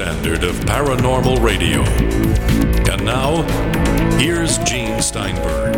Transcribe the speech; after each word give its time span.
standard 0.00 0.44
of 0.44 0.54
paranormal 0.60 1.42
radio. 1.44 1.82
And 2.90 3.04
now, 3.04 3.42
here's 4.16 4.56
Gene 4.60 5.02
Steinberg. 5.02 5.76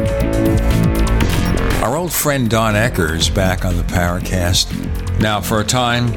Our 1.83 1.97
old 1.97 2.13
friend 2.13 2.49
Don 2.49 2.77
Ecker's 2.77 3.29
back 3.29 3.65
on 3.65 3.77
the 3.77 3.83
Paracast. 3.83 5.19
Now, 5.19 5.41
for 5.41 5.61
a 5.61 5.65
time, 5.65 6.13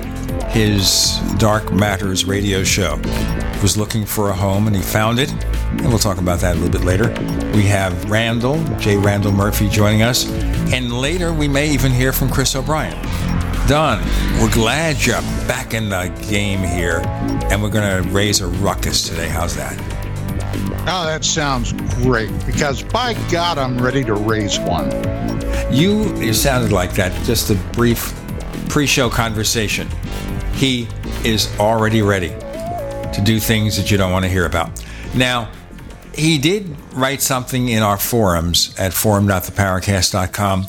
his 0.49 1.19
Dark 1.39 1.73
Matters 1.73 2.25
radio 2.25 2.63
show 2.63 2.97
was 3.63 3.75
looking 3.75 4.05
for 4.05 4.29
a 4.29 4.33
home 4.35 4.67
and 4.67 4.75
he 4.75 4.83
found 4.83 5.17
it. 5.17 5.31
And 5.71 5.87
we'll 5.87 5.97
talk 5.97 6.19
about 6.19 6.39
that 6.41 6.57
a 6.57 6.59
little 6.59 6.71
bit 6.71 6.85
later. 6.85 7.09
We 7.55 7.63
have 7.63 8.11
Randall, 8.11 8.63
J. 8.77 8.97
Randall 8.97 9.31
Murphy, 9.31 9.67
joining 9.67 10.03
us. 10.03 10.29
And 10.71 10.93
later, 10.93 11.33
we 11.33 11.47
may 11.47 11.71
even 11.71 11.91
hear 11.91 12.13
from 12.13 12.29
Chris 12.29 12.55
O'Brien. 12.55 12.95
Don, 13.67 13.99
we're 14.39 14.51
glad 14.51 15.03
you're 15.03 15.19
back 15.47 15.73
in 15.73 15.89
the 15.89 16.13
game 16.29 16.59
here, 16.59 17.01
and 17.49 17.63
we're 17.63 17.71
going 17.71 18.03
to 18.03 18.07
raise 18.11 18.39
a 18.39 18.45
ruckus 18.45 19.01
today. 19.01 19.27
How's 19.27 19.55
that? 19.55 19.75
Oh, 20.87 21.03
that 21.07 21.25
sounds 21.25 21.73
great 22.03 22.29
because 22.45 22.83
by 22.83 23.15
God, 23.31 23.57
I'm 23.57 23.75
ready 23.79 24.03
to 24.03 24.13
raise 24.13 24.59
one. 24.59 24.91
You, 25.73 26.15
you 26.17 26.31
sounded 26.31 26.71
like 26.71 26.93
that. 26.93 27.11
Just 27.25 27.49
a 27.49 27.55
brief 27.73 28.13
pre 28.69 28.85
show 28.85 29.09
conversation. 29.09 29.87
He 30.53 30.87
is 31.23 31.51
already 31.59 32.03
ready 32.03 32.29
to 32.29 33.21
do 33.23 33.39
things 33.39 33.77
that 33.77 33.89
you 33.89 33.97
don't 33.97 34.11
want 34.11 34.25
to 34.25 34.29
hear 34.29 34.45
about. 34.45 34.85
Now, 35.15 35.49
he 36.13 36.37
did 36.37 36.75
write 36.93 37.23
something 37.23 37.69
in 37.69 37.81
our 37.81 37.97
forums 37.97 38.75
at 38.77 38.93
forum.theparacast.com 38.93 40.67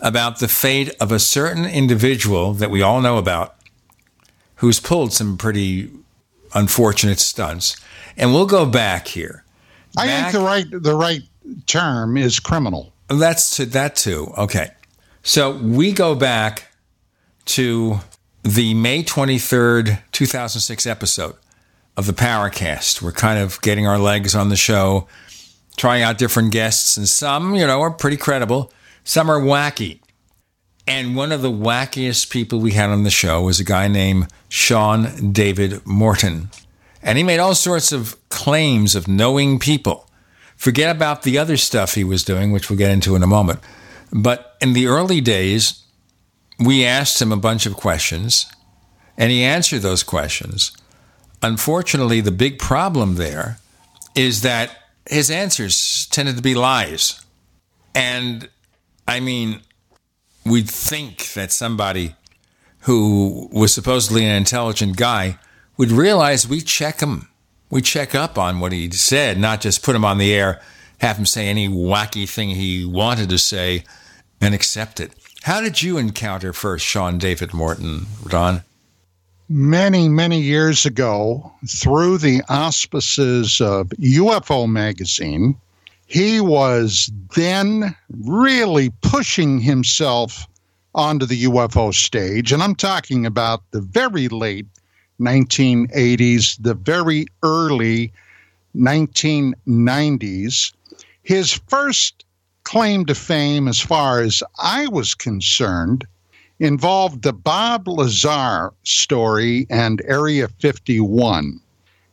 about 0.00 0.38
the 0.38 0.48
fate 0.48 0.94
of 1.00 1.12
a 1.12 1.18
certain 1.18 1.64
individual 1.64 2.52
that 2.54 2.70
we 2.70 2.82
all 2.82 3.00
know 3.00 3.18
about 3.18 3.56
who's 4.56 4.80
pulled 4.80 5.12
some 5.12 5.36
pretty 5.36 5.90
unfortunate 6.54 7.18
stunts. 7.18 7.76
And 8.16 8.32
we'll 8.32 8.46
go 8.46 8.66
back 8.66 9.08
here. 9.08 9.44
I 9.96 10.06
think 10.06 10.32
the 10.32 10.40
right 10.40 10.66
the 10.70 10.94
right 10.94 11.22
term 11.66 12.16
is 12.16 12.40
criminal. 12.40 12.92
That's 13.08 13.56
to 13.56 13.66
that 13.66 13.96
too. 13.96 14.32
Okay. 14.36 14.70
So 15.22 15.52
we 15.52 15.92
go 15.92 16.14
back 16.14 16.68
to 17.46 18.00
the 18.42 18.74
May 18.74 19.02
23rd, 19.02 20.00
2006 20.12 20.86
episode 20.86 21.34
of 21.96 22.06
the 22.06 22.12
Paracast. 22.12 23.02
We're 23.02 23.12
kind 23.12 23.38
of 23.38 23.60
getting 23.62 23.86
our 23.86 23.98
legs 23.98 24.34
on 24.34 24.50
the 24.50 24.56
show, 24.56 25.08
trying 25.76 26.02
out 26.02 26.18
different 26.18 26.52
guests, 26.52 26.96
and 26.96 27.08
some, 27.08 27.54
you 27.54 27.66
know, 27.66 27.80
are 27.80 27.90
pretty 27.90 28.16
credible. 28.16 28.72
Some 29.06 29.30
are 29.30 29.40
wacky. 29.40 30.00
And 30.84 31.14
one 31.14 31.30
of 31.30 31.40
the 31.40 31.50
wackiest 31.50 32.28
people 32.28 32.58
we 32.58 32.72
had 32.72 32.90
on 32.90 33.04
the 33.04 33.10
show 33.10 33.40
was 33.40 33.60
a 33.60 33.64
guy 33.64 33.86
named 33.86 34.26
Sean 34.48 35.32
David 35.32 35.86
Morton. 35.86 36.50
And 37.02 37.16
he 37.16 37.22
made 37.22 37.38
all 37.38 37.54
sorts 37.54 37.92
of 37.92 38.16
claims 38.30 38.96
of 38.96 39.06
knowing 39.06 39.60
people. 39.60 40.10
Forget 40.56 40.94
about 40.94 41.22
the 41.22 41.38
other 41.38 41.56
stuff 41.56 41.94
he 41.94 42.02
was 42.02 42.24
doing, 42.24 42.50
which 42.50 42.68
we'll 42.68 42.78
get 42.78 42.90
into 42.90 43.14
in 43.14 43.22
a 43.22 43.28
moment. 43.28 43.60
But 44.12 44.56
in 44.60 44.72
the 44.72 44.88
early 44.88 45.20
days, 45.20 45.84
we 46.58 46.84
asked 46.84 47.22
him 47.22 47.30
a 47.30 47.36
bunch 47.36 47.64
of 47.64 47.76
questions, 47.76 48.46
and 49.16 49.30
he 49.30 49.44
answered 49.44 49.82
those 49.82 50.02
questions. 50.02 50.76
Unfortunately, 51.42 52.20
the 52.20 52.32
big 52.32 52.58
problem 52.58 53.14
there 53.14 53.58
is 54.16 54.42
that 54.42 54.76
his 55.08 55.30
answers 55.30 56.06
tended 56.06 56.36
to 56.36 56.42
be 56.42 56.56
lies. 56.56 57.24
And 57.94 58.48
I 59.08 59.20
mean, 59.20 59.60
we'd 60.44 60.68
think 60.68 61.32
that 61.34 61.52
somebody 61.52 62.14
who 62.80 63.48
was 63.52 63.74
supposedly 63.74 64.24
an 64.24 64.36
intelligent 64.36 64.96
guy 64.96 65.38
would 65.76 65.90
realize 65.90 66.48
we 66.48 66.60
check 66.60 67.00
him. 67.00 67.28
We 67.68 67.82
check 67.82 68.14
up 68.14 68.38
on 68.38 68.60
what 68.60 68.72
he 68.72 68.90
said, 68.90 69.38
not 69.38 69.60
just 69.60 69.82
put 69.82 69.96
him 69.96 70.04
on 70.04 70.18
the 70.18 70.32
air, 70.32 70.60
have 70.98 71.18
him 71.18 71.26
say 71.26 71.48
any 71.48 71.68
wacky 71.68 72.28
thing 72.28 72.50
he 72.50 72.84
wanted 72.84 73.28
to 73.30 73.38
say, 73.38 73.84
and 74.40 74.54
accept 74.54 75.00
it. 75.00 75.12
How 75.42 75.60
did 75.60 75.82
you 75.82 75.98
encounter 75.98 76.52
first 76.52 76.84
Sean 76.84 77.18
David 77.18 77.52
Morton, 77.52 78.06
Don? 78.28 78.62
Many, 79.48 80.08
many 80.08 80.40
years 80.40 80.86
ago, 80.86 81.52
through 81.68 82.18
the 82.18 82.42
auspices 82.48 83.60
of 83.60 83.88
UFO 83.90 84.68
magazine, 84.68 85.56
he 86.06 86.40
was 86.40 87.10
then 87.34 87.94
really 88.10 88.90
pushing 89.02 89.60
himself 89.60 90.46
onto 90.94 91.26
the 91.26 91.44
UFO 91.44 91.92
stage. 91.92 92.52
And 92.52 92.62
I'm 92.62 92.76
talking 92.76 93.26
about 93.26 93.62
the 93.72 93.80
very 93.80 94.28
late 94.28 94.66
1980s, 95.20 96.56
the 96.62 96.74
very 96.74 97.26
early 97.42 98.12
1990s. 98.74 100.72
His 101.22 101.52
first 101.68 102.24
claim 102.62 103.04
to 103.06 103.14
fame, 103.14 103.68
as 103.68 103.80
far 103.80 104.20
as 104.20 104.42
I 104.58 104.86
was 104.86 105.14
concerned, 105.14 106.06
involved 106.60 107.22
the 107.22 107.32
Bob 107.32 107.88
Lazar 107.88 108.72
story 108.84 109.66
and 109.68 110.00
Area 110.06 110.48
51. 110.60 111.60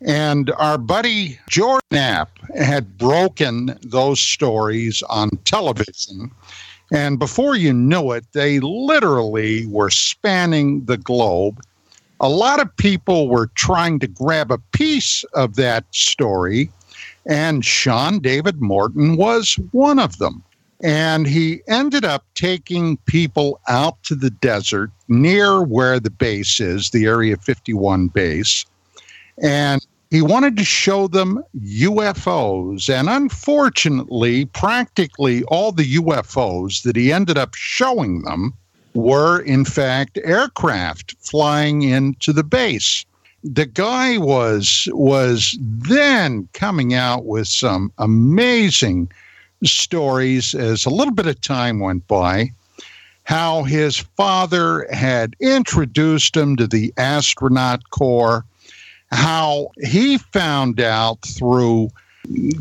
And 0.05 0.51
our 0.57 0.77
buddy 0.77 1.39
George 1.49 1.83
Knapp 1.91 2.37
had 2.55 2.97
broken 2.97 3.77
those 3.81 4.19
stories 4.19 5.01
on 5.03 5.29
television. 5.45 6.29
And 6.91 7.17
before 7.17 7.55
you 7.55 7.73
knew 7.73 8.11
it, 8.11 8.25
they 8.33 8.59
literally 8.59 9.65
were 9.67 9.89
spanning 9.89 10.85
the 10.85 10.97
globe. 10.97 11.61
A 12.19 12.29
lot 12.29 12.61
of 12.61 12.75
people 12.77 13.29
were 13.29 13.47
trying 13.55 13.99
to 13.99 14.07
grab 14.07 14.51
a 14.51 14.59
piece 14.73 15.23
of 15.33 15.55
that 15.55 15.85
story, 15.91 16.69
and 17.25 17.65
Sean 17.65 18.19
David 18.19 18.61
Morton 18.61 19.17
was 19.17 19.55
one 19.71 19.99
of 19.99 20.19
them. 20.19 20.43
And 20.83 21.25
he 21.25 21.61
ended 21.67 22.03
up 22.03 22.25
taking 22.35 22.97
people 23.05 23.59
out 23.69 24.01
to 24.03 24.15
the 24.15 24.29
desert 24.29 24.91
near 25.07 25.63
where 25.63 25.99
the 25.99 26.11
base 26.11 26.59
is, 26.59 26.89
the 26.89 27.05
Area 27.05 27.37
51 27.37 28.09
base. 28.09 28.65
And 29.41 29.85
he 30.13 30.21
wanted 30.21 30.55
to 30.55 30.63
show 30.63 31.07
them 31.07 31.43
UFOs. 31.59 32.87
And 32.87 33.09
unfortunately, 33.09 34.45
practically 34.45 35.43
all 35.45 35.71
the 35.71 35.95
UFOs 35.95 36.83
that 36.83 36.95
he 36.95 37.11
ended 37.11 37.35
up 37.35 37.55
showing 37.55 38.21
them 38.21 38.53
were, 38.93 39.39
in 39.39 39.65
fact, 39.65 40.19
aircraft 40.23 41.15
flying 41.19 41.81
into 41.81 42.31
the 42.31 42.43
base. 42.43 43.03
The 43.43 43.65
guy 43.65 44.19
was 44.19 44.87
was 44.91 45.57
then 45.59 46.47
coming 46.53 46.93
out 46.93 47.25
with 47.25 47.47
some 47.47 47.91
amazing 47.97 49.11
stories 49.63 50.53
as 50.53 50.85
a 50.85 50.91
little 50.91 51.15
bit 51.15 51.25
of 51.25 51.41
time 51.41 51.79
went 51.79 52.07
by 52.07 52.51
how 53.23 53.63
his 53.63 53.97
father 53.97 54.85
had 54.91 55.35
introduced 55.39 56.37
him 56.37 56.55
to 56.57 56.67
the 56.67 56.93
astronaut 56.97 57.89
corps 57.89 58.45
how 59.13 59.69
he 59.81 60.17
found 60.17 60.81
out 60.81 61.21
through 61.21 61.89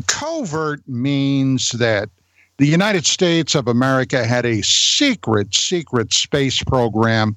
covert 0.07 0.87
means 0.87 1.69
that 1.71 2.09
the 2.57 2.67
United 2.67 3.05
States 3.05 3.55
of 3.55 3.67
America 3.67 4.23
had 4.23 4.45
a 4.45 4.61
secret, 4.61 5.53
secret 5.55 6.13
space 6.13 6.61
program. 6.61 7.35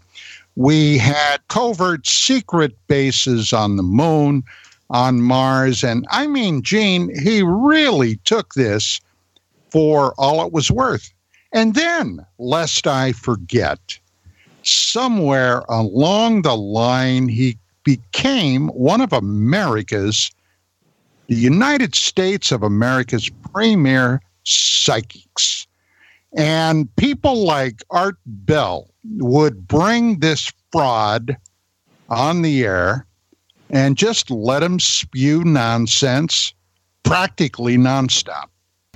We 0.55 0.99
had 0.99 1.39
covert, 1.49 2.07
secret 2.07 2.77
bases 2.89 3.53
on 3.53 3.77
the 3.77 3.83
moon, 3.83 4.45
on 4.91 5.23
Mars. 5.23 5.83
And 5.83 6.07
I 6.11 6.27
mean, 6.27 6.63
Gene, 6.63 7.11
he 7.19 7.43
really 7.43 8.17
took 8.25 8.55
this 8.55 9.01
for 9.71 10.15
all 10.19 10.45
it 10.47 10.53
was 10.53 10.71
worth. 10.71 11.13
And 11.53 11.75
then, 11.75 12.25
lest 12.39 12.87
I 12.87 13.13
forget, 13.13 13.99
somewhere 14.63 15.63
along 15.69 16.43
the 16.43 16.57
line, 16.57 17.29
he 17.29 17.57
became 17.87 18.67
one 18.71 19.01
of 19.01 19.13
America's, 19.13 20.33
the 21.29 21.37
United 21.37 21.95
States 21.95 22.51
of 22.51 22.65
America's 22.65 23.31
premier 23.53 24.21
psychics. 24.43 25.69
And 26.37 26.95
people 26.97 27.47
like 27.47 27.85
Art 27.91 28.17
Bell 28.27 28.91
would 29.19 29.69
bring 29.69 30.19
this 30.19 30.53
fraud 30.73 31.37
on 32.11 32.43
the 32.43 32.65
air 32.65 33.07
and 33.71 33.97
just 33.97 34.31
let 34.33 34.65
him 34.65 34.81
spew 34.81 35.45
nonsense 35.45 36.53
practically 37.05 37.77
nonstop. 37.77 38.49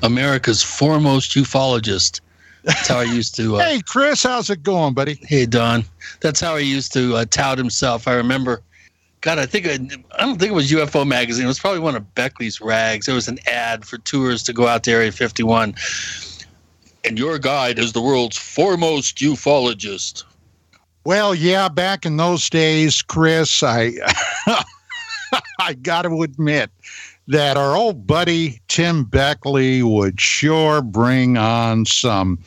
America's 0.03 0.65
foremost 0.65 1.37
ufologist. 1.37 2.21
That's 2.65 2.89
how 2.89 2.99
I 2.99 3.05
used 3.05 3.37
to. 3.37 3.57
Uh, 3.57 3.59
hey, 3.65 3.81
Chris, 3.87 4.25
how's 4.25 4.51
it 4.51 4.65
going, 4.65 4.95
buddy? 4.95 5.19
Hey, 5.23 5.47
Don. 5.47 5.85
That's 6.21 6.41
how 6.41 6.57
he 6.57 6.67
used 6.67 6.93
to 6.95 7.15
uh, 7.15 7.25
tout 7.31 7.57
himself. 7.57 8.09
I 8.09 8.15
remember 8.15 8.63
God, 9.21 9.39
I 9.39 9.47
think 9.47 9.67
I, 9.67 9.77
don't 10.25 10.39
think 10.39 10.51
it 10.51 10.55
was 10.55 10.71
UFO 10.71 11.07
magazine. 11.07 11.45
It 11.45 11.49
was 11.49 11.59
probably 11.59 11.81
one 11.81 11.95
of 11.95 12.15
Beckley's 12.15 12.61
rags. 12.61 13.07
There 13.07 13.15
was 13.15 13.29
an 13.29 13.39
ad 13.47 13.85
for 13.85 13.99
tours 13.99 14.43
to 14.45 14.53
go 14.53 14.67
out 14.67 14.85
to 14.85 14.93
Area 14.93 15.13
51. 15.13 15.75
And 17.05 17.19
your 17.19 17.39
guide 17.39 17.79
is 17.79 17.93
the 17.93 18.01
world's 18.01 18.39
foremost 18.39 19.19
ufologist. 19.19 20.25
Well, 21.05 21.35
yeah, 21.35 21.69
back 21.69 22.05
in 22.05 22.17
those 22.17 22.49
days, 22.49 23.03
Chris, 23.03 23.63
I 23.63 23.93
I 25.59 25.75
got 25.75 26.03
to 26.03 26.23
admit 26.23 26.71
that 27.29 27.57
our 27.57 27.77
old 27.77 28.07
buddy 28.07 28.61
Tim 28.69 29.05
Beckley 29.05 29.83
would 29.83 30.21
sure 30.21 30.83
bring 30.83 31.37
on 31.37 31.87
some. 31.87 32.39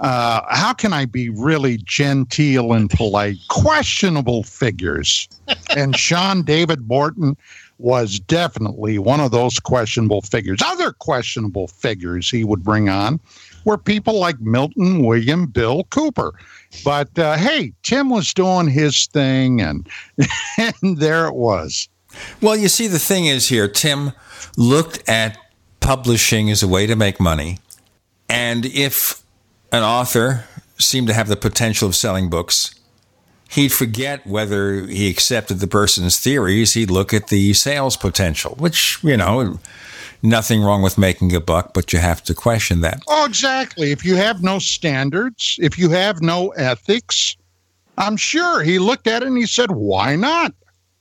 Uh, 0.00 0.40
how 0.48 0.72
can 0.72 0.92
I 0.94 1.04
be 1.04 1.28
really 1.28 1.76
genteel 1.84 2.72
and 2.72 2.88
polite? 2.88 3.36
Questionable 3.48 4.42
figures. 4.42 5.28
and 5.76 5.94
Sean 5.94 6.42
David 6.42 6.88
Morton 6.88 7.36
was 7.78 8.18
definitely 8.20 8.98
one 8.98 9.20
of 9.20 9.30
those 9.30 9.58
questionable 9.58 10.22
figures. 10.22 10.60
Other 10.64 10.92
questionable 10.92 11.68
figures 11.68 12.30
he 12.30 12.44
would 12.44 12.62
bring 12.62 12.88
on 12.88 13.20
were 13.64 13.78
people 13.78 14.18
like 14.18 14.40
Milton 14.40 15.04
William 15.04 15.46
Bill 15.46 15.84
Cooper. 15.84 16.32
But 16.84 17.18
uh, 17.18 17.36
hey, 17.36 17.72
Tim 17.82 18.08
was 18.08 18.32
doing 18.32 18.68
his 18.68 19.06
thing, 19.06 19.60
and 19.60 19.88
and 20.58 20.98
there 20.98 21.26
it 21.26 21.34
was. 21.34 21.88
Well, 22.40 22.56
you 22.56 22.68
see, 22.68 22.86
the 22.86 22.98
thing 22.98 23.26
is 23.26 23.48
here, 23.48 23.68
Tim 23.68 24.12
looked 24.56 25.08
at 25.08 25.38
publishing 25.80 26.50
as 26.50 26.62
a 26.62 26.68
way 26.68 26.86
to 26.86 26.96
make 26.96 27.20
money, 27.20 27.58
and 28.28 28.66
if 28.66 29.22
an 29.72 29.82
author 29.82 30.44
seemed 30.78 31.08
to 31.08 31.14
have 31.14 31.28
the 31.28 31.36
potential 31.36 31.88
of 31.88 31.96
selling 31.96 32.28
books, 32.30 32.74
he'd 33.50 33.72
forget 33.72 34.26
whether 34.26 34.86
he 34.86 35.10
accepted 35.10 35.60
the 35.60 35.66
person's 35.66 36.18
theories. 36.18 36.74
He'd 36.74 36.90
look 36.90 37.12
at 37.12 37.28
the 37.28 37.52
sales 37.54 37.96
potential, 37.96 38.54
which 38.58 38.98
you 39.02 39.16
know 39.16 39.58
nothing 40.22 40.62
wrong 40.62 40.82
with 40.82 40.98
making 40.98 41.34
a 41.34 41.40
buck, 41.40 41.72
but 41.74 41.92
you 41.92 41.98
have 41.98 42.22
to 42.24 42.34
question 42.34 42.80
that. 42.80 43.02
Oh, 43.08 43.24
exactly. 43.24 43.90
If 43.90 44.04
you 44.04 44.16
have 44.16 44.42
no 44.42 44.58
standards, 44.58 45.56
if 45.60 45.78
you 45.78 45.90
have 45.90 46.20
no 46.20 46.48
ethics, 46.50 47.36
I'm 47.98 48.16
sure 48.16 48.62
he 48.62 48.78
looked 48.78 49.06
at 49.06 49.22
it 49.22 49.28
and 49.28 49.36
he 49.36 49.46
said, 49.46 49.70
why 49.70 50.16
not? 50.16 50.54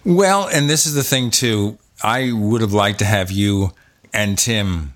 Well, 0.06 0.48
and 0.48 0.70
this 0.70 0.86
is 0.86 0.94
the 0.94 1.04
thing, 1.04 1.32
too. 1.32 1.78
I 2.02 2.32
would 2.32 2.62
have 2.62 2.74
liked 2.74 3.00
to 3.00 3.06
have 3.06 3.32
you 3.32 3.74
and 4.14 4.38
Tim 4.38 4.94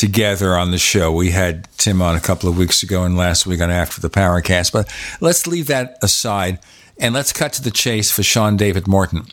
together 0.00 0.56
on 0.56 0.70
the 0.70 0.78
show. 0.78 1.12
We 1.12 1.30
had 1.30 1.68
Tim 1.76 2.00
on 2.00 2.16
a 2.16 2.20
couple 2.20 2.48
of 2.48 2.56
weeks 2.56 2.82
ago 2.82 3.04
and 3.04 3.18
last 3.18 3.46
week 3.46 3.60
on 3.60 3.70
After 3.70 4.00
the 4.00 4.08
Paracast, 4.08 4.72
but 4.72 4.90
let's 5.20 5.46
leave 5.46 5.66
that 5.66 5.98
aside 6.02 6.58
and 6.98 7.14
let's 7.14 7.34
cut 7.34 7.52
to 7.54 7.62
the 7.62 7.70
chase 7.70 8.10
for 8.10 8.22
Sean 8.22 8.56
David 8.56 8.88
Morton. 8.88 9.26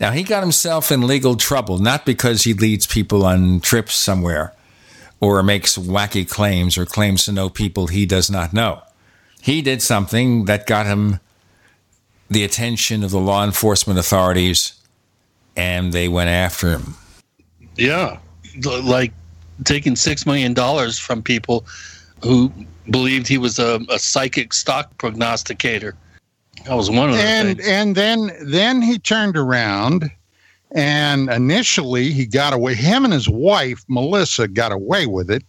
Now, 0.00 0.10
he 0.10 0.24
got 0.24 0.42
himself 0.42 0.90
in 0.90 1.06
legal 1.06 1.36
trouble, 1.36 1.78
not 1.78 2.04
because 2.04 2.42
he 2.42 2.54
leads 2.54 2.88
people 2.88 3.24
on 3.24 3.60
trips 3.60 3.94
somewhere 3.94 4.52
or 5.20 5.42
makes 5.44 5.78
wacky 5.78 6.28
claims 6.28 6.76
or 6.76 6.86
claims 6.86 7.26
to 7.26 7.32
know 7.32 7.48
people 7.48 7.86
he 7.86 8.04
does 8.04 8.28
not 8.28 8.52
know. 8.52 8.82
He 9.40 9.62
did 9.62 9.80
something 9.80 10.46
that 10.46 10.66
got 10.66 10.86
him 10.86 11.20
the 12.28 12.42
attention 12.42 13.04
of 13.04 13.12
the 13.12 13.20
law 13.20 13.44
enforcement 13.44 13.98
authorities 13.98 14.72
and 15.56 15.92
they 15.92 16.08
went 16.08 16.30
after 16.30 16.70
him. 16.70 16.96
Yeah. 17.76 18.18
Like 18.64 19.12
taking 19.64 19.94
$6 19.94 20.26
million 20.26 20.54
from 20.92 21.22
people 21.22 21.66
who 22.22 22.52
believed 22.90 23.26
he 23.26 23.38
was 23.38 23.58
a, 23.58 23.80
a 23.88 23.98
psychic 23.98 24.52
stock 24.52 24.96
prognosticator. 24.98 25.96
That 26.64 26.74
was 26.74 26.90
one 26.90 27.10
of 27.10 27.16
the 27.16 27.22
and 27.22 27.56
things. 27.56 27.68
and 27.68 27.94
then 27.94 28.30
then 28.42 28.82
he 28.82 28.98
turned 28.98 29.36
around 29.36 30.10
and 30.72 31.30
initially 31.30 32.10
he 32.10 32.26
got 32.26 32.52
away 32.52 32.74
him 32.74 33.04
and 33.04 33.12
his 33.12 33.28
wife 33.28 33.82
Melissa 33.88 34.46
got 34.46 34.70
away 34.70 35.06
with 35.06 35.30
it 35.30 35.42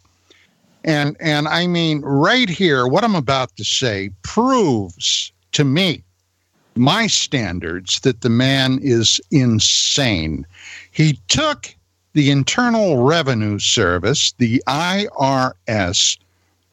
and 0.85 1.17
and 1.19 1.47
I 1.47 1.67
mean 1.67 2.01
right 2.01 2.49
here 2.49 2.87
what 2.87 3.03
I'm 3.03 3.15
about 3.15 3.55
to 3.57 3.65
say 3.65 4.11
proves 4.21 5.33
to 5.51 5.65
me 5.65 6.03
my 6.75 7.07
standards 7.07 7.99
that 7.99 8.21
the 8.21 8.29
man 8.29 8.79
is 8.81 9.19
insane 9.31 10.47
he 10.91 11.19
took 11.27 11.75
the 12.13 12.31
Internal 12.31 13.03
Revenue 13.03 13.59
Service 13.59 14.33
the 14.37 14.61
IRS 14.67 16.17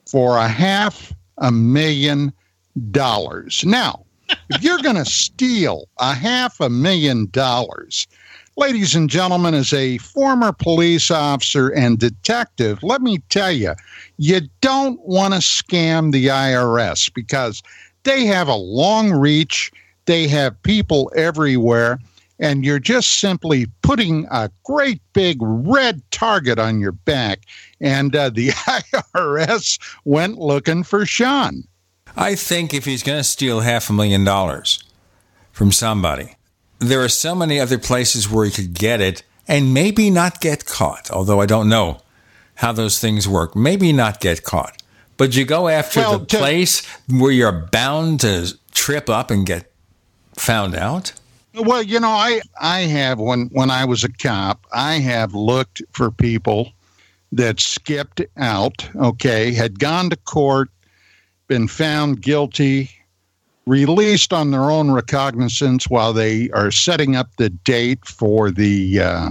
for 0.07 0.37
a 0.39 0.49
half 0.49 1.13
a 1.39 1.53
million 1.53 2.33
dollars 2.91 3.65
now 3.65 4.05
if 4.51 4.63
you're 4.63 4.79
going 4.79 4.97
to 5.05 5.05
steal 5.05 5.89
a 5.99 6.15
half 6.15 6.61
a 6.61 6.69
million 6.69 7.29
dollars, 7.31 8.07
ladies 8.57 8.95
and 8.95 9.09
gentlemen, 9.09 9.55
as 9.55 9.73
a 9.73 9.99
former 9.99 10.53
police 10.53 11.11
officer 11.11 11.69
and 11.69 11.99
detective, 11.99 12.83
let 12.83 13.03
me 13.03 13.19
tell 13.29 13.53
you, 13.53 13.75
you 14.17 14.41
don't 14.61 15.01
want 15.01 15.35
to 15.35 15.41
scam 15.41 16.13
the 16.13 16.27
IRS 16.27 17.13
because 17.13 17.63
they 18.05 18.25
have 18.27 18.49
a 18.49 18.55
long 18.55 19.11
reach, 19.13 19.71
they 20.07 20.27
have 20.29 20.61
people 20.63 21.11
everywhere. 21.15 21.99
And 22.41 22.65
you're 22.65 22.79
just 22.79 23.19
simply 23.21 23.67
putting 23.83 24.27
a 24.31 24.51
great 24.65 25.01
big 25.13 25.39
red 25.41 26.03
target 26.11 26.59
on 26.59 26.81
your 26.81 26.93
back. 26.93 27.41
And 27.81 28.15
uh, 28.15 28.31
the 28.31 28.49
IRS 29.15 29.79
went 30.05 30.39
looking 30.39 30.83
for 30.85 31.05
Sean. 31.05 31.65
I 32.17 32.35
think 32.35 32.73
if 32.75 32.85
he's 32.85 33.03
going 33.03 33.19
to 33.19 33.25
steal 33.25 33.61
half 33.61 33.91
a 33.91 33.93
million 33.93 34.25
dollars 34.25 34.83
from 35.53 35.73
somebody, 35.73 36.37
there 36.79 37.03
are 37.03 37.09
so 37.09 37.35
many 37.35 37.59
other 37.61 37.79
places 37.79 38.31
where 38.31 38.45
he 38.45 38.51
could 38.53 38.73
get 38.75 39.01
it 39.01 39.23
and 39.47 39.75
maybe 39.75 40.11
not 40.11 40.41
get 40.41 40.65
caught, 40.65 41.11
although 41.11 41.41
I 41.41 41.47
don't 41.47 41.69
know 41.69 42.01
how 42.57 42.73
those 42.73 43.01
things 43.01 43.27
work. 43.29 43.57
Maybe 43.57 43.93
not 43.93 44.21
get 44.21 44.43
caught. 44.45 44.83
But 45.17 45.35
you 45.35 45.45
go 45.45 45.69
after 45.69 46.01
Well, 46.01 46.19
the 46.21 46.27
to- 46.27 46.37
place 46.39 46.87
where 47.09 47.33
you're 47.33 47.67
bound 47.73 48.21
to 48.21 48.57
trip 48.73 49.09
up 49.11 49.31
and 49.31 49.45
get 49.45 49.73
found 50.37 50.77
out? 50.77 51.13
Well, 51.59 51.83
you 51.83 51.99
know, 51.99 52.11
I 52.11 52.41
I 52.61 52.81
have 52.83 53.19
when 53.19 53.49
when 53.53 53.71
I 53.71 53.85
was 53.85 54.05
a 54.05 54.13
cop, 54.13 54.67
I 54.73 54.95
have 54.95 55.35
looked 55.35 55.83
for 55.93 56.11
people 56.11 56.73
that 57.33 57.61
skipped 57.61 58.23
out, 58.37 58.89
okay, 58.97 59.53
had 59.53 59.79
gone 59.79 60.09
to 60.11 60.17
court, 60.17 60.71
been 61.49 61.67
found 61.67 62.23
guilty, 62.23 62.91
released 63.67 64.33
on 64.33 64.51
their 64.51 64.71
own 64.71 64.93
recognizance 64.93 65.89
while 65.89 66.13
they 66.13 66.49
are 66.51 66.71
setting 66.71 67.17
up 67.17 67.29
the 67.37 67.51
date 67.51 68.05
for 68.07 68.51
the 68.51 69.01
uh, 69.01 69.31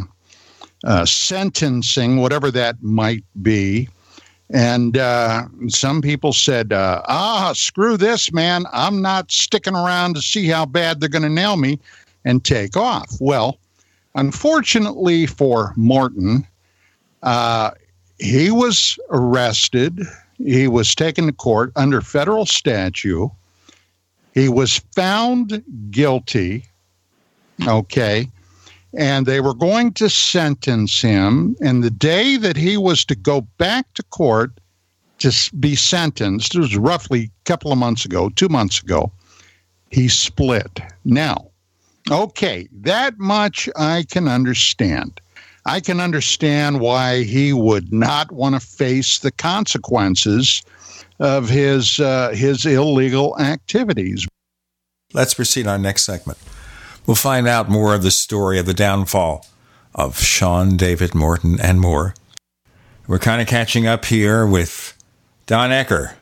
uh, 0.84 1.06
sentencing, 1.06 2.18
whatever 2.18 2.51
that 2.51 2.82
might 2.84 3.24
be. 3.42 3.90
And 4.50 4.98
uh, 4.98 5.46
some 5.68 6.01
people 6.01 6.34
said, 6.34 6.72
uh, 6.72 7.01
ah, 7.08 7.51
screw 7.54 7.98
this, 7.98 8.32
man. 8.32 8.66
I'm 8.72 9.01
not 9.01 9.32
sticking 9.32 9.75
around 9.75 10.16
to 10.16 10.22
see 10.22 10.48
how 10.48 10.66
bad 10.66 11.00
they're 11.00 11.10
going 11.10 11.24
to 11.24 11.30
nail 11.30 11.58
me 11.58 11.80
and 12.27 12.43
take 12.43 12.75
off. 12.75 13.10
Well, 13.22 13.57
unfortunately 14.15 15.25
for 15.27 15.74
Morton, 15.77 16.46
uh, 17.24 17.72
he 18.19 18.51
was 18.51 19.00
arrested. 19.10 20.01
He 20.38 20.67
was 20.67 20.93
taken 20.93 21.27
to 21.27 21.31
court 21.31 21.72
under 21.77 22.01
federal 22.01 22.46
statute. 22.46 23.31
He 24.34 24.50
was 24.50 24.79
found 24.93 25.63
guilty. 25.89 26.65
Okay. 27.65 28.29
And 28.93 29.25
they 29.25 29.39
were 29.39 29.53
going 29.53 29.93
to 29.93 30.10
sentence 30.10 31.01
him. 31.01 31.55
And 31.62 31.81
the 31.81 31.89
day 31.89 32.36
that 32.36 32.57
he 32.57 32.75
was 32.75 33.05
to 33.05 33.15
go 33.15 33.41
back 33.57 33.93
to 33.93 34.03
court 34.03 34.51
to 35.19 35.31
be 35.62 35.75
sentenced, 35.75 36.55
it 36.55 36.60
was 36.60 36.75
roughly 36.75 37.24
a 37.24 37.46
couple 37.46 37.72
of 37.72 37.77
months 37.77 38.03
ago, 38.03 38.29
two 38.36 38.50
months 38.50 38.81
ago, 38.81 39.13
he 39.91 40.10
split. 40.10 40.81
Now, 41.05 41.47
okay, 42.12 42.68
that 42.72 43.18
much 43.18 43.70
I 43.76 44.06
can 44.10 44.28
understand. 44.28 45.20
I 45.66 45.82
can 45.82 46.00
understand 46.00 46.80
why 46.80 47.24
he 47.24 47.52
would 47.52 47.92
not 47.92 48.32
want 48.32 48.56
to 48.56 48.66
face 48.66 49.20
the 49.20 49.32
consequences 49.32 50.64
of 51.20 51.50
his 51.50 52.00
uh, 52.00 52.30
his 52.30 52.66
illegal 52.66 53.38
activities. 53.40 54.28
Let's 55.14 55.34
proceed 55.34 55.68
our 55.68 55.78
next 55.78 56.04
segment. 56.04 56.38
We'll 57.06 57.16
find 57.16 57.48
out 57.48 57.70
more 57.70 57.94
of 57.94 58.04
the 58.04 58.12
story 58.12 58.60
of 58.60 58.66
the 58.66 58.74
downfall 58.74 59.46
of 59.96 60.20
Sean 60.20 60.78
David 60.78 61.16
Morton 61.16 61.60
and 61.60 61.80
more. 61.80 62.14
We're 63.08 63.20
kind 63.20 63.42
of 63.42 63.48
catching 63.48 63.88
up 63.88 64.06
here 64.06 64.46
with 64.46 64.94
Don 65.46 65.70
Ecker, 65.70 66.14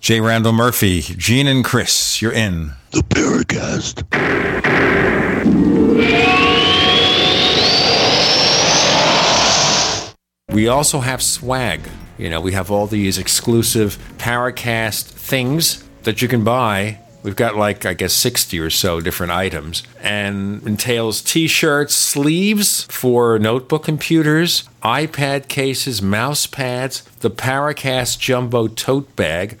J. 0.00 0.22
Randall 0.22 0.54
Murphy, 0.54 1.02
Gene 1.02 1.46
and 1.46 1.62
Chris. 1.62 2.22
You're 2.22 2.32
in. 2.32 2.72
The 2.92 3.02
Paracast. 3.02 4.00
We 10.50 10.68
also 10.68 11.00
have 11.00 11.22
swag. 11.22 11.82
You 12.16 12.30
know, 12.30 12.40
we 12.40 12.52
have 12.52 12.70
all 12.70 12.86
these 12.86 13.18
exclusive 13.18 13.98
Paracast 14.16 15.02
things 15.02 15.84
that 16.04 16.22
you 16.22 16.28
can 16.28 16.44
buy. 16.44 17.00
We've 17.22 17.36
got 17.36 17.56
like, 17.56 17.84
I 17.84 17.92
guess, 17.92 18.14
60 18.14 18.58
or 18.58 18.70
so 18.70 19.02
different 19.02 19.32
items 19.32 19.82
and 20.00 20.66
entails 20.66 21.20
t 21.20 21.46
shirts, 21.46 21.94
sleeves 21.94 22.84
for 22.84 23.38
notebook 23.38 23.84
computers, 23.84 24.64
iPad 24.82 25.48
cases, 25.48 26.00
mouse 26.00 26.46
pads, 26.46 27.02
the 27.20 27.30
Paracast 27.30 28.18
Jumbo 28.18 28.66
tote 28.68 29.14
bag, 29.14 29.60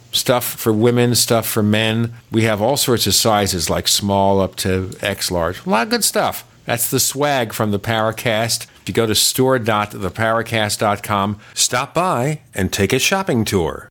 stuff 0.11 0.45
for 0.45 0.71
women, 0.71 1.15
stuff 1.15 1.47
for 1.47 1.63
men. 1.63 2.13
We 2.31 2.43
have 2.43 2.61
all 2.61 2.77
sorts 2.77 3.07
of 3.07 3.15
sizes, 3.15 3.67
like 3.69 3.87
small 3.87 4.39
up 4.39 4.55
to 4.57 4.91
X 5.01 5.31
large. 5.31 5.65
A 5.65 5.69
lot 5.69 5.87
of 5.87 5.89
good 5.89 6.03
stuff. 6.03 6.45
That's 6.65 6.91
the 6.91 6.99
swag 6.99 7.53
from 7.53 7.71
the 7.71 7.79
Paracast. 7.79 8.67
If 8.81 8.87
you 8.87 8.93
go 8.93 9.05
to 9.05 9.15
store.theparacast.com, 9.15 11.39
stop 11.53 11.93
by 11.93 12.41
and 12.53 12.71
take 12.71 12.93
a 12.93 12.99
shopping 12.99 13.43
tour. 13.45 13.90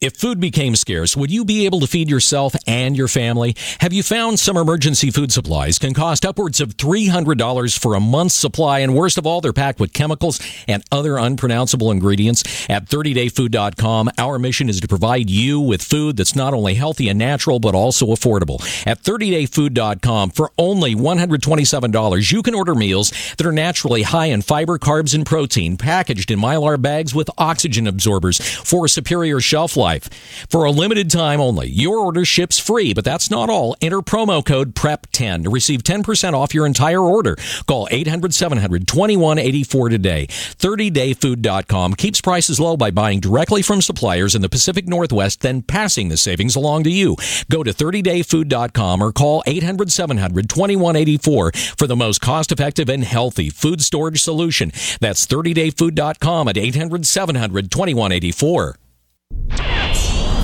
If 0.00 0.14
food 0.14 0.38
became 0.38 0.76
scarce, 0.76 1.16
would 1.16 1.32
you 1.32 1.44
be 1.44 1.66
able 1.66 1.80
to 1.80 1.88
feed 1.88 2.08
yourself 2.08 2.54
and 2.68 2.96
your 2.96 3.08
family? 3.08 3.56
Have 3.80 3.92
you 3.92 4.04
found 4.04 4.38
some 4.38 4.56
emergency 4.56 5.10
food 5.10 5.32
supplies 5.32 5.76
can 5.76 5.92
cost 5.92 6.24
upwards 6.24 6.60
of 6.60 6.76
$300 6.76 7.76
for 7.76 7.96
a 7.96 8.00
month's 8.00 8.36
supply? 8.36 8.78
And 8.78 8.94
worst 8.94 9.18
of 9.18 9.26
all, 9.26 9.40
they're 9.40 9.52
packed 9.52 9.80
with 9.80 9.92
chemicals 9.92 10.38
and 10.68 10.84
other 10.92 11.18
unpronounceable 11.18 11.90
ingredients. 11.90 12.44
At 12.70 12.86
30dayfood.com, 12.86 14.10
our 14.18 14.38
mission 14.38 14.68
is 14.68 14.80
to 14.82 14.86
provide 14.86 15.30
you 15.30 15.58
with 15.58 15.82
food 15.82 16.16
that's 16.16 16.36
not 16.36 16.54
only 16.54 16.74
healthy 16.74 17.08
and 17.08 17.18
natural, 17.18 17.58
but 17.58 17.74
also 17.74 18.06
affordable. 18.06 18.60
At 18.86 19.02
30dayfood.com, 19.02 20.30
for 20.30 20.52
only 20.56 20.94
$127, 20.94 22.30
you 22.30 22.42
can 22.44 22.54
order 22.54 22.76
meals 22.76 23.10
that 23.36 23.44
are 23.48 23.50
naturally 23.50 24.02
high 24.02 24.26
in 24.26 24.42
fiber, 24.42 24.78
carbs, 24.78 25.12
and 25.12 25.26
protein, 25.26 25.76
packaged 25.76 26.30
in 26.30 26.38
mylar 26.38 26.80
bags 26.80 27.16
with 27.16 27.28
oxygen 27.36 27.88
absorbers 27.88 28.38
for 28.38 28.86
superior 28.86 29.40
shelf 29.40 29.76
life 29.76 29.87
life. 29.88 30.08
For 30.48 30.64
a 30.64 30.70
limited 30.70 31.10
time 31.10 31.40
only, 31.40 31.68
your 31.68 31.98
order 31.98 32.24
ships 32.24 32.58
free, 32.58 32.92
but 32.92 33.04
that's 33.04 33.30
not 33.30 33.48
all. 33.48 33.76
Enter 33.80 34.02
promo 34.02 34.44
code 34.44 34.74
PREP10 34.74 35.44
to 35.44 35.50
receive 35.50 35.82
10% 35.82 36.34
off 36.34 36.54
your 36.54 36.66
entire 36.66 37.00
order. 37.00 37.36
Call 37.66 37.88
800 37.90 38.34
700 38.34 38.86
2184 38.86 39.88
today. 39.88 40.26
30dayfood.com 40.26 41.94
keeps 41.94 42.20
prices 42.20 42.60
low 42.60 42.76
by 42.76 42.90
buying 42.90 43.20
directly 43.20 43.62
from 43.62 43.80
suppliers 43.80 44.34
in 44.34 44.42
the 44.42 44.48
Pacific 44.48 44.86
Northwest, 44.86 45.40
then 45.40 45.62
passing 45.62 46.08
the 46.08 46.16
savings 46.16 46.56
along 46.56 46.84
to 46.84 46.90
you. 46.90 47.16
Go 47.50 47.62
to 47.62 47.72
30dayfood.com 47.72 49.02
or 49.02 49.12
call 49.12 49.42
800 49.46 49.90
700 49.90 50.48
2184 50.48 51.52
for 51.52 51.86
the 51.86 51.96
most 51.96 52.20
cost 52.20 52.52
effective 52.52 52.88
and 52.88 53.04
healthy 53.04 53.48
food 53.48 53.80
storage 53.80 54.20
solution. 54.22 54.70
That's 55.00 55.26
30dayfood.com 55.26 56.48
at 56.48 56.58
800 56.58 57.06
700 57.06 57.70
2184. 57.70 58.87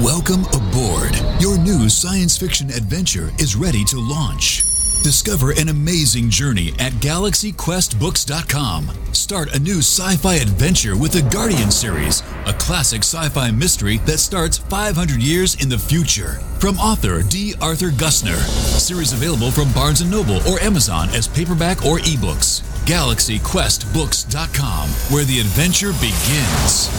Welcome 0.04 0.44
aboard. 0.52 1.16
Your 1.40 1.56
new 1.56 1.88
science 1.88 2.36
fiction 2.36 2.68
adventure 2.68 3.30
is 3.38 3.56
ready 3.56 3.84
to 3.84 3.98
launch. 3.98 4.62
Discover 5.02 5.52
an 5.52 5.70
amazing 5.70 6.28
journey 6.28 6.74
at 6.78 6.92
galaxyquestbooks.com. 6.94 8.90
Start 9.14 9.54
a 9.54 9.58
new 9.58 9.78
sci 9.78 10.16
fi 10.16 10.34
adventure 10.34 10.94
with 10.94 11.12
the 11.12 11.22
Guardian 11.30 11.70
series, 11.70 12.22
a 12.44 12.52
classic 12.52 12.98
sci 12.98 13.30
fi 13.30 13.50
mystery 13.50 13.96
that 13.98 14.18
starts 14.18 14.58
500 14.58 15.22
years 15.22 15.54
in 15.62 15.70
the 15.70 15.78
future. 15.78 16.32
From 16.58 16.78
author 16.78 17.22
D. 17.22 17.54
Arthur 17.62 17.88
Gusner. 17.88 18.36
Series 18.78 19.14
available 19.14 19.50
from 19.50 19.72
Barnes 19.72 20.04
& 20.04 20.10
Noble 20.10 20.46
or 20.46 20.60
Amazon 20.60 21.08
as 21.10 21.28
paperback 21.28 21.86
or 21.86 21.98
ebooks. 22.00 22.60
GalaxyQuestBooks.com, 22.84 24.88
where 25.14 25.24
the 25.24 25.40
adventure 25.40 25.92
begins. 25.92 26.90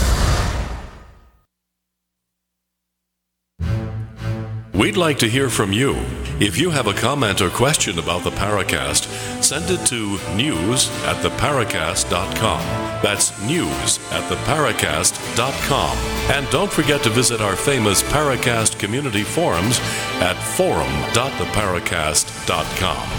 We'd 4.76 4.98
like 4.98 5.18
to 5.20 5.30
hear 5.30 5.50
from 5.50 5.72
you. 5.72 5.96
If 6.42 6.58
you 6.58 6.70
have 6.70 6.88
a 6.88 6.94
comment 6.94 7.40
or 7.40 7.50
question 7.50 7.98
about 7.98 8.26
the 8.26 8.32
Paracast, 8.32 9.06
send 9.42 9.70
it 9.70 9.88
to 9.88 10.20
news 10.36 10.90
at 11.06 11.24
theparacast.com. 11.24 12.60
That's 13.02 13.42
news 13.44 14.00
at 14.12 14.30
theparacast.com. 14.30 15.98
And 16.36 16.50
don't 16.50 16.70
forget 16.70 17.04
to 17.04 17.10
visit 17.10 17.40
our 17.40 17.56
famous 17.56 18.04
Paracast 18.04 18.78
community 18.78 19.24
forums 19.24 19.80
at 20.20 20.36
forum.theparacast.com. 20.58 23.10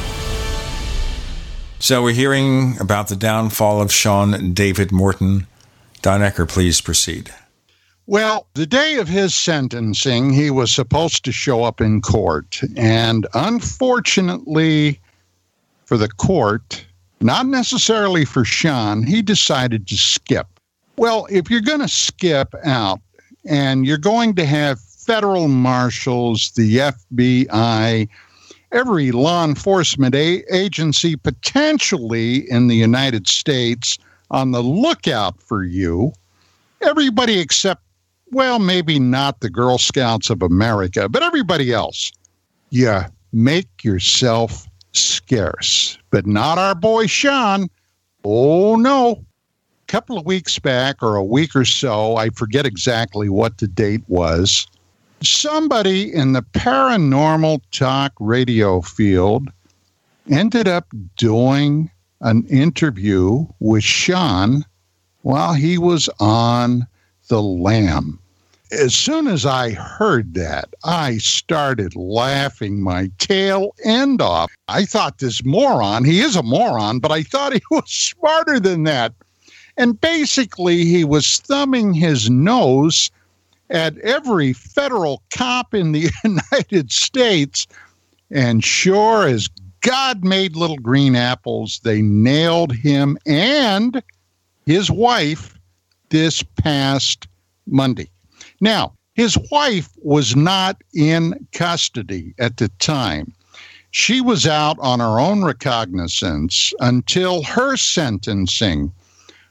So 1.78 2.02
we're 2.02 2.12
hearing 2.12 2.78
about 2.78 3.08
the 3.08 3.16
downfall 3.16 3.80
of 3.80 3.90
Sean 3.90 4.52
David 4.52 4.92
Morton. 4.92 5.46
Don 6.02 6.20
Ecker, 6.20 6.46
please 6.46 6.82
proceed. 6.82 7.32
Well, 8.08 8.46
the 8.54 8.66
day 8.66 8.98
of 8.98 9.08
his 9.08 9.34
sentencing, 9.34 10.32
he 10.32 10.48
was 10.48 10.72
supposed 10.72 11.24
to 11.24 11.32
show 11.32 11.64
up 11.64 11.80
in 11.80 12.00
court. 12.00 12.60
And 12.76 13.26
unfortunately 13.34 15.00
for 15.86 15.96
the 15.96 16.08
court, 16.08 16.86
not 17.20 17.46
necessarily 17.46 18.24
for 18.24 18.44
Sean, 18.44 19.02
he 19.02 19.22
decided 19.22 19.88
to 19.88 19.96
skip. 19.96 20.46
Well, 20.96 21.26
if 21.30 21.50
you're 21.50 21.60
going 21.60 21.80
to 21.80 21.88
skip 21.88 22.54
out 22.64 23.00
and 23.44 23.84
you're 23.84 23.98
going 23.98 24.36
to 24.36 24.46
have 24.46 24.78
federal 24.80 25.48
marshals, 25.48 26.52
the 26.52 26.76
FBI, 26.76 28.08
every 28.70 29.10
law 29.10 29.44
enforcement 29.44 30.14
a- 30.14 30.44
agency 30.54 31.16
potentially 31.16 32.48
in 32.50 32.68
the 32.68 32.76
United 32.76 33.26
States 33.26 33.98
on 34.30 34.52
the 34.52 34.62
lookout 34.62 35.42
for 35.42 35.64
you, 35.64 36.12
everybody 36.80 37.40
except 37.40 37.85
well, 38.32 38.58
maybe 38.58 38.98
not 38.98 39.40
the 39.40 39.50
Girl 39.50 39.78
Scouts 39.78 40.30
of 40.30 40.42
America, 40.42 41.08
but 41.08 41.22
everybody 41.22 41.72
else. 41.72 42.10
You 42.70 43.00
make 43.32 43.84
yourself 43.84 44.66
scarce, 44.92 45.98
but 46.10 46.26
not 46.26 46.58
our 46.58 46.74
boy 46.74 47.06
Sean. 47.06 47.68
Oh, 48.24 48.76
no. 48.76 49.12
A 49.12 49.86
couple 49.86 50.18
of 50.18 50.26
weeks 50.26 50.58
back, 50.58 51.02
or 51.02 51.14
a 51.14 51.24
week 51.24 51.54
or 51.54 51.64
so, 51.64 52.16
I 52.16 52.30
forget 52.30 52.66
exactly 52.66 53.28
what 53.28 53.58
the 53.58 53.68
date 53.68 54.02
was, 54.08 54.66
somebody 55.22 56.12
in 56.12 56.32
the 56.32 56.42
paranormal 56.42 57.60
talk 57.70 58.12
radio 58.18 58.80
field 58.80 59.48
ended 60.30 60.66
up 60.66 60.86
doing 61.16 61.90
an 62.20 62.44
interview 62.46 63.46
with 63.60 63.84
Sean 63.84 64.64
while 65.22 65.54
he 65.54 65.78
was 65.78 66.08
on 66.18 66.86
the 67.28 67.42
lam. 67.42 68.18
As 68.72 68.94
soon 68.94 69.28
as 69.28 69.46
I 69.46 69.70
heard 69.70 70.34
that, 70.34 70.68
I 70.84 71.18
started 71.18 71.94
laughing 71.94 72.82
my 72.82 73.10
tail 73.18 73.74
end 73.84 74.20
off. 74.20 74.50
I 74.66 74.84
thought 74.84 75.18
this 75.18 75.44
moron, 75.44 76.04
he 76.04 76.20
is 76.20 76.34
a 76.34 76.42
moron, 76.42 76.98
but 76.98 77.12
I 77.12 77.22
thought 77.22 77.52
he 77.52 77.62
was 77.70 77.88
smarter 77.90 78.58
than 78.58 78.82
that. 78.84 79.12
And 79.76 80.00
basically, 80.00 80.84
he 80.84 81.04
was 81.04 81.38
thumbing 81.38 81.94
his 81.94 82.30
nose 82.30 83.10
at 83.70 83.98
every 83.98 84.52
federal 84.52 85.22
cop 85.30 85.74
in 85.74 85.92
the 85.92 86.10
United 86.24 86.90
States. 86.90 87.66
And 88.30 88.64
sure 88.64 89.28
as 89.28 89.48
God 89.80 90.24
made 90.24 90.56
little 90.56 90.78
green 90.78 91.14
apples, 91.14 91.80
they 91.84 92.02
nailed 92.02 92.74
him 92.74 93.18
and 93.26 94.02
his 94.64 94.90
wife 94.90 95.55
this 96.10 96.42
past 96.42 97.26
Monday. 97.66 98.10
Now, 98.60 98.94
his 99.14 99.38
wife 99.50 99.88
was 100.02 100.36
not 100.36 100.82
in 100.94 101.46
custody 101.52 102.34
at 102.38 102.58
the 102.58 102.68
time. 102.78 103.32
She 103.90 104.20
was 104.20 104.46
out 104.46 104.76
on 104.80 105.00
her 105.00 105.18
own 105.18 105.42
recognizance 105.42 106.74
until 106.80 107.42
her 107.44 107.76
sentencing 107.76 108.92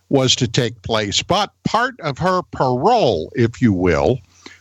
was 0.10 0.36
to 0.36 0.48
take 0.48 0.82
place. 0.84 1.24
But 1.24 1.52
part 1.64 2.00
of 2.02 2.20
her 2.20 2.44
parole, 2.44 3.32
if 3.36 3.60
you 3.62 3.74
will, 3.74 4.20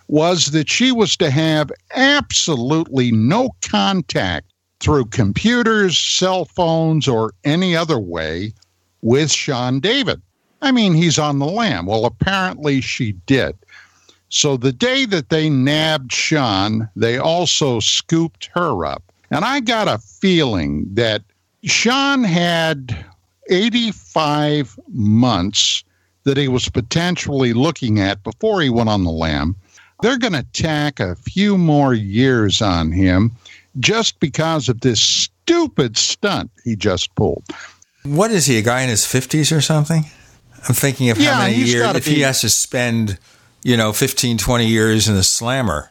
was 0.08 0.46
that 0.52 0.70
she 0.70 0.90
was 0.90 1.16
to 1.18 1.30
have 1.30 1.70
absolutely 1.94 3.12
no 3.12 3.50
contact 3.60 4.52
through 4.80 5.06
computers, 5.06 5.98
cell 5.98 6.46
phones, 6.46 7.06
or 7.06 7.32
any 7.44 7.76
other 7.76 7.98
way 7.98 8.52
with 9.02 9.30
Sean 9.30 9.80
David. 9.80 10.20
I 10.64 10.72
mean, 10.72 10.94
he's 10.94 11.18
on 11.18 11.40
the 11.40 11.46
lam. 11.46 11.84
Well, 11.84 12.06
apparently 12.06 12.80
she 12.80 13.12
did. 13.26 13.54
So 14.30 14.56
the 14.56 14.72
day 14.72 15.04
that 15.04 15.28
they 15.28 15.50
nabbed 15.50 16.10
Sean, 16.10 16.88
they 16.96 17.18
also 17.18 17.80
scooped 17.80 18.48
her 18.54 18.86
up. 18.86 19.02
And 19.30 19.44
I 19.44 19.60
got 19.60 19.88
a 19.88 19.98
feeling 19.98 20.86
that 20.94 21.22
Sean 21.64 22.24
had 22.24 22.96
85 23.50 24.78
months 24.88 25.84
that 26.24 26.38
he 26.38 26.48
was 26.48 26.70
potentially 26.70 27.52
looking 27.52 28.00
at 28.00 28.22
before 28.22 28.62
he 28.62 28.70
went 28.70 28.88
on 28.88 29.04
the 29.04 29.10
lam. 29.10 29.56
They're 30.00 30.18
going 30.18 30.32
to 30.32 30.46
tack 30.54 30.98
a 30.98 31.14
few 31.14 31.58
more 31.58 31.92
years 31.92 32.62
on 32.62 32.90
him 32.90 33.32
just 33.80 34.18
because 34.18 34.70
of 34.70 34.80
this 34.80 35.00
stupid 35.00 35.98
stunt 35.98 36.50
he 36.64 36.74
just 36.74 37.14
pulled. 37.16 37.44
What 38.04 38.30
is 38.30 38.46
he, 38.46 38.56
a 38.56 38.62
guy 38.62 38.80
in 38.80 38.88
his 38.88 39.02
50s 39.02 39.54
or 39.54 39.60
something? 39.60 40.06
I'm 40.68 40.74
thinking 40.74 41.10
of 41.10 41.18
Yeah, 41.18 41.34
how 41.34 41.42
many 41.42 41.56
years, 41.56 41.94
if 41.96 42.06
he 42.06 42.20
has 42.20 42.40
to 42.40 42.50
spend, 42.50 43.18
you 43.62 43.76
know, 43.76 43.92
15, 43.92 44.38
20 44.38 44.66
years 44.66 45.08
in 45.08 45.16
a 45.16 45.22
slammer, 45.22 45.90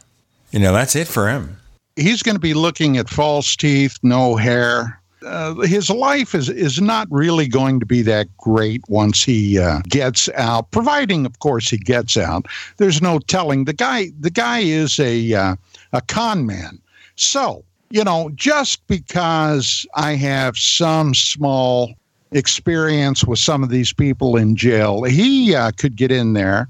you 0.51 0.59
know, 0.59 0.73
that's 0.73 0.95
it 0.95 1.07
for 1.07 1.29
him. 1.29 1.57
He's 1.95 2.23
going 2.23 2.35
to 2.35 2.41
be 2.41 2.53
looking 2.53 2.97
at 2.97 3.09
false 3.09 3.55
teeth, 3.55 3.97
no 4.01 4.35
hair. 4.35 4.99
Uh, 5.25 5.55
his 5.61 5.89
life 5.89 6.35
is 6.35 6.49
is 6.49 6.81
not 6.81 7.07
really 7.09 7.47
going 7.47 7.79
to 7.79 7.85
be 7.85 8.01
that 8.01 8.27
great 8.37 8.81
once 8.89 9.23
he 9.23 9.57
uh, 9.57 9.79
gets 9.87 10.27
out. 10.29 10.69
Providing, 10.71 11.25
of 11.25 11.39
course, 11.39 11.69
he 11.69 11.77
gets 11.77 12.17
out. 12.17 12.45
There's 12.77 13.01
no 13.01 13.19
telling. 13.19 13.63
The 13.63 13.73
guy, 13.73 14.11
the 14.19 14.31
guy 14.31 14.59
is 14.59 14.99
a 14.99 15.33
uh, 15.33 15.55
a 15.93 16.01
con 16.01 16.45
man. 16.45 16.81
So 17.15 17.63
you 17.93 18.03
know, 18.03 18.31
just 18.33 18.85
because 18.87 19.85
I 19.93 20.15
have 20.15 20.57
some 20.57 21.13
small 21.13 21.93
experience 22.33 23.23
with 23.25 23.39
some 23.39 23.63
of 23.63 23.69
these 23.69 23.93
people 23.93 24.35
in 24.35 24.55
jail, 24.55 25.03
he 25.03 25.55
uh, 25.55 25.71
could 25.77 25.95
get 25.95 26.11
in 26.11 26.33
there 26.33 26.67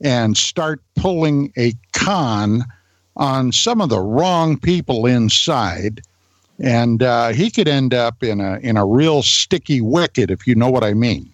and 0.00 0.36
start 0.36 0.82
pulling 0.96 1.52
a 1.56 1.72
con 1.92 2.64
on 3.16 3.52
some 3.52 3.80
of 3.80 3.88
the 3.88 4.00
wrong 4.00 4.58
people 4.58 5.06
inside, 5.06 6.02
and 6.58 7.02
uh, 7.02 7.28
he 7.28 7.50
could 7.50 7.68
end 7.68 7.94
up 7.94 8.22
in 8.22 8.40
a 8.40 8.58
in 8.58 8.76
a 8.76 8.84
real 8.84 9.22
sticky 9.22 9.80
wicket, 9.80 10.30
if 10.30 10.46
you 10.46 10.54
know 10.54 10.70
what 10.70 10.84
I 10.84 10.94
mean. 10.94 11.32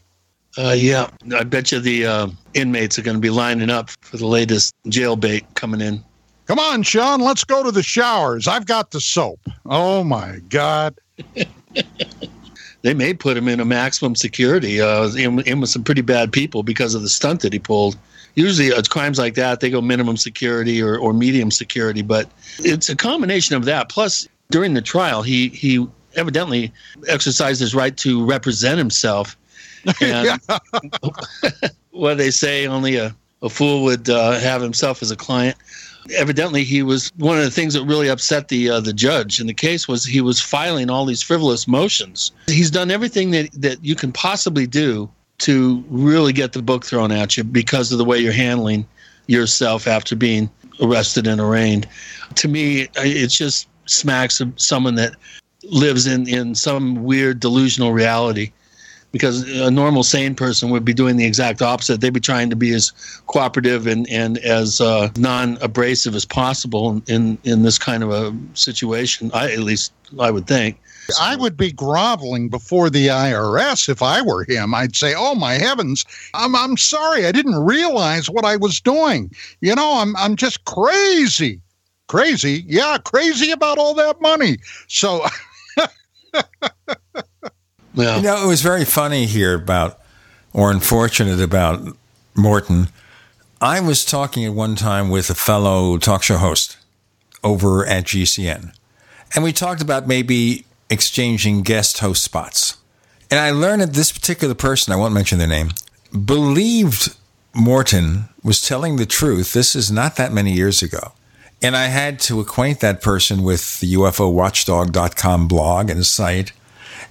Uh, 0.58 0.74
yeah, 0.76 1.08
I 1.34 1.44
bet 1.44 1.72
you 1.72 1.80
the 1.80 2.06
uh, 2.06 2.28
inmates 2.54 2.98
are 2.98 3.02
going 3.02 3.16
to 3.16 3.20
be 3.20 3.30
lining 3.30 3.70
up 3.70 3.90
for 4.00 4.16
the 4.16 4.26
latest 4.26 4.74
jailbait 4.86 5.44
coming 5.54 5.80
in. 5.80 6.04
Come 6.46 6.58
on, 6.58 6.82
Sean, 6.82 7.20
let's 7.20 7.44
go 7.44 7.62
to 7.62 7.70
the 7.70 7.82
showers. 7.82 8.48
I've 8.48 8.66
got 8.66 8.90
the 8.90 9.00
soap. 9.00 9.40
Oh 9.66 10.02
my 10.02 10.40
God. 10.48 10.98
They 12.82 12.94
may 12.94 13.12
put 13.12 13.36
him 13.36 13.46
in 13.48 13.60
a 13.60 13.64
maximum 13.64 14.14
security, 14.14 14.80
uh, 14.80 15.08
in, 15.10 15.40
in 15.40 15.60
with 15.60 15.70
some 15.70 15.84
pretty 15.84 16.00
bad 16.00 16.32
people 16.32 16.62
because 16.62 16.94
of 16.94 17.02
the 17.02 17.08
stunt 17.08 17.42
that 17.42 17.52
he 17.52 17.58
pulled. 17.58 17.96
Usually, 18.36 18.72
uh, 18.72 18.82
crimes 18.88 19.18
like 19.18 19.34
that, 19.34 19.60
they 19.60 19.70
go 19.70 19.80
minimum 19.80 20.16
security 20.16 20.82
or, 20.82 20.96
or 20.96 21.12
medium 21.12 21.50
security, 21.50 22.02
but 22.02 22.30
it's 22.60 22.88
a 22.88 22.96
combination 22.96 23.56
of 23.56 23.64
that. 23.66 23.88
Plus, 23.88 24.28
during 24.50 24.74
the 24.74 24.82
trial, 24.82 25.22
he 25.22 25.48
he 25.48 25.86
evidently 26.16 26.72
exercised 27.08 27.60
his 27.60 27.74
right 27.74 27.96
to 27.98 28.24
represent 28.24 28.78
himself. 28.78 29.36
And 30.02 30.38
what 31.90 32.18
they 32.18 32.30
say, 32.30 32.66
only 32.66 32.96
a, 32.96 33.16
a 33.40 33.48
fool 33.48 33.82
would 33.84 34.10
uh, 34.10 34.38
have 34.38 34.60
himself 34.60 35.00
as 35.00 35.10
a 35.10 35.16
client. 35.16 35.56
Evidently, 36.16 36.64
he 36.64 36.82
was 36.82 37.12
one 37.16 37.38
of 37.38 37.44
the 37.44 37.50
things 37.50 37.74
that 37.74 37.84
really 37.84 38.08
upset 38.08 38.48
the 38.48 38.70
uh, 38.70 38.80
the 38.80 38.92
judge 38.92 39.40
in 39.40 39.46
the 39.46 39.54
case 39.54 39.86
was 39.86 40.04
he 40.04 40.20
was 40.20 40.40
filing 40.40 40.90
all 40.90 41.04
these 41.04 41.22
frivolous 41.22 41.68
motions. 41.68 42.32
He's 42.46 42.70
done 42.70 42.90
everything 42.90 43.30
that, 43.32 43.50
that 43.52 43.84
you 43.84 43.94
can 43.94 44.12
possibly 44.12 44.66
do 44.66 45.10
to 45.38 45.84
really 45.88 46.32
get 46.32 46.52
the 46.52 46.62
book 46.62 46.84
thrown 46.84 47.12
at 47.12 47.36
you 47.36 47.44
because 47.44 47.92
of 47.92 47.98
the 47.98 48.04
way 48.04 48.18
you're 48.18 48.32
handling 48.32 48.86
yourself 49.26 49.86
after 49.86 50.16
being 50.16 50.50
arrested 50.82 51.26
and 51.26 51.40
arraigned. 51.40 51.86
To 52.36 52.48
me, 52.48 52.88
it 52.96 53.28
just 53.28 53.68
smacks 53.86 54.40
of 54.40 54.52
someone 54.56 54.96
that 54.96 55.14
lives 55.64 56.06
in, 56.06 56.28
in 56.28 56.54
some 56.54 57.04
weird 57.04 57.40
delusional 57.40 57.92
reality 57.92 58.52
because 59.12 59.48
a 59.60 59.70
normal 59.70 60.02
sane 60.02 60.34
person 60.34 60.70
would 60.70 60.84
be 60.84 60.94
doing 60.94 61.16
the 61.16 61.26
exact 61.26 61.62
opposite. 61.62 62.00
They'd 62.00 62.12
be 62.12 62.20
trying 62.20 62.50
to 62.50 62.56
be 62.56 62.72
as 62.72 62.92
cooperative 63.26 63.86
and, 63.86 64.08
and 64.08 64.38
as 64.38 64.80
uh, 64.80 65.10
non-abrasive 65.16 66.14
as 66.14 66.24
possible 66.24 67.02
in, 67.06 67.38
in, 67.44 67.62
this 67.62 67.78
kind 67.78 68.02
of 68.02 68.10
a 68.10 68.36
situation. 68.54 69.30
I, 69.34 69.52
at 69.52 69.60
least 69.60 69.92
I 70.18 70.30
would 70.30 70.46
think. 70.46 70.80
I 71.20 71.34
would 71.36 71.56
be 71.56 71.72
groveling 71.72 72.48
before 72.48 72.88
the 72.88 73.08
IRS 73.08 73.88
if 73.88 74.02
I 74.02 74.22
were 74.22 74.44
him. 74.44 74.74
I'd 74.74 74.94
say, 74.94 75.12
"Oh 75.16 75.34
my 75.34 75.54
heavens, 75.54 76.04
I'm 76.34 76.54
I'm 76.54 76.76
sorry. 76.76 77.26
I 77.26 77.32
didn't 77.32 77.56
realize 77.56 78.30
what 78.30 78.44
I 78.44 78.56
was 78.56 78.80
doing. 78.80 79.32
You 79.60 79.74
know, 79.74 79.98
I'm 79.98 80.14
I'm 80.16 80.36
just 80.36 80.64
crazy, 80.66 81.60
crazy. 82.06 82.64
Yeah, 82.66 82.98
crazy 83.04 83.50
about 83.50 83.78
all 83.78 83.94
that 83.94 84.20
money. 84.20 84.58
So 84.86 85.26
Well, 87.94 88.18
You 88.18 88.22
know, 88.22 88.44
it 88.44 88.46
was 88.46 88.62
very 88.62 88.84
funny 88.84 89.26
here 89.26 89.54
about, 89.54 89.98
or 90.52 90.70
unfortunate 90.70 91.40
about 91.40 91.96
Morton. 92.34 92.88
I 93.60 93.80
was 93.80 94.04
talking 94.04 94.44
at 94.44 94.54
one 94.54 94.76
time 94.76 95.10
with 95.10 95.28
a 95.30 95.34
fellow 95.34 95.98
talk 95.98 96.22
show 96.22 96.38
host 96.38 96.76
over 97.42 97.84
at 97.86 98.04
GCN, 98.04 98.72
and 99.34 99.44
we 99.44 99.52
talked 99.52 99.82
about 99.82 100.06
maybe 100.06 100.64
exchanging 100.88 101.62
guest 101.62 101.98
host 101.98 102.22
spots. 102.22 102.76
And 103.30 103.38
I 103.38 103.50
learned 103.50 103.82
that 103.82 103.92
this 103.92 104.10
particular 104.12 104.54
person, 104.54 104.92
I 104.92 104.96
won't 104.96 105.14
mention 105.14 105.38
their 105.38 105.46
name, 105.46 105.70
believed 106.24 107.14
Morton 107.54 108.28
was 108.42 108.60
telling 108.60 108.96
the 108.96 109.06
truth. 109.06 109.52
This 109.52 109.76
is 109.76 109.90
not 109.90 110.16
that 110.16 110.32
many 110.32 110.52
years 110.52 110.82
ago. 110.82 111.12
And 111.62 111.76
I 111.76 111.86
had 111.86 112.18
to 112.20 112.40
acquaint 112.40 112.80
that 112.80 113.02
person 113.02 113.42
with 113.42 113.80
the 113.80 113.92
UFOWatchdog.com 113.94 115.48
blog 115.48 115.90
and 115.90 116.06
site 116.06 116.52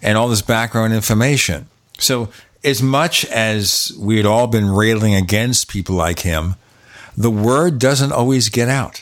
and 0.02 0.18
all 0.18 0.28
this 0.28 0.42
background 0.42 0.94
information. 0.94 1.68
So, 1.98 2.30
as 2.64 2.82
much 2.84 3.26
as 3.26 3.94
we 3.98 4.18
had 4.18 4.26
all 4.26 4.48
been 4.48 4.70
railing 4.70 5.16
against 5.16 5.70
people 5.70 5.96
like 5.96 6.20
him, 6.20 6.56
the 7.16 7.32
word 7.32 7.80
doesn't 7.80 8.12
always 8.12 8.50
get 8.50 8.68
out 8.68 9.02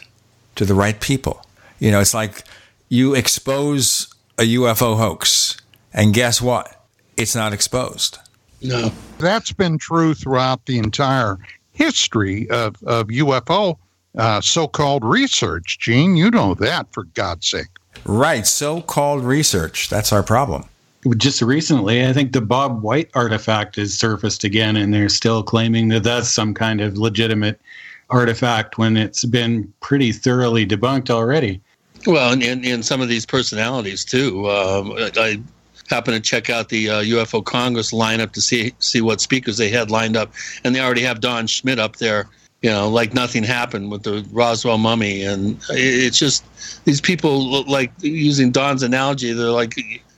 to 0.55 0.65
the 0.65 0.73
right 0.75 0.99
people. 0.99 1.45
You 1.79 1.91
know, 1.91 1.99
it's 1.99 2.13
like 2.13 2.43
you 2.89 3.15
expose 3.15 4.13
a 4.37 4.43
UFO 4.43 4.97
hoax, 4.97 5.57
and 5.93 6.13
guess 6.13 6.41
what? 6.41 6.85
It's 7.15 7.35
not 7.35 7.53
exposed. 7.53 8.19
no. 8.61 8.91
that's 9.17 9.51
been 9.51 9.77
true 9.77 10.13
throughout 10.13 10.65
the 10.65 10.77
entire 10.77 11.37
history 11.71 12.49
of 12.49 12.75
of 12.83 13.07
UFO 13.07 13.77
uh, 14.17 14.41
so-called 14.41 15.03
research. 15.03 15.77
Gene, 15.79 16.15
you 16.15 16.31
know 16.31 16.55
that 16.55 16.91
for 16.91 17.03
God's 17.03 17.47
sake. 17.47 17.67
Right, 18.05 18.45
so 18.45 18.81
called 18.81 19.23
research. 19.23 19.89
That's 19.89 20.11
our 20.11 20.23
problem. 20.23 20.65
Just 21.15 21.41
recently, 21.41 22.05
I 22.05 22.13
think 22.13 22.33
the 22.33 22.41
Bob 22.41 22.81
White 22.81 23.09
artifact 23.13 23.75
has 23.75 23.93
surfaced 23.93 24.43
again, 24.43 24.75
and 24.75 24.93
they're 24.93 25.09
still 25.09 25.43
claiming 25.43 25.89
that 25.89 26.03
that's 26.03 26.29
some 26.29 26.53
kind 26.53 26.81
of 26.81 26.97
legitimate 26.97 27.61
artifact 28.09 28.77
when 28.77 28.97
it's 28.97 29.25
been 29.25 29.71
pretty 29.79 30.11
thoroughly 30.11 30.65
debunked 30.65 31.09
already. 31.09 31.61
Well, 32.05 32.31
and, 32.31 32.43
and, 32.43 32.65
and 32.65 32.85
some 32.85 33.01
of 33.01 33.09
these 33.09 33.25
personalities 33.25 34.05
too. 34.05 34.49
Um, 34.49 34.93
I 35.17 35.41
happened 35.89 36.15
to 36.15 36.21
check 36.21 36.49
out 36.49 36.69
the 36.69 36.89
uh, 36.89 37.01
UFO 37.01 37.43
Congress 37.43 37.91
lineup 37.91 38.31
to 38.33 38.41
see 38.41 38.73
see 38.79 39.01
what 39.01 39.21
speakers 39.21 39.57
they 39.57 39.69
had 39.69 39.91
lined 39.91 40.17
up, 40.17 40.31
and 40.63 40.75
they 40.75 40.79
already 40.79 41.01
have 41.01 41.21
Don 41.21 41.47
Schmitt 41.47 41.79
up 41.79 41.97
there. 41.97 42.29
You 42.61 42.71
know, 42.71 42.89
like 42.89 43.13
nothing 43.13 43.43
happened 43.43 43.91
with 43.91 44.03
the 44.03 44.27
Roswell 44.31 44.79
mummy, 44.79 45.23
and 45.23 45.59
it's 45.69 46.17
just 46.17 46.43
these 46.85 46.99
people 46.99 47.63
like 47.65 47.91
using 47.99 48.51
Don's 48.51 48.83
analogy. 48.83 49.31
They're 49.33 49.51
like 49.51 49.75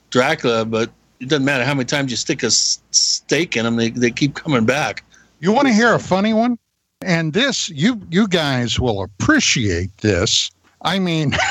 Dracula, 0.09 0.65
but 0.65 0.89
it 1.19 1.29
doesn't 1.29 1.45
matter 1.45 1.63
how 1.63 1.73
many 1.73 1.85
times 1.85 2.11
you 2.11 2.17
stick 2.17 2.43
a 2.43 2.51
stake 2.51 3.57
in 3.57 3.65
them; 3.65 3.75
they 3.75 3.89
they 3.89 4.11
keep 4.11 4.35
coming 4.35 4.65
back. 4.65 5.03
You 5.39 5.51
want 5.51 5.67
to 5.67 5.73
hear 5.73 5.93
a 5.93 5.99
funny 5.99 6.33
one? 6.33 6.57
And 7.01 7.33
this, 7.33 7.69
you 7.69 8.01
you 8.09 8.27
guys 8.27 8.79
will 8.79 9.03
appreciate 9.03 9.97
this. 9.97 10.51
I 10.81 10.99
mean. 10.99 11.33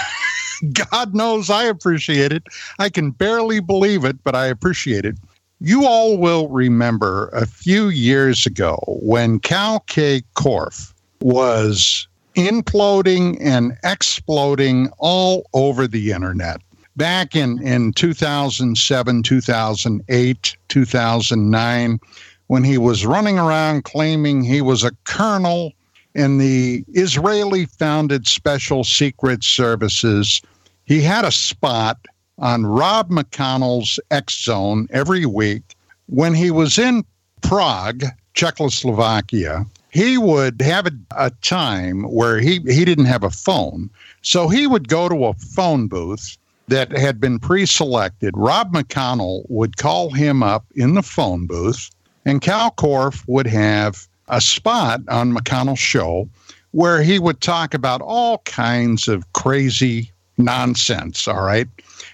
God 0.72 1.14
knows 1.14 1.50
I 1.50 1.64
appreciate 1.64 2.32
it. 2.32 2.42
I 2.78 2.88
can 2.88 3.10
barely 3.10 3.60
believe 3.60 4.04
it, 4.04 4.22
but 4.24 4.34
I 4.34 4.46
appreciate 4.46 5.04
it. 5.04 5.16
You 5.60 5.86
all 5.86 6.18
will 6.18 6.48
remember 6.48 7.28
a 7.28 7.46
few 7.46 7.88
years 7.88 8.46
ago 8.46 8.78
when 8.86 9.40
Kal 9.40 9.80
K. 9.86 10.22
Korff 10.34 10.92
was 11.20 12.06
imploding 12.36 13.36
and 13.40 13.76
exploding 13.82 14.90
all 14.98 15.48
over 15.54 15.88
the 15.88 16.12
internet. 16.12 16.60
Back 16.98 17.36
in, 17.36 17.64
in 17.64 17.92
2007, 17.92 19.22
2008, 19.22 20.56
2009, 20.68 22.00
when 22.48 22.64
he 22.64 22.76
was 22.76 23.06
running 23.06 23.38
around 23.38 23.84
claiming 23.84 24.42
he 24.42 24.60
was 24.60 24.82
a 24.82 24.90
colonel 25.04 25.72
in 26.16 26.38
the 26.38 26.84
Israeli 26.88 27.66
founded 27.66 28.26
Special 28.26 28.82
Secret 28.82 29.44
Services. 29.44 30.42
He 30.86 31.00
had 31.00 31.24
a 31.24 31.30
spot 31.30 31.98
on 32.36 32.66
Rob 32.66 33.10
McConnell's 33.10 34.00
X 34.10 34.42
Zone 34.42 34.88
every 34.90 35.24
week. 35.24 35.76
When 36.06 36.34
he 36.34 36.50
was 36.50 36.80
in 36.80 37.04
Prague, 37.42 38.02
Czechoslovakia, 38.34 39.66
he 39.90 40.18
would 40.18 40.60
have 40.62 40.88
a, 41.12 41.30
time 41.42 42.02
where 42.02 42.40
he, 42.40 42.58
he 42.66 42.84
didn't 42.84 43.04
have 43.04 43.22
a 43.22 43.30
phone. 43.30 43.88
So 44.22 44.48
he 44.48 44.66
would 44.66 44.88
go 44.88 45.08
to 45.08 45.26
a 45.26 45.34
phone 45.34 45.86
booth 45.86 46.36
that 46.68 46.92
had 46.92 47.20
been 47.20 47.38
pre 47.38 47.66
selected. 47.66 48.34
Rob 48.36 48.72
McConnell 48.72 49.44
would 49.48 49.76
call 49.76 50.10
him 50.10 50.42
up 50.42 50.66
in 50.74 50.94
the 50.94 51.02
phone 51.02 51.46
booth, 51.46 51.90
and 52.24 52.40
Kal 52.40 52.70
Korff 52.72 53.24
would 53.26 53.46
have 53.46 54.06
a 54.28 54.40
spot 54.40 55.00
on 55.08 55.34
McConnell's 55.34 55.78
show 55.78 56.28
where 56.72 57.02
he 57.02 57.18
would 57.18 57.40
talk 57.40 57.74
about 57.74 58.00
all 58.02 58.38
kinds 58.38 59.08
of 59.08 59.32
crazy 59.32 60.12
nonsense, 60.36 61.26
all 61.26 61.42
right? 61.42 61.66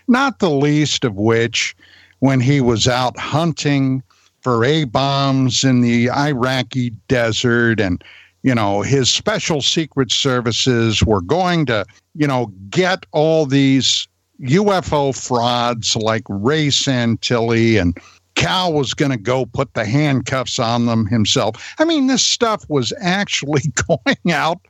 Not 0.09 0.39
the 0.39 0.51
least 0.51 1.05
of 1.05 1.17
which 1.17 1.77
when 2.21 2.41
he 2.41 2.61
was 2.61 2.89
out 2.89 3.19
hunting 3.19 4.03
for 4.41 4.65
A 4.65 4.85
bombs 4.85 5.65
in 5.65 5.81
the 5.81 6.11
Iraqi 6.11 6.91
desert 7.09 7.81
and 7.81 8.03
you 8.43 8.55
know 8.55 8.83
his 8.83 9.11
special 9.11 9.63
secret 9.63 10.13
services 10.13 11.03
were 11.03 11.23
going 11.23 11.65
to 11.67 11.87
you 12.15 12.27
know 12.27 12.53
get 12.69 13.07
all 13.13 13.47
these 13.47 14.07
UFO 14.45 15.17
frauds 15.17 15.97
like 15.97 16.25
Ray 16.29 16.69
Santilli 16.69 17.81
and 17.81 17.97
Kal 18.35 18.73
was 18.73 18.95
going 18.95 19.11
to 19.11 19.17
go 19.17 19.47
put 19.47 19.75
the 19.75 19.85
handcuffs 19.85 20.59
on 20.59 20.87
them 20.87 21.07
himself. 21.07 21.75
I 21.79 21.85
mean, 21.85 22.09
this 22.09 22.25
stuff 22.25 22.69
was 22.69 22.93
actually 23.01 23.63
going 23.89 24.33
out 24.33 24.61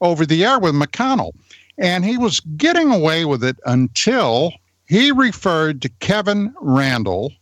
over 0.00 0.26
the 0.26 0.44
air 0.44 0.58
with 0.58 0.74
McConnell. 0.74 1.32
And 1.78 2.04
he 2.04 2.18
was 2.18 2.40
getting 2.56 2.92
away 2.92 3.24
with 3.24 3.42
it 3.42 3.56
until 3.66 4.52
he 4.86 5.10
referred 5.10 5.82
to 5.82 5.88
Kevin 6.00 6.54
Randle. 6.60 7.32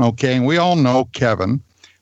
Okay, 0.00 0.36
and 0.36 0.46
we 0.46 0.56
all 0.56 0.76
know 0.76 1.06
Kevin, 1.12 1.60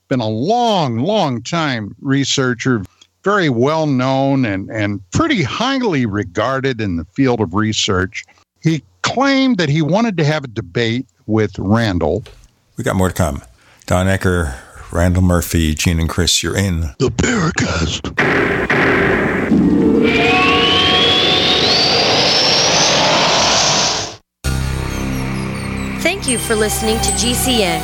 been 0.09 0.21
a 0.21 0.29
long, 0.29 0.99
long 0.99 1.43
time 1.43 1.97
researcher, 2.01 2.85
very 3.25 3.49
well 3.49 3.87
known 3.87 4.45
and, 4.45 4.71
and 4.71 5.01
pretty 5.11 5.43
highly 5.43 6.07
regarded 6.07 6.81
in 6.81 6.97
the 6.97 7.05
field 7.07 7.41
of 7.41 7.55
research. 7.55 8.25
He 9.03 9.13
claimed 9.15 9.59
that 9.59 9.69
he 9.69 9.83
wanted 9.83 10.17
to 10.19 10.25
have 10.25 10.45
a 10.45 10.49
debate 10.49 11.07
with 11.27 11.59
Randle. 11.59 12.25
we 12.77 12.85
got 12.85 12.97
more 12.97 13.09
to 13.09 13.15
come. 13.15 13.43
Don 13.87 14.07
Ecker, 14.07 14.57
Randall 14.93 15.23
Murphy, 15.23 15.75
Gene 15.75 16.01
and 16.01 16.09
Chris, 16.09 16.43
you're 16.43 16.57
in 16.57 16.81
the 16.99 17.09
Paracast. 17.09 18.15
Thank 26.03 26.29
you 26.29 26.39
for 26.39 26.55
listening 26.55 26.97
to 26.99 27.11
GCN. 27.13 27.81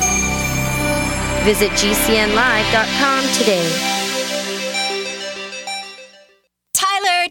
Visit 1.43 1.71
GCNlive.com 1.71 3.23
today. 3.33 3.96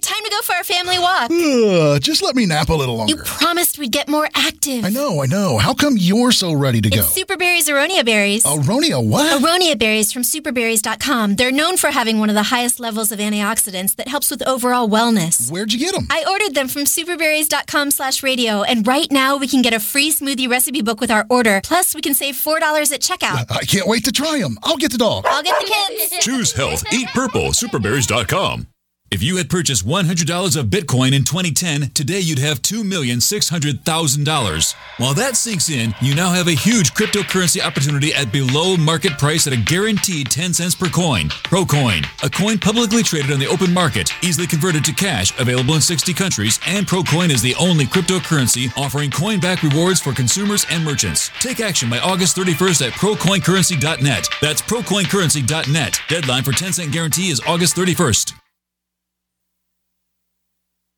Time 0.02 0.22
to 0.24 0.30
go 0.30 0.40
for 0.42 0.54
our 0.54 0.64
family 0.64 0.98
walk. 0.98 1.30
Ugh, 1.30 2.00
just 2.00 2.22
let 2.22 2.35
me 2.35 2.46
nap 2.46 2.68
a 2.68 2.74
little 2.74 2.96
longer. 2.96 3.14
You 3.14 3.22
promised 3.22 3.78
we'd 3.78 3.92
get 3.92 4.09
more 4.09 4.28
active. 4.35 4.85
I 4.85 4.90
know, 4.90 5.22
I 5.22 5.26
know. 5.26 5.59
How 5.59 5.74
come 5.74 5.96
you're 5.96 6.32
so 6.32 6.52
ready 6.52 6.80
to 6.80 6.88
it's 6.88 6.96
go? 6.96 7.02
Superberry's 7.22 7.68
Aronia 7.68 8.04
berries. 8.04 8.44
Aronia 8.44 9.04
what? 9.04 9.42
Aronia 9.42 9.78
berries 9.78 10.12
from 10.12 10.22
superberries.com. 10.22 11.37
They're 11.37 11.52
known 11.52 11.76
for 11.76 11.90
having 11.90 12.18
one 12.18 12.28
of 12.28 12.35
the 12.35 12.44
highest 12.44 12.80
levels 12.80 13.12
of 13.12 13.18
antioxidants 13.18 13.94
that 13.96 14.09
helps 14.09 14.30
with 14.30 14.46
overall 14.46 14.88
wellness. 14.88 15.50
Where'd 15.50 15.72
you 15.72 15.78
get 15.78 15.94
them? 15.94 16.06
I 16.11 16.24
ordered 16.28 16.54
them 16.54 16.68
from 16.68 16.85
superberries.com 16.85 17.90
slash 17.90 18.22
radio, 18.22 18.62
and 18.62 18.87
right 18.87 19.11
now 19.11 19.37
we 19.37 19.48
can 19.48 19.62
get 19.62 19.72
a 19.74 19.80
free 19.80 20.11
smoothie 20.12 20.48
recipe 20.48 20.82
book 20.82 21.00
with 21.00 21.11
our 21.11 21.26
order. 21.30 21.61
Plus, 21.64 21.94
we 21.94 22.00
can 22.00 22.14
save 22.14 22.35
$4 22.35 22.61
at 22.92 23.00
checkout. 23.00 23.50
I 23.50 23.64
can't 23.64 23.87
wait 23.87 24.04
to 24.04 24.12
try 24.12 24.40
them. 24.40 24.59
I'll 24.62 24.76
get 24.76 24.92
the 24.92 24.98
dog. 24.98 25.24
I'll 25.26 25.42
get 25.42 25.59
the 25.61 25.66
kids. 25.66 26.24
Choose 26.24 26.52
health. 26.52 26.85
Eat 26.92 27.09
purple. 27.09 27.48
Superberries.com. 27.50 28.66
If 29.08 29.22
you 29.22 29.36
had 29.36 29.48
purchased 29.48 29.86
$100 29.86 30.56
of 30.56 30.66
Bitcoin 30.66 31.14
in 31.14 31.22
2010, 31.22 31.90
today 31.90 32.18
you'd 32.18 32.40
have 32.40 32.60
$2,600,000. 32.60 34.74
While 34.98 35.14
that 35.14 35.36
sinks 35.36 35.70
in, 35.70 35.94
you 36.00 36.16
now 36.16 36.32
have 36.32 36.48
a 36.48 36.52
huge 36.52 36.92
cryptocurrency 36.92 37.64
opportunity 37.64 38.12
at 38.12 38.32
below 38.32 38.76
market 38.76 39.16
price 39.16 39.46
at 39.46 39.52
a 39.52 39.56
guaranteed 39.56 40.28
10 40.28 40.54
cents 40.54 40.74
per 40.74 40.88
coin. 40.88 41.28
Procoin, 41.28 42.04
a 42.24 42.30
coin 42.30 42.58
publicly 42.58 43.04
traded 43.04 43.30
on 43.30 43.38
the 43.38 43.46
open 43.46 43.72
market, 43.72 44.12
easily 44.24 44.48
converted 44.48 44.84
to 44.84 44.92
cash, 44.92 45.32
available 45.38 45.74
in 45.74 45.80
60 45.80 46.12
countries, 46.12 46.58
and 46.66 46.84
Procoin 46.84 47.30
is 47.30 47.42
the 47.42 47.54
only 47.60 47.84
cryptocurrency 47.84 48.76
offering 48.76 49.12
coin 49.12 49.38
back 49.38 49.62
rewards 49.62 50.00
for 50.00 50.12
consumers 50.12 50.66
and 50.68 50.84
merchants. 50.84 51.30
Take 51.38 51.60
action 51.60 51.88
by 51.88 52.00
August 52.00 52.36
31st 52.36 52.88
at 52.88 52.94
procoincurrency.net. 52.94 54.28
That's 54.42 54.62
procoincurrency.net. 54.62 56.00
Deadline 56.08 56.42
for 56.42 56.52
10 56.52 56.72
cent 56.72 56.90
guarantee 56.90 57.30
is 57.30 57.40
August 57.46 57.76
31st. 57.76 58.45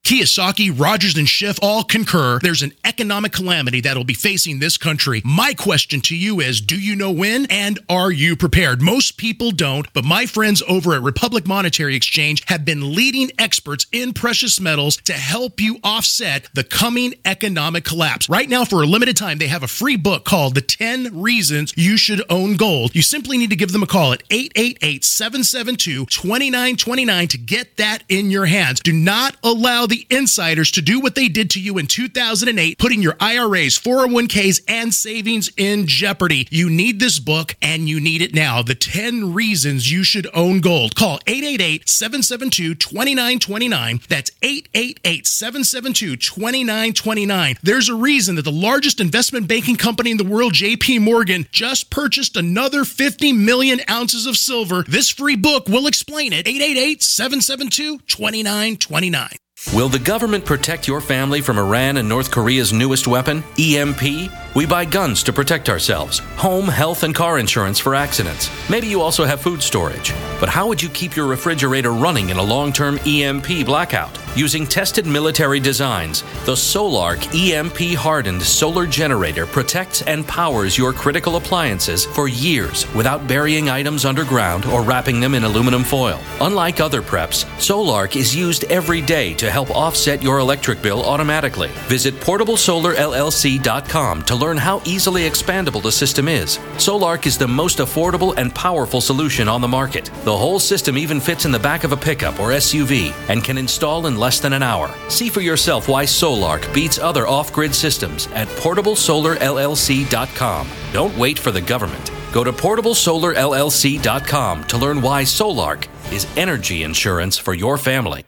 Kiyosaki, 0.09 0.73
Rogers, 0.75 1.19
and 1.19 1.29
Schiff 1.29 1.59
all 1.61 1.85
concur 1.85 2.39
there's 2.39 2.63
an 2.63 2.73
economic 2.83 3.31
calamity 3.31 3.83
that'll 3.83 4.05
be 4.05 4.15
facing 4.15 4.59
this 4.59 4.79
country. 4.79 5.21
My 5.23 5.53
question 5.53 6.01
to 6.01 6.17
you 6.17 6.41
is 6.41 6.63
do 6.63 6.81
you 6.81 6.97
know 6.97 7.11
when 7.11 7.45
and 7.51 7.79
are 7.91 8.11
you 8.11 8.35
prepared? 8.35 8.81
Most 8.81 9.19
people 9.19 9.51
don't, 9.51 9.93
but 9.93 10.07
my 10.07 10.25
friends 10.25 10.63
over 10.67 10.95
at 10.95 11.03
Republic 11.03 11.47
Monetary 11.47 11.95
Exchange 11.95 12.43
have 12.47 12.65
been 12.65 12.95
leading 12.95 13.31
experts 13.39 13.87
in 13.93 14.15
precious 14.15 14.59
metals 14.59 14.97
to 14.97 15.13
help 15.13 15.61
you 15.61 15.79
offset 15.85 16.49
the 16.55 16.65
coming 16.65 17.13
economic 17.27 17.85
collapse. 17.85 18.31
Right 18.31 18.49
now, 18.49 18.65
for 18.65 18.83
a 18.83 18.87
limited 18.87 19.15
time, 19.19 19.37
they 19.37 19.49
have 19.49 19.63
a 19.63 19.69
free 19.69 19.97
book 19.97 20.25
called 20.25 20.55
The 20.55 20.63
10 20.63 21.21
Reasons 21.21 21.75
You 21.77 21.99
Should 21.99 22.23
Own 22.31 22.57
Gold. 22.57 22.95
You 22.95 23.03
simply 23.03 23.37
need 23.37 23.51
to 23.51 23.57
give 23.57 23.73
them 23.73 23.83
a 23.83 23.87
call 23.87 24.15
at 24.15 24.23
888 24.31 25.05
772 25.05 26.07
2929 26.07 27.29
to 27.29 27.37
get 27.37 27.77
that 27.77 28.05
in 28.09 28.31
your 28.31 28.47
hands. 28.47 28.81
Do 28.81 28.95
not 28.95 29.37
allow 29.43 29.85
the 29.85 29.98
insiders 30.11 30.71
to 30.73 30.83
do 30.83 31.01
what 31.01 31.15
they 31.15 31.29
did 31.29 31.51
to 31.51 31.61
you 31.61 31.79
in 31.79 31.87
2008, 31.87 32.79
putting 32.79 33.03
your 33.03 33.17
IRAs, 33.21 33.79
401ks, 33.79 34.61
and 34.69 34.93
savings 34.93 35.51
in 35.57 35.87
jeopardy. 35.87 36.47
You 36.51 36.71
need 36.71 37.01
this 37.01 37.19
book 37.19 37.57
and 37.61 37.89
you 37.89 38.01
need 38.01 38.23
it 38.23 38.35
now. 38.35 38.63
The 38.63 38.75
10 38.75 39.35
reasons 39.35 39.91
you 39.91 40.05
should 40.05 40.29
own 40.35 40.61
gold. 40.61 40.95
Call 40.95 41.19
888 41.27 41.89
772 41.89 42.75
2929. 42.75 44.01
That's 44.09 44.31
888 44.43 45.27
772 45.27 46.17
2929. 46.17 47.57
There's 47.63 47.89
a 47.89 47.95
reason 47.95 48.37
that 48.37 48.43
the 48.43 48.53
largest 48.53 49.01
investment 49.01 49.49
banking 49.49 49.77
company 49.77 50.11
in 50.11 50.17
the 50.17 50.25
world, 50.25 50.53
JP 50.53 51.03
Morgan, 51.03 51.47
just 51.51 51.91
purchased 51.91 52.37
another 52.37 52.85
50 52.85 53.33
million 53.33 53.81
ounces 53.89 54.27
of 54.27 54.37
silver. 54.37 54.85
This 54.89 55.11
free 55.11 55.37
book 55.37 55.69
will 55.69 55.87
explain 55.87 56.33
it. 56.33 56.47
888 56.47 57.03
772 57.03 57.99
2929. 58.07 59.48
Will 59.75 59.89
the 59.89 59.99
government 59.99 60.45
protect 60.45 60.87
your 60.87 61.01
family 61.01 61.41
from 61.41 61.59
Iran 61.59 61.97
and 61.97 62.09
North 62.09 62.31
Korea's 62.31 62.73
newest 62.73 63.07
weapon, 63.07 63.43
EMP? 63.59 64.31
We 64.55 64.67
buy 64.67 64.85
guns 64.85 65.23
to 65.25 65.33
protect 65.33 65.69
ourselves, 65.69 66.21
home, 66.37 66.69
health, 66.69 67.03
and 67.03 67.15
car 67.15 67.39
insurance 67.39 67.79
for 67.79 67.95
accidents. 67.95 68.51
Maybe 68.71 68.87
you 68.87 69.03
also 69.03 69.25
have 69.25 69.43
food 69.43 69.61
storage. 69.61 70.15
But 70.41 70.49
how 70.49 70.69
would 70.69 70.81
you 70.81 70.89
keep 70.89 71.17
your 71.17 71.27
refrigerator 71.27 71.93
running 71.93 72.31
in 72.31 72.39
a 72.39 72.43
long 72.43 72.73
term 72.73 72.99
EMP 73.05 73.67
blackout? 73.67 74.17
Using 74.39 74.69
tested 74.69 75.05
military 75.05 75.59
designs, 75.59 76.23
the 76.45 76.55
Solark 76.55 77.19
EMP 77.35 77.99
hardened 77.99 78.41
solar 78.41 78.87
generator 78.87 79.47
protects 79.47 80.03
and 80.03 80.25
powers 80.29 80.79
your 80.79 80.93
critical 80.93 81.35
appliances 81.35 82.07
for 82.07 82.29
years 82.29 82.87
without 82.95 83.27
burying 83.27 83.69
items 83.69 84.05
underground 84.05 84.65
or 84.67 84.83
wrapping 84.83 85.19
them 85.19 85.35
in 85.35 85.43
aluminum 85.43 85.83
foil. 85.83 86.21
Unlike 86.41 86.79
other 86.79 87.03
preps, 87.03 87.47
Solark 87.59 88.15
is 88.15 88.33
used 88.33 88.63
every 88.71 89.01
day 89.01 89.35
to 89.35 89.51
help 89.51 89.73
offset 89.73 90.23
your 90.23 90.39
electric 90.39 90.83
bill 90.83 91.05
automatically. 91.05 91.71
Visit 91.89 92.15
portablesolarllc.com 92.21 94.23
to 94.23 94.37
learn 94.37 94.57
how 94.57 94.81
easily 94.85 95.23
expandable 95.23 95.83
the 95.83 95.91
system 95.91 96.29
is. 96.29 96.59
Solark 96.77 97.27
is 97.27 97.39
the 97.39 97.49
most 97.49 97.79
affordable 97.79 98.37
and 98.37 98.55
powerful 98.55 99.01
solution 99.01 99.49
on 99.49 99.61
the 99.61 99.67
market. 99.67 100.13
The 100.23 100.37
whole 100.37 100.61
system 100.61 100.97
even 100.97 101.19
fits 101.19 101.45
in 101.45 101.51
the 101.51 101.59
back 101.59 101.83
of 101.83 101.91
a 101.91 101.97
pickup 101.97 102.39
or 102.39 102.51
SUV 102.51 103.13
and 103.29 103.43
can 103.43 103.59
install 103.59 104.07
in 104.07 104.17
less 104.17 104.28
than 104.39 104.53
an 104.53 104.63
hour. 104.63 104.95
See 105.09 105.31
for 105.31 105.41
yourself 105.41 105.89
why 105.89 106.05
Solark 106.05 106.75
beats 106.75 106.99
other 106.99 107.27
off 107.27 107.51
grid 107.53 107.75
systems 107.75 108.29
at 108.35 108.49
portablesolarllc.com. 108.49 110.69
Don't 110.93 111.17
wait 111.17 111.39
for 111.39 111.51
the 111.51 111.63
government. 111.63 112.11
Go 112.33 112.45
to 112.45 112.53
portablesolarllc.com 112.53 114.65
to 114.65 114.77
learn 114.77 115.01
why 115.01 115.23
Solark 115.23 115.89
is 116.13 116.27
energy 116.37 116.83
insurance 116.83 117.39
for 117.39 117.55
your 117.55 117.79
family. 117.79 118.28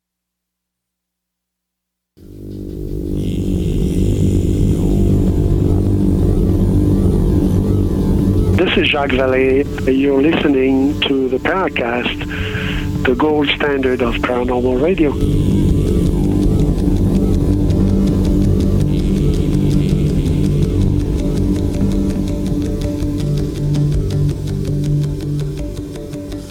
This 8.61 8.77
is 8.77 8.87
Jacques 8.89 9.09
Vallée. 9.09 9.65
You're 9.87 10.21
listening 10.21 10.99
to 11.01 11.27
the 11.27 11.37
Paracast, 11.37 13.03
the 13.03 13.15
gold 13.15 13.49
standard 13.49 14.01
of 14.01 14.13
paranormal 14.15 14.81
radio. 14.81 15.11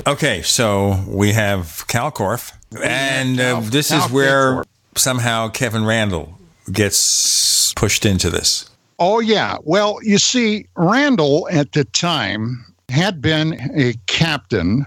Okay, 0.06 0.42
so 0.42 1.04
we 1.06 1.32
have 1.32 1.86
Kal 1.86 2.10
Korff, 2.10 2.52
and 2.82 3.38
uh, 3.38 3.60
this 3.60 3.92
is 3.92 4.10
where 4.10 4.64
somehow 4.96 5.48
Kevin 5.48 5.84
Randle 5.84 6.38
gets 6.72 7.72
pushed 7.74 8.04
into 8.04 8.30
this. 8.30 8.68
Oh, 8.98 9.20
yeah. 9.20 9.56
Well, 9.62 9.98
you 10.02 10.18
see, 10.18 10.66
Randle 10.76 11.48
at 11.50 11.72
the 11.72 11.84
time 11.84 12.64
had 12.90 13.22
been 13.22 13.58
a 13.74 13.94
captain, 14.06 14.84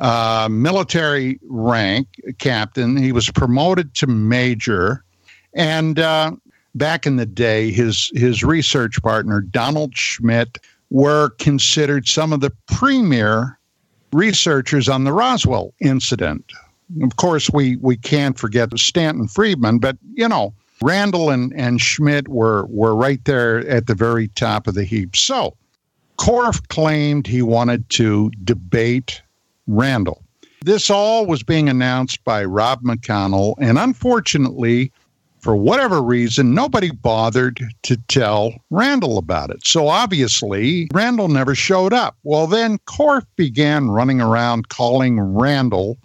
uh, 0.00 0.48
military 0.50 1.38
rank 1.44 2.08
captain. 2.38 2.96
He 2.96 3.12
was 3.12 3.30
promoted 3.30 3.94
to 3.94 4.06
major. 4.06 5.04
And 5.54 5.98
uh, 5.98 6.32
back 6.74 7.06
in 7.06 7.16
the 7.16 7.26
day, 7.26 7.70
his, 7.70 8.10
his 8.14 8.44
research 8.44 9.02
partner, 9.02 9.40
Donald 9.40 9.96
Schmitt, 9.96 10.58
were 10.90 11.30
considered 11.38 12.08
some 12.08 12.32
of 12.32 12.40
the 12.40 12.52
premier 12.66 13.58
researchers 14.12 14.88
on 14.88 15.04
the 15.04 15.12
Roswell 15.12 15.72
incident. 15.80 16.52
Of 17.02 17.16
course, 17.16 17.50
we, 17.50 17.76
we 17.76 17.96
can't 17.96 18.38
forget 18.38 18.76
Stanton 18.78 19.28
Friedman, 19.28 19.78
but, 19.78 19.96
you 20.14 20.28
know, 20.28 20.54
Randle 20.82 21.30
and, 21.30 21.52
and 21.54 21.80
Schmitt 21.80 22.28
were, 22.28 22.66
were 22.66 22.94
right 22.94 23.24
there 23.24 23.66
at 23.68 23.86
the 23.86 23.94
very 23.94 24.28
top 24.28 24.66
of 24.66 24.74
the 24.74 24.84
heap. 24.84 25.14
So, 25.14 25.56
Korff 26.18 26.66
claimed 26.68 27.26
he 27.26 27.42
wanted 27.42 27.88
to 27.90 28.30
debate 28.44 29.22
Randle. 29.66 30.22
This 30.62 30.90
all 30.90 31.24
was 31.24 31.42
being 31.42 31.68
announced 31.68 32.22
by 32.24 32.44
Rob 32.44 32.82
McConnell, 32.82 33.54
and 33.58 33.78
unfortunately, 33.78 34.92
for 35.40 35.56
whatever 35.56 36.02
reason, 36.02 36.54
nobody 36.54 36.90
bothered 36.90 37.62
to 37.82 37.96
tell 38.08 38.52
Randle 38.68 39.16
about 39.16 39.50
it. 39.50 39.66
So 39.66 39.88
obviously, 39.88 40.88
Randle 40.92 41.28
never 41.28 41.54
showed 41.54 41.94
up. 41.94 42.16
Well, 42.24 42.46
then 42.46 42.78
Korff 42.80 43.24
began 43.36 43.88
running 43.88 44.20
around 44.20 44.68
calling 44.68 45.18
Randle 45.18 45.96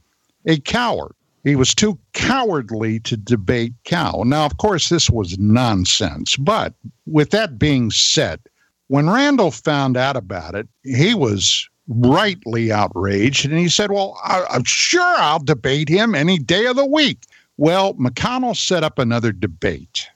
a 0.45 0.59
coward. 0.59 1.13
He 1.43 1.55
was 1.55 1.75
too 1.75 1.99
cowardly 2.13 2.99
to 3.01 3.15
debate 3.15 3.73
Kal. 3.83 4.25
Now, 4.25 4.45
of 4.45 4.57
course, 4.57 4.89
this 4.89 5.09
was 5.09 5.37
nonsense. 5.37 6.35
But 6.37 6.73
with 7.05 7.29
that 7.29 7.59
being 7.59 7.91
said, 7.91 8.39
when 8.87 9.09
Randle 9.09 9.51
found 9.51 9.95
out 9.95 10.15
about 10.15 10.55
it, 10.55 10.67
he 10.83 11.13
was 11.13 11.69
rightly 11.87 12.71
outraged. 12.71 13.45
And 13.45 13.59
he 13.59 13.69
said, 13.69 13.91
Well, 13.91 14.19
I, 14.23 14.45
I'm 14.49 14.63
sure 14.63 15.15
I'll 15.17 15.43
debate 15.43 15.87
him 15.87 16.15
any 16.15 16.39
day 16.39 16.65
of 16.65 16.75
the 16.75 16.85
week. 16.85 17.19
Well, 17.57 17.93
McConnell 17.93 18.55
set 18.57 18.83
up 18.83 18.99
another 18.99 19.31
debate 19.31 20.07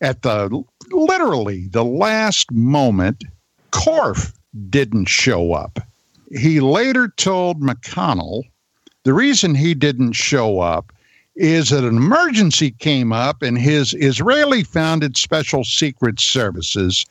at 0.00 0.22
the 0.22 0.62
literally 0.90 1.68
the 1.68 1.84
last 1.84 2.50
moment. 2.52 3.24
Korff 3.72 4.32
didn't 4.70 5.06
show 5.06 5.52
up. 5.52 5.80
He 6.30 6.60
later 6.60 7.08
told 7.16 7.60
McConnell 7.60 8.44
the 9.06 9.14
reason 9.14 9.54
he 9.54 9.72
didn't 9.72 10.14
show 10.14 10.58
up 10.58 10.92
is 11.36 11.68
that 11.68 11.84
an 11.84 11.96
emergency 11.96 12.72
came 12.72 13.12
up 13.12 13.40
and 13.40 13.56
his 13.56 13.94
Israeli 13.94 14.64
founded 14.64 15.16
special 15.16 15.62
secret 15.62 16.18
services 16.18 17.06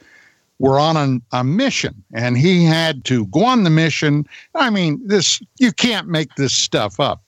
were 0.59 0.77
on 0.77 0.97
an, 0.97 1.21
a 1.31 1.41
mission 1.41 2.03
and 2.13 2.37
he 2.37 2.65
had 2.65 3.05
to 3.05 3.27
go 3.27 3.45
on 3.45 3.63
the 3.63 3.69
mission. 3.69 4.27
I 4.55 4.69
mean, 4.71 4.99
this 5.07 5.39
you 5.57 5.71
can't 5.71 6.09
make 6.09 6.35
this 6.35 6.51
stuff 6.51 6.99
up. 6.99 7.21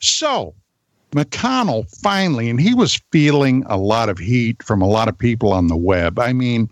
So 0.00 0.54
McConnell 1.12 1.88
finally, 2.02 2.50
and 2.50 2.60
he 2.60 2.74
was 2.74 3.00
feeling 3.10 3.64
a 3.70 3.78
lot 3.78 4.10
of 4.10 4.18
heat 4.18 4.62
from 4.62 4.82
a 4.82 4.86
lot 4.86 5.08
of 5.08 5.16
people 5.16 5.50
on 5.50 5.68
the 5.68 5.78
web. 5.78 6.18
I 6.18 6.34
mean, 6.34 6.68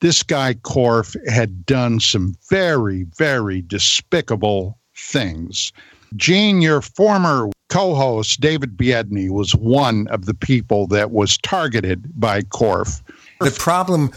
this 0.00 0.22
guy 0.22 0.54
Korff 0.54 1.14
had 1.28 1.66
done 1.66 2.00
some 2.00 2.34
very, 2.48 3.02
very 3.18 3.60
despicable 3.60 4.78
things. 4.96 5.70
Gene, 6.16 6.60
your 6.60 6.80
former 6.80 7.50
co 7.68 7.94
host, 7.94 8.40
David 8.40 8.76
Biedny, 8.76 9.30
was 9.30 9.54
one 9.54 10.08
of 10.08 10.26
the 10.26 10.34
people 10.34 10.86
that 10.88 11.10
was 11.10 11.38
targeted 11.38 12.18
by 12.18 12.42
Korff. 12.42 13.02
The 13.40 13.50
problem 13.50 14.10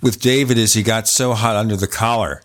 with 0.00 0.20
David 0.20 0.58
is 0.58 0.74
he 0.74 0.82
got 0.82 1.08
so 1.08 1.34
hot 1.34 1.56
under 1.56 1.76
the 1.76 1.88
collar. 1.88 2.42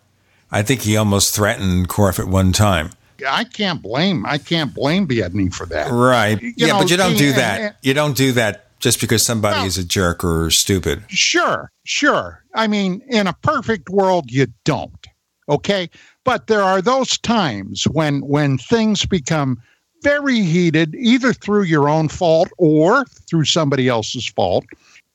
I 0.51 0.61
think 0.63 0.81
he 0.81 0.97
almost 0.97 1.35
threatened 1.35 1.89
Korff 1.89 2.19
at 2.19 2.27
one 2.27 2.51
time. 2.51 2.91
I 3.27 3.43
can't 3.43 3.81
blame 3.81 4.25
I 4.25 4.37
can't 4.37 4.73
blame 4.73 5.07
Biedney 5.07 5.53
for 5.53 5.65
that. 5.67 5.91
Right. 5.91 6.41
You 6.41 6.53
yeah, 6.57 6.67
know, 6.67 6.79
but 6.79 6.91
you 6.91 6.97
don't 6.97 7.17
do 7.17 7.33
that. 7.33 7.77
You 7.81 7.93
don't 7.93 8.17
do 8.17 8.33
that 8.33 8.79
just 8.79 8.99
because 8.99 9.23
somebody 9.23 9.61
No. 9.61 9.65
is 9.65 9.77
a 9.77 9.83
jerk 9.83 10.23
or 10.23 10.49
stupid. 10.51 11.03
Sure, 11.07 11.71
sure. 11.85 12.43
I 12.53 12.67
mean, 12.67 13.01
in 13.07 13.27
a 13.27 13.33
perfect 13.33 13.89
world, 13.89 14.29
you 14.29 14.47
don't. 14.65 15.07
Okay, 15.49 15.89
but 16.23 16.47
there 16.47 16.61
are 16.61 16.81
those 16.81 17.17
times 17.17 17.83
when 17.85 18.21
when 18.21 18.57
things 18.57 19.05
become 19.05 19.61
very 20.03 20.41
heated, 20.41 20.95
either 20.95 21.33
through 21.33 21.63
your 21.63 21.89
own 21.89 22.09
fault 22.09 22.49
or 22.57 23.05
through 23.05 23.45
somebody 23.45 23.87
else's 23.87 24.27
fault. 24.27 24.65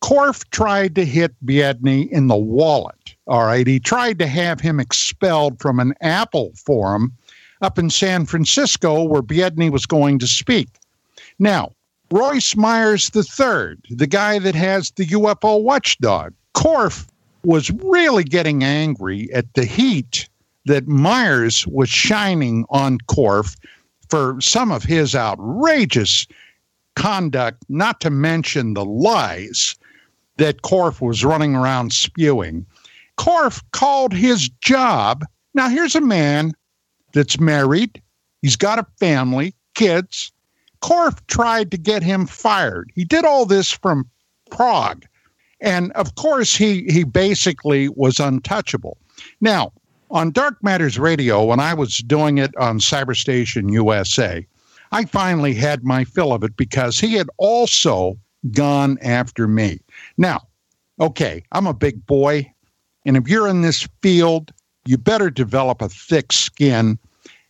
Korff 0.02 0.48
tried 0.50 0.94
to 0.94 1.04
hit 1.04 1.34
Biedny 1.44 2.08
in 2.10 2.28
the 2.28 2.36
wallet. 2.36 3.16
All 3.26 3.44
right. 3.44 3.66
He 3.66 3.78
tried 3.78 4.18
to 4.20 4.26
have 4.26 4.60
him 4.60 4.80
expelled 4.80 5.60
from 5.60 5.80
an 5.80 5.92
Apple 6.00 6.52
forum 6.56 7.12
up 7.60 7.78
in 7.78 7.90
San 7.90 8.24
Francisco 8.24 9.02
where 9.02 9.22
Biedny 9.22 9.70
was 9.70 9.86
going 9.86 10.18
to 10.20 10.26
speak. 10.26 10.68
Now, 11.38 11.72
Royce 12.10 12.56
Myers 12.56 13.10
III, 13.14 13.76
the 13.90 14.06
guy 14.08 14.38
that 14.38 14.54
has 14.54 14.92
the 14.92 15.06
UFO 15.06 15.62
watchdog, 15.62 16.32
Korff 16.54 17.06
was 17.44 17.70
really 17.70 18.24
getting 18.24 18.64
angry 18.64 19.32
at 19.32 19.52
the 19.54 19.64
heat 19.64 20.28
that 20.66 20.86
Myers 20.86 21.66
was 21.66 21.88
shining 21.88 22.64
on 22.70 22.98
Korff 23.08 23.56
for 24.08 24.40
some 24.40 24.70
of 24.70 24.82
his 24.82 25.14
outrageous 25.14 26.26
conduct, 26.96 27.64
not 27.68 28.00
to 28.00 28.10
mention 28.10 28.74
the 28.74 28.84
lies 28.84 29.76
that 30.36 30.62
Korff 30.62 31.00
was 31.00 31.24
running 31.24 31.54
around 31.54 31.92
spewing. 31.92 32.66
Korff 33.16 33.62
called 33.72 34.12
his 34.12 34.48
job. 34.60 35.24
Now, 35.54 35.68
here's 35.68 35.94
a 35.94 36.00
man 36.00 36.52
that's 37.12 37.40
married, 37.40 38.00
he's 38.42 38.56
got 38.56 38.78
a 38.78 38.86
family, 38.98 39.54
kids. 39.74 40.32
Korff 40.80 41.18
tried 41.26 41.72
to 41.72 41.76
get 41.76 42.04
him 42.04 42.26
fired. 42.26 42.90
He 42.94 43.04
did 43.04 43.24
all 43.24 43.46
this 43.46 43.72
from 43.72 44.08
Prague. 44.50 45.04
And 45.60 45.92
of 45.92 46.14
course, 46.14 46.54
he, 46.54 46.84
he 46.84 47.04
basically 47.04 47.88
was 47.88 48.20
untouchable. 48.20 48.96
Now, 49.40 49.72
on 50.10 50.30
Dark 50.30 50.62
Matters 50.62 50.98
Radio, 50.98 51.44
when 51.44 51.60
I 51.60 51.74
was 51.74 51.98
doing 51.98 52.38
it 52.38 52.56
on 52.56 52.78
Cyberstation 52.78 53.72
USA, 53.72 54.46
I 54.92 55.04
finally 55.04 55.54
had 55.54 55.84
my 55.84 56.04
fill 56.04 56.32
of 56.32 56.42
it 56.42 56.56
because 56.56 56.98
he 56.98 57.14
had 57.14 57.28
also 57.36 58.16
gone 58.52 58.98
after 59.02 59.46
me. 59.46 59.80
Now, 60.16 60.46
okay, 61.00 61.44
I'm 61.52 61.66
a 61.66 61.74
big 61.74 62.06
boy, 62.06 62.50
and 63.04 63.16
if 63.16 63.28
you're 63.28 63.48
in 63.48 63.62
this 63.62 63.86
field, 64.02 64.52
you 64.86 64.96
better 64.96 65.28
develop 65.28 65.82
a 65.82 65.88
thick 65.88 66.32
skin. 66.32 66.98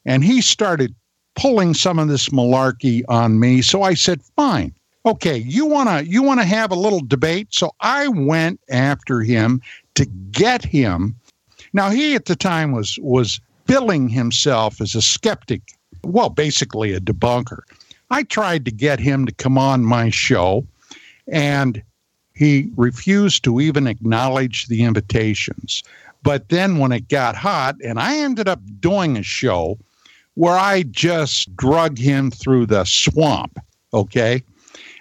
And 0.05 0.25
he 0.25 0.41
started 0.41 0.95
pulling 1.37 1.75
some 1.75 1.99
of 1.99 2.09
this 2.09 2.31
malarkey 2.31 3.03
on 3.09 3.39
me. 3.39 3.63
So 3.63 3.83
I 3.83 3.95
said, 3.95 4.23
fine. 4.37 4.75
Okay, 5.09 5.39
you 5.39 5.65
wanna 5.65 6.03
you 6.03 6.23
wanna 6.23 6.45
have 6.45 6.71
a 6.71 6.75
little 6.75 7.01
debate? 7.01 7.49
So 7.51 7.73
I 7.81 8.09
went 8.09 8.61
after 8.69 9.23
him 9.23 9.63
to 9.95 10.05
get 10.31 10.63
him. 10.63 11.17
Now 11.73 11.89
he 11.89 12.15
at 12.15 12.27
the 12.27 12.37
time 12.37 12.73
was 12.73 12.99
was 13.01 13.41
billing 13.65 14.11
himself 14.11 14.83
as 14.83 14.95
a 14.95 15.01
skeptic, 15.01 15.63
well, 16.05 16.29
basically 16.29 16.93
a 16.93 17.01
debunker. 17.01 17.61
I 18.11 18.25
tried 18.25 18.67
to 18.67 18.71
get 18.71 19.01
him 19.01 19.25
to 19.25 19.33
come 19.33 19.57
on 19.57 19.83
my 19.83 20.11
show, 20.11 20.67
and 21.27 21.83
he 22.35 22.69
refused 22.77 23.45
to 23.45 23.63
even 23.63 23.87
acknowledge 23.87 24.67
the 24.67 24.83
invitations. 24.83 25.83
But 26.23 26.51
then 26.51 26.77
when 26.77 26.93
it 26.93 27.09
got 27.09 27.35
hot, 27.35 27.77
and 27.83 27.99
I 27.99 28.19
ended 28.19 28.47
up 28.47 28.61
doing 28.79 29.17
a 29.17 29.23
show 29.23 29.79
where 30.35 30.59
I 30.59 30.83
just 30.83 31.57
drug 31.57 31.97
him 31.97 32.31
through 32.31 32.67
the 32.67 32.85
swamp, 32.85 33.59
okay? 33.95 34.43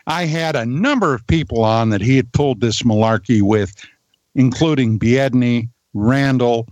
I 0.08 0.26
had 0.26 0.56
a 0.56 0.66
number 0.66 1.14
of 1.14 1.28
people 1.28 1.64
on 1.64 1.90
that 1.90 2.02
he 2.02 2.16
had 2.16 2.32
pulled 2.32 2.62
this 2.62 2.82
malarkey 2.82 3.42
with, 3.42 3.76
including 4.36 4.98
Biedny, 4.98 5.68
Randle, 5.94 6.68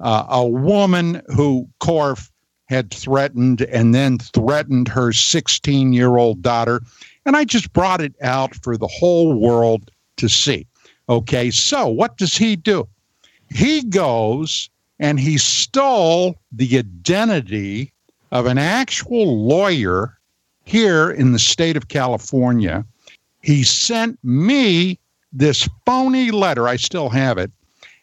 uh, 0.00 0.24
a 0.28 0.46
woman 0.46 1.20
who 1.26 1.68
Korff 1.80 2.30
had 2.66 2.90
threatened 2.90 3.62
and 3.62 3.94
then 3.94 4.18
threatened 4.18 4.88
her 4.88 5.12
16 5.12 5.92
year 5.92 6.16
old 6.16 6.40
daughter. 6.42 6.80
And 7.26 7.36
I 7.36 7.44
just 7.44 7.72
brought 7.74 8.00
it 8.00 8.14
out 8.22 8.54
for 8.54 8.76
the 8.76 8.86
whole 8.86 9.34
world 9.34 9.90
to 10.16 10.28
see. 10.28 10.66
Okay, 11.10 11.50
so 11.50 11.88
what 11.88 12.16
does 12.16 12.36
he 12.36 12.56
do? 12.56 12.88
He 13.50 13.82
goes 13.82 14.70
and 14.98 15.20
he 15.20 15.38
stole 15.38 16.36
the 16.52 16.78
identity 16.78 17.92
of 18.30 18.46
an 18.46 18.58
actual 18.58 19.46
lawyer 19.46 20.17
here 20.68 21.10
in 21.10 21.32
the 21.32 21.38
state 21.38 21.76
of 21.76 21.88
California. 21.88 22.84
He 23.40 23.64
sent 23.64 24.18
me 24.22 24.98
this 25.32 25.68
phony 25.86 26.30
letter. 26.30 26.68
I 26.68 26.76
still 26.76 27.08
have 27.08 27.38
it. 27.38 27.50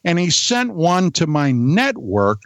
And 0.04 0.18
he 0.18 0.30
sent 0.30 0.74
one 0.74 1.12
to 1.12 1.28
my 1.28 1.52
network 1.52 2.42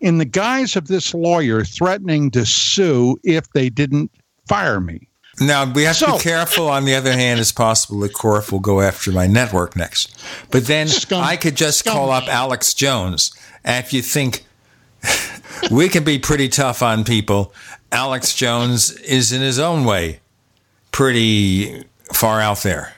in 0.00 0.18
the 0.18 0.24
guise 0.24 0.76
of 0.76 0.88
this 0.88 1.12
lawyer 1.12 1.64
threatening 1.64 2.30
to 2.30 2.46
sue 2.46 3.18
if 3.24 3.50
they 3.50 3.68
didn't 3.68 4.10
fire 4.46 4.80
me. 4.80 5.08
Now 5.40 5.70
we 5.70 5.84
have 5.84 5.96
so, 5.96 6.06
to 6.06 6.12
be 6.14 6.18
careful. 6.18 6.68
On 6.68 6.84
the 6.84 6.94
other 6.94 7.12
hand, 7.12 7.38
it's 7.38 7.52
possible 7.52 8.00
that 8.00 8.12
Korff 8.12 8.50
will 8.50 8.60
go 8.60 8.80
after 8.80 9.12
my 9.12 9.26
network 9.26 9.76
next. 9.76 10.18
But 10.50 10.66
then 10.66 10.88
scum, 10.88 11.22
I 11.22 11.36
could 11.36 11.56
just 11.56 11.80
scum. 11.80 11.92
call 11.92 12.10
up 12.10 12.24
Alex 12.28 12.74
Jones. 12.74 13.32
And 13.64 13.84
if 13.84 13.92
you 13.92 14.02
think 14.02 14.44
we 15.70 15.88
can 15.88 16.04
be 16.04 16.18
pretty 16.18 16.48
tough 16.48 16.82
on 16.82 17.04
people, 17.04 17.52
Alex 17.92 18.34
Jones 18.34 18.90
is 18.92 19.32
in 19.32 19.40
his 19.40 19.58
own 19.58 19.84
way 19.84 20.20
pretty 20.90 21.84
far 22.12 22.40
out 22.40 22.62
there. 22.62 22.92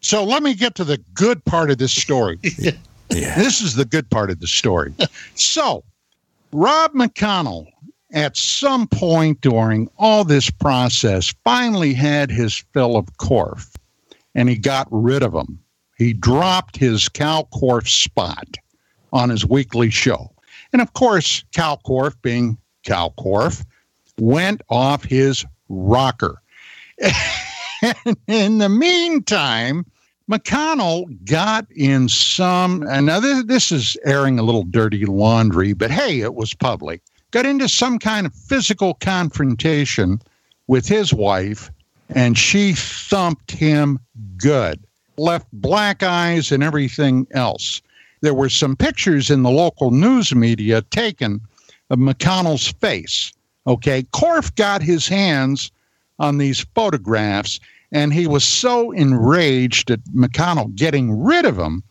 So 0.00 0.24
let 0.24 0.42
me 0.42 0.54
get 0.54 0.74
to 0.76 0.84
the 0.84 0.98
good 1.14 1.44
part 1.44 1.70
of 1.70 1.78
this 1.78 1.92
story. 1.92 2.38
yeah. 2.58 2.72
This 3.08 3.60
is 3.60 3.74
the 3.74 3.84
good 3.84 4.08
part 4.10 4.30
of 4.30 4.40
the 4.40 4.46
story. 4.46 4.94
So 5.34 5.82
Rob 6.52 6.92
McConnell 6.92 7.66
at 8.12 8.36
some 8.36 8.86
point 8.86 9.40
during 9.40 9.90
all 9.98 10.24
this 10.24 10.48
process, 10.48 11.34
finally 11.44 11.92
had 11.92 12.30
his 12.30 12.64
fill 12.72 12.96
of 12.96 13.06
Korff 13.18 13.74
and 14.34 14.48
he 14.48 14.56
got 14.56 14.86
rid 14.90 15.22
of 15.22 15.34
him. 15.34 15.58
He 15.98 16.12
dropped 16.12 16.76
his 16.76 17.08
Kal 17.08 17.48
Korff 17.52 17.88
spot 17.88 18.56
on 19.12 19.30
his 19.30 19.46
weekly 19.46 19.90
show. 19.90 20.30
And 20.76 20.82
of 20.82 20.92
course, 20.92 21.42
Kal 21.54 21.80
Korff, 21.86 22.20
being 22.20 22.58
Kal 22.84 23.14
Korff, 23.18 23.64
went 24.18 24.60
off 24.68 25.04
his 25.04 25.42
rocker. 25.70 26.42
in 28.28 28.58
the 28.58 28.68
meantime, 28.68 29.86
McConnell 30.30 31.06
got 31.24 31.66
in 31.72 32.10
some, 32.10 32.82
and 32.90 33.06
now 33.06 33.20
this, 33.20 33.42
this 33.44 33.72
is 33.72 33.96
airing 34.04 34.38
a 34.38 34.42
little 34.42 34.64
dirty 34.64 35.06
laundry, 35.06 35.72
but 35.72 35.90
hey, 35.90 36.20
it 36.20 36.34
was 36.34 36.52
public 36.52 37.00
got 37.30 37.46
into 37.46 37.70
some 37.70 37.98
kind 37.98 38.26
of 38.26 38.34
physical 38.34 38.92
confrontation 39.00 40.20
with 40.66 40.86
his 40.86 41.14
wife, 41.14 41.70
and 42.10 42.36
she 42.36 42.74
thumped 42.74 43.50
him 43.50 43.98
good, 44.36 44.78
left 45.16 45.46
black 45.54 46.02
eyes 46.02 46.52
and 46.52 46.62
everything 46.62 47.26
else. 47.30 47.80
There 48.20 48.34
were 48.34 48.48
some 48.48 48.76
pictures 48.76 49.30
in 49.30 49.42
the 49.42 49.50
local 49.50 49.90
news 49.90 50.34
media 50.34 50.82
taken 50.82 51.40
of 51.90 51.98
McConnell's 51.98 52.68
face. 52.68 53.32
Okay, 53.66 54.04
Korff 54.14 54.54
got 54.54 54.82
his 54.82 55.08
hands 55.08 55.70
on 56.18 56.38
these 56.38 56.66
photographs, 56.74 57.60
and 57.92 58.12
he 58.12 58.26
was 58.26 58.44
so 58.44 58.90
enraged 58.92 59.90
at 59.90 60.04
McConnell 60.14 60.74
getting 60.74 61.22
rid 61.22 61.44
of 61.44 61.58
him 61.58 61.82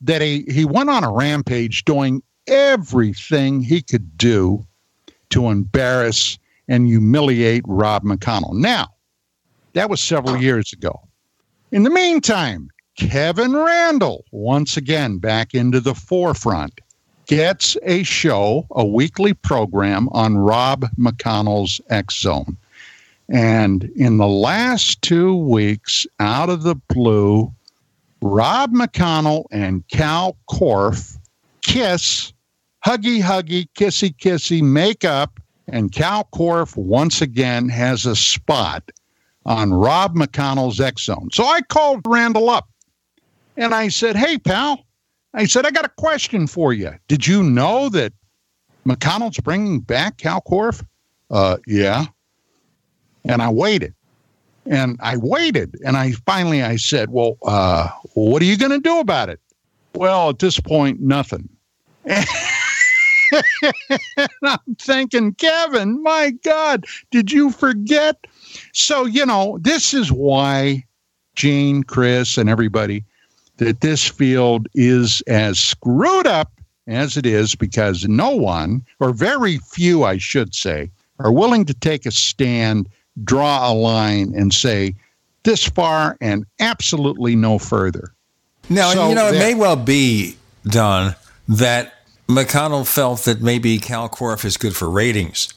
that 0.00 0.22
he, 0.22 0.44
he 0.48 0.64
went 0.64 0.90
on 0.90 1.04
a 1.04 1.12
rampage 1.12 1.84
doing 1.84 2.22
everything 2.46 3.60
he 3.60 3.82
could 3.82 4.16
do 4.16 4.66
to 5.30 5.48
embarrass 5.48 6.38
and 6.68 6.86
humiliate 6.86 7.64
Rob 7.66 8.04
McConnell. 8.04 8.54
Now, 8.54 8.88
that 9.72 9.90
was 9.90 10.00
several 10.00 10.36
years 10.36 10.72
ago. 10.72 11.00
In 11.72 11.82
the 11.82 11.90
meantime, 11.90 12.70
Kevin 12.96 13.56
Randle, 13.56 14.24
once 14.30 14.76
again 14.76 15.18
back 15.18 15.54
into 15.54 15.80
the 15.80 15.94
forefront, 15.94 16.80
gets 17.26 17.76
a 17.82 18.02
show, 18.02 18.66
a 18.70 18.84
weekly 18.84 19.34
program 19.34 20.08
on 20.12 20.36
Rob 20.38 20.86
McConnell's 20.98 21.80
X 21.90 22.20
Zone. 22.20 22.56
And 23.28 23.84
in 23.96 24.18
the 24.18 24.28
last 24.28 25.00
two 25.02 25.34
weeks, 25.34 26.06
out 26.20 26.50
of 26.50 26.62
the 26.62 26.74
blue, 26.74 27.52
Rob 28.20 28.72
McConnell 28.72 29.44
and 29.50 29.86
Kal 29.88 30.36
Korff 30.48 31.18
kiss 31.62 32.32
huggy, 32.84 33.20
huggy, 33.20 33.68
kissy, 33.74 34.14
kissy, 34.14 34.62
makeup. 34.62 35.40
And 35.66 35.92
Kal 35.92 36.28
Korff 36.34 36.76
once 36.76 37.22
again 37.22 37.70
has 37.70 38.04
a 38.04 38.14
spot 38.14 38.90
on 39.46 39.72
Rob 39.72 40.14
McConnell's 40.14 40.80
X 40.80 41.06
Zone. 41.06 41.30
So 41.32 41.44
I 41.44 41.62
called 41.62 42.02
Randle 42.06 42.50
up 42.50 42.68
and 43.56 43.74
I 43.74 43.88
said, 43.88 44.16
Hey, 44.16 44.38
pal, 44.38 44.84
I 45.32 45.46
said, 45.46 45.66
I 45.66 45.70
got 45.70 45.84
a 45.84 45.90
question 45.90 46.46
for 46.46 46.72
you. 46.72 46.92
Did 47.08 47.26
you 47.26 47.42
know 47.42 47.88
that 47.90 48.12
McConnell's 48.86 49.40
bringing 49.40 49.80
back 49.80 50.18
Kal 50.18 50.42
Korff? 50.42 50.84
Uh, 51.30 51.56
yeah. 51.66 52.06
And 53.24 53.42
I 53.42 53.50
waited 53.50 53.94
and 54.66 54.98
I 55.00 55.16
waited 55.16 55.76
and 55.84 55.96
I 55.96 56.12
finally 56.26 56.62
I 56.62 56.76
said, 56.76 57.10
well, 57.10 57.38
uh, 57.44 57.88
what 58.14 58.42
are 58.42 58.44
you 58.44 58.56
going 58.56 58.70
to 58.72 58.80
do 58.80 59.00
about 59.00 59.28
it? 59.28 59.40
Well, 59.94 60.30
at 60.30 60.38
this 60.38 60.60
point, 60.60 61.00
nothing. 61.00 61.48
and 62.04 62.26
I'm 64.42 64.58
thinking, 64.78 65.34
Kevin, 65.34 66.02
my 66.02 66.32
God, 66.42 66.84
did 67.10 67.32
you 67.32 67.50
forget 67.50 68.26
So, 68.72 69.06
you 69.06 69.24
know, 69.24 69.58
this 69.60 69.94
is 69.94 70.12
why 70.12 70.84
Gene, 71.34 71.82
Chris, 71.82 72.36
and 72.38 72.48
everybody 72.48 73.04
that 73.58 73.80
this 73.80 74.06
field 74.06 74.68
is 74.74 75.22
as 75.26 75.60
screwed 75.60 76.26
up 76.26 76.50
as 76.86 77.16
it 77.16 77.24
is 77.26 77.54
because 77.54 78.06
no 78.06 78.30
one, 78.30 78.84
or 79.00 79.12
very 79.12 79.58
few, 79.58 80.04
I 80.04 80.18
should 80.18 80.54
say, 80.54 80.90
are 81.18 81.32
willing 81.32 81.64
to 81.66 81.74
take 81.74 82.06
a 82.06 82.10
stand, 82.10 82.88
draw 83.22 83.70
a 83.70 83.72
line, 83.72 84.32
and 84.36 84.52
say 84.52 84.94
this 85.44 85.66
far 85.66 86.16
and 86.20 86.44
absolutely 86.60 87.36
no 87.36 87.58
further. 87.58 88.12
Now, 88.68 88.90
So 88.92 89.08
you 89.08 89.14
know, 89.14 89.28
it 89.28 89.38
may 89.38 89.54
well 89.54 89.76
be, 89.76 90.36
Don, 90.64 91.14
that 91.48 91.94
McConnell 92.28 92.86
felt 92.86 93.20
that 93.24 93.40
maybe 93.42 93.78
Kal 93.78 94.08
Korff 94.08 94.44
is 94.44 94.56
good 94.56 94.74
for 94.74 94.90
ratings. 94.90 95.52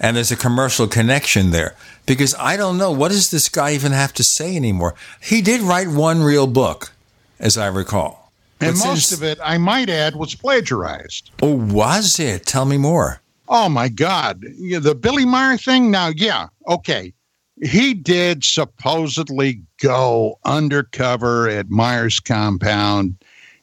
And 0.00 0.16
there's 0.16 0.30
a 0.30 0.36
commercial 0.36 0.86
connection 0.86 1.50
there. 1.50 1.74
Because 2.06 2.34
I 2.38 2.56
don't 2.56 2.78
know, 2.78 2.90
what 2.92 3.10
does 3.10 3.30
this 3.30 3.48
guy 3.48 3.72
even 3.72 3.92
have 3.92 4.12
to 4.14 4.24
say 4.24 4.56
anymore? 4.56 4.94
He 5.20 5.42
did 5.42 5.60
write 5.60 5.88
one 5.88 6.22
real 6.22 6.46
book, 6.46 6.92
as 7.38 7.58
I 7.58 7.66
recall. 7.66 8.32
And 8.60 8.76
most 8.78 9.12
of 9.12 9.22
it, 9.22 9.38
I 9.42 9.56
might 9.58 9.88
add, 9.88 10.16
was 10.16 10.34
plagiarized. 10.34 11.30
Oh, 11.40 11.54
was 11.54 12.18
it? 12.18 12.44
Tell 12.44 12.64
me 12.64 12.76
more. 12.76 13.20
Oh 13.48 13.68
my 13.68 13.88
God. 13.88 14.40
The 14.42 14.98
Billy 15.00 15.24
Meier 15.24 15.56
thing? 15.56 15.90
Now, 15.90 16.08
yeah, 16.08 16.48
okay. 16.66 17.14
He 17.62 17.94
did 17.94 18.44
supposedly 18.44 19.60
go 19.80 20.38
undercover 20.44 21.48
at 21.48 21.70
Meier's 21.70 22.20
compound, 22.20 23.16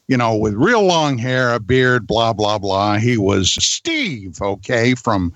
you 0.08 0.16
know, 0.16 0.36
with 0.36 0.54
real 0.54 0.82
long 0.82 1.18
hair, 1.18 1.52
a 1.52 1.60
beard, 1.60 2.06
blah, 2.06 2.32
blah, 2.32 2.58
blah. 2.58 2.96
He 2.96 3.16
was 3.16 3.52
Steve, 3.52 4.40
okay, 4.40 4.94
from, 4.94 5.32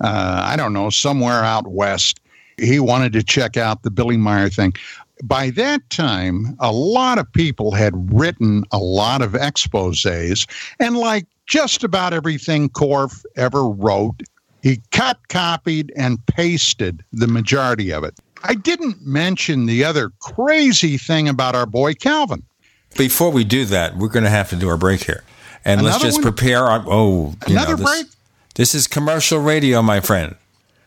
uh, 0.00 0.42
I 0.44 0.56
don't 0.56 0.72
know, 0.72 0.90
somewhere 0.90 1.44
out 1.44 1.68
west. 1.68 2.18
He 2.58 2.80
wanted 2.80 3.12
to 3.14 3.22
check 3.22 3.56
out 3.56 3.82
the 3.82 3.90
Billy 3.90 4.16
Meier 4.16 4.48
thing. 4.48 4.74
By 5.22 5.50
that 5.50 5.88
time, 5.88 6.56
a 6.58 6.72
lot 6.72 7.18
of 7.18 7.32
people 7.32 7.72
had 7.72 8.12
written 8.12 8.64
a 8.72 8.78
lot 8.78 9.22
of 9.22 9.34
exposes, 9.34 10.46
and 10.80 10.96
like 10.96 11.26
just 11.46 11.84
about 11.84 12.12
everything 12.12 12.68
Korff 12.68 13.24
ever 13.36 13.68
wrote, 13.68 14.20
he 14.62 14.80
cut, 14.90 15.18
copied, 15.28 15.92
and 15.96 16.24
pasted 16.26 17.04
the 17.12 17.28
majority 17.28 17.92
of 17.92 18.04
it. 18.04 18.18
I 18.44 18.54
didn't 18.54 19.06
mention 19.06 19.66
the 19.66 19.84
other 19.84 20.10
crazy 20.20 20.98
thing 20.98 21.28
about 21.28 21.54
our 21.54 21.66
boy 21.66 21.94
Calvin. 21.94 22.42
Before 22.96 23.30
we 23.30 23.44
do 23.44 23.64
that, 23.66 23.96
we're 23.96 24.08
going 24.08 24.24
to 24.24 24.30
have 24.30 24.50
to 24.50 24.56
do 24.56 24.68
our 24.68 24.76
break 24.76 25.04
here. 25.04 25.24
And 25.64 25.82
let's 25.82 26.02
just 26.02 26.18
one? 26.18 26.34
prepare 26.34 26.64
our. 26.64 26.84
Oh, 26.86 27.34
you 27.46 27.54
Another 27.54 27.72
know, 27.72 27.76
this, 27.76 28.02
break? 28.02 28.06
This 28.56 28.74
is 28.74 28.86
commercial 28.86 29.40
radio, 29.40 29.80
my 29.82 30.00
friend. 30.00 30.34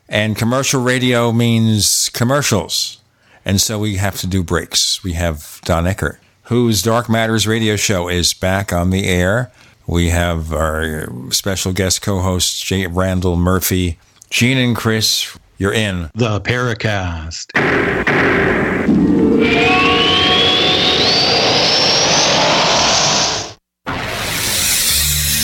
And 0.10 0.36
commercial 0.38 0.84
radio 0.84 1.32
means 1.32 2.10
commercials. 2.10 3.00
And 3.46 3.62
so 3.62 3.78
we 3.80 3.98
have 3.98 4.18
to 4.18 4.28
do 4.28 4.44
breaks. 4.44 5.04
We 5.04 5.14
have 5.14 5.62
Don 5.64 5.86
Ecker, 5.86 6.18
whose 6.44 6.82
Dark 6.82 7.08
Matters 7.10 7.46
radio 7.46 7.76
show 7.76 8.10
is 8.10 8.34
back 8.34 8.74
on 8.74 8.90
the 8.90 9.06
air. 9.06 9.52
We 9.88 10.10
have 10.10 10.52
our 10.52 11.08
special 11.32 11.72
guest 11.72 12.02
co 12.02 12.20
hosts, 12.20 12.60
J. 12.60 12.88
Randall 12.88 13.36
Murphy, 13.36 14.00
Gene 14.32 14.58
and 14.58 14.76
Chris. 14.76 15.38
You're 15.60 15.74
in. 15.74 16.10
The 16.16 16.42
Paracast. 16.42 17.52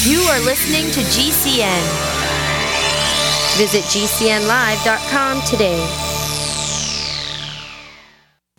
You 0.03 0.21
are 0.23 0.39
listening 0.39 0.89
to 0.91 0.99
GCN. 1.01 1.83
Visit 3.57 3.83
GCNlive.com 3.83 5.41
today. 5.43 6.10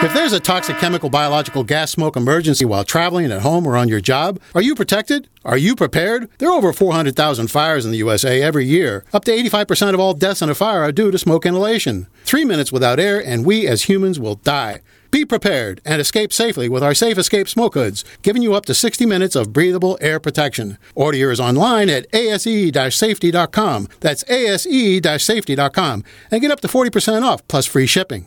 If 0.00 0.14
there's 0.14 0.32
a 0.32 0.38
toxic 0.38 0.78
chemical, 0.78 1.10
biological, 1.10 1.64
gas 1.64 1.90
smoke 1.90 2.16
emergency 2.16 2.64
while 2.64 2.84
traveling 2.84 3.32
at 3.32 3.42
home 3.42 3.66
or 3.66 3.76
on 3.76 3.88
your 3.88 4.00
job, 4.00 4.38
are 4.54 4.62
you 4.62 4.76
protected? 4.76 5.28
Are 5.44 5.58
you 5.58 5.74
prepared? 5.74 6.30
There 6.38 6.48
are 6.48 6.56
over 6.56 6.72
400,000 6.72 7.48
fires 7.48 7.84
in 7.84 7.90
the 7.90 7.98
USA 7.98 8.40
every 8.40 8.64
year. 8.64 9.04
Up 9.12 9.24
to 9.24 9.32
85% 9.32 9.94
of 9.94 10.00
all 10.00 10.14
deaths 10.14 10.40
in 10.40 10.50
a 10.50 10.54
fire 10.54 10.82
are 10.82 10.92
due 10.92 11.10
to 11.10 11.18
smoke 11.18 11.44
inhalation. 11.44 12.06
Three 12.22 12.44
minutes 12.44 12.70
without 12.70 13.00
air, 13.00 13.20
and 13.20 13.44
we 13.44 13.66
as 13.66 13.84
humans 13.84 14.20
will 14.20 14.36
die. 14.36 14.82
Be 15.10 15.24
prepared 15.24 15.80
and 15.84 16.00
escape 16.00 16.32
safely 16.32 16.68
with 16.68 16.84
our 16.84 16.94
Safe 16.94 17.18
Escape 17.18 17.48
Smoke 17.48 17.74
Hoods, 17.74 18.04
giving 18.22 18.42
you 18.42 18.54
up 18.54 18.66
to 18.66 18.74
60 18.74 19.04
minutes 19.04 19.34
of 19.34 19.52
breathable 19.52 19.98
air 20.00 20.20
protection. 20.20 20.78
Order 20.94 21.18
yours 21.18 21.40
online 21.40 21.90
at 21.90 22.06
ase-safety.com. 22.14 23.88
That's 23.98 24.22
ase-safety.com 24.30 26.04
and 26.30 26.40
get 26.40 26.50
up 26.52 26.60
to 26.60 26.68
40% 26.68 27.22
off 27.22 27.48
plus 27.48 27.66
free 27.66 27.86
shipping. 27.86 28.26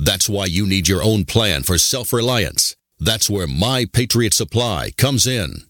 That's 0.00 0.30
why 0.30 0.46
you 0.46 0.66
need 0.66 0.88
your 0.88 1.02
own 1.02 1.26
plan 1.26 1.62
for 1.62 1.76
self 1.76 2.12
reliance. 2.12 2.74
That's 2.98 3.28
where 3.28 3.46
My 3.46 3.86
Patriot 3.92 4.32
Supply 4.34 4.92
comes 4.96 5.26
in. 5.26 5.69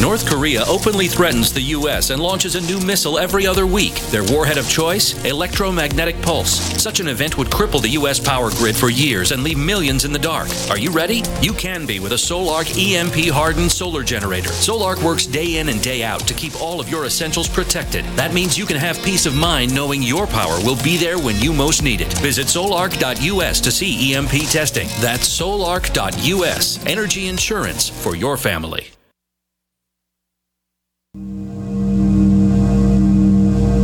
North 0.00 0.26
Korea 0.26 0.62
openly 0.68 1.08
threatens 1.08 1.52
the 1.52 1.60
U.S. 1.60 2.10
and 2.10 2.22
launches 2.22 2.54
a 2.54 2.60
new 2.60 2.78
missile 2.78 3.18
every 3.18 3.48
other 3.48 3.66
week. 3.66 3.96
Their 4.12 4.22
warhead 4.22 4.56
of 4.56 4.68
choice? 4.68 5.24
Electromagnetic 5.24 6.22
pulse. 6.22 6.60
Such 6.80 7.00
an 7.00 7.08
event 7.08 7.36
would 7.36 7.48
cripple 7.48 7.82
the 7.82 7.88
U.S. 7.90 8.20
power 8.20 8.50
grid 8.50 8.76
for 8.76 8.90
years 8.90 9.32
and 9.32 9.42
leave 9.42 9.58
millions 9.58 10.04
in 10.04 10.12
the 10.12 10.18
dark. 10.18 10.50
Are 10.70 10.78
you 10.78 10.92
ready? 10.92 11.24
You 11.42 11.52
can 11.52 11.84
be 11.84 11.98
with 11.98 12.12
a 12.12 12.14
Solark 12.14 12.70
EMP 12.78 13.32
hardened 13.34 13.72
solar 13.72 14.04
generator. 14.04 14.50
Solark 14.50 15.02
works 15.02 15.26
day 15.26 15.56
in 15.56 15.68
and 15.68 15.82
day 15.82 16.04
out 16.04 16.20
to 16.28 16.34
keep 16.34 16.54
all 16.62 16.78
of 16.78 16.88
your 16.88 17.04
essentials 17.04 17.48
protected. 17.48 18.04
That 18.14 18.32
means 18.32 18.56
you 18.56 18.66
can 18.66 18.76
have 18.76 19.02
peace 19.02 19.26
of 19.26 19.34
mind 19.34 19.74
knowing 19.74 20.00
your 20.00 20.28
power 20.28 20.62
will 20.64 20.80
be 20.84 20.96
there 20.96 21.18
when 21.18 21.40
you 21.40 21.52
most 21.52 21.82
need 21.82 22.02
it. 22.02 22.12
Visit 22.18 22.46
solark.us 22.46 23.60
to 23.60 23.70
see 23.72 24.14
EMP 24.14 24.30
testing. 24.48 24.86
That's 25.00 25.28
solark.us. 25.28 26.86
Energy 26.86 27.26
insurance 27.26 27.88
for 27.88 28.14
your 28.14 28.36
family. 28.36 28.92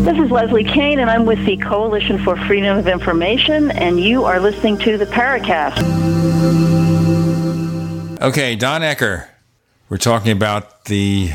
This 0.05 0.19
is 0.19 0.31
Leslie 0.31 0.65
Kean, 0.65 0.99
and 0.99 1.09
I'm 1.09 1.25
with 1.25 1.43
the 1.47 1.57
Coalition 1.57 2.23
for 2.23 2.37
Freedom 2.37 2.77
of 2.77 2.87
Information, 2.87 3.71
and 3.71 3.99
you 3.99 4.25
are 4.25 4.39
listening 4.39 4.77
to 4.81 4.99
the 4.99 5.07
Paracast. 5.07 5.81
Okay, 8.21 8.55
Don 8.55 8.83
Ecker. 8.83 9.27
We're 9.89 9.97
talking 9.97 10.33
about 10.33 10.85
the. 10.85 11.31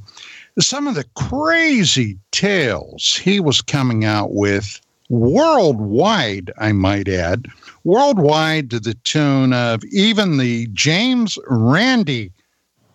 some 0.60 0.88
of 0.88 0.96
the 0.96 1.06
crazy 1.16 2.18
tales 2.32 3.20
he 3.22 3.40
was 3.40 3.62
coming 3.62 4.06
out 4.06 4.34
with 4.34 4.80
worldwide, 5.10 6.52
I 6.58 6.72
might 6.72 7.08
add, 7.08 7.48
worldwide 7.84 8.70
to 8.72 8.80
the 8.80 8.94
tune 8.94 9.54
of 9.54 9.84
even 9.86 10.38
the 10.38 10.68
James 10.74 11.38
Randi 11.48 12.32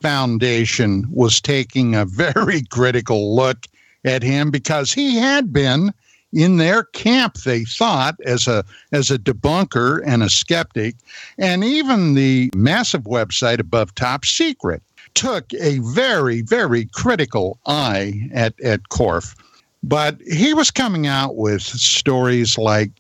Foundation 0.01 1.07
was 1.11 1.41
taking 1.41 1.95
a 1.95 2.07
very 2.07 2.63
critical 2.71 3.37
look 3.37 3.67
at 4.05 4.23
him 4.23 4.51
because 4.51 4.93
he 4.93 5.17
had 5.17 5.53
been 5.53 5.93
in 6.33 6.57
their 6.57 6.85
camp 6.85 7.35
they 7.39 7.65
thought 7.65 8.15
as 8.25 8.47
a 8.47 8.65
as 8.93 9.11
a 9.11 9.19
debunker 9.19 10.01
and 10.07 10.23
a 10.23 10.31
skeptic. 10.31 10.95
And 11.39 11.65
even 11.65 12.15
the 12.15 12.51
massive 12.55 13.03
website 13.03 13.59
above 13.59 13.95
top 13.95 14.25
secret 14.25 14.83
took 15.15 15.53
a 15.55 15.79
very 15.81 16.43
very 16.43 16.87
critical 16.87 17.59
eye 17.67 18.29
at 18.33 18.59
at 18.61 18.83
Korff 18.91 19.35
but 19.83 20.21
he 20.23 20.53
was 20.55 20.71
coming 20.71 21.07
out 21.07 21.37
with 21.37 21.63
stories 21.63 22.59
like 22.59 22.91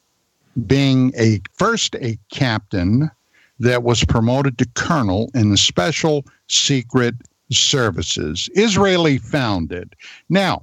being 0.66 1.12
a 1.16 1.40
first 1.52 1.94
a 1.96 2.18
captain 2.32 3.10
that 3.58 3.82
was 3.82 4.04
promoted 4.04 4.56
to 4.58 4.66
colonel 4.74 5.30
in 5.34 5.50
the 5.50 5.56
special 5.56 6.24
secret 6.48 7.14
services. 7.52 8.48
Israeli 8.54 9.18
founded. 9.18 9.94
Now 10.28 10.62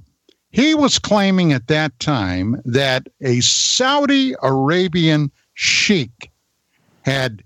he 0.50 0.74
was 0.74 0.98
claiming 0.98 1.52
at 1.52 1.68
that 1.68 1.98
time 2.00 2.60
that 2.64 3.06
a 3.20 3.40
Saudi 3.40 4.34
Arabian 4.42 5.30
sheikh 5.54 6.30
had 7.02 7.44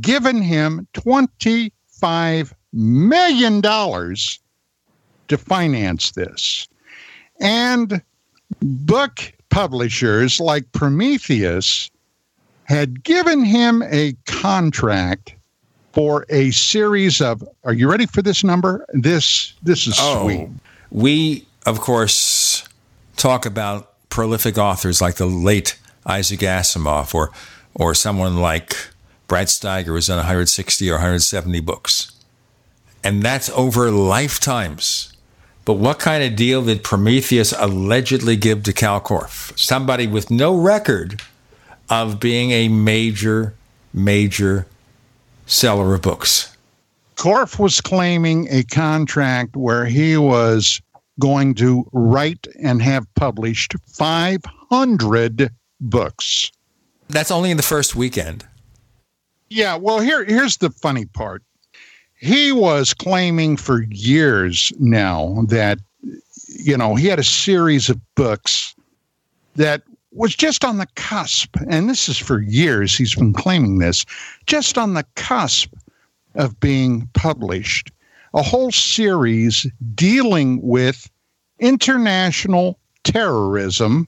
given 0.00 0.40
him 0.40 0.86
$25 0.94 1.72
million 2.72 3.60
dollars 3.60 4.40
to 5.28 5.38
finance 5.38 6.12
this. 6.12 6.68
And 7.40 8.02
book 8.60 9.32
publishers 9.50 10.40
like 10.40 10.70
Prometheus 10.72 11.90
had 12.64 13.02
given 13.02 13.44
him 13.44 13.82
a 13.90 14.14
contract 14.26 15.34
for 15.92 16.24
a 16.30 16.50
series 16.52 17.20
of 17.20 17.46
are 17.64 17.74
you 17.74 17.90
ready 17.90 18.06
for 18.06 18.22
this 18.22 18.42
number 18.42 18.86
this 18.94 19.52
this 19.62 19.86
is 19.86 19.98
oh, 20.00 20.22
sweet 20.22 20.48
we 20.90 21.46
of 21.66 21.80
course, 21.80 22.64
talk 23.16 23.46
about 23.46 24.08
prolific 24.08 24.58
authors 24.58 25.00
like 25.00 25.16
the 25.16 25.26
late 25.26 25.78
Isaac 26.04 26.40
Asimov 26.40 27.14
or 27.14 27.30
or 27.74 27.94
someone 27.94 28.36
like 28.36 28.76
Brad 29.28 29.46
Steiger, 29.46 29.86
who's 29.86 30.08
done 30.08 30.18
160 30.18 30.90
or 30.90 30.94
170 30.94 31.60
books. 31.60 32.12
And 33.04 33.22
that's 33.22 33.50
over 33.50 33.90
lifetimes. 33.90 35.12
But 35.64 35.74
what 35.74 35.98
kind 35.98 36.24
of 36.24 36.34
deal 36.36 36.64
did 36.64 36.82
Prometheus 36.82 37.52
allegedly 37.56 38.36
give 38.36 38.64
to 38.64 38.72
Kal 38.72 39.00
Korff? 39.00 39.56
Somebody 39.58 40.06
with 40.06 40.30
no 40.30 40.56
record 40.56 41.22
of 41.88 42.18
being 42.18 42.50
a 42.50 42.68
major, 42.68 43.54
major 43.92 44.66
seller 45.46 45.94
of 45.94 46.02
books. 46.02 46.56
Korff 47.16 47.58
was 47.58 47.80
claiming 47.80 48.48
a 48.50 48.64
contract 48.64 49.56
where 49.56 49.84
he 49.84 50.16
was 50.16 50.80
going 51.20 51.54
to 51.54 51.86
write 51.92 52.46
and 52.60 52.82
have 52.82 53.06
published 53.14 53.74
500 53.86 55.50
books. 55.80 56.50
That's 57.08 57.30
only 57.30 57.50
in 57.50 57.56
the 57.56 57.62
first 57.62 57.94
weekend. 57.94 58.46
Yeah, 59.50 59.76
well 59.76 60.00
here 60.00 60.24
here's 60.24 60.56
the 60.56 60.70
funny 60.70 61.04
part. 61.04 61.42
He 62.22 62.52
was 62.52 62.94
claiming 62.94 63.56
for 63.56 63.82
years 63.90 64.72
now 64.78 65.44
that, 65.48 65.80
you 66.46 66.76
know, 66.76 66.94
he 66.94 67.08
had 67.08 67.18
a 67.18 67.24
series 67.24 67.90
of 67.90 68.00
books 68.14 68.76
that 69.56 69.82
was 70.12 70.36
just 70.36 70.64
on 70.64 70.78
the 70.78 70.86
cusp, 70.94 71.56
and 71.68 71.90
this 71.90 72.08
is 72.08 72.16
for 72.16 72.40
years 72.40 72.96
he's 72.96 73.16
been 73.16 73.32
claiming 73.32 73.80
this, 73.80 74.06
just 74.46 74.78
on 74.78 74.94
the 74.94 75.04
cusp 75.16 75.74
of 76.36 76.60
being 76.60 77.08
published. 77.12 77.90
A 78.34 78.42
whole 78.42 78.70
series 78.70 79.66
dealing 79.96 80.62
with 80.62 81.10
international 81.58 82.78
terrorism 83.02 84.06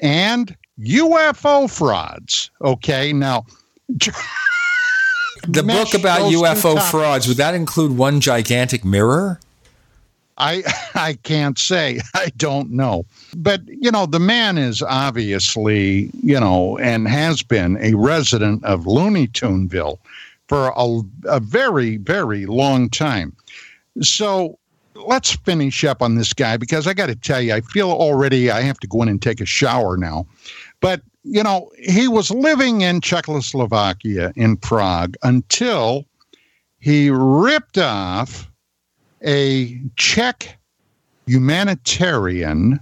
and 0.00 0.56
UFO 0.78 1.68
frauds. 1.68 2.52
Okay, 2.62 3.12
now. 3.12 3.44
the 5.48 5.62
book 5.62 5.94
about 5.94 6.32
UFO 6.32 6.80
frauds, 6.90 7.28
would 7.28 7.36
that 7.36 7.54
include 7.54 7.96
one 7.96 8.20
gigantic 8.20 8.84
mirror? 8.84 9.40
I 10.38 10.62
I 10.94 11.14
can't 11.22 11.58
say. 11.58 12.00
I 12.14 12.30
don't 12.36 12.70
know. 12.70 13.06
But 13.36 13.62
you 13.66 13.90
know, 13.90 14.06
the 14.06 14.20
man 14.20 14.58
is 14.58 14.82
obviously, 14.82 16.10
you 16.22 16.38
know, 16.38 16.78
and 16.78 17.08
has 17.08 17.42
been 17.42 17.78
a 17.80 17.94
resident 17.94 18.64
of 18.64 18.86
Looney 18.86 19.28
Tuneville 19.28 19.98
for 20.48 20.72
a, 20.76 21.00
a 21.24 21.40
very, 21.40 21.96
very 21.96 22.46
long 22.46 22.88
time. 22.88 23.34
So 24.00 24.58
let's 24.94 25.34
finish 25.36 25.84
up 25.84 26.02
on 26.02 26.14
this 26.14 26.32
guy 26.32 26.56
because 26.56 26.86
I 26.86 26.94
got 26.94 27.06
to 27.06 27.16
tell 27.16 27.40
you, 27.40 27.54
I 27.54 27.60
feel 27.60 27.90
already 27.90 28.50
I 28.50 28.60
have 28.62 28.78
to 28.80 28.86
go 28.86 29.02
in 29.02 29.08
and 29.08 29.20
take 29.20 29.40
a 29.40 29.46
shower 29.46 29.96
now. 29.96 30.26
But 30.80 31.02
you 31.26 31.42
know, 31.42 31.70
he 31.76 32.06
was 32.06 32.30
living 32.30 32.82
in 32.82 33.00
Czechoslovakia 33.00 34.32
in 34.36 34.56
Prague 34.56 35.16
until 35.24 36.04
he 36.78 37.10
ripped 37.10 37.78
off 37.78 38.48
a 39.24 39.80
Czech 39.96 40.56
humanitarian, 41.26 42.78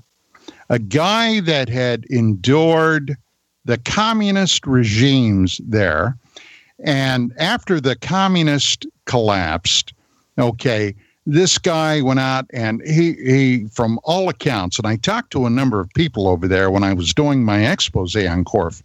a 0.69 0.79
guy 0.79 1.41
that 1.41 1.71
had 1.71 2.05
endured 2.11 3.17
the 3.65 3.79
communist 3.79 4.67
regimes 4.67 5.59
there. 5.65 6.19
And 6.85 7.33
after 7.39 7.81
the 7.81 7.97
communist 7.97 8.87
collapsed, 9.07 9.95
okay, 10.39 10.95
this 11.27 11.59
guy 11.59 12.03
went 12.03 12.21
out 12.21 12.47
and 12.53 12.83
he 12.87 13.15
he 13.15 13.67
from 13.73 13.99
all 14.05 14.29
accounts 14.29 14.79
and 14.79 14.87
i 14.87 14.97
talked 14.97 15.31
to 15.31 15.47
a 15.47 15.51
number 15.51 15.81
of 15.81 15.89
people 15.95 16.29
over 16.29 16.47
there 16.47 16.71
when 16.71 16.85
i 16.85 16.93
was 16.93 17.15
doing 17.15 17.45
my 17.45 17.67
expose 17.67 18.15
on 18.15 18.45
Korff. 18.45 18.83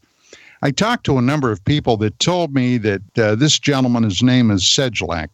i 0.62 0.72
talked 0.72 1.06
to 1.06 1.18
a 1.18 1.22
number 1.22 1.52
of 1.52 1.64
people 1.66 1.98
that 1.98 2.18
told 2.20 2.54
me 2.54 2.78
that 2.78 3.02
uh, 3.20 3.36
this 3.36 3.60
gentleman 3.60 4.04
his 4.04 4.24
name 4.24 4.52
is 4.52 4.64
sedlak 4.64 5.28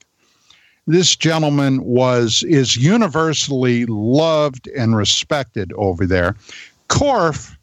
this 0.88 1.16
gentleman 1.16 1.84
was 1.84 2.44
is 2.44 2.76
universally 2.76 3.86
loved 3.88 4.68
and 4.76 4.96
respected 4.96 5.72
over 5.74 6.06
there 6.08 6.36
Korff 6.90 7.56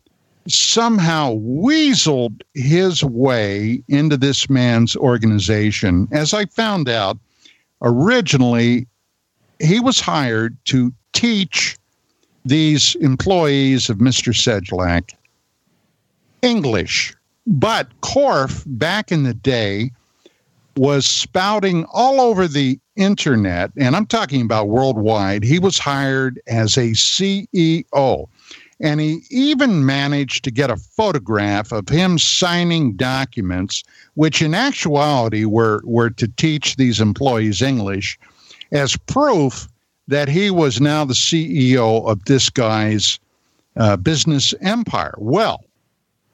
somehow 0.48 1.34
weaseled 1.36 2.42
his 2.54 3.04
way 3.04 3.82
into 3.88 4.16
this 4.16 4.48
man's 4.48 4.94
organization 4.96 6.06
as 6.12 6.32
i 6.32 6.44
found 6.46 6.88
out 6.88 7.18
originally 7.82 8.86
he 9.62 9.80
was 9.80 10.00
hired 10.00 10.56
to 10.66 10.92
teach 11.12 11.76
these 12.44 12.96
employees 12.96 13.88
of 13.88 13.98
Mr. 13.98 14.34
Sedlak 14.34 15.12
English. 16.42 17.14
But 17.46 17.88
Korff, 18.00 18.64
back 18.66 19.12
in 19.12 19.22
the 19.22 19.34
day, 19.34 19.90
was 20.76 21.06
spouting 21.06 21.84
all 21.92 22.20
over 22.20 22.48
the 22.48 22.78
internet, 22.96 23.70
and 23.76 23.94
I'm 23.94 24.06
talking 24.06 24.42
about 24.42 24.68
worldwide. 24.68 25.44
He 25.44 25.58
was 25.58 25.78
hired 25.78 26.40
as 26.46 26.76
a 26.76 26.90
CEO, 26.92 28.28
and 28.80 29.00
he 29.00 29.22
even 29.30 29.86
managed 29.86 30.44
to 30.44 30.50
get 30.50 30.70
a 30.70 30.76
photograph 30.76 31.72
of 31.72 31.88
him 31.88 32.18
signing 32.18 32.94
documents, 32.94 33.84
which 34.14 34.40
in 34.40 34.54
actuality 34.54 35.44
were, 35.44 35.82
were 35.84 36.10
to 36.10 36.26
teach 36.26 36.76
these 36.76 37.00
employees 37.00 37.62
English 37.62 38.18
as 38.72 38.96
proof 39.06 39.68
that 40.08 40.28
he 40.28 40.50
was 40.50 40.80
now 40.80 41.04
the 41.04 41.14
CEO 41.14 42.06
of 42.08 42.24
this 42.24 42.50
guy's 42.50 43.20
uh, 43.76 43.96
business 43.96 44.54
empire. 44.60 45.14
Well, 45.18 45.64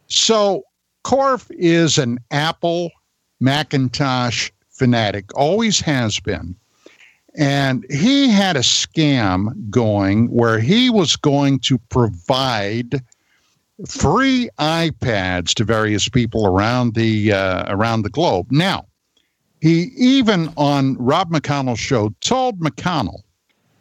so 0.07 0.65
Korff 1.05 1.51
is 1.51 1.99
an 1.99 2.19
Apple 2.31 2.91
Macintosh 3.41 4.51
fanatic, 4.71 5.27
always 5.37 5.81
has 5.81 6.19
been. 6.21 6.57
And 7.37 7.85
he 7.91 8.29
had 8.29 8.57
a 8.57 8.61
scam 8.61 9.71
going 9.71 10.29
where 10.29 10.59
he 10.59 10.91
was 10.91 11.15
going 11.15 11.61
to 11.61 11.79
provide 11.89 13.03
free 13.87 14.49
iPads 14.59 15.55
to 15.55 15.65
various 15.65 16.09
people 16.09 16.47
around 16.47 16.95
the 16.95 17.33
uh, 17.33 17.73
around 17.73 18.03
the 18.03 18.11
globe. 18.11 18.51
Now, 18.51 18.87
he 19.61 19.91
even 19.97 20.53
on 20.57 20.97
Rob 20.97 21.31
McConnell's 21.31 21.81
show 21.81 22.15
told 22.21 22.61
McConnell 22.61 23.23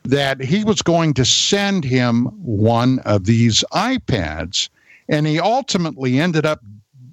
that 0.03 0.41
he 0.41 0.63
was 0.63 0.81
going 0.81 1.13
to 1.15 1.25
send 1.25 1.83
him 1.83 2.25
one 2.41 2.99
of 2.99 3.25
these 3.25 3.63
iPads. 3.73 4.69
And 5.09 5.27
he 5.27 5.39
ultimately 5.39 6.19
ended 6.19 6.45
up, 6.45 6.61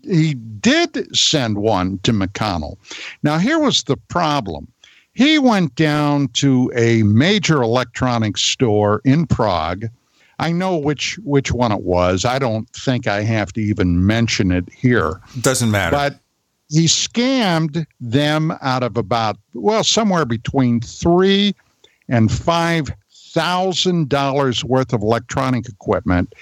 he 0.03 0.35
did 0.35 1.15
send 1.17 1.59
one 1.59 1.99
to 2.05 2.12
McConnell. 2.12 2.77
Now, 3.23 3.39
here 3.39 3.59
was 3.59 3.85
the 3.85 3.97
problem. 3.97 4.69
He 5.12 5.39
went 5.39 5.75
down 5.75 6.29
to 6.35 6.73
a 6.75 7.03
major 7.05 7.62
electronics 7.62 8.43
store 8.43 9.01
in 9.05 9.27
Prague. 9.27 9.87
I 10.41 10.51
know 10.51 10.77
which 10.77 11.17
which 11.23 11.53
one 11.53 11.71
it 11.71 11.83
was. 11.83 12.25
I 12.25 12.41
don't 12.41 12.69
think 12.71 13.07
I 13.07 13.23
have 13.23 13.53
to 13.53 13.61
even 13.61 14.05
mention 14.05 14.51
it 14.51 14.69
here. 14.73 15.21
Doesn't 15.41 15.71
matter. 15.71 15.95
But 15.95 16.19
he 16.75 16.87
scammed 16.87 17.87
them 18.01 18.53
out 18.61 18.83
of 18.83 18.97
about 18.97 19.37
well 19.53 19.85
somewhere 19.85 20.25
between 20.25 20.81
three 20.81 21.55
and 22.09 22.33
five 22.33 22.89
thousand 23.33 24.09
dollars 24.09 24.64
worth 24.64 24.93
of 24.93 25.01
electronic 25.01 25.68
equipment 25.68 26.35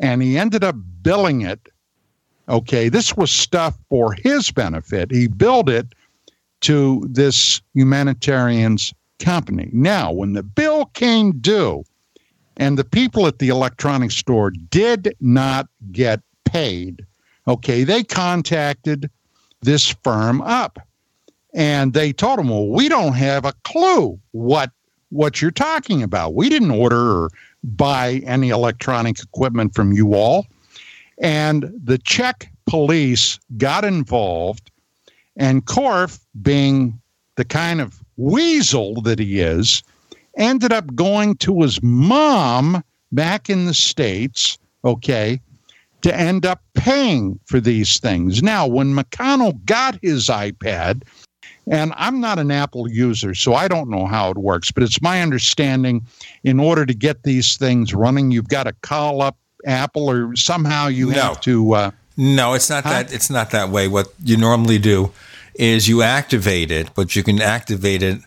and 0.00 0.22
he 0.22 0.38
ended 0.38 0.62
up 0.62 0.76
billing 1.02 1.40
it. 1.40 1.68
Okay 2.50 2.90
this 2.90 3.16
was 3.16 3.30
stuff 3.30 3.78
for 3.88 4.12
his 4.12 4.50
benefit. 4.50 5.10
He 5.10 5.26
billed 5.26 5.70
it 5.70 5.86
to 6.60 7.06
this 7.08 7.62
humanitarian's 7.72 8.92
company. 9.18 9.70
Now 9.72 10.12
when 10.12 10.34
the 10.34 10.42
bill 10.42 10.86
came 10.86 11.32
due 11.38 11.82
and 12.58 12.76
the 12.76 12.84
people 12.84 13.26
at 13.26 13.38
the 13.38 13.48
electronics 13.48 14.16
store 14.16 14.50
did 14.50 15.14
not 15.20 15.66
get 15.92 16.20
paid 16.44 17.04
okay 17.46 17.84
they 17.84 18.02
contacted 18.02 19.10
this 19.62 19.94
firm 20.04 20.40
up. 20.42 20.78
And 21.54 21.92
they 21.92 22.12
told 22.12 22.38
him, 22.38 22.50
well, 22.50 22.68
we 22.68 22.88
don't 22.88 23.14
have 23.14 23.44
a 23.44 23.54
clue 23.64 24.18
what 24.32 24.70
what 25.10 25.40
you're 25.40 25.50
talking 25.50 26.02
about. 26.02 26.34
We 26.34 26.48
didn't 26.50 26.70
order 26.70 27.22
or 27.22 27.30
buy 27.64 28.22
any 28.26 28.50
electronic 28.50 29.20
equipment 29.22 29.74
from 29.74 29.92
you 29.92 30.14
all. 30.14 30.46
And 31.18 31.72
the 31.82 31.98
Czech 31.98 32.52
police 32.66 33.40
got 33.56 33.84
involved, 33.84 34.70
and 35.36 35.64
Korff, 35.64 36.20
being 36.42 37.00
the 37.36 37.44
kind 37.44 37.80
of 37.80 38.02
weasel 38.16 39.00
that 39.02 39.18
he 39.18 39.40
is, 39.40 39.82
ended 40.36 40.72
up 40.72 40.94
going 40.94 41.36
to 41.36 41.62
his 41.62 41.82
mom 41.82 42.84
back 43.10 43.48
in 43.48 43.64
the 43.66 43.74
States, 43.74 44.58
okay, 44.84 45.40
to 46.08 46.16
end 46.18 46.46
up 46.46 46.62
paying 46.74 47.38
for 47.44 47.60
these 47.60 47.98
things. 47.98 48.42
Now, 48.42 48.66
when 48.66 48.94
McConnell 48.94 49.62
got 49.66 49.98
his 50.02 50.28
iPad, 50.28 51.02
and 51.70 51.92
I'm 51.96 52.18
not 52.20 52.38
an 52.38 52.50
Apple 52.50 52.90
user, 52.90 53.34
so 53.34 53.52
I 53.54 53.68
don't 53.68 53.90
know 53.90 54.06
how 54.06 54.30
it 54.30 54.38
works, 54.38 54.70
but 54.70 54.82
it's 54.82 55.02
my 55.02 55.20
understanding 55.20 56.06
in 56.44 56.58
order 56.58 56.86
to 56.86 56.94
get 56.94 57.24
these 57.24 57.58
things 57.58 57.92
running, 57.92 58.30
you've 58.30 58.48
got 58.48 58.64
to 58.64 58.72
call 58.80 59.20
up 59.20 59.36
Apple 59.66 60.08
or 60.10 60.34
somehow 60.34 60.86
you 60.86 61.10
No. 61.10 61.20
have 61.20 61.40
to. 61.42 61.74
Uh, 61.74 61.90
No, 62.16 62.54
it's 62.54 62.70
not 62.70 62.84
that. 62.84 63.12
It's 63.12 63.28
not 63.30 63.50
that 63.50 63.68
way. 63.68 63.86
What 63.86 64.08
you 64.24 64.36
normally 64.38 64.78
do 64.78 65.12
is 65.54 65.88
you 65.88 66.02
activate 66.02 66.70
it, 66.70 66.88
but 66.94 67.14
you 67.14 67.22
can 67.22 67.40
activate 67.42 68.02
it 68.02 68.20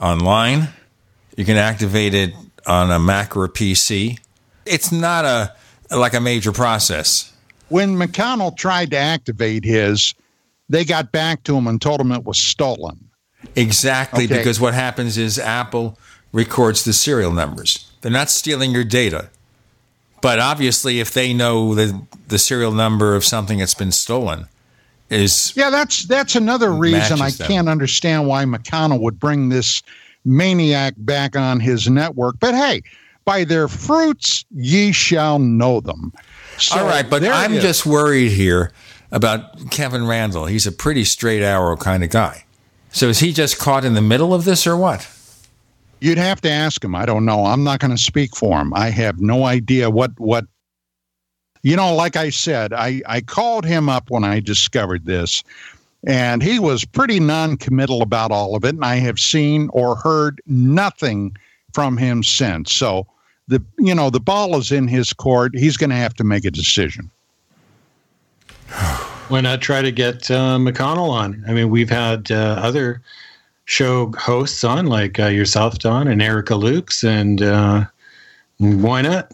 online. 0.00 0.68
You 1.36 1.44
can 1.44 1.56
activate 1.56 2.14
it 2.14 2.34
on 2.66 2.90
a 2.90 2.98
Mac 3.00 3.36
or 3.36 3.44
a 3.44 3.48
PC. 3.48 4.18
It's 4.64 4.92
not 4.92 5.24
a 5.24 5.52
like 5.90 6.14
a 6.14 6.20
major 6.20 6.52
process. 6.52 7.32
when 7.68 7.96
McConnell 7.96 8.56
tried 8.56 8.90
to 8.92 8.96
activate 8.96 9.64
his, 9.64 10.14
they 10.68 10.84
got 10.84 11.12
back 11.12 11.42
to 11.44 11.56
him 11.56 11.66
and 11.66 11.80
told 11.80 12.00
him 12.00 12.12
it 12.12 12.24
was 12.24 12.38
stolen. 12.38 12.98
Exactly, 13.54 14.24
Okay. 14.24 14.38
because 14.38 14.60
what 14.60 14.74
happens 14.74 15.16
is 15.18 15.38
Apple 15.38 15.98
records 16.32 16.84
the 16.84 16.92
serial 16.92 17.32
numbers. 17.32 17.90
They're 18.00 18.10
not 18.10 18.30
stealing 18.30 18.70
your 18.72 18.84
data. 18.84 19.30
But 20.22 20.38
obviously, 20.40 20.98
if 21.00 21.12
they 21.12 21.32
know 21.34 21.74
the, 21.74 22.00
the 22.28 22.38
serial 22.38 22.72
number 22.72 23.14
of 23.14 23.24
something 23.24 23.58
that's 23.58 23.74
been 23.74 23.92
stolen, 23.92 24.46
is 25.10 25.52
Yeah, 25.56 25.70
that's 25.70 26.04
that's 26.06 26.34
another 26.34 26.72
reason 26.72 27.20
I 27.20 27.30
them. 27.30 27.46
can't 27.46 27.68
understand 27.68 28.26
why 28.26 28.44
McConnell 28.44 29.00
would 29.00 29.20
bring 29.20 29.50
this 29.50 29.82
maniac 30.24 30.94
back 30.96 31.36
on 31.36 31.60
his 31.60 31.88
network. 31.88 32.40
But 32.40 32.54
hey, 32.54 32.82
by 33.26 33.44
their 33.44 33.68
fruits 33.68 34.46
ye 34.50 34.92
shall 34.92 35.38
know 35.38 35.80
them. 35.80 36.12
So 36.56 36.78
All 36.78 36.86
right, 36.86 37.08
but 37.08 37.22
I'm 37.22 37.54
is. 37.54 37.62
just 37.62 37.84
worried 37.84 38.30
here 38.30 38.72
about 39.12 39.70
Kevin 39.70 40.06
Randle. 40.06 40.46
He's 40.46 40.66
a 40.66 40.72
pretty 40.72 41.04
straight 41.04 41.42
arrow 41.42 41.76
kind 41.76 42.02
of 42.02 42.08
guy. 42.08 42.44
So 42.90 43.08
is 43.08 43.18
he 43.18 43.32
just 43.32 43.58
caught 43.58 43.84
in 43.84 43.92
the 43.92 44.00
middle 44.00 44.32
of 44.32 44.44
this 44.46 44.66
or 44.66 44.76
what? 44.76 45.06
You'd 46.00 46.18
have 46.18 46.40
to 46.42 46.50
ask 46.50 46.82
him. 46.82 46.94
I 46.94 47.04
don't 47.04 47.26
know. 47.26 47.44
I'm 47.44 47.64
not 47.64 47.80
going 47.80 47.90
to 47.90 48.02
speak 48.02 48.34
for 48.34 48.58
him. 48.58 48.72
I 48.72 48.88
have 48.90 49.20
no 49.20 49.44
idea 49.44 49.90
what 49.90 50.18
what. 50.18 50.46
You 51.62 51.74
know, 51.74 51.94
like 51.94 52.16
I 52.16 52.30
said, 52.30 52.72
I 52.72 53.02
I 53.06 53.20
called 53.20 53.64
him 53.64 53.88
up 53.88 54.08
when 54.08 54.22
I 54.22 54.40
discovered 54.40 55.04
this, 55.04 55.42
and 56.06 56.42
he 56.42 56.58
was 56.58 56.84
pretty 56.84 57.18
non-committal 57.18 58.02
about 58.02 58.30
all 58.30 58.54
of 58.54 58.64
it. 58.64 58.76
And 58.76 58.84
I 58.84 58.96
have 58.96 59.18
seen 59.18 59.68
or 59.72 59.96
heard 59.96 60.40
nothing 60.46 61.36
from 61.72 61.96
him 61.96 62.22
since. 62.22 62.72
So 62.72 63.06
the 63.48 63.62
you 63.78 63.94
know 63.94 64.10
the 64.10 64.20
ball 64.20 64.56
is 64.56 64.72
in 64.72 64.88
his 64.88 65.12
court. 65.12 65.56
He's 65.56 65.76
going 65.76 65.90
to 65.90 65.96
have 65.96 66.14
to 66.14 66.24
make 66.24 66.44
a 66.44 66.50
decision. 66.50 67.10
Why 69.28 69.40
not 69.40 69.60
try 69.60 69.82
to 69.82 69.90
get 69.90 70.30
uh, 70.30 70.56
McConnell 70.58 71.10
on? 71.10 71.44
I 71.48 71.52
mean, 71.52 71.70
we've 71.70 71.90
had 71.90 72.30
uh, 72.30 72.60
other 72.62 73.02
show 73.64 74.12
hosts 74.16 74.62
on, 74.62 74.86
like 74.86 75.18
uh, 75.18 75.26
yourself, 75.26 75.78
Don, 75.78 76.06
and 76.06 76.22
Erica 76.22 76.54
Lukes, 76.54 77.02
and 77.02 77.42
uh, 77.42 77.86
why 78.58 79.02
not 79.02 79.32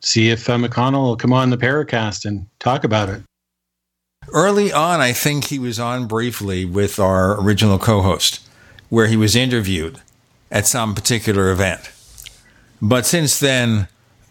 see 0.00 0.28
if 0.28 0.48
uh, 0.48 0.56
McConnell 0.58 1.04
will 1.04 1.16
come 1.16 1.32
on 1.32 1.50
the 1.50 1.56
Paracast 1.56 2.26
and 2.26 2.46
talk 2.60 2.84
about 2.84 3.08
it? 3.08 3.22
Early 4.30 4.72
on, 4.72 5.00
I 5.00 5.14
think 5.14 5.46
he 5.46 5.58
was 5.58 5.80
on 5.80 6.06
briefly 6.06 6.66
with 6.66 6.98
our 6.98 7.40
original 7.40 7.78
co 7.78 8.02
host, 8.02 8.46
where 8.90 9.06
he 9.06 9.16
was 9.16 9.34
interviewed 9.34 10.00
at 10.50 10.66
some 10.66 10.94
particular 10.94 11.50
event. 11.50 11.90
But 12.80 13.06
since 13.06 13.38
then, 13.38 13.88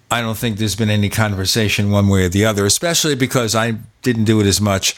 I 0.09 0.21
don't 0.21 0.37
think 0.37 0.57
there's 0.57 0.75
been 0.75 0.89
any 0.89 1.09
conversation 1.09 1.91
one 1.91 2.07
way 2.07 2.25
or 2.25 2.29
the 2.29 2.45
other, 2.45 2.65
especially 2.65 3.15
because 3.15 3.55
I 3.55 3.75
didn't 4.01 4.23
do 4.23 4.39
it 4.39 4.45
as 4.45 4.61
much. 4.61 4.95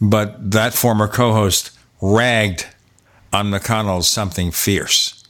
But 0.00 0.50
that 0.50 0.74
former 0.74 1.06
co 1.06 1.32
host 1.32 1.70
ragged 2.00 2.66
on 3.32 3.50
McConnell's 3.50 4.08
something 4.08 4.50
fierce. 4.50 5.24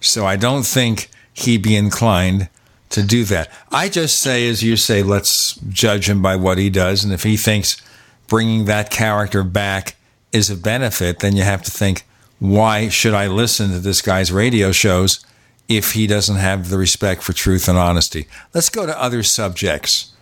So 0.00 0.24
I 0.26 0.36
don't 0.36 0.64
think 0.64 1.10
he'd 1.32 1.62
be 1.62 1.76
inclined 1.76 2.48
to 2.90 3.02
do 3.02 3.24
that. 3.24 3.50
I 3.70 3.88
just 3.88 4.20
say, 4.20 4.48
as 4.48 4.62
you 4.62 4.76
say, 4.76 5.02
let's 5.02 5.56
judge 5.68 6.08
him 6.08 6.22
by 6.22 6.36
what 6.36 6.58
he 6.58 6.70
does. 6.70 7.04
And 7.04 7.12
if 7.12 7.24
he 7.24 7.36
thinks 7.36 7.82
bringing 8.28 8.64
that 8.66 8.90
character 8.90 9.42
back 9.42 9.96
is 10.32 10.48
a 10.48 10.56
benefit, 10.56 11.18
then 11.18 11.36
you 11.36 11.42
have 11.42 11.62
to 11.62 11.70
think, 11.70 12.06
why 12.38 12.88
should 12.88 13.14
I 13.14 13.26
listen 13.26 13.70
to 13.70 13.78
this 13.78 14.00
guy's 14.00 14.32
radio 14.32 14.72
shows 14.72 15.24
if 15.68 15.92
he 15.92 16.06
doesn't 16.06 16.36
have 16.36 16.68
the 16.68 16.78
respect 16.78 17.22
for 17.22 17.32
truth 17.32 17.68
and 17.68 17.78
honesty? 17.78 18.26
Let's 18.52 18.68
go 18.68 18.86
to 18.86 19.00
other 19.00 19.22
subjects 19.22 20.12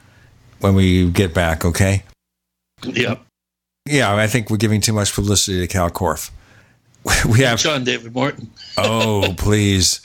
when 0.61 0.75
we 0.75 1.11
get 1.11 1.35
back, 1.35 1.65
okay? 1.65 2.05
Yep. 2.85 3.23
Yeah, 3.87 4.15
I 4.15 4.27
think 4.27 4.49
we're 4.49 4.57
giving 4.57 4.81
too 4.81 4.93
much 4.93 5.13
publicity 5.13 5.61
to 5.61 5.67
Kal 5.67 5.91
Korff. 5.91 6.31
We 7.29 7.41
have 7.41 7.59
Sean 7.59 7.83
David 7.83 8.15
Morton. 8.15 8.51
oh, 8.79 9.35
please. 9.37 10.01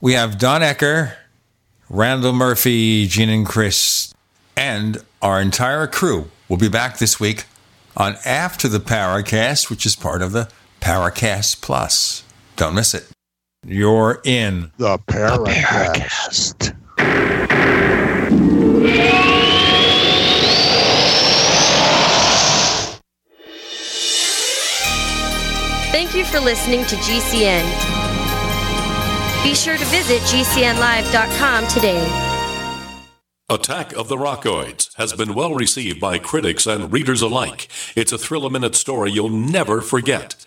We 0.00 0.14
have 0.14 0.38
Don 0.38 0.62
Ecker, 0.62 1.14
Randall 1.88 2.32
Murphy, 2.32 3.06
Gene 3.06 3.28
and 3.28 3.46
Chris, 3.46 4.12
and 4.56 4.98
our 5.22 5.40
entire 5.40 5.86
crew 5.86 6.30
will 6.48 6.56
be 6.56 6.68
back 6.68 6.98
this 6.98 7.20
week 7.20 7.44
on 7.96 8.16
After 8.24 8.68
the 8.68 8.78
Paracast, 8.78 9.70
which 9.70 9.86
is 9.86 9.96
part 9.96 10.22
of 10.22 10.32
the 10.32 10.48
Paracast 10.80 11.60
Plus. 11.60 12.24
Don't 12.56 12.74
miss 12.74 12.94
it. 12.94 13.08
You're 13.70 14.22
in 14.24 14.72
the 14.78 14.98
Paracast. 14.98 16.74
Thank 25.92 26.14
you 26.14 26.24
for 26.24 26.40
listening 26.40 26.86
to 26.86 26.96
GCN. 26.96 27.64
Be 29.44 29.54
sure 29.54 29.76
to 29.76 29.84
visit 29.84 30.22
GCNlive.com 30.22 31.66
today. 31.68 32.24
Attack 33.50 33.92
of 33.92 34.08
the 34.08 34.16
Rockoids 34.16 34.96
has 34.96 35.12
been 35.12 35.34
well 35.34 35.54
received 35.54 36.00
by 36.00 36.18
critics 36.18 36.66
and 36.66 36.90
readers 36.90 37.20
alike. 37.20 37.68
It's 37.94 38.12
a 38.12 38.18
thrill 38.18 38.46
a 38.46 38.50
minute 38.50 38.76
story 38.76 39.10
you'll 39.10 39.28
never 39.28 39.82
forget. 39.82 40.46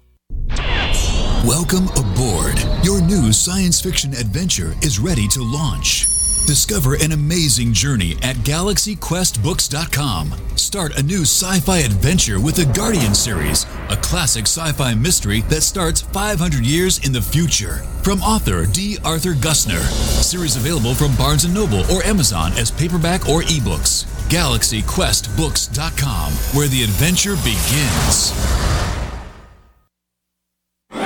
Welcome 1.45 1.87
aboard. 1.97 2.59
Your 2.83 3.01
new 3.01 3.33
science 3.33 3.81
fiction 3.81 4.13
adventure 4.13 4.73
is 4.81 4.99
ready 4.99 5.27
to 5.29 5.41
launch. 5.41 6.07
Discover 6.45 6.95
an 6.95 7.11
amazing 7.11 7.73
journey 7.73 8.13
at 8.23 8.35
galaxyquestbooks.com. 8.37 10.33
Start 10.55 10.97
a 10.97 11.03
new 11.03 11.21
sci 11.21 11.59
fi 11.59 11.77
adventure 11.79 12.39
with 12.39 12.55
the 12.55 12.65
Guardian 12.73 13.13
series, 13.13 13.65
a 13.89 13.97
classic 13.97 14.43
sci 14.43 14.71
fi 14.73 14.93
mystery 14.93 15.41
that 15.41 15.61
starts 15.61 16.01
500 16.01 16.65
years 16.65 17.05
in 17.05 17.11
the 17.13 17.21
future. 17.21 17.77
From 18.03 18.21
author 18.21 18.65
D. 18.65 18.97
Arthur 19.05 19.33
Gusner. 19.33 19.81
Series 20.23 20.55
available 20.57 20.93
from 20.95 21.15
Barnes 21.15 21.47
& 21.53 21.53
Noble 21.53 21.81
or 21.91 22.03
Amazon 22.03 22.51
as 22.53 22.71
paperback 22.71 23.29
or 23.29 23.41
ebooks. 23.43 24.05
galaxyquestbooks.com, 24.29 26.33
where 26.57 26.67
the 26.67 26.83
adventure 26.83 27.35
begins. 27.37 29.00
Welcome 30.93 31.03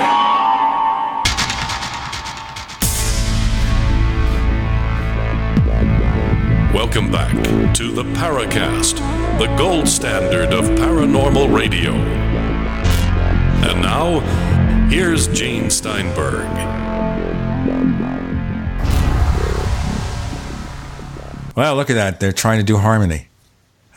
back 7.11 7.33
to 7.75 7.91
the 7.91 8.03
Paracast, 8.03 8.97
the 9.38 9.47
gold 9.57 9.88
standard 9.88 10.53
of 10.53 10.65
paranormal 10.79 11.55
radio. 11.55 11.91
And 13.67 13.81
now, 13.81 14.19
here's 14.89 15.27
Gene 15.27 15.69
Steinberg. 15.69 16.45
Well, 21.55 21.75
look 21.75 21.89
at 21.89 21.93
that. 21.93 22.19
They're 22.19 22.33
trying 22.33 22.59
to 22.59 22.65
do 22.65 22.77
harmony. 22.77 23.27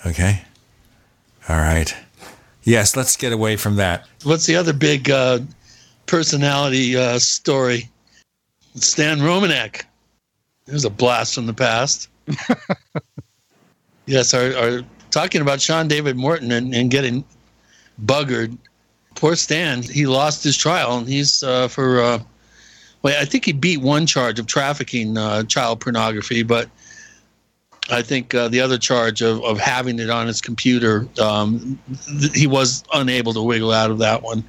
Okay. 0.06 0.42
All 1.48 1.56
right. 1.56 1.94
Yes, 2.62 2.96
let's 2.96 3.16
get 3.16 3.32
away 3.32 3.56
from 3.56 3.76
that. 3.76 4.06
What's 4.22 4.46
the 4.46 4.56
other 4.56 4.72
big 4.72 5.10
uh, 5.10 5.40
personality 6.08 6.96
uh, 6.96 7.18
story? 7.18 7.88
Stan 8.74 9.18
Romanek. 9.18 9.84
There's 10.66 10.84
a 10.84 10.90
blast 10.90 11.34
from 11.34 11.46
the 11.46 11.54
past. 11.54 12.08
yes, 14.06 14.34
our, 14.34 14.54
our 14.56 14.80
talking 15.10 15.40
about 15.40 15.60
Sean 15.60 15.88
David 15.88 16.16
Morton 16.16 16.52
and, 16.52 16.74
and 16.74 16.90
getting 16.90 17.24
buggered. 18.04 18.56
Poor 19.14 19.34
Stan, 19.36 19.82
he 19.82 20.06
lost 20.06 20.44
his 20.44 20.56
trial, 20.56 20.98
and 20.98 21.08
he's 21.08 21.42
uh, 21.42 21.68
for. 21.68 22.00
Uh, 22.00 22.18
well, 23.02 23.20
I 23.20 23.24
think 23.24 23.44
he 23.44 23.52
beat 23.52 23.80
one 23.80 24.06
charge 24.06 24.38
of 24.38 24.46
trafficking 24.46 25.16
uh, 25.16 25.44
child 25.44 25.80
pornography, 25.80 26.42
but 26.42 26.68
I 27.90 28.02
think 28.02 28.34
uh, 28.34 28.48
the 28.48 28.60
other 28.60 28.76
charge 28.76 29.22
of, 29.22 29.42
of 29.44 29.58
having 29.58 29.98
it 29.98 30.10
on 30.10 30.26
his 30.26 30.40
computer, 30.40 31.08
um, 31.20 31.78
th- 32.20 32.34
he 32.34 32.46
was 32.46 32.84
unable 32.92 33.32
to 33.32 33.42
wiggle 33.42 33.72
out 33.72 33.90
of 33.90 33.98
that 33.98 34.22
one. 34.22 34.44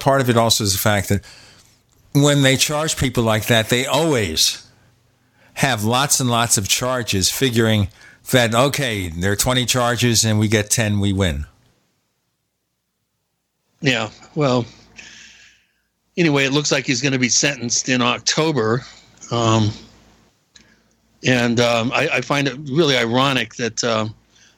Part 0.00 0.20
of 0.20 0.30
it 0.30 0.36
also 0.36 0.64
is 0.64 0.72
the 0.72 0.78
fact 0.78 1.08
that 1.08 1.24
when 2.14 2.42
they 2.42 2.56
charge 2.56 2.96
people 2.96 3.22
like 3.22 3.46
that, 3.46 3.68
they 3.68 3.86
always 3.86 4.66
have 5.54 5.84
lots 5.84 6.20
and 6.20 6.30
lots 6.30 6.56
of 6.56 6.68
charges, 6.68 7.30
figuring 7.30 7.88
that, 8.30 8.54
okay, 8.54 9.08
there 9.08 9.32
are 9.32 9.36
20 9.36 9.66
charges 9.66 10.24
and 10.24 10.38
we 10.38 10.48
get 10.48 10.70
10, 10.70 11.00
we 11.00 11.12
win. 11.12 11.46
Yeah, 13.80 14.10
well, 14.34 14.66
anyway, 16.16 16.44
it 16.44 16.52
looks 16.52 16.72
like 16.72 16.86
he's 16.86 17.00
going 17.00 17.12
to 17.12 17.18
be 17.18 17.28
sentenced 17.28 17.88
in 17.88 18.02
October. 18.02 18.82
Um, 19.30 19.70
and 21.26 21.60
um, 21.60 21.92
I, 21.92 22.08
I, 22.14 22.20
find 22.20 22.48
it 22.48 22.56
really 22.70 22.96
ironic 22.96 23.54
that 23.56 23.82
uh, 23.84 24.08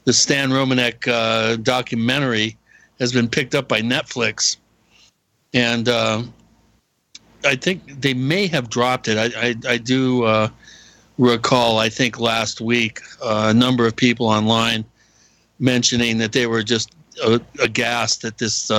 the 0.04 0.12
Stan 0.12 0.50
Romanek 0.50 1.08
uh, 1.08 1.56
documentary 1.56 2.56
has 2.98 3.12
been 3.12 3.28
picked 3.28 3.54
up 3.54 3.66
by 3.66 3.80
Netflix. 3.80 4.56
And 5.52 5.88
uh, 5.88 6.22
I 7.44 7.56
think 7.56 8.00
they 8.00 8.14
may 8.14 8.46
have 8.48 8.70
dropped 8.70 9.08
it. 9.08 9.18
I, 9.18 9.48
I, 9.48 9.54
I 9.68 9.76
do 9.78 10.24
uh, 10.24 10.48
recall, 11.18 11.78
I 11.78 11.88
think 11.88 12.20
last 12.20 12.60
week, 12.60 13.00
uh, 13.22 13.48
a 13.50 13.54
number 13.54 13.86
of 13.86 13.96
people 13.96 14.26
online 14.26 14.84
mentioning 15.58 16.18
that 16.18 16.32
they 16.32 16.46
were 16.46 16.62
just 16.62 16.94
uh, 17.22 17.38
aghast 17.60 18.22
that 18.22 18.38
this 18.38 18.70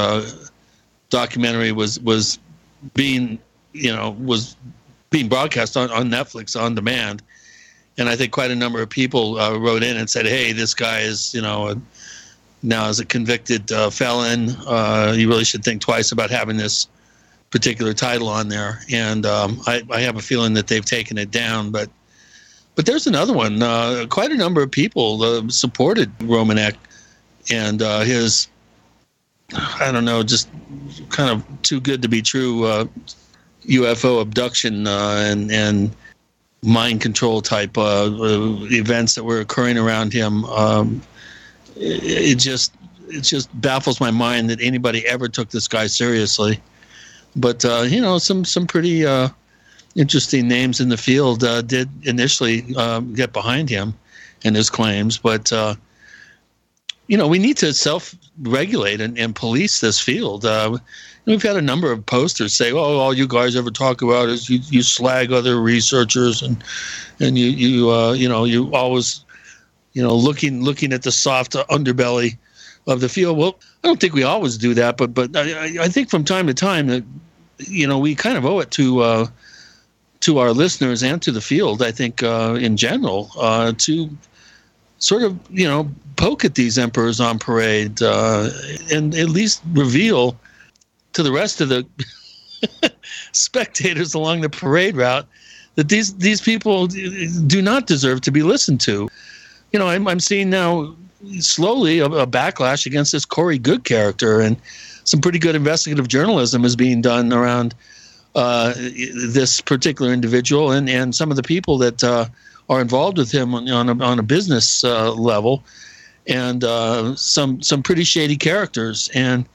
documentary 1.09 1.71
was 1.71 1.99
was 1.99 2.39
being, 2.93 3.37
you 3.73 3.93
know, 3.93 4.11
was 4.19 4.55
being 5.09 5.27
broadcast 5.27 5.75
on, 5.75 5.91
on 5.91 6.09
Netflix 6.09 6.59
on 6.59 6.73
demand 6.73 7.21
and 7.97 8.09
I 8.09 8.15
think 8.15 8.31
quite 8.31 8.51
a 8.51 8.55
number 8.55 8.81
of 8.81 8.89
people 8.89 9.39
uh, 9.39 9.57
wrote 9.57 9.83
in 9.83 9.97
and 9.97 10.09
said, 10.09 10.25
"Hey, 10.25 10.53
this 10.53 10.73
guy 10.73 11.01
is, 11.01 11.33
you 11.33 11.41
know, 11.41 11.69
a, 11.69 11.75
now 12.63 12.87
as 12.87 12.99
a 12.99 13.05
convicted 13.05 13.71
uh, 13.71 13.89
felon, 13.89 14.49
uh, 14.67 15.13
you 15.15 15.27
really 15.27 15.43
should 15.43 15.63
think 15.63 15.81
twice 15.81 16.11
about 16.11 16.29
having 16.29 16.57
this 16.57 16.87
particular 17.49 17.93
title 17.93 18.27
on 18.27 18.49
there." 18.49 18.81
And 18.91 19.25
um, 19.25 19.61
I, 19.67 19.83
I, 19.89 20.01
have 20.01 20.17
a 20.17 20.21
feeling 20.21 20.53
that 20.53 20.67
they've 20.67 20.85
taken 20.85 21.17
it 21.17 21.31
down, 21.31 21.71
but 21.71 21.89
but 22.75 22.85
there's 22.85 23.07
another 23.07 23.33
one. 23.33 23.61
Uh, 23.61 24.05
quite 24.09 24.31
a 24.31 24.37
number 24.37 24.61
of 24.61 24.71
people 24.71 25.23
uh, 25.23 25.47
supported 25.49 26.15
Romanek 26.19 26.75
and 27.49 27.81
uh, 27.81 28.01
his, 28.01 28.47
I 29.53 29.91
don't 29.91 30.05
know, 30.05 30.23
just 30.23 30.49
kind 31.09 31.29
of 31.29 31.61
too 31.61 31.79
good 31.79 32.01
to 32.01 32.07
be 32.07 32.21
true 32.21 32.87
UFO 33.65 34.21
abduction 34.21 34.87
and 34.87 35.51
and 35.51 35.95
mind 36.63 37.01
control 37.01 37.41
type 37.41 37.77
uh, 37.77 38.05
uh, 38.05 38.57
events 38.71 39.15
that 39.15 39.23
were 39.23 39.39
occurring 39.39 39.77
around 39.77 40.13
him. 40.13 40.45
Um, 40.45 41.01
it, 41.75 42.35
just 42.39 42.73
it 43.07 43.21
just 43.21 43.49
baffles 43.61 43.99
my 43.99 44.11
mind 44.11 44.49
that 44.49 44.61
anybody 44.61 45.05
ever 45.07 45.27
took 45.27 45.49
this 45.49 45.67
guy 45.67 45.87
seriously. 45.87 46.59
But 47.35 47.63
uh, 47.65 47.83
you 47.87 48.01
know, 48.01 48.17
some 48.17 48.45
some 48.45 48.67
pretty 48.67 49.05
uh, 49.05 49.29
interesting 49.95 50.47
names 50.47 50.79
in 50.79 50.89
the 50.89 50.97
field 50.97 51.43
uh, 51.43 51.61
did 51.61 51.89
initially 52.03 52.75
um, 52.75 53.13
get 53.13 53.33
behind 53.33 53.69
him 53.69 53.93
and 54.43 54.55
his 54.55 54.69
claims, 54.69 55.17
but. 55.17 55.51
Uh, 55.51 55.75
you 57.07 57.17
know, 57.17 57.27
we 57.27 57.39
need 57.39 57.57
to 57.57 57.73
self-regulate 57.73 59.01
and, 59.01 59.19
and 59.19 59.35
police 59.35 59.81
this 59.81 59.99
field 59.99 60.45
we've 61.25 61.43
had 61.43 61.55
a 61.55 61.61
number 61.61 61.91
of 61.91 62.05
posters 62.05 62.53
say, 62.53 62.71
"Oh, 62.71 62.97
all 62.97 63.13
you 63.13 63.27
guys 63.27 63.55
ever 63.55 63.71
talk 63.71 64.01
about 64.01 64.29
is 64.29 64.49
you, 64.49 64.59
you 64.69 64.83
slag 64.83 65.31
other 65.31 65.59
researchers 65.59 66.41
and 66.41 66.63
and 67.19 67.37
you 67.37 67.47
you 67.47 67.91
uh, 67.91 68.13
you 68.13 68.27
know 68.27 68.45
you 68.45 68.73
always 68.73 69.23
you 69.93 70.01
know 70.01 70.15
looking 70.15 70.63
looking 70.63 70.93
at 70.93 71.03
the 71.03 71.11
soft 71.11 71.53
underbelly 71.53 72.37
of 72.87 73.01
the 73.01 73.09
field." 73.09 73.37
Well, 73.37 73.59
I 73.83 73.87
don't 73.87 73.99
think 73.99 74.13
we 74.13 74.23
always 74.23 74.57
do 74.57 74.73
that, 74.73 74.97
but 74.97 75.13
but 75.13 75.35
I, 75.35 75.83
I 75.83 75.87
think 75.89 76.09
from 76.09 76.23
time 76.23 76.47
to 76.47 76.53
time 76.53 76.87
that 76.87 77.03
you 77.57 77.87
know 77.87 77.99
we 77.99 78.15
kind 78.15 78.37
of 78.37 78.45
owe 78.45 78.59
it 78.59 78.71
to 78.71 79.01
uh, 79.01 79.27
to 80.21 80.37
our 80.39 80.51
listeners 80.51 81.03
and 81.03 81.21
to 81.21 81.31
the 81.31 81.41
field. 81.41 81.81
I 81.81 81.91
think 81.91 82.23
uh, 82.23 82.57
in 82.59 82.77
general 82.77 83.31
uh, 83.37 83.73
to 83.79 84.09
sort 84.99 85.23
of 85.23 85.37
you 85.49 85.67
know 85.67 85.89
poke 86.15 86.45
at 86.45 86.55
these 86.55 86.77
emperors 86.77 87.19
on 87.19 87.39
parade 87.39 88.01
uh, 88.01 88.49
and 88.91 89.15
at 89.15 89.29
least 89.29 89.61
reveal 89.73 90.37
to 91.13 91.23
the 91.23 91.31
rest 91.31 91.59
of 91.59 91.69
the 91.69 91.85
spectators 93.31 94.13
along 94.13 94.41
the 94.41 94.49
parade 94.49 94.95
route 94.95 95.27
that 95.75 95.89
these 95.89 96.15
these 96.15 96.41
people 96.41 96.87
do 96.87 97.61
not 97.61 97.87
deserve 97.87 98.21
to 98.21 98.31
be 98.31 98.43
listened 98.43 98.79
to. 98.81 99.09
You 99.71 99.79
know, 99.79 99.87
I'm, 99.87 100.07
I'm 100.07 100.19
seeing 100.19 100.49
now 100.49 100.95
slowly 101.39 101.99
a, 101.99 102.05
a, 102.05 102.27
backlash 102.27 102.85
against 102.85 103.11
this 103.11 103.25
Corey 103.25 103.57
Goode 103.57 103.83
character, 103.83 104.41
and 104.41 104.57
some 105.03 105.21
pretty 105.21 105.39
good 105.39 105.55
investigative 105.55 106.07
journalism 106.07 106.65
is 106.65 106.75
being 106.75 107.01
done 107.01 107.31
around 107.31 107.75
uh, 108.35 108.73
this 108.75 109.61
particular 109.61 110.13
individual 110.13 110.71
and, 110.71 110.89
and 110.89 111.13
some 111.15 111.29
of 111.31 111.37
the 111.37 111.43
people 111.43 111.77
that 111.77 112.03
uh, 112.03 112.25
are 112.69 112.81
involved 112.81 113.17
with 113.17 113.31
him 113.31 113.53
on, 113.53 113.69
on, 113.69 113.89
a, 113.89 114.03
on 114.03 114.19
a 114.19 114.23
business 114.23 114.83
uh, 114.83 115.11
level, 115.13 115.63
and 116.27 116.63
uh, 116.63 117.15
some 117.15 117.61
some 117.61 117.81
pretty 117.81 118.03
shady 118.03 118.37
characters 118.37 119.09
and 119.13 119.45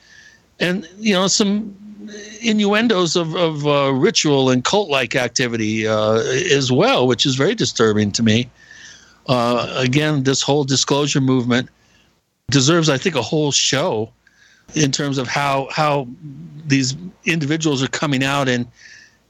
and 0.61 0.89
you 0.99 1.15
know 1.15 1.27
some 1.27 1.75
innuendos 2.43 3.17
of, 3.17 3.35
of 3.35 3.67
uh, 3.67 3.93
ritual 3.93 4.51
and 4.51 4.65
cult 4.65 4.89
like 4.89 5.17
activity 5.17 5.87
uh, 5.87 6.15
as 6.53 6.71
well, 6.71 7.07
which 7.07 7.27
is 7.27 7.35
very 7.35 7.55
disturbing 7.55 8.13
to 8.13 8.23
me. 8.23 8.49
Uh, 9.29 9.73
again, 9.77 10.23
this 10.23 10.43
whole 10.43 10.65
disclosure 10.65 11.21
movement 11.21 11.69
deserves, 12.51 12.89
I 12.89 12.99
think, 12.99 13.17
a 13.17 13.23
whole 13.23 13.51
show 13.53 14.11
in 14.75 14.93
terms 14.93 15.19
of 15.19 15.29
how 15.29 15.69
how 15.71 16.09
these 16.67 16.97
individuals 17.25 17.83
are 17.83 17.89
coming 17.89 18.25
out 18.25 18.49
and 18.49 18.67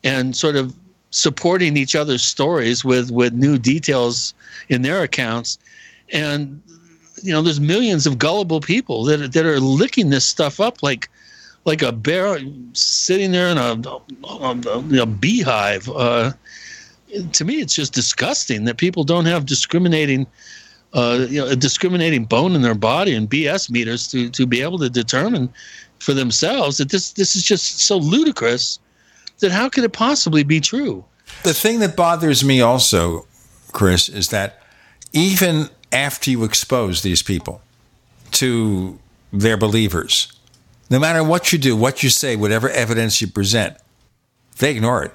and 0.04 0.34
sort 0.36 0.56
of 0.56 0.74
supporting 1.10 1.76
each 1.76 1.94
other's 1.94 2.22
stories 2.22 2.84
with 2.84 3.10
with 3.10 3.32
new 3.32 3.58
details 3.58 4.34
in 4.68 4.82
their 4.82 5.02
accounts 5.02 5.58
and 6.12 6.60
you 7.22 7.32
know 7.32 7.42
there's 7.42 7.60
millions 7.60 8.06
of 8.06 8.18
gullible 8.18 8.60
people 8.60 9.04
that 9.04 9.32
that 9.32 9.44
are 9.44 9.60
licking 9.60 10.10
this 10.10 10.24
stuff 10.24 10.58
up 10.58 10.82
like 10.82 11.08
like 11.66 11.82
a 11.82 11.92
bear 11.92 12.38
sitting 12.72 13.32
there 13.32 13.48
in 13.48 13.58
a, 13.58 13.76
a, 14.24 15.02
a 15.02 15.06
beehive. 15.06 15.88
Uh, 15.90 16.32
to 17.32 17.44
me, 17.44 17.56
it's 17.56 17.74
just 17.74 17.92
disgusting 17.92 18.64
that 18.64 18.78
people 18.78 19.04
don't 19.04 19.26
have 19.26 19.46
discriminating, 19.46 20.26
uh, 20.92 21.26
you 21.28 21.40
know, 21.40 21.46
a 21.46 21.56
discriminating 21.56 22.24
bone 22.24 22.54
in 22.54 22.62
their 22.62 22.74
body 22.74 23.14
and 23.14 23.28
BS 23.28 23.70
meters 23.70 24.08
to 24.08 24.30
to 24.30 24.46
be 24.46 24.62
able 24.62 24.78
to 24.78 24.90
determine 24.90 25.52
for 25.98 26.14
themselves 26.14 26.78
that 26.78 26.90
this 26.90 27.12
this 27.12 27.36
is 27.36 27.44
just 27.44 27.80
so 27.80 27.96
ludicrous 27.96 28.78
that 29.40 29.52
how 29.52 29.68
could 29.68 29.84
it 29.84 29.92
possibly 29.92 30.42
be 30.42 30.60
true? 30.60 31.04
The 31.42 31.54
thing 31.54 31.80
that 31.80 31.96
bothers 31.96 32.44
me 32.44 32.60
also, 32.60 33.26
Chris, 33.72 34.08
is 34.08 34.28
that 34.30 34.62
even 35.12 35.68
after 35.92 36.30
you 36.30 36.44
expose 36.44 37.02
these 37.02 37.22
people 37.22 37.60
to 38.32 38.98
their 39.32 39.56
believers, 39.56 40.32
no 40.88 40.98
matter 40.98 41.22
what 41.22 41.52
you 41.52 41.58
do, 41.58 41.76
what 41.76 42.02
you 42.02 42.10
say, 42.10 42.36
whatever 42.36 42.68
evidence 42.70 43.20
you 43.20 43.26
present, 43.26 43.76
they 44.58 44.70
ignore 44.70 45.04
it. 45.04 45.12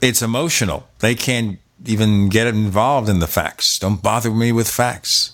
It's 0.00 0.22
emotional. 0.22 0.88
They 1.00 1.14
can't 1.14 1.58
even 1.84 2.28
get 2.28 2.46
involved 2.46 3.08
in 3.08 3.18
the 3.18 3.26
facts. 3.26 3.78
Don't 3.78 4.02
bother 4.02 4.30
me 4.30 4.52
with 4.52 4.68
facts. 4.68 5.32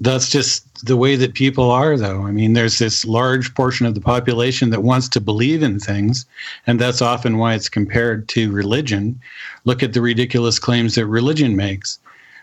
That's 0.00 0.28
just 0.28 0.84
the 0.84 0.96
way 0.96 1.14
that 1.16 1.34
people 1.34 1.70
are, 1.70 1.96
though. 1.96 2.26
I 2.26 2.32
mean, 2.32 2.52
there's 2.52 2.78
this 2.78 3.04
large 3.04 3.54
portion 3.54 3.86
of 3.86 3.94
the 3.94 4.00
population 4.00 4.70
that 4.70 4.82
wants 4.82 5.08
to 5.10 5.20
believe 5.20 5.62
in 5.62 5.78
things, 5.78 6.26
and 6.66 6.80
that's 6.80 7.00
often 7.00 7.38
why 7.38 7.54
it's 7.54 7.68
compared 7.68 8.28
to 8.30 8.50
religion. 8.50 9.20
Look 9.64 9.82
at 9.82 9.92
the 9.92 10.00
ridiculous 10.00 10.58
claims 10.58 10.96
that 10.96 11.06
religion 11.06 11.54
makes. 11.54 11.98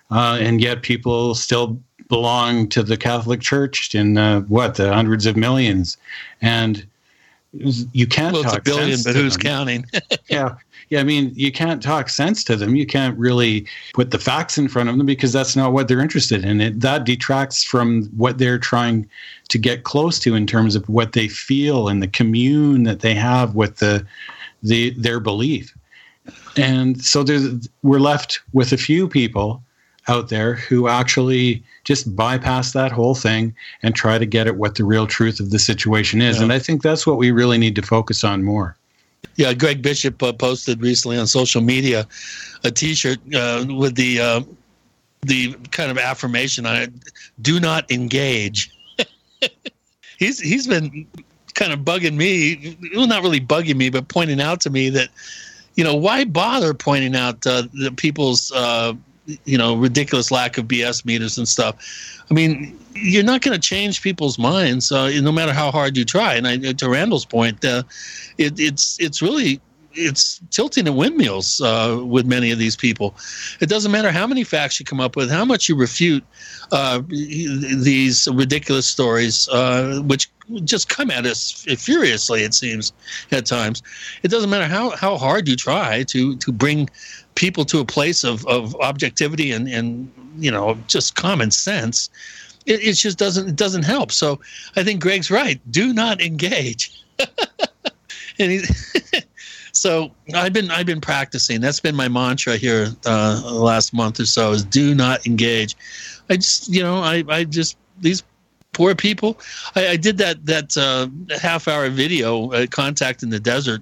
Uh, 0.10 0.38
and 0.42 0.62
yet 0.62 0.82
people 0.82 1.36
still 1.36 1.80
belong 2.10 2.68
to 2.70 2.84
the 2.84 2.98
Catholic 2.98 3.40
Church 3.40 3.96
in 3.96 4.18
uh, 4.18 4.42
what 4.42 4.76
the 4.76 4.94
hundreds 4.94 5.26
of 5.26 5.38
millions, 5.38 5.98
and 6.42 6.86
you 7.54 8.08
can't 8.08 8.34
well, 8.34 8.44
talk 8.44 8.60
it's 8.60 8.70
a 8.70 8.72
billion, 8.72 9.00
but 9.04 9.16
who's 9.16 9.34
them. 9.34 9.42
counting? 9.42 9.86
yeah, 10.30 10.56
yeah. 10.92 11.00
I 11.00 11.04
mean, 11.04 11.32
you 11.36 11.52
can't 11.52 11.82
talk 11.82 12.10
sense 12.10 12.44
to 12.44 12.56
them. 12.56 12.76
You 12.76 12.86
can't 12.86 13.18
really 13.18 13.66
put 13.94 14.12
the 14.12 14.20
facts 14.20 14.58
in 14.58 14.68
front 14.68 14.90
of 14.90 14.98
them 14.98 15.08
because 15.08 15.34
that's 15.34 15.56
not 15.56 15.74
what 15.74 15.88
they're 15.88 16.02
interested 16.02 16.46
in. 16.46 16.62
It 16.62 16.82
that 16.82 17.06
detracts 17.06 17.64
from 17.64 18.06
what 18.18 18.38
they're 18.38 18.60
trying 18.60 19.10
to 19.48 19.58
get 19.58 19.84
close 19.84 20.20
to 20.20 20.36
in 20.36 20.46
terms 20.46 20.76
of 20.76 20.88
what 20.88 21.14
they 21.14 21.28
feel 21.28 21.88
and 21.88 22.04
the 22.04 22.08
commune 22.08 22.84
that 22.84 23.00
they 23.00 23.16
have 23.16 23.56
with 23.56 23.78
the 23.78 24.06
the 24.62 24.92
their 24.92 25.20
belief. 25.20 25.76
And 26.58 27.02
so 27.02 27.24
there's, 27.24 27.68
we're 27.82 28.00
left 28.00 28.42
with 28.54 28.72
a 28.72 28.78
few 28.78 29.08
people 29.08 29.64
out 30.08 30.30
there 30.30 30.56
who 30.56 30.88
actually 30.88 31.64
just 31.84 32.16
bypass 32.16 32.74
that 32.74 32.92
whole 32.92 33.16
thing 33.16 33.56
and 33.82 33.96
try 33.96 34.18
to 34.18 34.26
get 34.26 34.48
at 34.48 34.58
what 34.58 34.76
the 34.76 34.84
real 34.84 35.08
truth 35.08 35.40
of 35.40 35.52
the 35.52 35.60
situation 35.60 36.22
is. 36.22 36.38
Yeah. 36.38 36.44
And 36.44 36.54
I 36.54 36.60
think 36.60 36.82
that's 36.82 37.08
what 37.08 37.18
we 37.18 37.32
really 37.32 37.58
need 37.58 37.76
to 37.76 37.82
focus 37.82 38.24
on 38.24 38.44
more. 38.44 38.76
Yeah, 39.36 39.54
Greg 39.54 39.82
Bishop 39.82 40.22
uh, 40.22 40.34
posted 40.34 40.82
recently 40.82 41.18
on 41.18 41.28
social 41.28 41.62
media 41.62 42.08
a 42.64 42.72
T-shirt 42.72 43.20
uh, 43.34 43.66
with 43.70 43.96
the 43.96 44.20
uh, 44.20 44.42
the 45.22 45.54
kind 45.72 45.92
of 45.92 45.98
affirmation 45.98 46.66
on 46.66 46.76
it: 46.76 46.92
"Do 47.42 47.60
not 47.60 47.90
engage." 47.92 48.72
he's 50.18 50.40
he's 50.40 50.68
been 50.68 51.08
kind 51.54 51.74
of 51.74 51.80
bugging 51.80 52.16
me, 52.16 52.78
well, 52.96 53.08
not 53.08 53.24
really 53.24 53.42
bugging 53.42 53.76
me, 53.76 53.90
but 53.90 54.08
pointing 54.08 54.42
out 54.42 54.62
to 54.62 54.70
me 54.70 54.90
that 54.90 55.10
you 55.76 55.84
know 55.84 55.96
why 55.96 56.26
bother 56.26 56.74
pointing 56.74 57.16
out 57.16 57.46
uh, 57.48 57.64
the 57.74 57.92
people's 57.92 58.52
uh, 58.52 58.94
you 59.46 59.58
know 59.58 59.76
ridiculous 59.76 60.32
lack 60.32 60.58
of 60.58 60.66
BS 60.66 61.06
meters 61.06 61.38
and 61.38 61.48
stuff. 61.48 61.76
I 62.30 62.34
mean, 62.34 62.78
you're 62.96 63.24
not 63.24 63.42
going 63.42 63.60
to 63.60 63.68
change 63.68 64.02
people's 64.02 64.40
minds, 64.40 64.92
uh, 64.92 65.10
no 65.22 65.32
matter 65.32 65.54
how 65.54 65.72
hard 65.72 65.98
you 65.98 66.06
try. 66.06 66.36
And 66.36 66.48
I, 66.48 66.58
to 66.58 66.90
Randall's 66.90 67.26
point, 67.26 67.64
uh, 67.64 67.84
it, 68.38 68.60
it's 68.60 69.00
it's 69.00 69.22
really 69.22 69.62
it's 69.94 70.40
tilting 70.52 70.88
at 70.88 70.94
windmills 70.94 71.62
uh, 71.62 72.02
with 72.04 72.26
many 72.26 72.52
of 72.52 72.60
these 72.60 72.76
people. 72.76 73.16
It 73.60 73.70
doesn't 73.70 73.92
matter 73.92 74.12
how 74.12 74.28
many 74.28 74.44
facts 74.44 74.80
you 74.80 74.86
come 74.86 75.02
up 75.02 75.16
with, 75.16 75.30
how 75.30 75.46
much 75.46 75.68
you 75.68 75.76
refute 75.76 76.24
uh, 76.72 77.02
these 77.10 78.28
ridiculous 78.32 78.88
stories, 78.88 79.50
uh, 79.50 80.02
which 80.06 80.30
just 80.64 80.90
come 80.90 81.12
at 81.12 81.26
us 81.26 81.66
furiously. 81.78 82.44
It 82.44 82.54
seems 82.54 82.94
at 83.32 83.46
times. 83.46 83.82
It 84.24 84.30
doesn't 84.30 84.50
matter 84.50 84.66
how, 84.66 84.92
how 84.92 85.18
hard 85.18 85.48
you 85.48 85.56
try 85.56 86.04
to 86.04 86.36
to 86.38 86.52
bring 86.52 86.90
people 87.36 87.66
to 87.66 87.80
a 87.80 87.86
place 87.86 88.24
of, 88.24 88.46
of 88.48 88.76
objectivity 88.76 89.52
and, 89.52 89.68
and 89.68 90.12
you 90.38 90.52
know 90.52 90.78
just 90.88 91.16
common 91.16 91.52
sense. 91.52 92.10
It, 92.66 92.82
it 92.84 92.94
just 92.94 93.18
doesn't 93.18 93.50
it 93.50 93.56
doesn't 93.56 93.84
help. 93.84 94.12
So 94.12 94.40
I 94.76 94.84
think 94.84 95.02
Greg's 95.02 95.32
right. 95.32 95.60
Do 95.72 95.94
not 95.94 96.22
engage. 96.22 97.04
and 98.40 98.52
he, 98.52 98.62
so 99.72 100.12
I've 100.34 100.54
been 100.54 100.70
I've 100.72 100.86
been 100.86 101.02
practicing. 101.02 101.62
That's 101.62 101.80
been 101.80 101.96
my 101.96 102.08
mantra 102.08 102.58
here 102.58 102.90
uh, 103.06 103.42
the 103.42 103.54
last 103.54 103.94
month 103.94 104.20
or 104.20 104.26
so 104.26 104.52
is 104.52 104.64
do 104.64 104.94
not 104.94 105.26
engage. 105.26 105.76
I 106.30 106.36
just 106.36 106.70
you 106.70 106.84
know 106.84 106.98
I 106.98 107.24
I 107.28 107.44
just 107.44 107.78
these 108.00 108.24
poor 108.74 108.96
people. 108.96 109.40
I, 109.76 109.90
I 109.90 109.96
did 109.96 110.18
that 110.20 110.46
that 110.46 110.78
uh, 110.78 111.08
half 111.38 111.68
hour 111.68 111.90
video 111.90 112.52
uh, 112.52 112.68
contact 112.68 113.24
in 113.24 113.30
the 113.30 113.40
desert. 113.40 113.82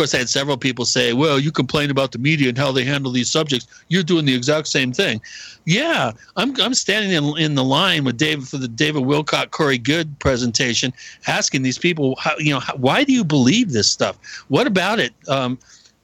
Course, 0.00 0.14
I 0.14 0.18
had 0.18 0.30
several 0.30 0.56
people 0.56 0.86
say, 0.86 1.12
"Well, 1.12 1.38
you 1.38 1.52
complain 1.52 1.90
about 1.90 2.12
the 2.12 2.18
media 2.18 2.48
and 2.48 2.56
how 2.56 2.72
they 2.72 2.84
handle 2.84 3.12
these 3.12 3.28
subjects. 3.28 3.66
You're 3.88 4.02
doing 4.02 4.24
the 4.24 4.34
exact 4.34 4.68
same 4.68 4.94
thing." 4.94 5.20
Yeah, 5.66 6.12
I'm 6.38 6.58
I'm 6.58 6.72
standing 6.72 7.12
in 7.12 7.36
in 7.36 7.54
the 7.54 7.62
line 7.62 8.04
with 8.04 8.16
David 8.16 8.48
for 8.48 8.56
the 8.56 8.66
David 8.66 9.02
Wilcock 9.02 9.50
Corey 9.50 9.76
Goode 9.76 10.18
presentation, 10.18 10.94
asking 11.26 11.60
these 11.60 11.76
people, 11.76 12.16
how, 12.18 12.32
you 12.38 12.48
know, 12.48 12.60
how, 12.60 12.76
why 12.76 13.04
do 13.04 13.12
you 13.12 13.22
believe 13.22 13.72
this 13.72 13.90
stuff? 13.90 14.16
What 14.48 14.66
about 14.66 15.00
it? 15.00 15.12
Um, 15.28 15.58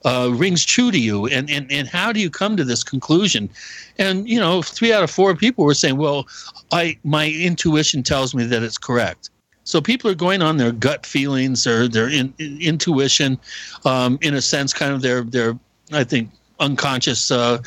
uh, 0.05 0.29
rings 0.31 0.63
true 0.63 0.91
to 0.91 0.99
you 0.99 1.25
and, 1.25 1.49
and 1.49 1.71
and 1.71 1.87
how 1.87 2.13
do 2.13 2.19
you 2.19 2.29
come 2.29 2.55
to 2.55 2.63
this 2.63 2.83
conclusion 2.83 3.49
and 3.97 4.29
you 4.29 4.39
know 4.39 4.61
three 4.61 4.93
out 4.93 5.03
of 5.03 5.09
four 5.09 5.35
people 5.35 5.65
were 5.65 5.73
saying 5.73 5.97
well 5.97 6.27
i 6.71 6.95
my 7.03 7.29
intuition 7.29 8.03
tells 8.03 8.35
me 8.35 8.45
that 8.45 8.61
it's 8.61 8.77
correct 8.77 9.31
so 9.67 9.81
people 9.81 10.09
are 10.09 10.15
going 10.15 10.41
on 10.41 10.57
their 10.57 10.71
gut 10.71 11.05
feelings 11.05 11.67
or 11.67 11.87
their 11.87 12.09
in, 12.09 12.33
in- 12.39 12.61
intuition 12.61 13.37
um, 13.85 14.17
in 14.21 14.33
a 14.33 14.41
sense 14.41 14.73
kind 14.73 14.93
of 14.93 15.01
their 15.01 15.21
their 15.23 15.57
i 15.93 16.03
think 16.03 16.29
unconscious 16.59 17.31
uh, 17.31 17.59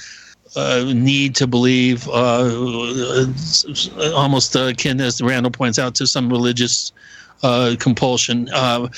uh, 0.56 0.92
need 0.94 1.34
to 1.34 1.46
believe 1.46 2.08
uh, 2.08 2.50
almost 4.14 4.56
uh, 4.56 4.66
akin 4.66 5.00
as 5.00 5.22
randall 5.22 5.52
points 5.52 5.78
out 5.78 5.94
to 5.94 6.06
some 6.06 6.28
religious 6.28 6.92
uh, 7.42 7.76
compulsion 7.78 8.48
uh, 8.52 8.88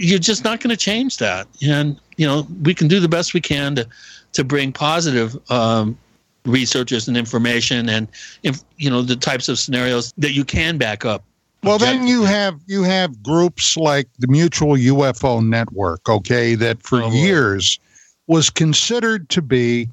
you're 0.00 0.18
just 0.18 0.44
not 0.44 0.60
going 0.60 0.70
to 0.70 0.76
change 0.76 1.18
that. 1.18 1.46
And 1.62 2.00
you 2.16 2.26
know, 2.26 2.46
we 2.62 2.74
can 2.74 2.88
do 2.88 3.00
the 3.00 3.08
best 3.08 3.34
we 3.34 3.40
can 3.40 3.74
to 3.76 3.86
to 4.32 4.44
bring 4.44 4.72
positive 4.72 5.36
um, 5.50 5.98
researchers 6.44 7.08
and 7.08 7.16
information, 7.16 7.88
and 7.88 8.08
if, 8.42 8.62
you 8.76 8.88
know 8.88 9.02
the 9.02 9.16
types 9.16 9.48
of 9.48 9.58
scenarios 9.58 10.12
that 10.18 10.32
you 10.32 10.44
can 10.44 10.78
back 10.78 11.04
up. 11.04 11.22
Well, 11.62 11.78
then 11.78 12.06
you 12.06 12.24
have 12.24 12.58
you 12.66 12.82
have 12.84 13.22
groups 13.22 13.76
like 13.76 14.08
the 14.18 14.28
Mutual 14.28 14.76
UFO 14.76 15.46
Network, 15.46 16.08
okay, 16.08 16.54
that 16.54 16.82
for 16.82 17.02
oh, 17.02 17.10
years 17.10 17.78
was 18.26 18.48
considered 18.48 19.28
to 19.28 19.42
be 19.42 19.88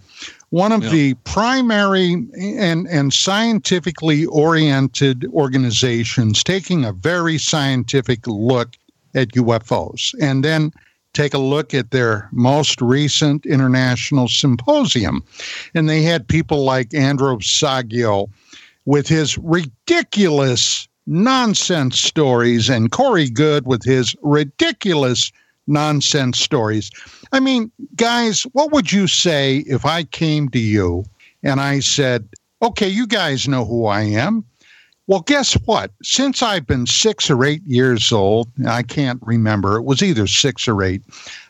one 0.49 0.72
of 0.72 0.91
the 0.91 1.13
primary 1.26 2.13
and 2.39 2.88
and 2.88 3.13
scientifically 3.13 4.26
oriented 4.28 5.26
organizations 5.34 6.41
taking 6.41 6.86
a 6.86 6.93
very 6.93 7.38
scientific 7.38 8.26
look 8.28 8.76
at 9.13 9.30
UFOs, 9.30 10.13
and 10.22 10.45
then 10.45 10.72
take 11.13 11.34
a 11.34 11.39
look 11.39 11.74
at 11.74 11.91
their 11.91 12.30
most 12.32 12.80
recent 12.80 13.45
international 13.45 14.30
symposium, 14.30 15.22
and 15.74 15.89
they 15.89 16.01
had 16.01 16.28
people 16.28 16.63
like 16.63 16.93
Andrew 16.93 17.36
Basiago 17.38 18.30
with 18.86 19.07
his 19.07 19.38
ridiculous 19.39 20.88
nonsense 21.08 21.99
stories 21.99 22.70
and 22.70 22.91
Corey 22.91 23.30
Goode 23.30 23.66
with 23.66 23.84
his 23.84 24.16
ridiculous 24.22 25.32
nonsense 25.66 26.39
stories. 26.39 26.91
I 27.32 27.39
mean, 27.39 27.72
guys, 27.95 28.43
what 28.53 28.72
would 28.72 28.91
you 28.91 29.08
say 29.08 29.60
if 29.68 29.86
I 29.86 30.03
came 30.03 30.49
to 30.49 30.60
you 30.60 31.05
and 31.43 31.60
I 31.60 31.80
said, 31.80 32.28
okay, 32.62 32.88
you 32.88 33.08
guys 33.08 33.47
know 33.47 33.66
who 33.66 33.86
I 33.86 34.01
am? 34.01 34.45
Well, 35.08 35.22
guess 35.22 35.53
what? 35.66 35.91
Since 36.03 36.43
I've 36.43 36.68
been 36.68 36.86
six 36.86 37.30
or 37.30 37.45
eight 37.45 37.64
years 37.66 38.12
old, 38.12 38.49
I 38.68 38.84
can't 38.84 39.22
remember, 39.24 39.78
it 39.78 39.84
was 39.84 40.03
either 40.03 40.28
six 40.28 40.68
or 40.68 40.84
eight, 40.84 41.01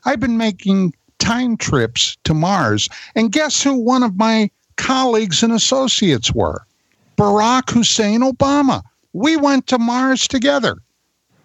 I've 0.06 0.20
been 0.20 0.38
making 0.38 0.94
time 1.18 1.58
trips 1.58 2.18
to 2.24 2.36
Mars. 2.36 2.88
And 3.16 3.32
guess 3.32 3.64
who 3.64 3.76
one 3.76 4.04
of 4.04 4.16
my 4.16 4.52
colleagues 4.76 5.42
and 5.42 5.52
associates 5.52 6.32
were? 6.34 6.62
Barack 7.18 7.72
Hussein 7.72 8.22
Obama. 8.22 8.84
We 9.18 9.36
went 9.36 9.66
to 9.68 9.80
Mars 9.80 10.28
together. 10.28 10.78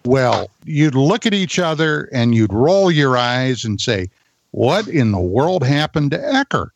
Well, 0.05 0.51
you'd 0.63 0.93
look 0.93 1.25
at 1.25 1.33
each 1.33 1.57
other 1.57 2.07
and 2.13 2.35
you'd 2.35 2.53
roll 2.53 2.91
your 2.91 3.17
eyes 3.17 3.65
and 3.65 3.81
say, 3.81 4.09
What 4.51 4.87
in 4.87 5.11
the 5.11 5.19
world 5.19 5.63
happened 5.63 6.11
to 6.11 6.19
Ecker? 6.19 6.67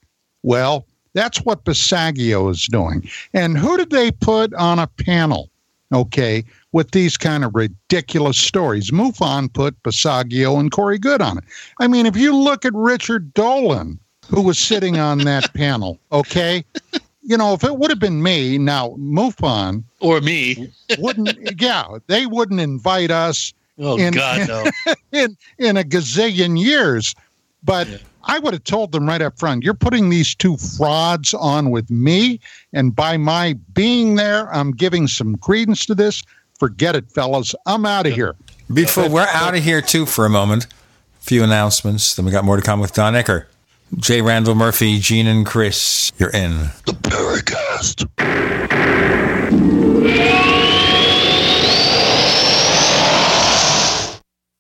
Well, 0.41 0.87
that's 1.13 1.37
what 1.39 1.65
Basiago 1.65 2.49
is 2.49 2.65
doing. 2.65 3.07
And 3.31 3.59
who 3.59 3.77
did 3.77 3.91
they 3.91 4.09
put 4.09 4.55
on 4.55 4.79
a 4.79 4.87
panel? 4.87 5.51
Okay, 5.93 6.43
with 6.71 6.91
these 6.91 7.15
kind 7.15 7.45
of 7.45 7.53
ridiculous 7.53 8.37
stories. 8.37 8.89
MUFON 8.89 9.53
put 9.53 9.81
Basiago 9.83 10.59
and 10.59 10.71
Corey 10.71 10.97
Goode 10.97 11.21
on 11.21 11.37
it. 11.37 11.43
I 11.79 11.87
mean, 11.87 12.07
if 12.07 12.17
you 12.17 12.35
look 12.35 12.65
at 12.65 12.73
Richard 12.73 13.35
Dolan, 13.35 13.99
who 14.29 14.41
was 14.41 14.57
sitting 14.57 14.97
on 14.97 15.19
that 15.19 15.53
panel, 15.53 15.99
okay, 16.11 16.65
you 17.27 17.35
know, 17.35 17.53
if 17.53 17.63
it 17.65 17.77
would 17.77 17.91
have 17.91 17.99
been 17.99 18.23
me, 18.23 18.57
now 18.57 18.95
MUFON 18.97 19.83
or 19.99 20.21
me, 20.21 20.71
wouldn't, 20.97 21.61
yeah, 21.61 21.85
they 22.07 22.25
wouldn't 22.25 22.61
invite 22.61 23.11
us. 23.11 23.53
Oh, 23.77 23.97
in, 23.97 24.13
God, 24.13 24.47
no. 24.47 24.65
in 25.11 25.37
in 25.59 25.75
a 25.77 25.83
gazillion 25.83 26.59
years. 26.59 27.13
But 27.63 27.87
I 28.23 28.39
would 28.39 28.53
have 28.53 28.63
told 28.63 28.93
them 28.93 29.07
right 29.07 29.21
up 29.21 29.37
front, 29.37 29.63
you're 29.63 29.73
putting 29.73 30.09
these 30.09 30.33
two 30.33 30.55
frauds 30.55 31.33
on 31.33 31.69
with 31.69 31.91
me, 31.91 32.39
and 32.71 32.95
by 32.95 33.17
my 33.17 33.57
being 33.73 34.15
there, 34.15 34.51
I'm 34.53 34.71
giving 34.71 35.07
some 35.07 35.35
credence 35.35 35.85
to 35.87 35.95
this. 35.95 36.23
Forget 36.57 36.95
it, 36.95 37.11
fellas. 37.11 37.53
I'm 37.65 37.85
out 37.85 38.07
of 38.07 38.13
here. 38.13 38.35
Before 38.73 39.09
we're 39.09 39.27
out 39.27 39.53
of 39.53 39.63
here, 39.63 39.81
too, 39.81 40.05
for 40.05 40.25
a 40.25 40.29
moment, 40.29 40.65
a 40.65 41.23
few 41.23 41.43
announcements. 41.43 42.15
Then 42.15 42.25
we 42.25 42.31
got 42.31 42.45
more 42.45 42.55
to 42.55 42.61
come 42.61 42.79
with 42.79 42.93
Don 42.93 43.13
Ecker. 43.13 43.45
J. 43.95 44.21
Randall 44.21 44.53
Murphy, 44.53 44.99
Gene, 44.99 45.27
and 45.27 45.45
Chris, 45.45 46.11
you're 46.17 46.29
in. 46.29 46.71
The 46.85 46.97
Paracast. 47.03 48.07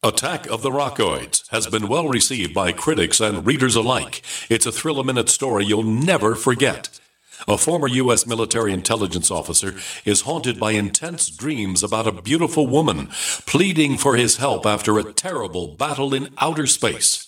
Attack 0.01 0.47
of 0.47 0.61
the 0.61 0.69
Rockoids 0.69 1.49
has 1.49 1.67
been 1.67 1.89
well 1.89 2.07
received 2.07 2.53
by 2.53 2.71
critics 2.71 3.19
and 3.19 3.45
readers 3.45 3.75
alike. 3.75 4.21
It's 4.49 4.65
a 4.65 4.71
thrill 4.71 4.99
a 4.99 5.03
minute 5.03 5.27
story 5.27 5.65
you'll 5.65 5.83
never 5.83 6.33
forget. 6.33 6.97
A 7.47 7.57
former 7.57 7.87
U.S. 7.87 8.25
military 8.25 8.71
intelligence 8.71 9.29
officer 9.29 9.75
is 10.05 10.21
haunted 10.21 10.57
by 10.59 10.71
intense 10.71 11.29
dreams 11.29 11.83
about 11.83 12.07
a 12.07 12.21
beautiful 12.21 12.65
woman 12.65 13.09
pleading 13.45 13.97
for 13.97 14.15
his 14.15 14.37
help 14.37 14.65
after 14.65 14.97
a 14.97 15.13
terrible 15.13 15.75
battle 15.75 16.13
in 16.13 16.29
outer 16.39 16.65
space. 16.65 17.27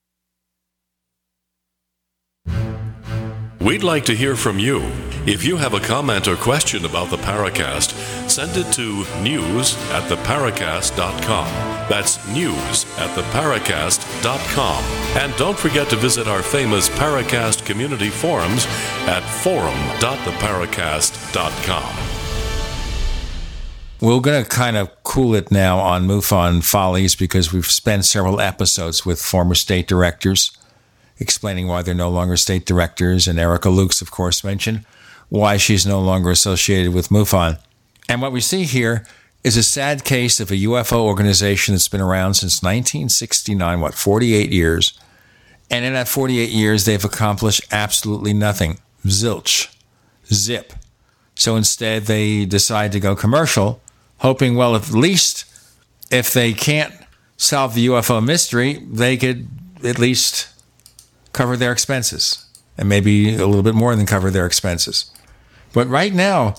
We'd 3.61 3.83
like 3.83 4.05
to 4.05 4.15
hear 4.15 4.35
from 4.35 4.57
you. 4.57 4.81
If 5.27 5.45
you 5.45 5.55
have 5.55 5.75
a 5.75 5.79
comment 5.79 6.27
or 6.27 6.35
question 6.35 6.83
about 6.83 7.11
the 7.11 7.17
Paracast, 7.17 7.91
send 8.27 8.57
it 8.57 8.73
to 8.73 9.05
news 9.21 9.75
at 9.91 10.09
theparacast.com. 10.09 11.45
That's 11.87 12.27
news 12.29 12.85
at 12.97 13.15
theparacast.com. 13.15 14.83
And 15.15 15.35
don't 15.37 15.59
forget 15.59 15.91
to 15.91 15.95
visit 15.95 16.27
our 16.27 16.41
famous 16.41 16.89
Paracast 16.89 17.63
community 17.63 18.09
forums 18.09 18.65
at 19.05 19.21
forum.theparacast.com. 19.21 21.95
We're 24.01 24.21
going 24.21 24.43
to 24.43 24.49
kind 24.49 24.75
of 24.75 24.89
cool 25.03 25.35
it 25.35 25.51
now 25.51 25.77
on 25.77 26.07
MUFON 26.07 26.63
Follies 26.63 27.15
because 27.15 27.53
we've 27.53 27.67
spent 27.67 28.05
several 28.05 28.41
episodes 28.41 29.05
with 29.05 29.21
former 29.21 29.53
state 29.53 29.87
directors 29.87 30.49
explaining 31.21 31.67
why 31.67 31.83
they're 31.83 31.93
no 31.93 32.09
longer 32.09 32.35
state 32.35 32.65
directors. 32.65 33.27
And 33.27 33.39
Erica 33.39 33.69
Lukes, 33.69 34.01
of 34.01 34.11
course, 34.11 34.43
mentioned 34.43 34.83
why 35.29 35.55
she's 35.55 35.85
no 35.85 36.01
longer 36.01 36.31
associated 36.31 36.93
with 36.93 37.07
MUFON. 37.09 37.57
And 38.09 38.21
what 38.21 38.33
we 38.33 38.41
see 38.41 38.63
here 38.63 39.05
is 39.43 39.55
a 39.55 39.63
sad 39.63 40.03
case 40.03 40.41
of 40.41 40.51
a 40.51 40.55
UFO 40.55 40.97
organization 40.97 41.73
that's 41.73 41.87
been 41.87 42.01
around 42.01 42.33
since 42.33 42.61
1969, 42.61 43.79
what, 43.79 43.93
48 43.93 44.51
years. 44.51 44.99
And 45.69 45.85
in 45.85 45.93
that 45.93 46.09
48 46.09 46.49
years, 46.49 46.83
they've 46.83 47.05
accomplished 47.05 47.61
absolutely 47.71 48.33
nothing. 48.33 48.79
Zilch. 49.05 49.73
Zip. 50.27 50.73
So 51.35 51.55
instead, 51.55 52.03
they 52.03 52.45
decide 52.45 52.91
to 52.91 52.99
go 52.99 53.15
commercial, 53.15 53.81
hoping, 54.17 54.55
well, 54.55 54.75
at 54.75 54.91
least 54.91 55.45
if 56.11 56.33
they 56.33 56.53
can't 56.53 56.93
solve 57.37 57.73
the 57.73 57.87
UFO 57.87 58.23
mystery, 58.23 58.73
they 58.73 59.15
could 59.17 59.47
at 59.83 59.97
least 59.97 60.49
cover 61.33 61.57
their 61.57 61.71
expenses 61.71 62.45
and 62.77 62.89
maybe 62.89 63.35
a 63.35 63.45
little 63.45 63.63
bit 63.63 63.75
more 63.75 63.95
than 63.95 64.05
cover 64.05 64.31
their 64.31 64.45
expenses. 64.45 65.11
But 65.73 65.87
right 65.87 66.13
now, 66.13 66.55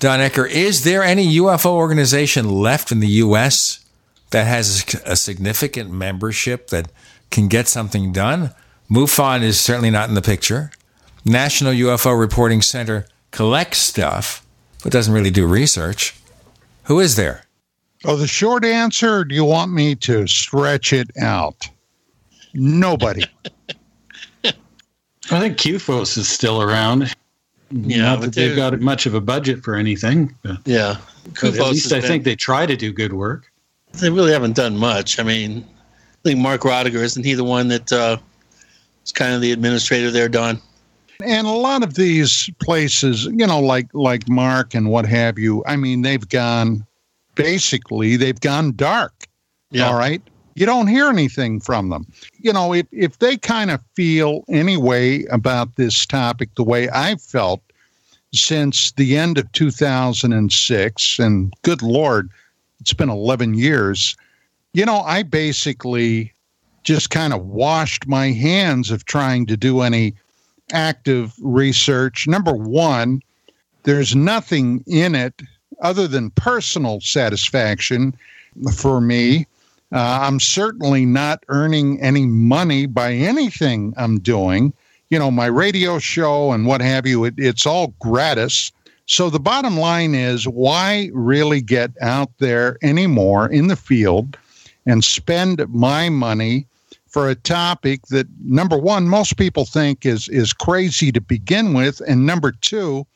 Don 0.00 0.20
Ecker, 0.20 0.48
is 0.48 0.84
there 0.84 1.02
any 1.02 1.36
UFO 1.36 1.70
organization 1.70 2.48
left 2.48 2.92
in 2.92 3.00
the 3.00 3.08
U.S. 3.08 3.84
that 4.30 4.46
has 4.46 4.84
a 5.04 5.16
significant 5.16 5.90
membership 5.90 6.68
that 6.68 6.90
can 7.30 7.48
get 7.48 7.68
something 7.68 8.12
done? 8.12 8.54
MUFON 8.90 9.42
is 9.42 9.60
certainly 9.60 9.90
not 9.90 10.08
in 10.08 10.14
the 10.14 10.22
picture. 10.22 10.70
National 11.24 11.72
UFO 11.72 12.18
Reporting 12.18 12.62
Center 12.62 13.06
collects 13.30 13.78
stuff, 13.78 14.44
but 14.82 14.92
doesn't 14.92 15.14
really 15.14 15.30
do 15.30 15.46
research. 15.46 16.14
Who 16.84 16.98
is 16.98 17.16
there? 17.16 17.44
Oh, 18.04 18.16
the 18.16 18.26
short 18.26 18.64
answer, 18.64 19.24
do 19.24 19.34
you 19.34 19.44
want 19.44 19.72
me 19.72 19.94
to 19.94 20.26
stretch 20.26 20.92
it 20.92 21.10
out? 21.16 21.68
Nobody. 22.52 23.24
I 25.30 25.40
think 25.40 25.56
CUFOS 25.56 26.18
is 26.18 26.28
still 26.28 26.60
around. 26.62 27.14
Yeah, 27.70 28.02
Not 28.02 28.20
that 28.22 28.34
they've 28.34 28.56
got 28.56 28.78
much 28.80 29.06
of 29.06 29.14
a 29.14 29.20
budget 29.20 29.62
for 29.62 29.76
anything. 29.76 30.34
but- 30.42 30.58
Yeah. 30.66 30.96
but 31.40 31.54
at 31.54 31.70
least 31.70 31.84
has 31.90 32.04
I 32.04 32.06
think 32.06 32.24
they 32.24 32.36
try 32.36 32.66
to 32.66 32.76
do 32.76 32.92
good 32.92 33.12
work. 33.12 33.50
They 33.94 34.10
really 34.10 34.32
haven't 34.32 34.56
done 34.56 34.76
much. 34.76 35.18
I 35.18 35.22
mean, 35.22 35.64
I 36.24 36.28
think 36.28 36.40
Mark 36.40 36.62
Rodeghier 36.62 37.02
isn't 37.02 37.24
he 37.24 37.34
the 37.34 37.44
one 37.44 37.68
that 37.68 37.92
uh, 37.92 38.16
is 39.04 39.12
kind 39.12 39.32
of 39.34 39.40
the 39.40 39.52
administrator 39.52 40.10
there, 40.10 40.28
Don? 40.28 40.60
And 41.24 41.46
a 41.46 41.50
lot 41.50 41.82
of 41.82 41.94
these 41.94 42.50
places, 42.60 43.24
you 43.26 43.46
know, 43.46 43.60
like 43.60 43.86
like 43.94 44.28
Mark 44.28 44.74
and 44.74 44.88
what 44.90 45.06
have 45.06 45.38
you, 45.38 45.62
I 45.66 45.76
mean, 45.76 46.02
they've 46.02 46.26
gone 46.28 46.84
basically 47.36 48.16
they've 48.16 48.40
gone 48.40 48.72
dark. 48.76 49.12
Yeah. 49.70 49.86
All 49.88 49.94
right. 49.96 50.20
You 50.54 50.66
don't 50.66 50.86
hear 50.86 51.08
anything 51.08 51.60
from 51.60 51.88
them. 51.88 52.06
You 52.38 52.52
know, 52.52 52.72
if 52.74 52.86
if 52.92 53.18
they 53.18 53.36
kind 53.36 53.70
of 53.70 53.80
feel 53.94 54.44
any 54.48 54.76
way 54.76 55.24
about 55.26 55.76
this 55.76 56.06
topic 56.06 56.54
the 56.54 56.64
way 56.64 56.88
I've 56.90 57.22
felt 57.22 57.62
since 58.34 58.92
the 58.92 59.16
end 59.16 59.38
of 59.38 59.50
2006, 59.52 61.18
and 61.18 61.52
good 61.62 61.82
Lord, 61.82 62.30
it's 62.80 62.94
been 62.94 63.10
11 63.10 63.54
years. 63.54 64.16
You 64.72 64.86
know, 64.86 65.00
I 65.00 65.22
basically 65.22 66.32
just 66.82 67.10
kind 67.10 67.32
of 67.32 67.46
washed 67.46 68.06
my 68.06 68.32
hands 68.32 68.90
of 68.90 69.04
trying 69.04 69.46
to 69.46 69.56
do 69.56 69.82
any 69.82 70.14
active 70.72 71.34
research. 71.40 72.26
Number 72.26 72.54
one, 72.54 73.22
there's 73.84 74.16
nothing 74.16 74.82
in 74.86 75.14
it 75.14 75.42
other 75.80 76.08
than 76.08 76.30
personal 76.30 77.00
satisfaction 77.00 78.14
for 78.74 79.00
me. 79.00 79.46
Uh, 79.92 80.20
I'm 80.22 80.40
certainly 80.40 81.04
not 81.04 81.44
earning 81.48 82.00
any 82.00 82.24
money 82.26 82.86
by 82.86 83.12
anything 83.12 83.92
I'm 83.96 84.18
doing. 84.20 84.72
You 85.10 85.18
know, 85.18 85.30
my 85.30 85.46
radio 85.46 85.98
show 85.98 86.52
and 86.52 86.66
what 86.66 86.80
have 86.80 87.06
you, 87.06 87.24
it, 87.24 87.34
it's 87.36 87.66
all 87.66 87.94
gratis. 88.00 88.72
So 89.06 89.28
the 89.28 89.40
bottom 89.40 89.76
line 89.76 90.14
is 90.14 90.48
why 90.48 91.10
really 91.12 91.60
get 91.60 91.90
out 92.00 92.30
there 92.38 92.78
anymore 92.82 93.50
in 93.50 93.66
the 93.66 93.76
field 93.76 94.38
and 94.86 95.04
spend 95.04 95.62
my 95.68 96.08
money 96.08 96.66
for 97.08 97.28
a 97.28 97.34
topic 97.34 98.06
that 98.06 98.26
number 98.42 98.78
one 98.78 99.06
most 99.06 99.36
people 99.36 99.66
think 99.66 100.06
is 100.06 100.28
is 100.30 100.54
crazy 100.54 101.12
to 101.12 101.20
begin 101.20 101.74
with 101.74 102.00
and 102.08 102.24
number 102.24 102.52
two 102.52 103.06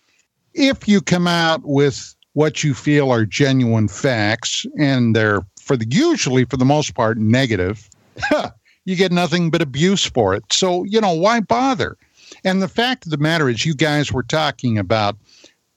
if 0.53 0.87
you 0.87 1.01
come 1.01 1.27
out 1.27 1.63
with 1.65 2.15
what 2.35 2.63
you 2.63 2.75
feel 2.75 3.11
are 3.11 3.25
genuine 3.25 3.89
facts 3.89 4.67
and 4.79 5.17
they're 5.17 5.41
for 5.67 5.77
the 5.77 5.87
usually 5.91 6.45
for 6.45 6.57
the 6.57 6.65
most 6.65 6.95
part 6.95 7.19
negative. 7.19 7.91
You 8.89 8.95
get 8.95 9.11
nothing 9.11 9.51
but 9.51 9.63
abuse 9.63 10.05
for 10.05 10.33
it. 10.33 10.45
So 10.53 10.85
you 10.85 11.01
know 11.01 11.13
why 11.13 11.41
bother? 11.41 11.97
And 12.45 12.63
the 12.63 12.69
fact 12.69 13.05
of 13.05 13.11
the 13.11 13.19
matter 13.19 13.49
is 13.49 13.67
you 13.67 13.75
guys 13.75 14.13
were 14.13 14.23
talking 14.23 14.79
about 14.79 15.17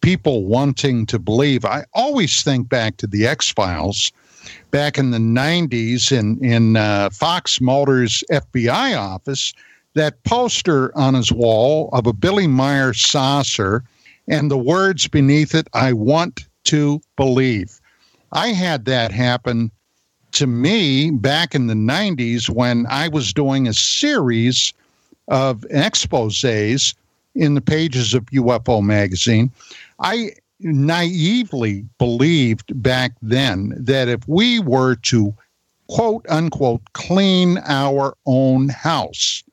people 0.01 0.45
wanting 0.45 1.07
to 1.07 1.17
believe. 1.17 1.65
I 1.65 1.85
always 1.95 2.43
think 2.43 2.69
back 2.69 2.97
to 2.97 3.07
the 3.07 3.25
x-files 3.25 4.11
back 4.69 4.99
in 4.99 5.09
the 5.09 5.17
90s 5.17 6.11
in, 6.11 6.43
in 6.45 6.77
uh, 6.77 7.09
Fox 7.09 7.59
Mulder's 7.59 8.23
FBI 8.31 8.95
office, 8.95 9.53
that 9.95 10.23
poster 10.23 10.95
on 10.95 11.15
his 11.15 11.31
wall 11.31 11.89
of 11.93 12.05
a 12.05 12.13
Billy 12.13 12.45
Meier 12.45 12.93
saucer 12.93 13.83
and 14.27 14.51
the 14.51 14.57
words 14.57 15.07
beneath 15.07 15.55
it, 15.55 15.67
I 15.73 15.93
want 15.93 16.47
to 16.65 17.01
believe. 17.17 17.81
I 18.31 18.49
had 18.49 18.85
that 18.85 19.11
happen 19.11 19.71
to 20.39 20.47
me 20.47 21.11
back 21.11 21.53
in 21.53 21.67
the 21.67 21.73
90s 21.73 22.49
when 22.49 22.85
I 22.89 23.09
was 23.09 23.33
doing 23.33 23.67
a 23.67 23.73
series 23.73 24.73
of 25.27 25.65
exposes 25.69 26.95
in 27.35 27.55
the 27.55 27.61
pages 27.61 28.13
of 28.13 28.25
UFO 28.27 28.81
magazine. 28.81 29.51
I 29.99 30.31
naively 30.61 31.83
believed 31.97 32.81
back 32.81 33.11
then 33.21 33.73
that 33.77 34.07
if 34.07 34.25
we 34.29 34.61
were 34.61 34.95
to 34.95 35.35
quote 35.89 36.25
unquote 36.29 36.83
clean 36.93 37.57
our 37.65 38.15
own 38.25 38.69
house, 38.69 39.43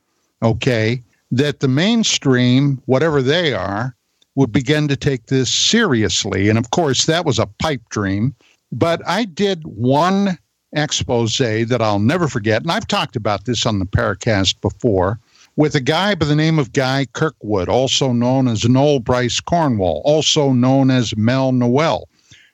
okay, 0.41 1.03
that 1.33 1.59
the 1.59 1.69
mainstream, 1.69 2.81
whatever 2.87 3.23
they 3.23 3.53
are, 3.53 3.97
would 4.37 4.53
begin 4.53 4.87
to 4.87 4.97
take 4.97 5.27
this 5.27 5.53
seriously. 5.53 6.49
And 6.49 6.59
of 6.59 6.71
course, 6.71 7.07
that 7.07 7.25
was 7.25 7.41
a 7.41 7.47
pipe 7.47 7.83
dream. 7.89 8.37
But 8.71 9.03
I 9.05 9.25
did 9.25 9.67
one 9.67 10.39
expose 10.73 11.39
that 11.39 11.81
I'll 11.81 11.99
never 11.99 12.29
forget. 12.29 12.63
And 12.63 12.71
I've 12.71 12.89
talked 12.89 13.17
about 13.17 13.45
this 13.45 13.67
on 13.67 13.79
the 13.79 13.87
Paracast 13.87 14.61
before 14.61 15.19
with 15.57 15.75
a 15.75 15.81
guy 15.81 16.15
by 16.15 16.27
the 16.27 16.37
name 16.37 16.59
of 16.59 16.73
Guy 16.73 17.07
Kirkwood, 17.13 17.69
also 17.69 18.13
known 18.13 18.47
as 18.47 18.69
Noel 18.69 19.01
Bryce 19.01 19.41
Cornwall, 19.41 20.03
also 20.05 20.53
known 20.53 20.91
as 20.91 21.17
Mel 21.17 21.53
Noel, 21.53 22.09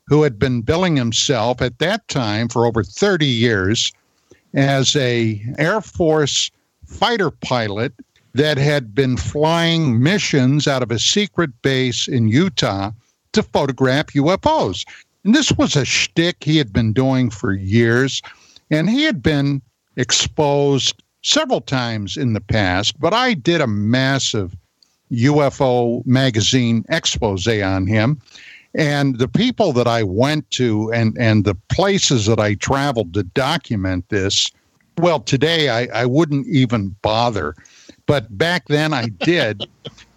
who 0.07 0.23
had 0.23 0.39
been 0.39 0.63
billing 0.63 0.97
himself 0.97 1.61
at 1.61 1.79
that 1.79 2.07
time 2.09 2.49
for 2.49 2.65
over 2.65 2.85
30 2.85 3.27
years 3.27 3.93
as 4.55 4.95
a 4.97 5.43
Air 5.59 5.81
Force 5.81 6.51
fighter 6.87 7.31
pilot 7.31 7.93
that 8.35 8.57
had 8.57 8.95
been 8.95 9.17
flying 9.17 10.03
missions 10.03 10.67
out 10.67 10.83
of 10.83 10.91
a 10.91 10.99
secret 10.99 11.51
base 11.63 12.09
in 12.09 12.29
Utah 12.29 12.93
to 13.33 13.43
photograph 13.43 14.07
UFOs. 14.09 14.85
And 15.25 15.35
this 15.35 15.53
was 15.53 15.77
a 15.77 15.85
shtick 15.85 16.43
he 16.43 16.57
had 16.59 16.73
been 16.73 16.93
doing 16.93 17.31
for 17.31 17.53
years, 17.53 18.23
and 18.71 18.91
he 18.91 19.05
had 19.05 19.23
been 19.23 19.63
exposed 19.97 21.03
several 21.23 21.61
times 21.61 22.17
in 22.17 22.33
the 22.33 22.41
past, 22.41 22.99
but 23.01 23.15
I 23.15 23.35
did 23.35 23.61
a 23.61 23.67
massive 23.67 24.57
UFO 25.13 26.05
magazine 26.07 26.85
expose 26.89 27.47
on 27.47 27.87
him. 27.87 28.21
And 28.75 29.19
the 29.19 29.29
people 29.29 29.73
that 29.75 29.87
I 29.87 30.03
went 30.03 30.51
to 30.53 30.91
and, 30.93 31.17
and 31.19 31.45
the 31.45 31.57
places 31.69 32.27
that 32.27 32.41
I 32.41 32.55
traveled 32.55 33.13
to 33.15 33.23
document 33.23 34.09
this, 34.09 34.51
well, 34.99 35.21
today 35.21 35.69
I, 35.69 36.03
I 36.03 36.07
wouldn't 36.07 36.47
even 36.49 36.97
bother. 37.03 37.55
But 38.07 38.37
back 38.37 38.67
then 38.69 38.95
I 38.95 39.09
did. 39.09 39.67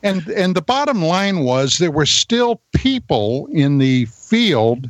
And 0.05 0.27
and 0.29 0.55
the 0.55 0.61
bottom 0.61 1.03
line 1.03 1.39
was 1.39 1.79
there 1.79 1.91
were 1.91 2.05
still 2.05 2.61
people 2.75 3.47
in 3.51 3.79
the 3.79 4.05
field 4.05 4.89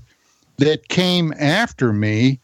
that 0.58 0.90
came 0.90 1.34
after 1.40 1.94
me 1.94 2.40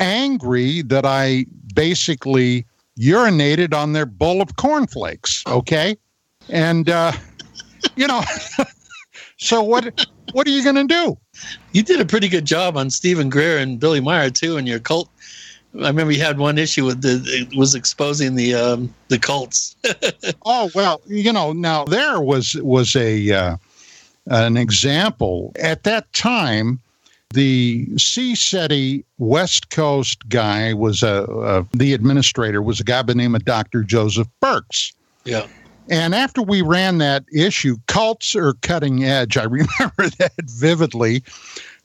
angry 0.00 0.82
that 0.82 1.06
I 1.06 1.46
basically 1.74 2.66
urinated 2.98 3.74
on 3.74 3.92
their 3.92 4.06
bowl 4.06 4.42
of 4.42 4.56
cornflakes. 4.56 5.44
Okay. 5.46 5.96
And, 6.48 6.88
uh, 6.88 7.12
you 7.96 8.06
know, 8.06 8.22
so 9.36 9.62
what, 9.62 10.06
what 10.32 10.46
are 10.46 10.50
you 10.50 10.64
going 10.64 10.76
to 10.76 10.84
do? 10.84 11.16
You 11.72 11.82
did 11.82 12.00
a 12.00 12.04
pretty 12.04 12.28
good 12.28 12.44
job 12.44 12.76
on 12.76 12.90
Steven 12.90 13.28
Greer 13.28 13.58
and 13.58 13.78
Billy 13.78 14.00
Meier 14.00 14.30
too, 14.30 14.56
and 14.56 14.66
your 14.66 14.80
cult. 14.80 15.08
I 15.82 15.88
remember 15.88 16.12
you 16.12 16.22
had 16.22 16.38
one 16.38 16.58
issue 16.58 16.84
with 16.84 17.02
the 17.02 17.22
it 17.26 17.56
was 17.56 17.74
exposing 17.74 18.34
the 18.34 18.54
um, 18.54 18.94
the 19.08 19.18
cults. 19.18 19.76
oh 20.44 20.70
well, 20.74 21.00
you 21.06 21.32
know 21.32 21.52
now 21.52 21.84
there 21.84 22.20
was 22.20 22.54
was 22.56 22.96
a 22.96 23.30
uh, 23.30 23.56
an 24.26 24.56
example 24.56 25.52
at 25.60 25.84
that 25.84 26.12
time. 26.12 26.80
The 27.34 27.86
CSETI 27.88 29.04
West 29.18 29.68
Coast 29.68 30.28
guy 30.30 30.72
was 30.72 31.02
a, 31.02 31.24
a 31.24 31.76
the 31.76 31.92
administrator 31.92 32.62
was 32.62 32.80
a 32.80 32.84
guy 32.84 33.02
by 33.02 33.12
the 33.12 33.14
name 33.16 33.34
of 33.34 33.44
Dr. 33.44 33.82
Joseph 33.82 34.28
Burkes. 34.40 34.94
Yeah. 35.24 35.46
And 35.90 36.14
after 36.14 36.42
we 36.42 36.62
ran 36.62 36.98
that 36.98 37.24
issue, 37.32 37.76
cults 37.86 38.34
are 38.34 38.54
cutting 38.62 39.04
edge. 39.04 39.36
I 39.36 39.44
remember 39.44 40.08
that 40.18 40.32
vividly. 40.44 41.22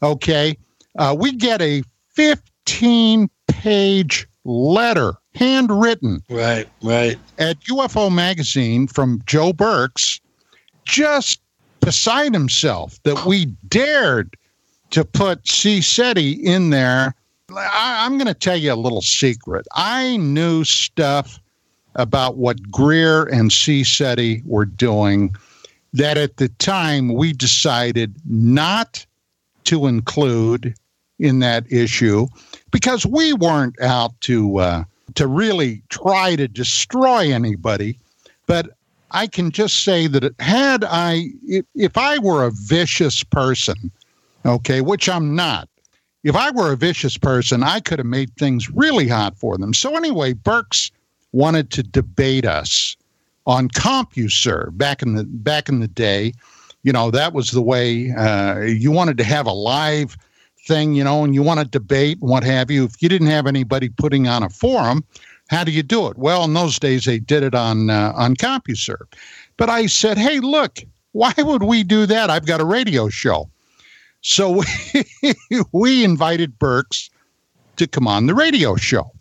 Okay. 0.01 0.57
Uh, 0.97 1.15
we 1.17 1.33
get 1.33 1.61
a 1.61 1.83
15 2.09 3.29
page 3.63 4.27
letter, 4.43 5.13
handwritten. 5.35 6.21
Right, 6.29 6.67
right. 6.81 7.17
At 7.39 7.61
UFO 7.61 8.13
Magazine 8.13 8.87
from 8.87 9.21
Joe 9.25 9.53
Burkes, 9.53 10.19
just 10.83 11.39
beside 11.79 12.33
himself 12.33 13.01
that 13.03 13.25
we 13.25 13.45
dared 13.69 14.35
to 14.89 15.05
put 15.05 15.43
CSETI 15.43 16.43
in 16.43 16.71
there. 16.71 17.15
I, 17.55 18.05
I'm 18.05 18.17
going 18.17 18.27
to 18.27 18.33
tell 18.33 18.57
you 18.57 18.73
a 18.73 18.75
little 18.75 19.01
secret. 19.01 19.65
I 19.73 20.17
knew 20.17 20.65
stuff 20.65 21.39
about 21.95 22.35
what 22.35 22.69
Greer 22.69 23.23
and 23.23 23.49
C 23.49 23.85
SETI 23.85 24.43
were 24.45 24.65
doing 24.65 25.33
that 25.93 26.17
at 26.17 26.35
the 26.35 26.49
time 26.49 27.13
we 27.13 27.31
decided 27.31 28.13
not 28.25 29.05
to 29.65 29.87
include 29.87 30.75
in 31.17 31.39
that 31.39 31.71
issue 31.71 32.27
because 32.73 33.05
we 33.05 33.31
weren't 33.31 33.79
out 33.79 34.19
to 34.21 34.57
uh, 34.57 34.83
to 35.15 35.27
really 35.27 35.81
try 35.87 36.35
to 36.35 36.49
destroy 36.49 37.31
anybody. 37.31 37.97
But 38.47 38.71
I 39.11 39.27
can 39.27 39.51
just 39.51 39.83
say 39.83 40.07
that 40.07 40.33
had 40.39 40.83
I, 40.83 41.27
if, 41.47 41.65
if 41.75 41.97
I 41.97 42.17
were 42.17 42.43
a 42.43 42.51
vicious 42.51 43.23
person, 43.23 43.91
okay, 44.45 44.81
which 44.81 45.07
I'm 45.07 45.35
not, 45.35 45.69
if 46.23 46.35
I 46.35 46.49
were 46.49 46.73
a 46.73 46.77
vicious 46.77 47.17
person, 47.17 47.63
I 47.63 47.79
could 47.79 47.99
have 47.99 48.07
made 48.07 48.35
things 48.35 48.69
really 48.71 49.07
hot 49.07 49.37
for 49.37 49.57
them. 49.57 49.73
So 49.73 49.95
anyway, 49.95 50.33
Burkes 50.33 50.91
wanted 51.31 51.69
to 51.71 51.83
debate 51.83 52.45
us 52.45 52.97
on 53.45 53.69
CompuServe 53.69 54.77
back 54.77 55.03
in 55.03 55.13
the 55.13 55.25
back 55.25 55.69
in 55.69 55.79
the 55.79 55.87
day. 55.87 56.33
You 56.81 56.91
know, 56.91 57.11
that 57.11 57.33
was 57.33 57.51
the 57.51 57.61
way 57.61 58.11
uh, 58.11 58.61
you 58.61 58.91
wanted 58.91 59.17
to 59.19 59.23
have 59.23 59.45
a 59.45 59.53
live 59.53 60.17
thing, 60.65 60.93
you 60.93 61.03
know, 61.03 61.23
and 61.23 61.35
you 61.35 61.43
want 61.43 61.59
to 61.59 61.65
debate 61.65 62.19
and 62.21 62.29
what 62.29 62.43
have 62.43 62.71
you. 62.71 62.85
If 62.85 63.01
you 63.01 63.09
didn't 63.09 63.27
have 63.27 63.47
anybody 63.47 63.89
putting 63.89 64.27
on 64.27 64.43
a 64.43 64.49
forum, 64.49 65.03
how 65.49 65.63
do 65.63 65.71
you 65.71 65.83
do 65.83 66.07
it? 66.07 66.17
Well, 66.17 66.43
in 66.43 66.53
those 66.53 66.79
days, 66.79 67.05
they 67.05 67.19
did 67.19 67.43
it 67.43 67.53
on 67.53 67.89
uh, 67.89 68.13
on 68.15 68.35
CompuServe. 68.35 69.07
But 69.57 69.69
I 69.69 69.85
said, 69.85 70.17
hey, 70.17 70.39
look, 70.39 70.79
why 71.11 71.33
would 71.37 71.63
we 71.63 71.83
do 71.83 72.05
that? 72.05 72.29
I've 72.29 72.45
got 72.45 72.61
a 72.61 72.65
radio 72.65 73.09
show. 73.09 73.49
So 74.21 74.63
we, 75.23 75.35
we 75.71 76.03
invited 76.03 76.57
Burkes 76.57 77.09
to 77.75 77.87
come 77.87 78.07
on 78.07 78.25
the 78.25 78.33
radio 78.33 78.75
show. 78.75 79.11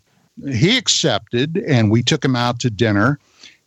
He 0.47 0.77
accepted, 0.77 1.57
and 1.67 1.91
we 1.91 2.01
took 2.01 2.23
him 2.23 2.35
out 2.35 2.59
to 2.61 2.69
dinner. 2.69 3.19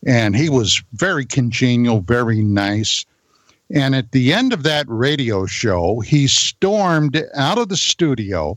And 0.06 0.36
he 0.36 0.48
was 0.48 0.82
very 0.92 1.24
congenial, 1.24 2.00
very 2.00 2.42
nice. 2.42 3.04
And 3.70 3.94
at 3.94 4.12
the 4.12 4.32
end 4.32 4.52
of 4.52 4.62
that 4.62 4.86
radio 4.88 5.46
show, 5.46 6.00
he 6.00 6.28
stormed 6.28 7.22
out 7.34 7.58
of 7.58 7.68
the 7.68 7.76
studio, 7.76 8.56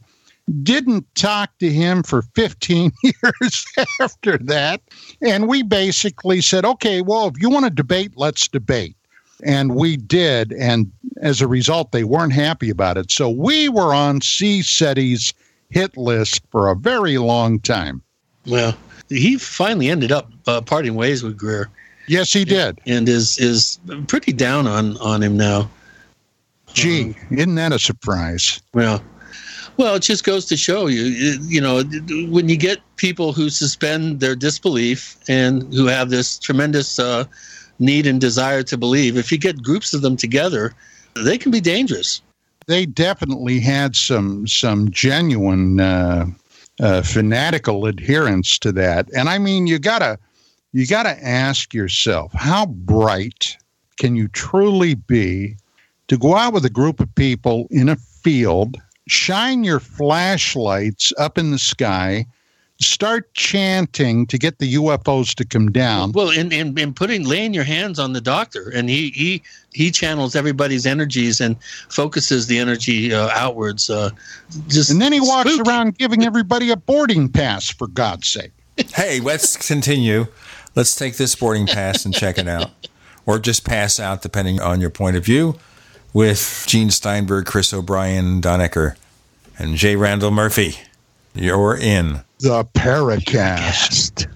didn't 0.64 1.06
talk 1.16 1.50
to 1.60 1.72
him 1.72 2.04
for 2.04 2.22
15 2.36 2.92
years 3.04 3.66
after 4.00 4.38
that. 4.38 4.82
And 5.22 5.48
we 5.48 5.64
basically 5.64 6.42
said, 6.42 6.66
okay, 6.66 7.02
well, 7.02 7.28
if 7.28 7.42
you 7.42 7.50
want 7.50 7.66
to 7.66 7.72
debate, 7.72 8.14
let's 8.16 8.48
debate. 8.48 8.96
And 9.44 9.76
we 9.76 9.96
did. 9.96 10.52
And 10.54 10.92
as 11.22 11.42
a 11.42 11.48
result, 11.48 11.92
they 11.92 12.04
weren't 12.04 12.34
happy 12.34 12.70
about 12.70 12.98
it. 12.98 13.10
So 13.10 13.30
we 13.30 13.70
were 13.70 13.94
on 13.94 14.20
CSETI's 14.20 15.34
hit 15.70 15.96
list 15.98 16.42
for 16.52 16.70
a 16.70 16.76
very 16.76 17.18
long 17.18 17.60
time. 17.60 18.02
Well, 18.46 18.76
he 19.08 19.38
finally 19.38 19.90
ended 19.90 20.12
up 20.12 20.32
uh, 20.48 20.62
parting 20.62 20.96
ways 20.96 21.24
with 21.24 21.38
Greer. 21.38 21.70
Yes, 22.10 22.34
he 22.34 22.44
did, 22.44 22.82
and 22.88 23.08
is 23.08 23.38
is 23.38 23.80
pretty 24.08 24.34
down 24.34 24.66
on 24.66 24.98
on 24.98 25.22
him 25.22 25.38
now. 25.38 25.70
Gee, 26.74 27.04
um, 27.04 27.16
isn't 27.38 27.54
that 27.54 27.72
a 27.72 27.78
surprise? 27.78 28.62
Well, 28.74 29.04
well, 29.78 29.94
it 29.94 30.02
just 30.02 30.24
goes 30.24 30.46
to 30.46 30.58
show 30.58 30.88
you, 30.88 31.04
you 31.04 31.62
know, 31.62 31.84
when 32.32 32.50
you 32.50 32.58
get 32.58 32.80
people 32.96 33.32
who 33.32 33.52
suspend 33.52 34.22
their 34.22 34.36
disbelief 34.36 35.18
and 35.28 35.72
who 35.72 35.86
have 35.86 36.10
this 36.10 36.40
tremendous 36.40 36.98
uh, 36.98 37.26
need 37.78 38.08
and 38.08 38.20
desire 38.20 38.64
to 38.64 38.76
believe, 38.76 39.16
if 39.16 39.32
you 39.32 39.38
get 39.38 39.62
groups 39.62 39.94
of 39.94 40.02
them 40.02 40.18
together, 40.18 40.74
they 41.24 41.38
can 41.38 41.52
be 41.52 41.62
dangerous. 41.62 42.24
They 42.66 42.88
definitely 42.88 43.60
had 43.60 43.96
some 43.96 44.48
some 44.48 44.90
genuine 44.90 45.80
uh, 45.80 46.26
uh, 46.80 47.04
fanatical 47.04 47.86
adherence 47.86 48.58
to 48.60 48.72
that, 48.72 49.08
and 49.16 49.30
I 49.30 49.38
mean, 49.38 49.68
you 49.68 49.78
gotta 49.78 50.18
you 50.72 50.86
got 50.88 51.04
to 51.04 51.26
ask 51.26 51.74
yourself 51.74 52.32
how 52.34 52.66
bright 52.66 53.58
can 53.98 54.16
you 54.16 54.28
truly 54.30 54.96
be 54.96 55.56
to 56.08 56.18
go 56.18 56.36
out 56.36 56.54
with 56.54 56.66
a 56.66 56.70
group 56.70 57.00
of 57.00 57.14
people 57.16 57.68
in 57.70 57.90
a 57.90 57.96
field, 57.96 58.78
shine 59.08 59.64
your 59.64 59.80
flashlights 59.80 61.14
up 61.18 61.38
in 61.38 61.52
the 61.52 61.60
sky, 61.60 62.26
start 62.80 63.34
chanting 63.34 64.26
to 64.26 64.38
get 64.38 64.58
the 64.60 64.76
UFOs 64.76 65.36
to 65.36 65.46
come 65.46 65.72
down. 65.72 66.12
Well, 66.14 66.30
in, 66.30 66.52
in, 66.52 66.78
in 66.78 66.94
putting 66.94 67.26
laying 67.26 67.54
your 67.54 67.64
hands 67.64 68.00
on 68.00 68.14
the 68.14 68.22
doctor, 68.22 68.72
and 68.74 68.90
he 68.90 69.10
he 69.10 69.44
he 69.74 69.92
channels 69.92 70.36
everybody's 70.36 70.86
energies 70.86 71.42
and 71.42 71.62
focuses 71.90 72.48
the 72.48 72.58
energy 72.58 73.14
uh, 73.14 73.30
outwards. 73.30 73.90
Uh, 73.90 74.12
just 74.68 74.90
and 74.90 75.02
then 75.02 75.14
he 75.14 75.20
walks 75.20 75.54
spooky. 75.54 75.70
around 75.70 75.98
giving 75.98 76.24
everybody 76.24 76.72
a 76.72 76.78
boarding 76.78 77.30
pass 77.30 77.70
for 77.70 77.88
God's 77.88 78.28
sake. 78.28 78.52
hey, 78.96 79.20
let's 79.20 79.68
continue. 79.68 80.26
Let's 80.80 80.96
take 80.96 81.18
this 81.18 81.36
boarding 81.36 81.68
pass 81.68 82.06
and 82.06 82.14
check 82.14 82.38
it 82.38 82.48
out, 82.48 82.72
or 83.26 83.38
just 83.38 83.66
pass 83.66 84.00
out, 84.00 84.22
depending 84.22 84.62
on 84.62 84.80
your 84.80 84.90
point 84.90 85.18
of 85.18 85.26
view, 85.26 85.60
with 86.14 86.64
Gene 86.70 86.90
Steinberg, 86.90 87.48
Chris 87.48 87.74
O'Brien, 87.74 88.40
Don 88.40 88.62
Ecker, 88.62 88.96
and 89.58 89.76
J. 89.76 89.98
Randall 89.98 90.32
Murphy. 90.32 90.78
You're 91.36 91.76
in 91.76 92.22
the 92.40 92.64
Paracast. 92.64 94.30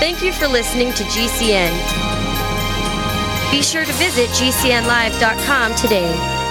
Thank 0.00 0.22
you 0.22 0.32
for 0.32 0.48
listening 0.48 0.94
to 0.94 1.04
GCN. 1.04 1.70
Be 3.50 3.60
sure 3.60 3.84
to 3.84 3.92
visit 3.92 4.30
GCNlive.com 4.30 5.74
today. 5.74 6.47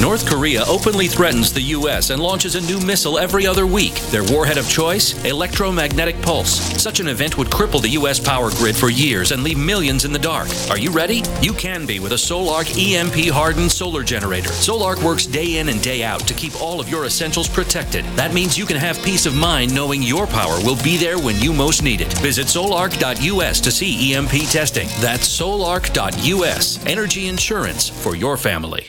North 0.00 0.26
Korea 0.26 0.64
openly 0.66 1.08
threatens 1.08 1.52
the 1.52 1.60
U.S. 1.76 2.08
and 2.08 2.22
launches 2.22 2.54
a 2.54 2.60
new 2.62 2.80
missile 2.80 3.18
every 3.18 3.46
other 3.46 3.66
week. 3.66 3.94
Their 4.10 4.24
warhead 4.24 4.56
of 4.56 4.66
choice? 4.66 5.22
Electromagnetic 5.26 6.22
pulse. 6.22 6.58
Such 6.82 7.00
an 7.00 7.08
event 7.08 7.36
would 7.36 7.48
cripple 7.48 7.82
the 7.82 7.90
U.S. 7.90 8.18
power 8.18 8.50
grid 8.52 8.74
for 8.74 8.88
years 8.88 9.30
and 9.30 9.42
leave 9.42 9.58
millions 9.58 10.06
in 10.06 10.12
the 10.14 10.18
dark. 10.18 10.48
Are 10.70 10.78
you 10.78 10.90
ready? 10.90 11.22
You 11.42 11.52
can 11.52 11.84
be 11.84 12.00
with 12.00 12.12
a 12.12 12.16
Solark 12.16 12.70
EMP 12.78 13.30
hardened 13.30 13.70
solar 13.70 14.02
generator. 14.02 14.48
Solark 14.48 15.02
works 15.04 15.26
day 15.26 15.58
in 15.58 15.68
and 15.68 15.82
day 15.82 16.02
out 16.02 16.26
to 16.26 16.34
keep 16.34 16.58
all 16.62 16.80
of 16.80 16.88
your 16.88 17.04
essentials 17.04 17.46
protected. 17.46 18.06
That 18.16 18.32
means 18.32 18.56
you 18.56 18.64
can 18.64 18.78
have 18.78 19.02
peace 19.04 19.26
of 19.26 19.36
mind 19.36 19.74
knowing 19.74 20.02
your 20.02 20.26
power 20.26 20.64
will 20.64 20.82
be 20.82 20.96
there 20.96 21.18
when 21.18 21.38
you 21.40 21.52
most 21.52 21.82
need 21.82 22.00
it. 22.00 22.12
Visit 22.20 22.46
solark.us 22.46 23.60
to 23.60 23.70
see 23.70 24.14
EMP 24.14 24.48
testing. 24.50 24.88
That's 25.00 25.28
solark.us. 25.28 26.86
Energy 26.86 27.28
insurance 27.28 27.90
for 27.90 28.16
your 28.16 28.38
family. 28.38 28.88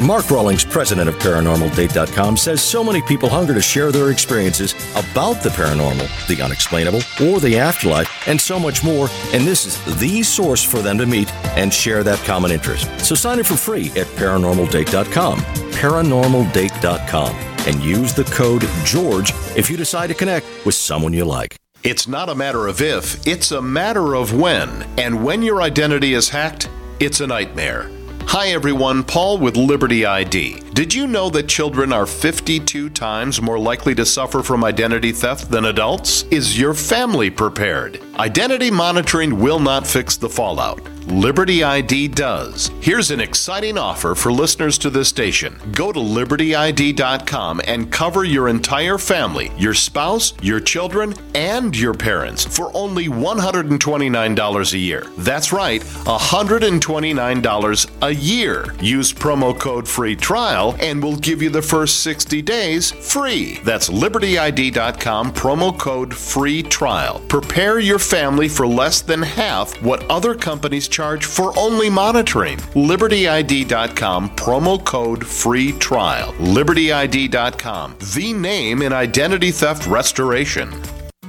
Mark 0.00 0.30
Rawlings, 0.30 0.64
president 0.64 1.08
of 1.08 1.16
ParanormalDate.com, 1.16 2.36
says 2.36 2.62
so 2.62 2.84
many 2.84 3.02
people 3.02 3.28
hunger 3.28 3.52
to 3.52 3.60
share 3.60 3.90
their 3.90 4.10
experiences 4.10 4.72
about 4.92 5.42
the 5.42 5.48
paranormal, 5.48 6.08
the 6.28 6.40
unexplainable, 6.40 7.00
or 7.20 7.40
the 7.40 7.58
afterlife, 7.58 8.08
and 8.28 8.40
so 8.40 8.60
much 8.60 8.84
more. 8.84 9.08
And 9.32 9.44
this 9.44 9.66
is 9.66 9.98
the 9.98 10.22
source 10.22 10.62
for 10.62 10.80
them 10.82 10.98
to 10.98 11.06
meet 11.06 11.32
and 11.56 11.74
share 11.74 12.04
that 12.04 12.18
common 12.20 12.52
interest. 12.52 12.88
So 13.04 13.16
sign 13.16 13.40
up 13.40 13.46
for 13.46 13.56
free 13.56 13.88
at 13.90 14.06
ParanormalDate.com. 14.18 15.40
ParanormalDate.com 15.40 17.36
and 17.66 17.82
use 17.82 18.14
the 18.14 18.24
code 18.24 18.62
GEORGE 18.84 19.32
if 19.56 19.68
you 19.68 19.76
decide 19.76 20.06
to 20.06 20.14
connect 20.14 20.46
with 20.64 20.76
someone 20.76 21.12
you 21.12 21.24
like. 21.24 21.56
It's 21.82 22.06
not 22.06 22.28
a 22.28 22.34
matter 22.34 22.68
of 22.68 22.80
if, 22.80 23.26
it's 23.26 23.50
a 23.50 23.62
matter 23.62 24.14
of 24.14 24.32
when. 24.32 24.84
And 24.96 25.24
when 25.24 25.42
your 25.42 25.60
identity 25.60 26.14
is 26.14 26.28
hacked, 26.28 26.68
it's 27.00 27.20
a 27.20 27.26
nightmare. 27.26 27.97
Hi 28.32 28.48
everyone, 28.48 29.04
Paul 29.04 29.38
with 29.38 29.56
Liberty 29.56 30.04
ID. 30.04 30.60
Did 30.74 30.92
you 30.92 31.06
know 31.06 31.30
that 31.30 31.48
children 31.48 31.94
are 31.94 32.04
52 32.04 32.90
times 32.90 33.40
more 33.40 33.58
likely 33.58 33.94
to 33.94 34.04
suffer 34.04 34.42
from 34.42 34.64
identity 34.64 35.12
theft 35.12 35.50
than 35.50 35.64
adults? 35.64 36.24
Is 36.24 36.60
your 36.60 36.74
family 36.74 37.30
prepared? 37.30 38.02
Identity 38.16 38.70
monitoring 38.70 39.40
will 39.40 39.58
not 39.58 39.86
fix 39.86 40.18
the 40.18 40.28
fallout 40.28 40.78
Liberty 41.10 41.64
ID 41.64 42.08
does. 42.08 42.70
Here's 42.82 43.10
an 43.10 43.20
exciting 43.20 43.78
offer 43.78 44.14
for 44.14 44.30
listeners 44.30 44.76
to 44.78 44.90
this 44.90 45.08
station. 45.08 45.58
Go 45.72 45.90
to 45.90 45.98
libertyid.com 45.98 47.62
and 47.66 47.90
cover 47.90 48.24
your 48.24 48.48
entire 48.48 48.98
family, 48.98 49.50
your 49.56 49.72
spouse, 49.72 50.34
your 50.42 50.60
children, 50.60 51.14
and 51.34 51.74
your 51.74 51.94
parents 51.94 52.44
for 52.44 52.70
only 52.76 53.08
$129 53.08 54.72
a 54.72 54.78
year. 54.78 55.06
That's 55.16 55.50
right, 55.50 55.80
$129 55.80 58.02
a 58.02 58.14
year. 58.14 58.74
Use 58.80 59.10
promo 59.12 59.58
code 59.58 59.88
free 59.88 60.14
trial 60.14 60.76
and 60.78 61.02
we'll 61.02 61.16
give 61.16 61.40
you 61.40 61.48
the 61.48 61.62
first 61.62 62.02
60 62.02 62.42
days 62.42 62.90
free. 62.90 63.60
That's 63.64 63.88
libertyid.com 63.88 65.32
promo 65.32 65.78
code 65.78 66.14
free 66.14 66.62
trial. 66.62 67.22
Prepare 67.28 67.78
your 67.78 67.98
family 67.98 68.48
for 68.48 68.66
less 68.66 69.00
than 69.00 69.22
half 69.22 69.80
what 69.82 70.04
other 70.10 70.34
companies 70.34 70.86
charge 70.86 70.97
for 70.98 71.56
only 71.58 71.88
monitoring. 71.88 72.58
libertyid.com 72.74 74.30
promo 74.30 74.84
code 74.84 75.26
free 75.26 75.72
trial. 75.72 76.32
libertyid.com, 76.34 77.96
the 78.14 78.32
name 78.32 78.82
in 78.82 78.92
identity 78.92 79.50
theft 79.50 79.86
restoration. 79.86 80.72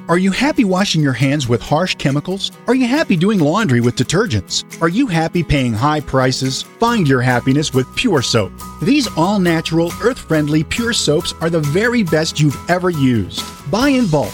Are 0.10 0.18
you 0.18 0.32
happy 0.32 0.64
washing 0.64 1.04
your 1.04 1.14
hands 1.14 1.48
with 1.48 1.62
harsh 1.62 1.94
chemicals? 1.94 2.52
Are 2.66 2.74
you 2.74 2.88
happy 2.88 3.16
doing 3.16 3.38
laundry 3.38 3.80
with 3.80 3.96
detergents? 3.96 4.66
Are 4.82 4.90
you 4.90 5.06
happy 5.06 5.44
paying 5.44 5.72
high 5.72 6.00
prices? 6.00 6.64
Find 6.64 7.08
your 7.08 7.22
happiness 7.22 7.76
with 7.76 7.96
Pure 7.96 8.24
Soap. 8.24 8.52
These 8.82 9.08
all 9.16 9.40
natural, 9.40 9.92
earth 10.02 10.18
friendly 10.18 10.64
Pure 10.64 10.94
Soaps 10.94 11.34
are 11.42 11.52
the 11.52 11.60
very 11.60 12.02
best 12.02 12.40
you've 12.40 12.58
ever 12.72 12.90
used. 12.90 13.44
Buy 13.70 13.90
in 13.90 14.08
bulk. 14.08 14.34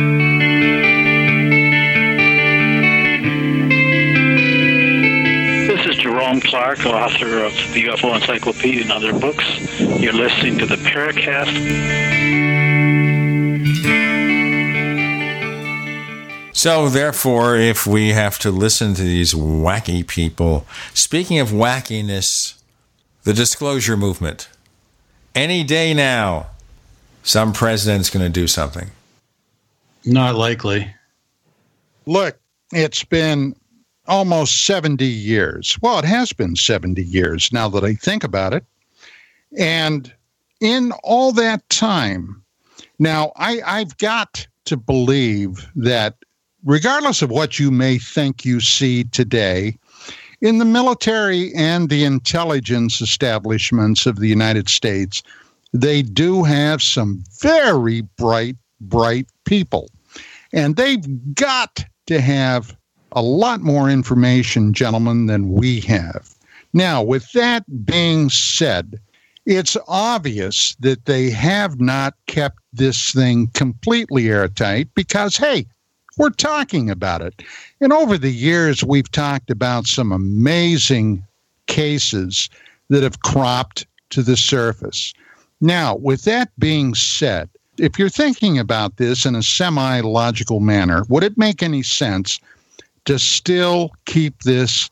This 6.31 6.45
is 6.45 6.49
Jerome 6.49 6.75
Clark, 6.75 6.85
author 6.85 7.43
of 7.43 7.51
the 7.73 7.83
UFO 7.85 8.15
Encyclopedia 8.15 8.83
and 8.83 8.91
other 8.91 9.11
books. 9.11 9.43
You're 9.79 10.13
listening 10.13 10.57
to 10.59 10.65
the 10.65 10.75
Paracast. 10.77 11.51
So, 16.53 16.87
therefore, 16.87 17.57
if 17.57 17.85
we 17.85 18.09
have 18.09 18.39
to 18.39 18.51
listen 18.51 18.93
to 18.93 19.01
these 19.01 19.33
wacky 19.33 20.07
people, 20.07 20.65
speaking 20.93 21.39
of 21.39 21.49
wackiness, 21.49 22.61
the 23.23 23.33
disclosure 23.33 23.97
movement. 23.97 24.47
Any 25.35 25.63
day 25.63 25.93
now, 25.93 26.47
some 27.23 27.51
president's 27.51 28.09
going 28.09 28.25
to 28.25 28.31
do 28.31 28.47
something. 28.47 28.91
Not 30.05 30.35
likely. 30.35 30.93
Look, 32.05 32.39
it's 32.71 33.03
been 33.03 33.55
almost 34.11 34.65
70 34.65 35.05
years. 35.05 35.77
Well, 35.81 35.97
it 35.97 36.05
has 36.05 36.33
been 36.33 36.57
70 36.57 37.01
years 37.01 37.49
now 37.53 37.69
that 37.69 37.85
I 37.85 37.93
think 37.93 38.25
about 38.25 38.53
it. 38.53 38.65
And 39.57 40.13
in 40.59 40.91
all 41.03 41.31
that 41.31 41.67
time, 41.69 42.43
now 42.99 43.31
I, 43.37 43.61
I've 43.65 43.97
got 43.97 44.45
to 44.65 44.75
believe 44.75 45.65
that 45.77 46.17
regardless 46.65 47.21
of 47.21 47.31
what 47.31 47.57
you 47.57 47.71
may 47.71 47.97
think 47.97 48.43
you 48.43 48.59
see 48.59 49.05
today, 49.05 49.77
in 50.41 50.57
the 50.57 50.65
military 50.65 51.53
and 51.55 51.89
the 51.89 52.03
intelligence 52.03 52.99
establishments 52.99 54.05
of 54.05 54.19
the 54.19 54.27
United 54.27 54.67
States, 54.67 55.23
they 55.71 56.01
do 56.01 56.43
have 56.43 56.81
some 56.81 57.23
very 57.39 58.01
bright, 58.01 58.57
bright 58.81 59.27
people. 59.45 59.89
And 60.51 60.75
they've 60.75 61.33
got 61.33 61.85
to 62.07 62.19
have 62.19 62.75
a 63.11 63.21
lot 63.21 63.61
more 63.61 63.89
information, 63.89 64.73
gentlemen, 64.73 65.25
than 65.25 65.51
we 65.51 65.81
have. 65.81 66.33
Now, 66.73 67.03
with 67.03 67.31
that 67.33 67.85
being 67.85 68.29
said, 68.29 68.99
it's 69.45 69.75
obvious 69.87 70.75
that 70.79 71.05
they 71.05 71.29
have 71.31 71.81
not 71.81 72.13
kept 72.27 72.59
this 72.73 73.11
thing 73.11 73.47
completely 73.53 74.29
airtight 74.29 74.93
because, 74.95 75.35
hey, 75.35 75.65
we're 76.17 76.29
talking 76.29 76.89
about 76.89 77.21
it. 77.21 77.41
And 77.79 77.91
over 77.91 78.17
the 78.17 78.31
years, 78.31 78.83
we've 78.83 79.11
talked 79.11 79.49
about 79.49 79.87
some 79.87 80.11
amazing 80.11 81.25
cases 81.67 82.49
that 82.89 83.03
have 83.03 83.21
cropped 83.21 83.85
to 84.11 84.21
the 84.21 84.37
surface. 84.37 85.13
Now, 85.61 85.95
with 85.95 86.23
that 86.25 86.51
being 86.59 86.95
said, 86.95 87.49
if 87.77 87.97
you're 87.97 88.09
thinking 88.09 88.59
about 88.59 88.97
this 88.97 89.25
in 89.25 89.35
a 89.35 89.43
semi 89.43 90.01
logical 90.01 90.59
manner, 90.59 91.03
would 91.07 91.23
it 91.23 91.37
make 91.37 91.63
any 91.63 91.83
sense 91.83 92.39
to 93.05 93.17
still 93.19 93.91
keep 94.05 94.43
this 94.43 94.89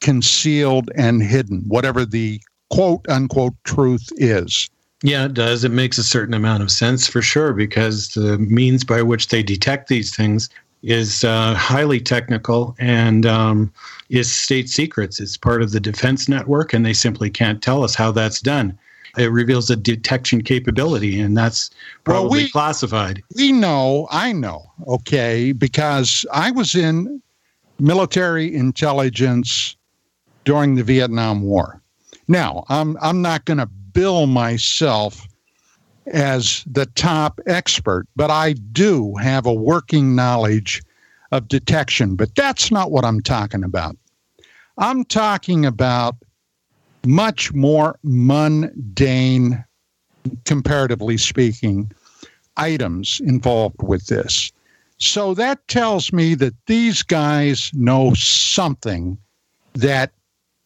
concealed 0.00 0.90
and 0.96 1.22
hidden, 1.22 1.62
whatever 1.68 2.04
the 2.04 2.40
quote 2.70 3.04
unquote 3.08 3.54
truth 3.64 4.08
is? 4.16 4.68
Yeah, 5.02 5.24
it 5.24 5.34
does. 5.34 5.64
It 5.64 5.70
makes 5.72 5.96
a 5.98 6.04
certain 6.04 6.34
amount 6.34 6.62
of 6.62 6.70
sense 6.70 7.06
for 7.06 7.22
sure 7.22 7.52
because 7.54 8.08
the 8.10 8.38
means 8.38 8.84
by 8.84 9.02
which 9.02 9.28
they 9.28 9.42
detect 9.42 9.88
these 9.88 10.14
things 10.14 10.50
is 10.82 11.24
uh, 11.24 11.54
highly 11.54 12.00
technical 12.00 12.74
and 12.78 13.24
um, 13.26 13.72
is 14.10 14.30
state 14.30 14.68
secrets. 14.68 15.20
It's 15.20 15.36
part 15.36 15.62
of 15.62 15.72
the 15.72 15.80
defense 15.80 16.28
network, 16.28 16.72
and 16.72 16.84
they 16.84 16.92
simply 16.94 17.30
can't 17.30 17.62
tell 17.62 17.82
us 17.84 17.94
how 17.94 18.12
that's 18.12 18.40
done. 18.40 18.78
It 19.18 19.30
reveals 19.32 19.68
a 19.70 19.76
detection 19.76 20.42
capability, 20.42 21.18
and 21.20 21.36
that's 21.36 21.70
probably 22.04 22.22
Well, 22.30 22.44
we- 22.44 22.50
classified. 22.50 23.22
We 23.36 23.52
know, 23.52 24.06
I 24.10 24.32
know, 24.32 24.70
okay, 24.86 25.52
because 25.52 26.24
I 26.32 26.50
was 26.50 26.74
in 26.74 27.20
military 27.80 28.54
intelligence 28.54 29.76
during 30.44 30.74
the 30.74 30.84
Vietnam 30.84 31.42
War. 31.42 31.80
Now, 32.28 32.64
I'm 32.68 32.96
I'm 33.00 33.22
not 33.22 33.44
going 33.44 33.58
to 33.58 33.66
bill 33.66 34.26
myself 34.26 35.26
as 36.06 36.64
the 36.66 36.86
top 36.86 37.40
expert, 37.46 38.06
but 38.16 38.30
I 38.30 38.52
do 38.52 39.14
have 39.16 39.46
a 39.46 39.52
working 39.52 40.14
knowledge 40.14 40.82
of 41.32 41.48
detection, 41.48 42.16
but 42.16 42.34
that's 42.34 42.70
not 42.70 42.90
what 42.90 43.04
I'm 43.04 43.20
talking 43.20 43.62
about. 43.62 43.96
I'm 44.78 45.04
talking 45.04 45.66
about 45.66 46.16
much 47.06 47.52
more 47.52 47.98
mundane, 48.02 49.64
comparatively 50.44 51.16
speaking, 51.16 51.92
items 52.56 53.20
involved 53.24 53.82
with 53.82 54.06
this. 54.06 54.52
So 55.00 55.32
that 55.34 55.66
tells 55.68 56.12
me 56.12 56.34
that 56.36 56.54
these 56.66 57.02
guys 57.02 57.70
know 57.72 58.12
something 58.14 59.16
that 59.74 60.12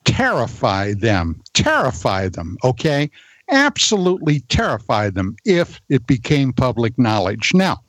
terrify 0.05 0.95
them, 0.95 1.41
terrify 1.55 2.29
them, 2.29 2.57
okay? 2.65 3.11
Absolutely 3.51 4.41
terrify 4.41 5.11
them 5.11 5.37
if 5.45 5.81
it 5.89 6.07
became 6.07 6.53
public 6.53 6.99
knowledge. 6.99 7.53
Now, 7.55 7.81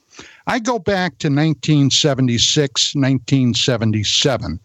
I 0.47 0.59
go 0.59 0.77
back 0.77 1.17
to 1.19 1.27
1976, 1.27 2.95
1977. 2.95 4.59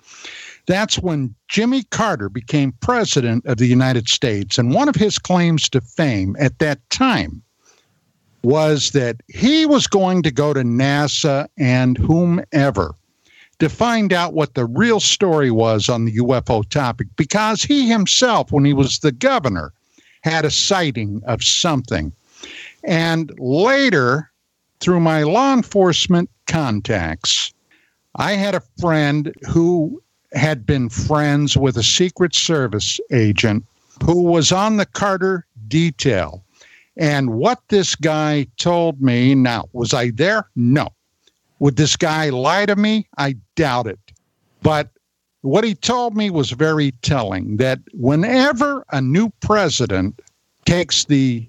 That's 0.66 0.98
when 0.98 1.34
Jimmy 1.48 1.84
Carter 1.84 2.28
became 2.28 2.72
president 2.80 3.46
of 3.46 3.56
the 3.56 3.66
United 3.66 4.08
States. 4.08 4.58
And 4.58 4.74
one 4.74 4.88
of 4.88 4.94
his 4.94 5.18
claims 5.18 5.68
to 5.70 5.80
fame 5.80 6.36
at 6.38 6.58
that 6.58 6.78
time 6.90 7.42
was 8.42 8.90
that 8.90 9.16
he 9.28 9.66
was 9.66 9.86
going 9.86 10.22
to 10.22 10.30
go 10.30 10.52
to 10.52 10.60
NASA 10.60 11.46
and 11.58 11.98
whomever 11.98 12.94
to 13.58 13.68
find 13.68 14.12
out 14.12 14.32
what 14.32 14.54
the 14.54 14.64
real 14.64 15.00
story 15.00 15.50
was 15.50 15.88
on 15.88 16.06
the 16.06 16.16
UFO 16.16 16.66
topic 16.68 17.08
because 17.16 17.62
he 17.62 17.88
himself, 17.88 18.50
when 18.50 18.64
he 18.64 18.72
was 18.72 18.98
the 18.98 19.12
governor, 19.12 19.72
had 20.22 20.44
a 20.44 20.50
sighting 20.50 21.22
of 21.26 21.42
something. 21.42 22.12
And 22.84 23.32
later, 23.38 24.30
through 24.80 25.00
my 25.00 25.22
law 25.22 25.52
enforcement 25.52 26.30
contacts, 26.46 27.52
I 28.16 28.32
had 28.32 28.54
a 28.54 28.62
friend 28.80 29.32
who 29.48 30.02
had 30.32 30.64
been 30.64 30.88
friends 30.88 31.56
with 31.56 31.76
a 31.76 31.82
Secret 31.82 32.34
Service 32.34 32.98
agent 33.10 33.64
who 34.04 34.22
was 34.22 34.52
on 34.52 34.78
the 34.78 34.86
Carter 34.86 35.46
detail. 35.68 36.42
And 36.96 37.34
what 37.34 37.60
this 37.68 37.94
guy 37.94 38.46
told 38.58 39.00
me 39.00 39.34
now, 39.34 39.64
was 39.72 39.94
I 39.94 40.10
there? 40.10 40.48
No. 40.56 40.88
Would 41.58 41.76
this 41.76 41.96
guy 41.96 42.30
lie 42.30 42.66
to 42.66 42.76
me? 42.76 43.06
I 43.18 43.36
doubt 43.54 43.86
it. 43.86 43.98
But 44.62 44.90
what 45.42 45.64
he 45.64 45.74
told 45.74 46.16
me 46.16 46.30
was 46.30 46.50
very 46.50 46.92
telling 47.02 47.56
that 47.58 47.80
whenever 47.92 48.84
a 48.90 49.00
new 49.00 49.30
president 49.40 50.20
takes 50.64 51.04
the 51.04 51.48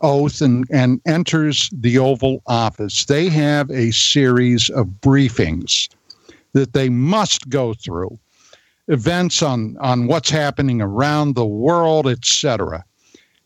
oath 0.00 0.40
and, 0.40 0.66
and 0.70 1.00
enters 1.06 1.70
the 1.72 1.98
Oval 1.98 2.42
Office, 2.46 3.04
they 3.06 3.28
have 3.28 3.70
a 3.70 3.90
series 3.90 4.70
of 4.70 4.86
briefings 4.86 5.88
that 6.52 6.72
they 6.72 6.88
must 6.88 7.48
go 7.48 7.74
through 7.74 8.18
events 8.88 9.42
on, 9.42 9.76
on 9.80 10.06
what's 10.06 10.30
happening 10.30 10.80
around 10.80 11.34
the 11.34 11.46
world, 11.46 12.06
etc. 12.06 12.84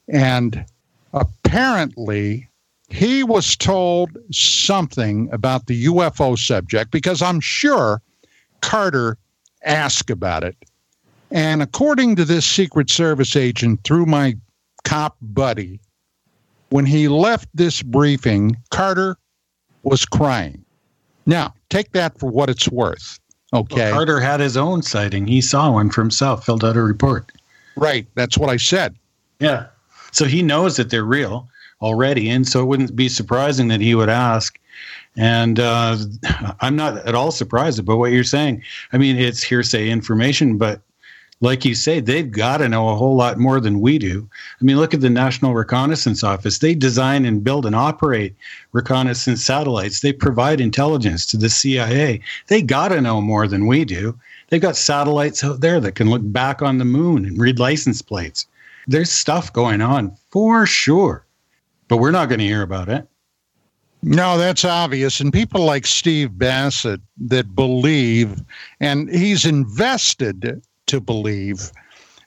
And 0.09 0.65
apparently, 1.13 2.49
he 2.89 3.23
was 3.23 3.57
told 3.57 4.17
something 4.31 5.29
about 5.33 5.67
the 5.67 5.87
UFO 5.87 6.37
subject 6.39 6.91
because 6.91 7.23
I'm 7.23 7.41
sure 7.41 8.03
Carter 8.61 9.17
asked 9.63 10.11
about 10.11 10.45
it. 10.45 10.57
And 11.31 11.63
according 11.63 12.17
to 12.17 12.25
this 12.25 12.45
Secret 12.45 12.91
Service 12.91 13.37
agent, 13.37 13.85
through 13.85 14.07
my 14.07 14.37
cop 14.83 15.17
buddy, 15.23 15.81
when 16.71 16.87
he 16.87 17.09
left 17.09 17.49
this 17.55 17.83
briefing, 17.83 18.57
Carter 18.71 19.17
was 19.83 20.05
crying. 20.05 20.65
Now, 21.27 21.55
take 21.69 21.93
that 21.93 22.19
for 22.19 22.29
what 22.29 22.51
it's 22.51 22.69
worth. 22.69 23.21
Okay. 23.53 23.77
Well, 23.77 23.93
Carter 23.93 24.21
had 24.21 24.41
his 24.41 24.57
own 24.57 24.83
sighting. 24.83 25.27
He 25.27 25.41
saw 25.41 25.73
one 25.73 25.91
for 25.91 26.01
himself, 26.01 26.45
filled 26.45 26.65
out 26.65 26.77
a 26.77 26.83
report. 26.83 27.31
Right. 27.77 28.07
That's 28.15 28.39
what 28.39 28.51
I 28.51 28.57
said. 28.57 28.97
Yeah. 29.39 29.67
So 30.13 30.25
he 30.25 30.43
knows 30.43 30.77
that 30.77 30.91
they're 30.91 31.05
real 31.05 31.49
already. 31.83 32.29
And 32.29 32.47
so 32.47 32.61
it 32.61 32.67
wouldn't 32.67 32.95
be 32.95 33.09
surprising 33.09 33.69
that 33.69 33.81
he 33.81 33.95
would 33.95 34.09
ask. 34.09 34.59
And 35.17 35.59
uh, 35.59 35.97
I'm 36.61 36.77
not 36.77 36.99
at 36.99 37.15
all 37.15 37.31
surprised 37.31 37.79
about 37.79 37.99
what 37.99 38.13
you're 38.13 38.25
saying. 38.25 38.63
I 38.93 38.99
mean, 38.99 39.17
it's 39.17 39.43
hearsay 39.43 39.89
information, 39.89 40.59
but 40.59 40.81
like 41.43 41.65
you 41.65 41.75
say, 41.75 42.01
they've 42.01 42.31
got 42.31 42.59
to 42.59 42.69
know 42.69 42.91
a 42.91 42.97
whole 42.97 43.17
lot 43.17 43.39
more 43.39 43.61
than 43.61 43.81
we 43.81 43.99
do. 43.99 44.29
I 44.61 44.65
mean, 44.65 44.77
look 44.77 44.93
at 44.93 45.01
the 45.01 45.09
National 45.09 45.55
Reconnaissance 45.55 46.23
Office. 46.23 46.59
They 46.59 46.75
design 46.75 47.25
and 47.25 47.43
build 47.43 47.65
and 47.65 47.75
operate 47.75 48.35
reconnaissance 48.73 49.43
satellites. 49.43 50.01
They 50.01 50.13
provide 50.13 50.61
intelligence 50.61 51.25
to 51.27 51.39
the 51.39 51.49
CIA. 51.49 52.21
They 52.49 52.61
got 52.61 52.89
to 52.89 53.01
know 53.01 53.23
more 53.23 53.49
than 53.49 53.67
we 53.67 53.87
do. 53.87 54.19
They've 54.51 54.61
got 54.61 54.77
satellites 54.77 55.43
out 55.43 55.61
there 55.61 55.81
that 55.81 55.95
can 55.95 56.11
look 56.11 56.23
back 56.25 56.61
on 56.61 56.77
the 56.77 56.85
moon 56.85 57.25
and 57.25 57.41
read 57.41 57.59
license 57.59 58.03
plates. 58.03 58.47
There's 58.91 59.13
stuff 59.13 59.53
going 59.53 59.81
on 59.83 60.17
for 60.33 60.67
sure, 60.67 61.25
but 61.87 61.99
we're 61.99 62.11
not 62.11 62.29
going 62.29 62.41
to 62.41 62.45
hear 62.45 62.63
about 62.63 62.89
it. 62.89 63.07
No, 64.03 64.37
that's 64.37 64.65
obvious. 64.65 65.21
And 65.21 65.33
people 65.33 65.65
like 65.65 65.87
Steve 65.87 66.37
Bassett 66.37 67.01
that 67.19 67.55
believe, 67.55 68.43
and 68.81 69.09
he's 69.09 69.45
invested 69.45 70.61
to 70.87 71.01
believe 71.01 71.71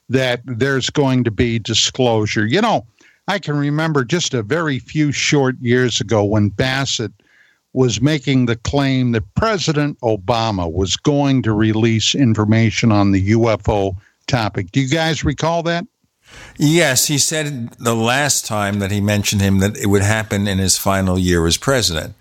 that 0.07 0.39
there's 0.45 0.89
going 0.89 1.25
to 1.25 1.31
be 1.31 1.59
disclosure. 1.59 2.45
You 2.45 2.61
know, 2.61 2.87
I 3.27 3.39
can 3.39 3.57
remember 3.57 4.05
just 4.05 4.33
a 4.33 4.41
very 4.41 4.79
few 4.79 5.11
short 5.11 5.57
years 5.59 5.99
ago 5.99 6.23
when 6.23 6.47
Bassett 6.47 7.11
was 7.73 7.99
making 7.99 8.45
the 8.45 8.55
claim 8.55 9.11
that 9.11 9.35
President 9.35 9.99
Obama 9.99 10.71
was 10.71 10.95
going 10.95 11.41
to 11.41 11.51
release 11.51 12.15
information 12.15 12.89
on 12.93 13.11
the 13.11 13.31
UFO 13.31 13.97
topic. 14.27 14.71
Do 14.71 14.79
you 14.79 14.87
guys 14.87 15.25
recall 15.25 15.61
that? 15.63 15.85
Yes, 16.57 17.07
he 17.07 17.17
said 17.17 17.71
the 17.79 17.95
last 17.95 18.45
time 18.45 18.79
that 18.79 18.91
he 18.91 19.01
mentioned 19.01 19.41
him 19.41 19.59
that 19.59 19.77
it 19.77 19.87
would 19.87 20.03
happen 20.03 20.47
in 20.47 20.59
his 20.59 20.77
final 20.77 21.17
year 21.17 21.45
as 21.47 21.57
president. 21.57 22.15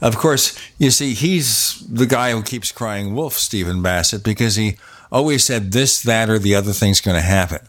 Of 0.00 0.16
course, 0.16 0.58
you 0.78 0.90
see, 0.90 1.14
he's 1.14 1.80
the 1.88 2.06
guy 2.06 2.32
who 2.32 2.42
keeps 2.42 2.72
crying 2.72 3.14
wolf, 3.14 3.34
Stephen 3.34 3.82
Bassett, 3.82 4.22
because 4.22 4.56
he 4.56 4.76
always 5.12 5.44
said 5.44 5.72
this, 5.72 6.02
that, 6.02 6.28
or 6.28 6.38
the 6.38 6.54
other 6.54 6.72
thing's 6.72 7.00
going 7.00 7.16
to 7.16 7.22
happen, 7.22 7.60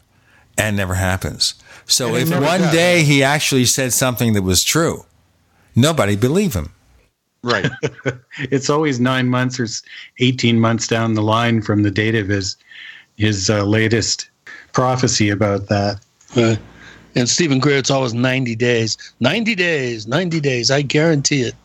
and 0.58 0.76
never 0.76 0.96
happens. 0.96 1.54
So 1.86 2.16
if 2.16 2.30
one 2.32 2.62
does. 2.62 2.74
day 2.74 3.04
he 3.04 3.24
actually 3.24 3.66
said 3.66 3.94
something 3.94 4.34
that 4.34 4.42
was 4.42 4.64
true, 4.64 5.06
nobody 5.76 6.16
believe 6.16 6.56
him. 6.56 6.72
Right. 7.44 7.70
it's 8.40 8.72
always 8.72 9.00
nine 9.00 9.28
months 9.28 9.60
or 9.60 9.68
eighteen 10.20 10.60
months 10.60 10.88
down 10.88 11.14
the 11.14 11.22
line 11.22 11.62
from 11.62 11.84
the 11.84 11.92
date 11.92 12.16
of 12.16 12.28
his 12.28 12.58
his 13.18 13.50
uh, 13.52 13.64
latest 13.64 14.30
prophecy 14.76 15.30
about 15.30 15.68
that. 15.70 16.00
Uh, 16.36 16.56
and 17.16 17.28
Steven 17.28 17.60
Greer, 17.60 17.78
it's 17.78 17.90
always 17.90 18.14
ninety 18.14 18.56
days. 18.56 18.98
Ninety 19.20 19.56
days. 19.56 20.06
Ninety 20.06 20.40
days. 20.40 20.70
I 20.70 20.84
guarantee 20.84 21.42
it. 21.42 21.56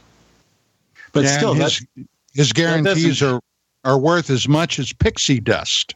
But 1.12 1.24
yeah, 1.24 1.36
still, 1.36 1.54
his, 1.54 1.84
his 2.32 2.52
guarantees 2.52 3.20
are 3.20 3.40
are 3.84 3.98
worth 3.98 4.30
as 4.30 4.46
much 4.46 4.78
as 4.78 4.92
pixie 4.92 5.40
dust. 5.40 5.94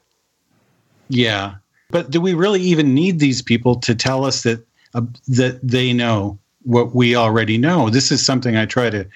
Yeah, 1.09 1.55
but 1.91 2.11
do 2.11 2.20
we 2.20 2.35
really 2.35 2.61
even 2.61 2.95
need 2.95 3.20
these 3.20 3.41
people 3.41 3.77
to 3.77 3.95
tell 3.95 4.24
us 4.24 4.43
that 4.43 4.66
uh, 4.95 5.03
that 5.28 5.61
they 5.62 5.93
know 5.93 6.36
what 6.65 6.95
we 6.95 7.15
already 7.15 7.57
know? 7.57 7.91
This 7.91 8.11
is 8.11 8.27
something 8.27 8.57
I 8.57 8.66
try 8.66 8.91
to 8.91 9.07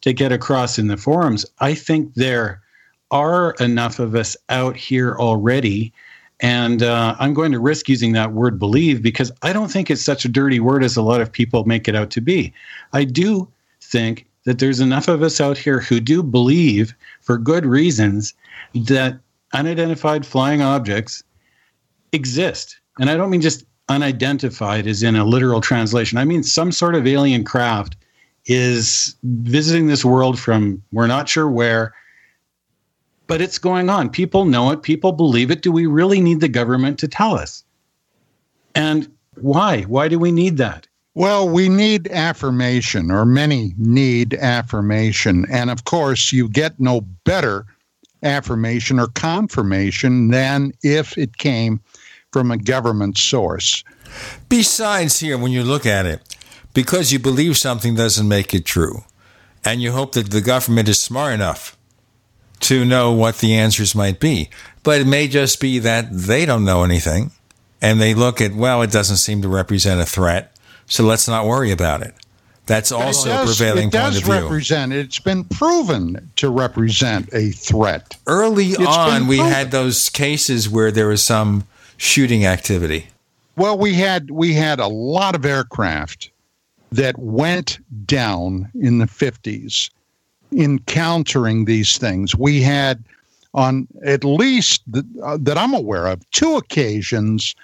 to 0.00 0.12
get 0.12 0.32
across 0.32 0.78
in 0.78 0.88
the 0.88 0.96
forums. 0.96 1.46
I 1.60 1.74
think 1.74 2.14
there 2.14 2.60
are 3.12 3.52
enough 3.60 4.00
of 4.00 4.16
us 4.16 4.36
out 4.48 4.76
here 4.76 5.14
already. 5.14 5.92
And 6.40 6.82
uh, 6.82 7.16
I'm 7.18 7.32
going 7.32 7.52
to 7.52 7.60
risk 7.60 7.88
using 7.88 8.12
that 8.12 8.32
word 8.32 8.58
believe 8.58 9.02
because 9.02 9.32
I 9.42 9.52
don't 9.52 9.70
think 9.70 9.90
it's 9.90 10.04
such 10.04 10.24
a 10.24 10.28
dirty 10.28 10.60
word 10.60 10.84
as 10.84 10.96
a 10.96 11.02
lot 11.02 11.20
of 11.20 11.32
people 11.32 11.64
make 11.64 11.88
it 11.88 11.96
out 11.96 12.10
to 12.10 12.20
be. 12.20 12.52
I 12.92 13.04
do 13.04 13.48
think 13.80 14.26
that 14.44 14.58
there's 14.58 14.80
enough 14.80 15.08
of 15.08 15.22
us 15.22 15.40
out 15.40 15.56
here 15.56 15.80
who 15.80 15.98
do 15.98 16.22
believe 16.22 16.94
for 17.20 17.38
good 17.38 17.64
reasons 17.64 18.34
that 18.74 19.18
unidentified 19.52 20.26
flying 20.26 20.60
objects 20.60 21.22
exist. 22.12 22.78
And 22.98 23.08
I 23.10 23.16
don't 23.16 23.30
mean 23.30 23.40
just 23.40 23.64
unidentified 23.88 24.86
as 24.86 25.02
in 25.02 25.16
a 25.16 25.24
literal 25.24 25.60
translation. 25.60 26.18
I 26.18 26.24
mean 26.24 26.42
some 26.42 26.72
sort 26.72 26.94
of 26.94 27.06
alien 27.06 27.44
craft 27.44 27.96
is 28.46 29.16
visiting 29.22 29.86
this 29.86 30.04
world 30.04 30.38
from 30.38 30.82
we're 30.92 31.06
not 31.06 31.28
sure 31.28 31.48
where, 31.48 31.94
but 33.26 33.40
it's 33.40 33.58
going 33.58 33.90
on. 33.90 34.10
People 34.10 34.44
know 34.44 34.70
it, 34.70 34.82
people 34.82 35.12
believe 35.12 35.50
it. 35.50 35.62
Do 35.62 35.72
we 35.72 35.86
really 35.86 36.20
need 36.20 36.40
the 36.40 36.48
government 36.48 36.98
to 37.00 37.08
tell 37.08 37.34
us? 37.34 37.64
And 38.74 39.10
why? 39.34 39.82
Why 39.82 40.08
do 40.08 40.18
we 40.18 40.32
need 40.32 40.56
that? 40.58 40.86
Well, 41.14 41.48
we 41.48 41.70
need 41.70 42.08
affirmation, 42.08 43.10
or 43.10 43.24
many 43.24 43.72
need 43.78 44.34
affirmation. 44.34 45.46
And 45.50 45.70
of 45.70 45.84
course, 45.84 46.30
you 46.30 46.48
get 46.48 46.78
no 46.78 47.00
better 47.00 47.64
affirmation 48.22 49.00
or 49.00 49.06
confirmation 49.08 50.28
than 50.28 50.72
if 50.82 51.16
it 51.16 51.38
came 51.38 51.80
from 52.32 52.50
a 52.50 52.58
government 52.58 53.16
source. 53.16 53.82
Besides, 54.48 55.20
here, 55.20 55.38
when 55.38 55.52
you 55.52 55.64
look 55.64 55.86
at 55.86 56.04
it, 56.04 56.20
because 56.74 57.12
you 57.12 57.18
believe 57.18 57.56
something 57.56 57.94
doesn't 57.94 58.28
make 58.28 58.52
it 58.52 58.66
true, 58.66 59.04
and 59.64 59.80
you 59.80 59.92
hope 59.92 60.12
that 60.12 60.30
the 60.30 60.42
government 60.42 60.88
is 60.88 61.00
smart 61.00 61.32
enough 61.32 61.75
to 62.60 62.84
know 62.84 63.12
what 63.12 63.38
the 63.38 63.54
answers 63.54 63.94
might 63.94 64.20
be. 64.20 64.50
But 64.82 65.00
it 65.00 65.06
may 65.06 65.28
just 65.28 65.60
be 65.60 65.78
that 65.80 66.08
they 66.10 66.46
don't 66.46 66.64
know 66.64 66.84
anything, 66.84 67.32
and 67.82 68.00
they 68.00 68.14
look 68.14 68.40
at, 68.40 68.54
well, 68.54 68.82
it 68.82 68.90
doesn't 68.90 69.16
seem 69.16 69.42
to 69.42 69.48
represent 69.48 70.00
a 70.00 70.06
threat 70.06 70.56
so 70.86 71.04
let's 71.04 71.28
not 71.28 71.46
worry 71.46 71.70
about 71.70 72.02
it. 72.02 72.14
That's 72.66 72.90
also 72.90 73.28
does, 73.28 73.60
a 73.60 73.64
prevailing 73.64 73.90
point 73.90 74.16
of 74.16 74.24
view. 74.24 74.32
represent. 74.32 74.92
It's 74.92 75.20
been 75.20 75.44
proven 75.44 76.30
to 76.36 76.50
represent 76.50 77.28
a 77.32 77.50
threat. 77.50 78.16
Early 78.26 78.70
it's 78.70 78.86
on, 78.86 79.28
we 79.28 79.38
had 79.38 79.70
those 79.70 80.08
cases 80.08 80.68
where 80.68 80.90
there 80.90 81.06
was 81.08 81.22
some 81.22 81.64
shooting 81.96 82.44
activity. 82.44 83.08
Well, 83.56 83.78
we 83.78 83.94
had 83.94 84.30
we 84.30 84.54
had 84.54 84.80
a 84.80 84.88
lot 84.88 85.36
of 85.36 85.46
aircraft 85.46 86.30
that 86.90 87.16
went 87.18 87.78
down 88.04 88.70
in 88.74 88.98
the 88.98 89.06
50s 89.06 89.90
encountering 90.56 91.64
these 91.64 91.98
things. 91.98 92.34
We 92.34 92.62
had 92.62 93.04
on 93.54 93.86
at 94.04 94.24
least 94.24 94.82
the, 94.86 95.04
uh, 95.22 95.38
that 95.40 95.56
I'm 95.56 95.74
aware 95.74 96.06
of 96.06 96.28
two 96.30 96.56
occasions 96.56 97.54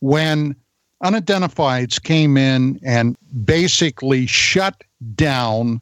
when 0.00 0.56
unidentifieds 1.02 2.02
came 2.02 2.36
in 2.36 2.80
and 2.84 3.16
basically 3.44 4.26
shut 4.26 4.82
down 5.14 5.80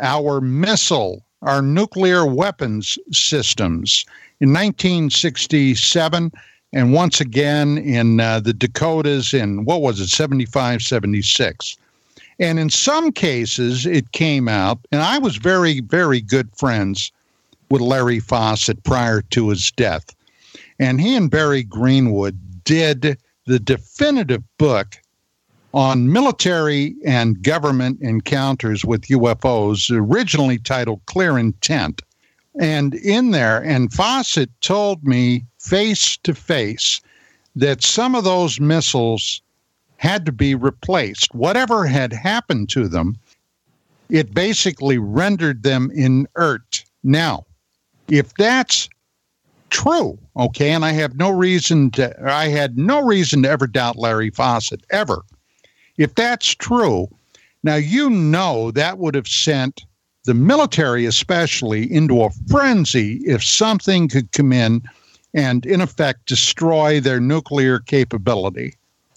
our 0.00 0.40
missile, 0.40 1.24
our 1.42 1.62
nuclear 1.62 2.26
weapons 2.26 2.98
systems 3.12 4.04
in 4.40 4.52
1967 4.52 6.32
and 6.72 6.92
once 6.92 7.20
again 7.20 7.78
in 7.78 8.20
uh, 8.20 8.40
the 8.40 8.52
Dakotas 8.52 9.32
in 9.32 9.64
what 9.64 9.80
was 9.80 10.00
it, 10.00 10.08
75, 10.08 10.82
76. 10.82 11.76
And 12.38 12.58
in 12.58 12.70
some 12.70 13.12
cases, 13.12 13.86
it 13.86 14.12
came 14.12 14.48
out, 14.48 14.78
and 14.92 15.00
I 15.00 15.18
was 15.18 15.36
very, 15.36 15.80
very 15.80 16.20
good 16.20 16.54
friends 16.54 17.10
with 17.70 17.80
Larry 17.80 18.20
Fawcett 18.20 18.82
prior 18.84 19.22
to 19.22 19.48
his 19.48 19.70
death. 19.72 20.14
And 20.78 21.00
he 21.00 21.16
and 21.16 21.30
Barry 21.30 21.62
Greenwood 21.62 22.38
did 22.64 23.18
the 23.46 23.58
definitive 23.58 24.42
book 24.58 24.96
on 25.72 26.12
military 26.12 26.94
and 27.04 27.42
government 27.42 28.00
encounters 28.00 28.84
with 28.84 29.02
UFOs, 29.02 29.90
originally 29.90 30.58
titled 30.58 31.00
Clear 31.06 31.38
Intent. 31.38 32.02
And 32.58 32.94
in 32.94 33.30
there, 33.30 33.62
and 33.62 33.92
Fawcett 33.92 34.50
told 34.60 35.04
me 35.04 35.44
face 35.58 36.16
to 36.18 36.34
face 36.34 37.00
that 37.54 37.82
some 37.82 38.14
of 38.14 38.24
those 38.24 38.60
missiles 38.60 39.42
had 39.96 40.26
to 40.26 40.32
be 40.32 40.54
replaced. 40.54 41.34
Whatever 41.34 41.86
had 41.86 42.12
happened 42.12 42.68
to 42.70 42.88
them, 42.88 43.16
it 44.08 44.34
basically 44.34 44.98
rendered 44.98 45.62
them 45.62 45.90
inert. 45.94 46.84
Now, 47.02 47.44
if 48.08 48.34
that's 48.34 48.88
true, 49.70 50.18
okay, 50.36 50.70
and 50.70 50.84
I 50.84 50.92
have 50.92 51.16
no 51.16 51.30
reason 51.30 51.90
to, 51.92 52.14
I 52.24 52.48
had 52.48 52.78
no 52.78 53.02
reason 53.02 53.42
to 53.42 53.50
ever 53.50 53.66
doubt 53.66 53.96
Larry 53.96 54.30
Fawcett, 54.30 54.84
ever. 54.90 55.22
If 55.96 56.14
that's 56.14 56.54
true, 56.54 57.08
now 57.62 57.76
you 57.76 58.10
know 58.10 58.70
that 58.72 58.98
would 58.98 59.14
have 59.14 59.26
sent 59.26 59.84
the 60.24 60.34
military, 60.34 61.06
especially, 61.06 61.90
into 61.90 62.22
a 62.22 62.30
frenzy 62.48 63.22
if 63.24 63.42
something 63.42 64.08
could 64.08 64.30
come 64.32 64.52
in 64.52 64.82
and, 65.34 65.64
in 65.64 65.80
effect, 65.80 66.26
destroy 66.26 67.00
their 67.00 67.20
nuclear 67.20 67.78
capability. 67.78 68.74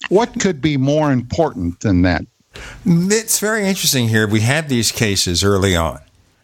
What 0.08 0.40
could 0.40 0.60
be 0.60 0.76
more 0.76 1.12
important 1.12 1.80
than 1.80 2.02
that? 2.02 2.24
It's 2.84 3.38
very 3.38 3.66
interesting 3.66 4.08
here. 4.08 4.26
We 4.26 4.40
had 4.40 4.68
these 4.68 4.90
cases 4.90 5.44
early 5.44 5.76
on. 5.76 6.00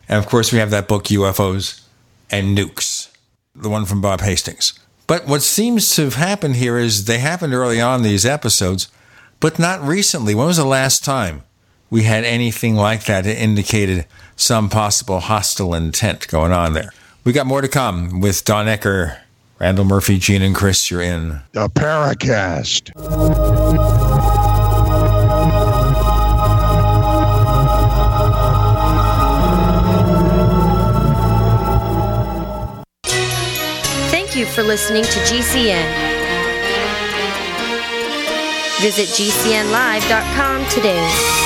And 0.09 0.19
of 0.19 0.27
course, 0.27 0.53
we 0.53 0.59
have 0.59 0.71
that 0.71 0.89
book, 0.89 1.05
UFOs 1.05 1.83
and 2.31 2.57
Nukes, 2.57 3.11
the 3.55 3.69
one 3.69 3.85
from 3.85 4.01
Bob 4.01 4.21
Hastings. 4.21 4.79
But 5.07 5.27
what 5.27 5.43
seems 5.43 5.95
to 5.97 6.03
have 6.03 6.15
happened 6.15 6.57
here 6.57 6.79
is 6.79 7.05
they 7.05 7.19
happened 7.19 7.55
early 7.55 7.81
on 7.81 8.03
these 8.03 8.27
episodes, 8.27 8.89
but 9.41 9.59
not 9.59 9.83
recently. 9.83 10.35
When 10.35 10.47
was 10.47 10.57
the 10.57 10.65
last 10.65 11.05
time 11.05 11.43
we 11.91 12.03
had 12.03 12.25
anything 12.25 12.75
like 12.75 13.05
that 13.05 13.25
that 13.25 13.41
indicated 13.41 14.07
some 14.35 14.69
possible 14.69 15.21
hostile 15.21 15.75
intent 15.75 16.29
going 16.29 16.53
on 16.53 16.73
there? 16.73 16.93
We 17.25 17.33
got 17.33 17.47
more 17.47 17.61
to 17.61 17.69
come 17.69 18.21
with 18.21 18.45
Don 18.45 18.67
Ecker, 18.67 19.19
Randall 19.59 19.85
Murphy, 19.87 20.19
Gene, 20.19 20.43
and 20.43 20.55
Chris. 20.55 20.91
You're 20.91 21.01
in 21.03 21.41
the 21.53 21.69
Paracast. 21.69 22.93
Thank 34.11 34.37
you 34.37 34.47
for 34.47 34.63
listening 34.63 35.05
to 35.05 35.19
GCN. 35.21 36.17
Visit 38.81 39.09
GCNlive.com 39.09 40.67
today. 40.69 41.46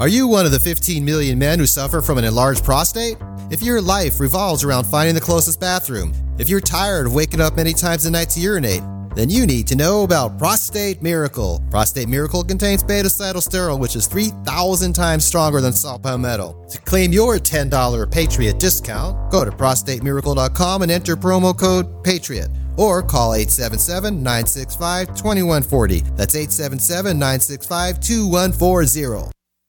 Are 0.00 0.08
you 0.08 0.26
one 0.26 0.46
of 0.46 0.50
the 0.52 0.58
15 0.58 1.04
million 1.04 1.38
men 1.38 1.58
who 1.58 1.66
suffer 1.66 2.00
from 2.00 2.16
an 2.16 2.24
enlarged 2.24 2.64
prostate? 2.64 3.18
If 3.50 3.60
your 3.60 3.82
life 3.82 4.18
revolves 4.18 4.64
around 4.64 4.84
finding 4.84 5.14
the 5.14 5.20
closest 5.20 5.60
bathroom, 5.60 6.14
if 6.38 6.48
you're 6.48 6.58
tired 6.58 7.08
of 7.08 7.12
waking 7.12 7.42
up 7.42 7.54
many 7.54 7.74
times 7.74 8.06
a 8.06 8.10
night 8.10 8.30
to 8.30 8.40
urinate, 8.40 8.80
then 9.14 9.28
you 9.28 9.44
need 9.44 9.66
to 9.66 9.76
know 9.76 10.02
about 10.02 10.38
Prostate 10.38 11.02
Miracle. 11.02 11.62
Prostate 11.70 12.08
Miracle 12.08 12.42
contains 12.42 12.82
beta 12.82 13.10
sitosterol, 13.10 13.78
which 13.78 13.94
is 13.94 14.06
3,000 14.06 14.94
times 14.94 15.26
stronger 15.26 15.60
than 15.60 15.74
saw 15.74 15.98
palmetto. 15.98 16.64
To 16.70 16.78
claim 16.78 17.12
your 17.12 17.36
$10 17.36 18.10
Patriot 18.10 18.58
discount, 18.58 19.30
go 19.30 19.44
to 19.44 19.50
prostatemiracle.com 19.50 20.80
and 20.80 20.90
enter 20.90 21.14
promo 21.14 21.54
code 21.54 22.02
PATRIOT 22.04 22.48
or 22.78 23.02
call 23.02 23.34
877 23.34 24.22
965 24.22 25.08
2140. 25.08 26.00
That's 26.16 26.34
877 26.34 27.18
965 27.18 28.00
2140. 28.00 29.32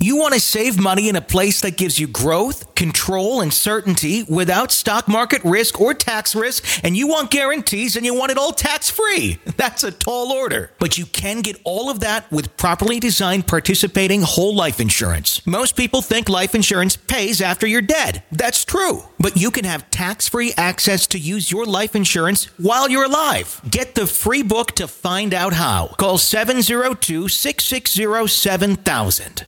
You 0.00 0.14
want 0.14 0.34
to 0.34 0.38
save 0.40 0.78
money 0.78 1.08
in 1.08 1.16
a 1.16 1.20
place 1.20 1.60
that 1.62 1.76
gives 1.76 1.98
you 1.98 2.06
growth, 2.06 2.76
control, 2.76 3.40
and 3.40 3.52
certainty 3.52 4.22
without 4.22 4.70
stock 4.70 5.08
market 5.08 5.42
risk 5.42 5.80
or 5.80 5.92
tax 5.92 6.36
risk, 6.36 6.84
and 6.84 6.96
you 6.96 7.08
want 7.08 7.32
guarantees 7.32 7.96
and 7.96 8.06
you 8.06 8.14
want 8.14 8.30
it 8.30 8.38
all 8.38 8.52
tax 8.52 8.88
free. 8.88 9.40
That's 9.56 9.82
a 9.82 9.90
tall 9.90 10.30
order. 10.30 10.70
But 10.78 10.98
you 10.98 11.06
can 11.06 11.40
get 11.40 11.60
all 11.64 11.90
of 11.90 11.98
that 11.98 12.30
with 12.30 12.56
properly 12.56 13.00
designed 13.00 13.48
participating 13.48 14.22
whole 14.22 14.54
life 14.54 14.78
insurance. 14.78 15.44
Most 15.44 15.76
people 15.76 16.00
think 16.00 16.28
life 16.28 16.54
insurance 16.54 16.94
pays 16.94 17.40
after 17.40 17.66
you're 17.66 17.82
dead. 17.82 18.22
That's 18.30 18.64
true. 18.64 19.02
But 19.18 19.36
you 19.36 19.50
can 19.50 19.64
have 19.64 19.90
tax 19.90 20.28
free 20.28 20.54
access 20.56 21.08
to 21.08 21.18
use 21.18 21.50
your 21.50 21.66
life 21.66 21.96
insurance 21.96 22.44
while 22.56 22.88
you're 22.88 23.06
alive. 23.06 23.60
Get 23.68 23.96
the 23.96 24.06
free 24.06 24.44
book 24.44 24.76
to 24.76 24.86
find 24.86 25.34
out 25.34 25.54
how. 25.54 25.88
Call 25.98 26.18
702 26.18 27.26
660 27.26 28.28
7000. 28.28 29.47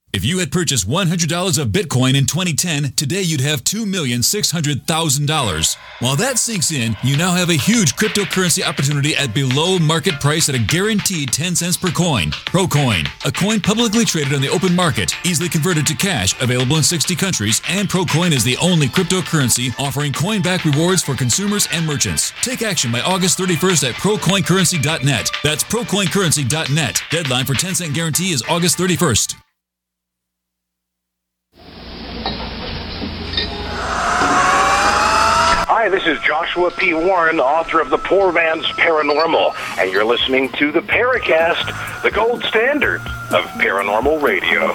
If 0.13 0.25
you 0.25 0.39
had 0.39 0.51
purchased 0.51 0.89
$100 0.89 1.57
of 1.57 1.69
Bitcoin 1.69 2.17
in 2.17 2.25
2010, 2.25 2.91
today 2.97 3.21
you'd 3.21 3.39
have 3.39 3.63
$2,600,000. 3.63 5.77
While 5.99 6.17
that 6.17 6.37
sinks 6.37 6.73
in, 6.73 6.97
you 7.01 7.15
now 7.15 7.31
have 7.31 7.49
a 7.49 7.53
huge 7.53 7.95
cryptocurrency 7.95 8.61
opportunity 8.61 9.15
at 9.15 9.33
below 9.33 9.79
market 9.79 10.19
price 10.19 10.49
at 10.49 10.55
a 10.55 10.59
guaranteed 10.59 11.31
10 11.31 11.55
cents 11.55 11.77
per 11.77 11.91
coin. 11.91 12.31
Procoin, 12.31 13.07
a 13.25 13.31
coin 13.31 13.61
publicly 13.61 14.03
traded 14.03 14.33
on 14.33 14.41
the 14.41 14.49
open 14.49 14.75
market, 14.75 15.15
easily 15.25 15.47
converted 15.47 15.87
to 15.87 15.95
cash, 15.95 16.37
available 16.41 16.75
in 16.75 16.83
60 16.83 17.15
countries, 17.15 17.61
and 17.69 17.87
Procoin 17.87 18.33
is 18.33 18.43
the 18.43 18.57
only 18.57 18.87
cryptocurrency 18.87 19.73
offering 19.79 20.11
coin 20.11 20.41
back 20.41 20.65
rewards 20.65 21.01
for 21.01 21.15
consumers 21.15 21.69
and 21.71 21.87
merchants. 21.87 22.33
Take 22.41 22.63
action 22.63 22.91
by 22.91 22.99
August 22.99 23.39
31st 23.39 23.91
at 23.91 23.95
procoincurrency.net. 23.95 25.31
That's 25.41 25.63
procoincurrency.net. 25.63 27.01
Deadline 27.09 27.45
for 27.45 27.53
10 27.53 27.75
cent 27.75 27.93
guarantee 27.93 28.31
is 28.31 28.43
August 28.49 28.77
31st. 28.77 29.40
Hi, 35.81 35.89
this 35.89 36.05
is 36.05 36.19
Joshua 36.19 36.69
P. 36.69 36.93
Warren, 36.93 37.39
author 37.39 37.79
of 37.79 37.89
The 37.89 37.97
Poor 37.97 38.31
Man's 38.31 38.67
Paranormal, 38.73 39.55
and 39.79 39.91
you're 39.91 40.05
listening 40.05 40.51
to 40.51 40.71
the 40.71 40.81
Paracast, 40.81 42.03
the 42.03 42.11
gold 42.11 42.43
standard 42.43 43.01
of 43.31 43.45
paranormal 43.57 44.21
radio. 44.21 44.67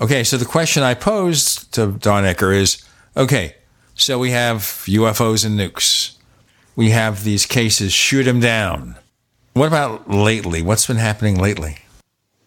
Okay, 0.00 0.22
so 0.22 0.36
the 0.36 0.44
question 0.44 0.84
I 0.84 0.94
posed 0.94 1.74
to 1.74 1.88
Don 1.98 2.22
Ecker 2.22 2.56
is 2.56 2.80
okay, 3.16 3.56
so 3.96 4.20
we 4.20 4.30
have 4.30 4.60
UFOs 4.60 5.44
and 5.44 5.58
nukes. 5.58 6.16
We 6.76 6.90
have 6.90 7.24
these 7.24 7.44
cases, 7.44 7.92
shoot 7.92 8.22
them 8.22 8.38
down. 8.38 8.94
What 9.56 9.68
about 9.68 10.10
lately? 10.10 10.60
What's 10.60 10.86
been 10.86 10.98
happening 10.98 11.38
lately? 11.38 11.78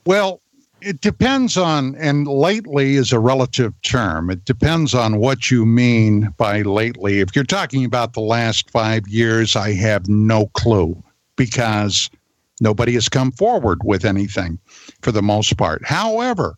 Well, 0.05 0.41
it 0.79 1.01
depends 1.01 1.57
on, 1.57 1.95
and 1.95 2.27
lately 2.27 2.97
is 2.97 3.11
a 3.11 3.17
relative 3.17 3.73
term. 3.81 4.29
It 4.29 4.45
depends 4.45 4.93
on 4.93 5.17
what 5.17 5.49
you 5.49 5.65
mean 5.65 6.31
by 6.37 6.61
lately. 6.61 7.19
If 7.19 7.35
you're 7.35 7.45
talking 7.45 7.83
about 7.83 8.13
the 8.13 8.21
last 8.21 8.69
five 8.69 9.07
years, 9.07 9.55
I 9.55 9.73
have 9.73 10.07
no 10.07 10.51
clue 10.53 11.03
because 11.35 12.11
nobody 12.61 12.93
has 12.93 13.09
come 13.09 13.31
forward 13.31 13.79
with 13.83 14.05
anything 14.05 14.59
for 15.01 15.11
the 15.11 15.23
most 15.23 15.57
part. 15.57 15.83
However, 15.83 16.57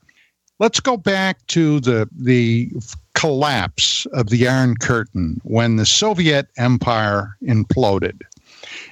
let's 0.60 0.82
go 0.82 0.98
back 0.98 1.48
to 1.48 1.80
the 1.80 2.10
the 2.12 2.70
collapse 3.14 4.06
of 4.08 4.30
the 4.30 4.50
Iron 4.50 4.76
Curtain 4.76 5.40
when 5.46 5.78
the 5.78 5.86
Soviet 5.86 6.50
Empire 6.58 7.38
imploded. 7.42 8.20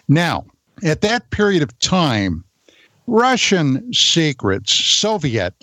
Now, 0.08 0.46
at 0.84 1.02
that 1.02 1.30
period 1.32 1.64
of 1.64 1.78
time, 1.80 2.44
Russian 3.08 3.92
secrets, 3.94 4.74
Soviet 4.74 5.54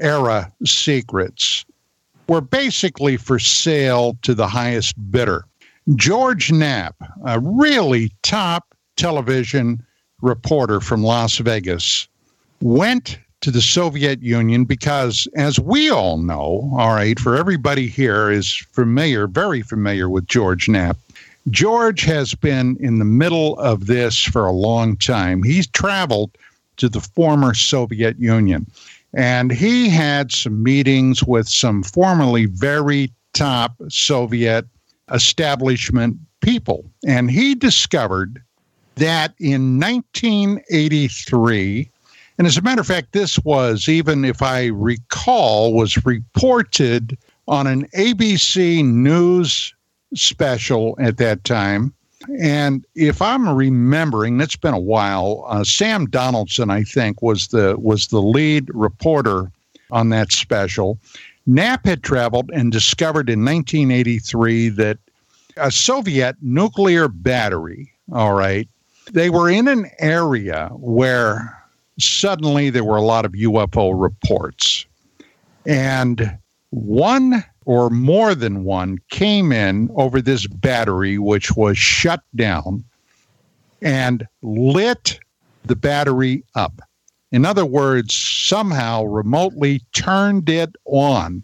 era 0.00 0.52
secrets, 0.64 1.64
were 2.28 2.40
basically 2.40 3.16
for 3.16 3.38
sale 3.38 4.16
to 4.22 4.34
the 4.34 4.46
highest 4.46 4.94
bidder. 5.10 5.44
George 5.94 6.52
Knapp, 6.52 6.96
a 7.24 7.40
really 7.40 8.12
top 8.22 8.74
television 8.96 9.82
reporter 10.20 10.80
from 10.80 11.02
Las 11.02 11.38
Vegas, 11.38 12.08
went 12.60 13.18
to 13.40 13.50
the 13.50 13.62
Soviet 13.62 14.20
Union 14.20 14.64
because, 14.64 15.28
as 15.36 15.60
we 15.60 15.90
all 15.90 16.18
know, 16.18 16.70
all 16.76 16.94
right, 16.94 17.18
for 17.18 17.36
everybody 17.36 17.86
here 17.86 18.30
is 18.30 18.52
familiar, 18.72 19.26
very 19.26 19.62
familiar 19.62 20.08
with 20.08 20.26
George 20.26 20.68
Knapp. 20.68 20.96
George 21.50 22.02
has 22.02 22.34
been 22.34 22.76
in 22.80 22.98
the 22.98 23.04
middle 23.04 23.58
of 23.58 23.86
this 23.86 24.18
for 24.18 24.46
a 24.46 24.52
long 24.52 24.96
time. 24.96 25.42
He's 25.42 25.66
traveled 25.66 26.36
to 26.76 26.88
the 26.88 27.00
former 27.00 27.54
Soviet 27.54 28.18
Union 28.18 28.66
and 29.14 29.50
he 29.50 29.88
had 29.88 30.30
some 30.32 30.62
meetings 30.62 31.24
with 31.24 31.48
some 31.48 31.82
formerly 31.82 32.44
very 32.46 33.10
top 33.32 33.74
Soviet 33.88 34.66
establishment 35.12 36.16
people. 36.40 36.84
And 37.06 37.30
he 37.30 37.54
discovered 37.54 38.42
that 38.96 39.34
in 39.38 39.80
1983, 39.80 41.90
and 42.36 42.46
as 42.46 42.56
a 42.56 42.62
matter 42.62 42.80
of 42.80 42.86
fact, 42.86 43.12
this 43.12 43.38
was, 43.40 43.88
even 43.88 44.24
if 44.24 44.42
I 44.42 44.66
recall, 44.66 45.72
was 45.72 46.04
reported 46.04 47.16
on 47.48 47.66
an 47.66 47.86
ABC 47.88 48.84
News 48.84 49.74
special 50.14 50.96
at 50.98 51.18
that 51.18 51.44
time. 51.44 51.92
And 52.38 52.84
if 52.94 53.22
I'm 53.22 53.48
remembering, 53.48 54.40
it's 54.40 54.56
been 54.56 54.74
a 54.74 54.78
while. 54.78 55.44
Uh, 55.48 55.64
Sam 55.64 56.06
Donaldson, 56.06 56.70
I 56.70 56.82
think, 56.82 57.22
was 57.22 57.48
the 57.48 57.76
was 57.78 58.08
the 58.08 58.20
lead 58.20 58.68
reporter 58.74 59.50
on 59.90 60.08
that 60.10 60.32
special. 60.32 60.98
Knapp 61.46 61.86
had 61.86 62.02
traveled 62.02 62.50
and 62.52 62.72
discovered 62.72 63.30
in 63.30 63.44
1983 63.44 64.68
that 64.70 64.98
a 65.56 65.70
Soviet 65.70 66.36
nuclear 66.42 67.08
battery. 67.08 67.92
All 68.12 68.34
right, 68.34 68.68
they 69.12 69.30
were 69.30 69.48
in 69.48 69.68
an 69.68 69.88
area 69.98 70.70
where 70.72 71.56
suddenly 72.00 72.70
there 72.70 72.84
were 72.84 72.96
a 72.96 73.02
lot 73.02 73.24
of 73.24 73.32
UFO 73.32 73.92
reports, 73.94 74.86
and 75.66 76.36
one 76.70 77.44
or 77.68 77.90
more 77.90 78.34
than 78.34 78.64
one 78.64 78.96
came 79.10 79.52
in 79.52 79.90
over 79.94 80.22
this 80.22 80.46
battery, 80.46 81.18
which 81.18 81.54
was 81.54 81.76
shut 81.76 82.22
down, 82.34 82.82
and 83.82 84.26
lit 84.40 85.20
the 85.66 85.76
battery 85.76 86.42
up. 86.54 86.80
In 87.30 87.44
other 87.44 87.66
words, 87.66 88.16
somehow 88.16 89.02
remotely 89.04 89.82
turned 89.92 90.48
it 90.48 90.74
on 90.86 91.42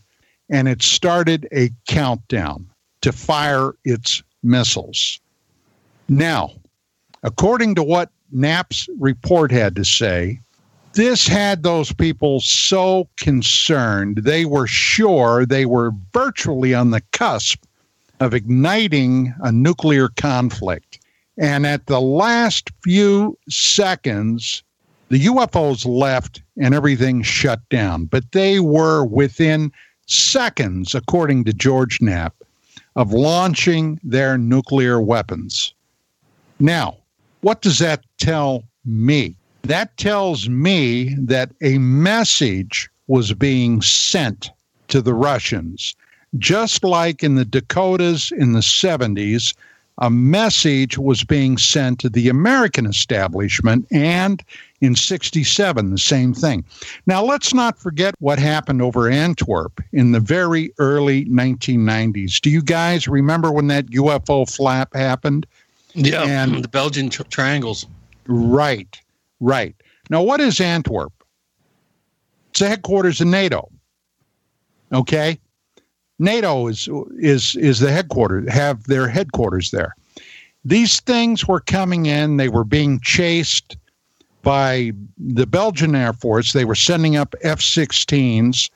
and 0.49 0.67
it 0.67 0.83
started 0.83 1.47
a 1.53 1.69
countdown 1.89 2.71
to 3.03 3.13
fire 3.13 3.75
its 3.85 4.23
missiles. 4.43 5.21
Now, 6.09 6.53
according 7.23 7.75
to 7.75 7.83
what 7.83 8.11
Knapp's 8.33 8.89
report 8.99 9.53
had 9.53 9.77
to 9.77 9.85
say, 9.85 10.41
this 10.95 11.27
had 11.27 11.63
those 11.63 11.93
people 11.93 12.41
so 12.41 13.09
concerned. 13.17 14.19
They 14.19 14.45
were 14.45 14.67
sure 14.67 15.45
they 15.45 15.67
were 15.67 15.93
virtually 16.13 16.75
on 16.75 16.91
the 16.91 17.03
cusp 17.13 17.65
of 18.21 18.35
igniting 18.35 19.35
a 19.41 19.53
nuclear 19.53 20.09
conflict. 20.09 21.01
And 21.37 21.67
at 21.67 21.87
the 21.87 22.01
last 22.01 22.71
few 22.83 23.37
seconds, 23.49 24.63
the 25.09 25.27
UFOs 25.27 25.85
left 25.85 26.43
and 26.59 26.75
everything 26.75 27.23
shut 27.23 27.61
down. 27.69 28.05
But 28.05 28.33
they 28.33 28.61
were 28.61 29.05
within 29.05 29.73
seconds, 30.07 30.95
according 30.95 31.45
to 31.45 31.53
George 31.53 32.01
Knapp, 32.01 32.35
of 32.97 33.13
launching 33.13 33.99
their 34.05 34.39
nuclear 34.39 35.01
weapons. 35.01 35.75
Now, 36.61 36.99
what 37.41 37.63
does 37.63 37.81
that 37.81 38.05
tell 38.19 38.63
me? 38.85 39.37
That 39.65 39.97
tells 39.97 40.49
me 40.49 41.15
that 41.19 41.51
a 41.63 41.79
message 41.79 42.91
was 43.07 43.33
being 43.33 43.81
sent 43.81 44.51
to 44.89 45.01
the 45.01 45.15
Russians, 45.15 45.95
just 46.37 46.85
like 46.85 47.23
in 47.23 47.37
the 47.37 47.47
Dakotas 47.47 48.31
in 48.31 48.53
the 48.53 48.61
70s. 48.61 49.55
A 49.99 50.11
message 50.11 50.99
was 50.99 51.25
being 51.25 51.57
sent 51.57 52.01
to 52.01 52.11
the 52.11 52.29
American 52.29 52.85
establishment, 52.85 53.87
and 53.91 54.43
in 54.81 54.97
67, 54.97 55.91
the 55.91 55.99
same 55.99 56.35
thing. 56.35 56.65
Now, 57.07 57.23
let's 57.23 57.55
not 57.55 57.79
forget 57.79 58.15
what 58.19 58.39
happened 58.39 58.83
over 58.83 59.09
Antwerp 59.09 59.81
in 59.93 60.13
the 60.13 60.21
very 60.21 60.73
early 60.79 61.25
1990s. 61.27 62.41
Do 62.41 62.51
you 62.51 62.61
guys 62.61 63.09
remember 63.09 63.53
when 63.53 63.69
that 63.69 63.87
UFO 63.87 64.53
flap 64.53 64.93
happened? 64.95 65.47
Yeah, 65.95 66.25
and 66.25 66.63
the 66.63 66.69
Belgian 66.69 67.09
tri- 67.09 67.27
triangles. 67.31 67.87
Right. 68.27 69.01
Right. 69.41 69.75
Now, 70.11 70.23
what 70.23 70.41
is 70.41 70.61
Antwerp? 70.61 71.13
It's 72.51 72.61
the 72.61 72.69
headquarters 72.69 73.21
of 73.21 73.27
NATO. 73.27 73.71
Okay. 74.93 75.39
NATO 76.19 76.69
is 76.69 76.89
is 77.19 77.57
is 77.57 77.81
the 77.81 77.91
headquarters 77.91 78.53
have 78.53 78.85
their 78.85 79.09
headquarters 79.09 79.73
there. 79.73 79.95
These 80.65 81.01
things 81.01 81.49
were 81.49 81.61
coming 81.61 82.07
in. 82.07 82.37
They 82.37 82.49
were 82.49 82.65
being 82.65 83.01
chased 83.01 83.77
by 84.43 84.93
the 85.19 85.47
Belgian 85.47 85.95
Air 85.97 86.13
Force. 86.13 86.53
They 86.53 86.65
were 86.65 86.75
sending 86.75 87.17
up 87.17 87.35
F 87.43 87.59
16s. 87.61 88.71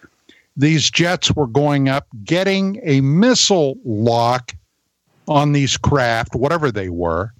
These 0.56 0.90
jets 0.90 1.30
were 1.30 1.46
going 1.46 1.88
up, 1.88 2.08
getting 2.24 2.80
a 2.82 3.00
missile 3.00 3.78
lock 3.84 4.54
on 5.28 5.52
these 5.52 5.76
craft, 5.76 6.34
whatever 6.34 6.72
they 6.72 6.88
were. 6.88 7.32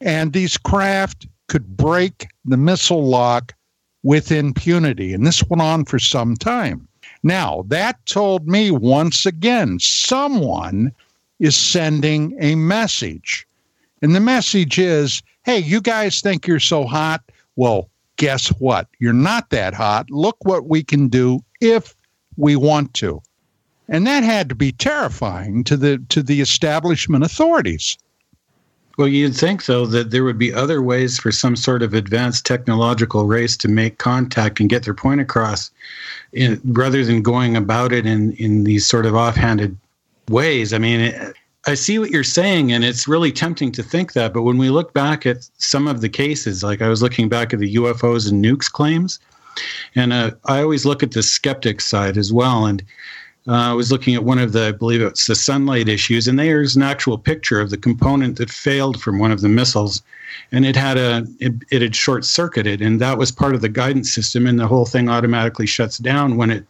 And 0.00 0.32
these 0.32 0.58
craft 0.58 1.26
could 1.48 1.76
break 1.76 2.26
the 2.44 2.56
missile 2.56 3.04
lock 3.04 3.54
with 4.02 4.32
impunity. 4.32 5.12
And 5.12 5.26
this 5.26 5.44
went 5.44 5.62
on 5.62 5.84
for 5.84 5.98
some 5.98 6.36
time. 6.36 6.88
Now, 7.22 7.64
that 7.68 8.04
told 8.06 8.48
me 8.48 8.70
once 8.70 9.26
again 9.26 9.78
someone 9.78 10.92
is 11.38 11.56
sending 11.56 12.36
a 12.40 12.54
message. 12.54 13.46
And 14.00 14.14
the 14.14 14.20
message 14.20 14.78
is 14.78 15.22
hey, 15.44 15.58
you 15.58 15.80
guys 15.80 16.20
think 16.20 16.46
you're 16.46 16.60
so 16.60 16.84
hot? 16.84 17.20
Well, 17.56 17.88
guess 18.16 18.48
what? 18.60 18.86
You're 19.00 19.12
not 19.12 19.50
that 19.50 19.74
hot. 19.74 20.08
Look 20.10 20.36
what 20.44 20.68
we 20.68 20.84
can 20.84 21.08
do 21.08 21.40
if 21.60 21.96
we 22.36 22.54
want 22.54 22.94
to. 22.94 23.20
And 23.88 24.06
that 24.06 24.22
had 24.22 24.48
to 24.48 24.54
be 24.54 24.72
terrifying 24.72 25.64
to 25.64 25.76
the 25.76 25.98
to 26.08 26.22
the 26.22 26.40
establishment 26.40 27.24
authorities. 27.24 27.98
Well, 28.98 29.08
you'd 29.08 29.34
think, 29.34 29.64
though, 29.64 29.86
that 29.86 30.10
there 30.10 30.24
would 30.24 30.38
be 30.38 30.52
other 30.52 30.82
ways 30.82 31.18
for 31.18 31.32
some 31.32 31.56
sort 31.56 31.82
of 31.82 31.94
advanced 31.94 32.44
technological 32.44 33.26
race 33.26 33.56
to 33.58 33.68
make 33.68 33.98
contact 33.98 34.60
and 34.60 34.68
get 34.68 34.84
their 34.84 34.94
point 34.94 35.20
across, 35.20 35.70
in, 36.32 36.60
rather 36.64 37.04
than 37.04 37.22
going 37.22 37.56
about 37.56 37.92
it 37.92 38.04
in, 38.04 38.32
in 38.32 38.64
these 38.64 38.86
sort 38.86 39.06
of 39.06 39.14
offhanded 39.14 39.76
ways. 40.28 40.74
I 40.74 40.78
mean, 40.78 41.00
it, 41.00 41.34
I 41.66 41.74
see 41.74 41.98
what 41.98 42.10
you're 42.10 42.24
saying, 42.24 42.72
and 42.72 42.84
it's 42.84 43.08
really 43.08 43.32
tempting 43.32 43.72
to 43.72 43.82
think 43.82 44.12
that. 44.12 44.34
But 44.34 44.42
when 44.42 44.58
we 44.58 44.68
look 44.68 44.92
back 44.92 45.24
at 45.24 45.48
some 45.58 45.86
of 45.86 46.00
the 46.00 46.08
cases, 46.08 46.62
like 46.62 46.82
I 46.82 46.88
was 46.88 47.02
looking 47.02 47.28
back 47.28 47.54
at 47.54 47.60
the 47.60 47.76
UFOs 47.76 48.30
and 48.30 48.44
nukes 48.44 48.70
claims, 48.70 49.20
and 49.94 50.12
uh, 50.12 50.32
I 50.46 50.60
always 50.60 50.84
look 50.84 51.02
at 51.02 51.12
the 51.12 51.22
skeptic 51.22 51.80
side 51.80 52.16
as 52.18 52.32
well. 52.32 52.66
And 52.66 52.82
uh, 53.48 53.70
I 53.70 53.72
was 53.72 53.90
looking 53.90 54.14
at 54.14 54.24
one 54.24 54.38
of 54.38 54.52
the, 54.52 54.68
I 54.68 54.72
believe 54.72 55.02
it's 55.02 55.26
the 55.26 55.34
sunlight 55.34 55.88
issues, 55.88 56.28
and 56.28 56.38
there's 56.38 56.76
an 56.76 56.82
actual 56.82 57.18
picture 57.18 57.60
of 57.60 57.70
the 57.70 57.76
component 57.76 58.38
that 58.38 58.50
failed 58.50 59.00
from 59.00 59.18
one 59.18 59.32
of 59.32 59.40
the 59.40 59.48
missiles, 59.48 60.02
and 60.52 60.64
it 60.64 60.76
had 60.76 60.96
a, 60.96 61.26
it, 61.40 61.52
it 61.70 61.82
had 61.82 61.96
short 61.96 62.24
circuited, 62.24 62.80
and 62.80 63.00
that 63.00 63.18
was 63.18 63.32
part 63.32 63.54
of 63.54 63.60
the 63.60 63.68
guidance 63.68 64.12
system, 64.12 64.46
and 64.46 64.58
the 64.58 64.68
whole 64.68 64.86
thing 64.86 65.08
automatically 65.08 65.66
shuts 65.66 65.98
down 65.98 66.36
when 66.36 66.50
it 66.50 66.64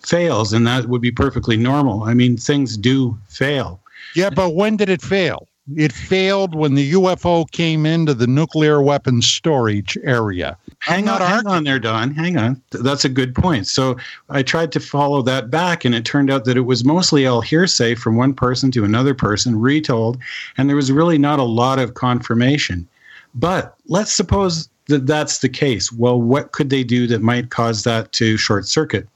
fails, 0.00 0.52
and 0.52 0.66
that 0.66 0.86
would 0.86 1.02
be 1.02 1.10
perfectly 1.10 1.56
normal. 1.56 2.02
I 2.04 2.14
mean, 2.14 2.36
things 2.36 2.76
do 2.76 3.18
fail. 3.28 3.80
Yeah, 4.14 4.30
but 4.30 4.54
when 4.54 4.76
did 4.76 4.88
it 4.88 5.02
fail? 5.02 5.46
It 5.76 5.92
failed 5.92 6.54
when 6.54 6.74
the 6.74 6.92
UFO 6.92 7.50
came 7.50 7.86
into 7.86 8.14
the 8.14 8.26
nuclear 8.26 8.82
weapons 8.82 9.26
storage 9.26 9.96
area. 10.02 10.56
Hang 10.80 11.08
on, 11.08 11.20
hang 11.20 11.46
on 11.46 11.64
there, 11.64 11.78
Don. 11.78 12.14
Hang 12.14 12.36
on. 12.36 12.60
That's 12.70 13.04
a 13.04 13.08
good 13.08 13.34
point. 13.34 13.66
So 13.66 13.96
I 14.28 14.42
tried 14.42 14.72
to 14.72 14.80
follow 14.80 15.22
that 15.22 15.50
back, 15.50 15.84
and 15.84 15.94
it 15.94 16.04
turned 16.04 16.30
out 16.30 16.44
that 16.44 16.56
it 16.56 16.62
was 16.62 16.84
mostly 16.84 17.26
all 17.26 17.40
hearsay 17.40 17.94
from 17.94 18.16
one 18.16 18.34
person 18.34 18.70
to 18.72 18.84
another 18.84 19.14
person, 19.14 19.60
retold, 19.60 20.18
and 20.56 20.68
there 20.68 20.76
was 20.76 20.90
really 20.90 21.18
not 21.18 21.38
a 21.38 21.44
lot 21.44 21.78
of 21.78 21.94
confirmation. 21.94 22.88
But 23.34 23.74
let's 23.86 24.12
suppose 24.12 24.68
that 24.86 25.06
that's 25.06 25.38
the 25.38 25.48
case. 25.48 25.92
Well, 25.92 26.20
what 26.20 26.52
could 26.52 26.70
they 26.70 26.84
do 26.84 27.06
that 27.06 27.22
might 27.22 27.50
cause 27.50 27.84
that 27.84 28.12
to 28.12 28.36
short 28.36 28.66
circuit? 28.66 29.06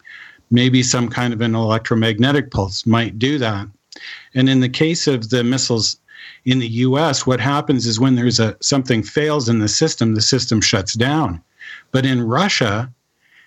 Maybe 0.50 0.82
some 0.82 1.08
kind 1.08 1.32
of 1.32 1.40
an 1.40 1.54
electromagnetic 1.54 2.50
pulse 2.50 2.86
might 2.86 3.18
do 3.18 3.38
that. 3.38 3.66
And 4.34 4.48
in 4.48 4.60
the 4.60 4.68
case 4.68 5.06
of 5.06 5.30
the 5.30 5.42
missiles 5.44 5.96
in 6.44 6.58
the 6.58 6.68
US, 6.68 7.26
what 7.26 7.40
happens 7.40 7.86
is 7.86 8.00
when 8.00 8.14
there's 8.14 8.40
a 8.40 8.56
something 8.60 9.02
fails 9.02 9.48
in 9.48 9.58
the 9.58 9.68
system, 9.68 10.14
the 10.14 10.20
system 10.20 10.60
shuts 10.60 10.94
down. 10.94 11.42
But 11.90 12.04
in 12.04 12.22
Russia, 12.22 12.92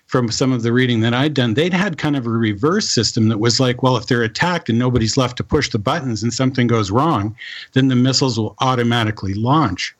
from 0.06 0.30
some 0.30 0.52
of 0.52 0.62
the 0.62 0.72
reading 0.72 1.00
that 1.00 1.12
I'd 1.12 1.34
done, 1.34 1.54
they'd 1.54 1.74
had 1.74 1.98
kind 1.98 2.16
of 2.16 2.26
a 2.26 2.30
reverse 2.30 2.88
system 2.88 3.28
that 3.28 3.38
was 3.38 3.60
like, 3.60 3.82
well, 3.82 3.96
if 3.96 4.06
they're 4.06 4.22
attacked 4.22 4.70
and 4.70 4.78
nobody's 4.78 5.18
left 5.18 5.36
to 5.36 5.44
push 5.44 5.68
the 5.68 5.78
buttons 5.78 6.22
and 6.22 6.32
something 6.32 6.66
goes 6.66 6.90
wrong, 6.90 7.36
then 7.74 7.88
the 7.88 7.94
missiles 7.94 8.38
will 8.38 8.56
automatically 8.60 9.34
launch. 9.34 9.94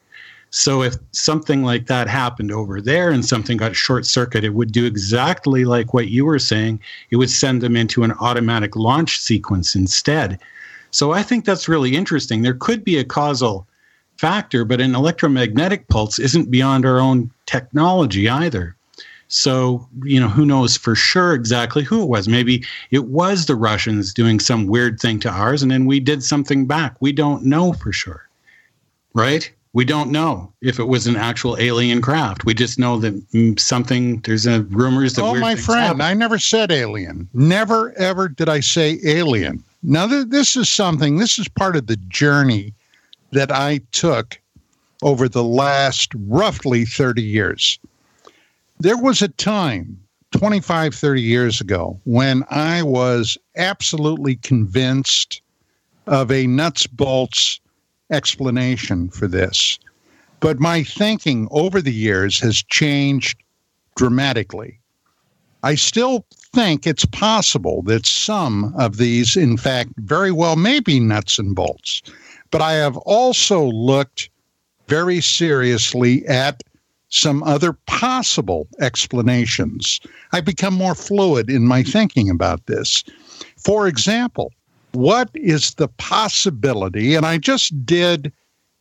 So 0.50 0.82
if 0.82 0.96
something 1.12 1.62
like 1.62 1.86
that 1.88 2.08
happened 2.08 2.50
over 2.50 2.80
there 2.80 3.10
and 3.10 3.22
something 3.22 3.58
got 3.58 3.76
short 3.76 4.06
circuit, 4.06 4.44
it 4.44 4.54
would 4.54 4.72
do 4.72 4.86
exactly 4.86 5.66
like 5.66 5.92
what 5.92 6.08
you 6.08 6.24
were 6.24 6.38
saying. 6.38 6.80
It 7.10 7.16
would 7.16 7.30
send 7.30 7.60
them 7.60 7.76
into 7.76 8.02
an 8.02 8.12
automatic 8.12 8.76
launch 8.76 9.18
sequence 9.18 9.74
instead. 9.74 10.38
So 10.90 11.12
I 11.12 11.22
think 11.22 11.44
that's 11.44 11.68
really 11.68 11.94
interesting. 11.94 12.42
There 12.42 12.54
could 12.54 12.84
be 12.84 12.98
a 12.98 13.04
causal 13.04 13.66
factor, 14.16 14.64
but 14.64 14.80
an 14.80 14.94
electromagnetic 14.94 15.88
pulse 15.88 16.18
isn't 16.18 16.50
beyond 16.50 16.84
our 16.84 16.98
own 16.98 17.30
technology 17.46 18.28
either. 18.28 18.74
So, 19.28 19.86
you 20.04 20.18
know, 20.18 20.28
who 20.28 20.46
knows 20.46 20.76
for 20.76 20.94
sure 20.94 21.34
exactly 21.34 21.84
who 21.84 22.02
it 22.02 22.08
was? 22.08 22.28
Maybe 22.28 22.64
it 22.90 23.06
was 23.06 23.46
the 23.46 23.56
Russians 23.56 24.14
doing 24.14 24.40
some 24.40 24.66
weird 24.66 24.98
thing 24.98 25.20
to 25.20 25.30
ours 25.30 25.62
and 25.62 25.70
then 25.70 25.84
we 25.84 26.00
did 26.00 26.22
something 26.24 26.66
back. 26.66 26.96
We 27.00 27.12
don't 27.12 27.44
know 27.44 27.74
for 27.74 27.92
sure. 27.92 28.26
Right? 29.12 29.52
We 29.74 29.84
don't 29.84 30.10
know 30.10 30.52
if 30.62 30.78
it 30.78 30.84
was 30.84 31.06
an 31.06 31.16
actual 31.16 31.58
alien 31.58 32.00
craft. 32.00 32.46
We 32.46 32.54
just 32.54 32.78
know 32.78 32.98
that 33.00 33.14
mm, 33.32 33.60
something, 33.60 34.20
there's 34.20 34.46
a 34.46 34.62
rumors 34.62 35.14
that. 35.14 35.22
Oh, 35.22 35.34
my 35.34 35.54
friend, 35.56 35.86
happen. 35.86 36.00
I 36.00 36.14
never 36.14 36.38
said 36.38 36.72
alien. 36.72 37.28
Never, 37.34 37.92
ever 37.98 38.28
did 38.28 38.48
I 38.48 38.60
say 38.60 38.98
alien. 39.04 39.62
Now, 39.82 40.06
th- 40.06 40.28
this 40.28 40.56
is 40.56 40.68
something, 40.68 41.18
this 41.18 41.38
is 41.38 41.48
part 41.48 41.76
of 41.76 41.86
the 41.86 41.96
journey 41.96 42.74
that 43.32 43.52
I 43.52 43.80
took 43.92 44.40
over 45.02 45.28
the 45.28 45.44
last 45.44 46.10
roughly 46.14 46.84
30 46.84 47.22
years. 47.22 47.78
There 48.80 48.98
was 48.98 49.22
a 49.22 49.28
time 49.28 49.98
25, 50.32 50.94
30 50.94 51.22
years 51.22 51.60
ago 51.60 52.00
when 52.04 52.44
I 52.50 52.82
was 52.82 53.38
absolutely 53.56 54.36
convinced 54.36 55.40
of 56.06 56.30
a 56.30 56.46
nuts 56.46 56.86
bolts 56.86 57.60
explanation 58.10 59.10
for 59.10 59.26
this. 59.26 59.78
But 60.40 60.60
my 60.60 60.82
thinking 60.82 61.48
over 61.50 61.80
the 61.80 61.92
years 61.92 62.40
has 62.40 62.62
changed 62.62 63.38
dramatically. 63.96 64.80
I 65.62 65.74
still 65.74 66.24
think 66.52 66.86
it's 66.86 67.04
possible 67.04 67.82
that 67.82 68.06
some 68.06 68.74
of 68.78 68.96
these, 68.96 69.36
in 69.36 69.56
fact, 69.56 69.90
very 69.98 70.32
well 70.32 70.56
may 70.56 70.80
be 70.80 71.00
nuts 71.00 71.38
and 71.38 71.54
bolts. 71.54 72.02
But 72.50 72.62
I 72.62 72.72
have 72.72 72.96
also 72.98 73.64
looked 73.64 74.30
very 74.88 75.20
seriously 75.20 76.26
at 76.26 76.62
some 77.10 77.42
other 77.42 77.72
possible 77.86 78.66
explanations. 78.80 80.00
I've 80.32 80.44
become 80.44 80.74
more 80.74 80.94
fluid 80.94 81.50
in 81.50 81.66
my 81.66 81.82
thinking 81.82 82.28
about 82.30 82.66
this. 82.66 83.04
For 83.56 83.86
example, 83.86 84.52
what 84.92 85.30
is 85.34 85.74
the 85.74 85.88
possibility? 85.88 87.14
And 87.14 87.24
I 87.24 87.38
just 87.38 87.84
did 87.84 88.32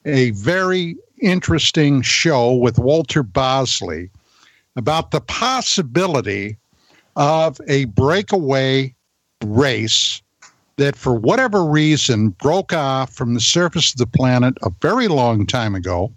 a 0.06 0.32
very 0.32 0.96
interesting 1.22 2.02
show 2.02 2.54
with 2.54 2.80
Walter 2.80 3.24
Bosley 3.24 4.10
about 4.76 5.12
the 5.12 5.22
possibility 5.22 6.58
of 7.18 7.60
a 7.68 7.86
breakaway 7.86 8.94
race 9.44 10.22
that, 10.78 10.96
for 10.96 11.14
whatever 11.14 11.66
reason, 11.66 12.30
broke 12.30 12.72
off 12.72 13.12
from 13.12 13.34
the 13.34 13.42
surface 13.42 13.92
of 13.92 13.98
the 13.98 14.08
planet 14.08 14.54
a 14.62 14.70
very 14.82 15.08
long 15.08 15.46
time 15.46 15.74
ago, 15.74 16.14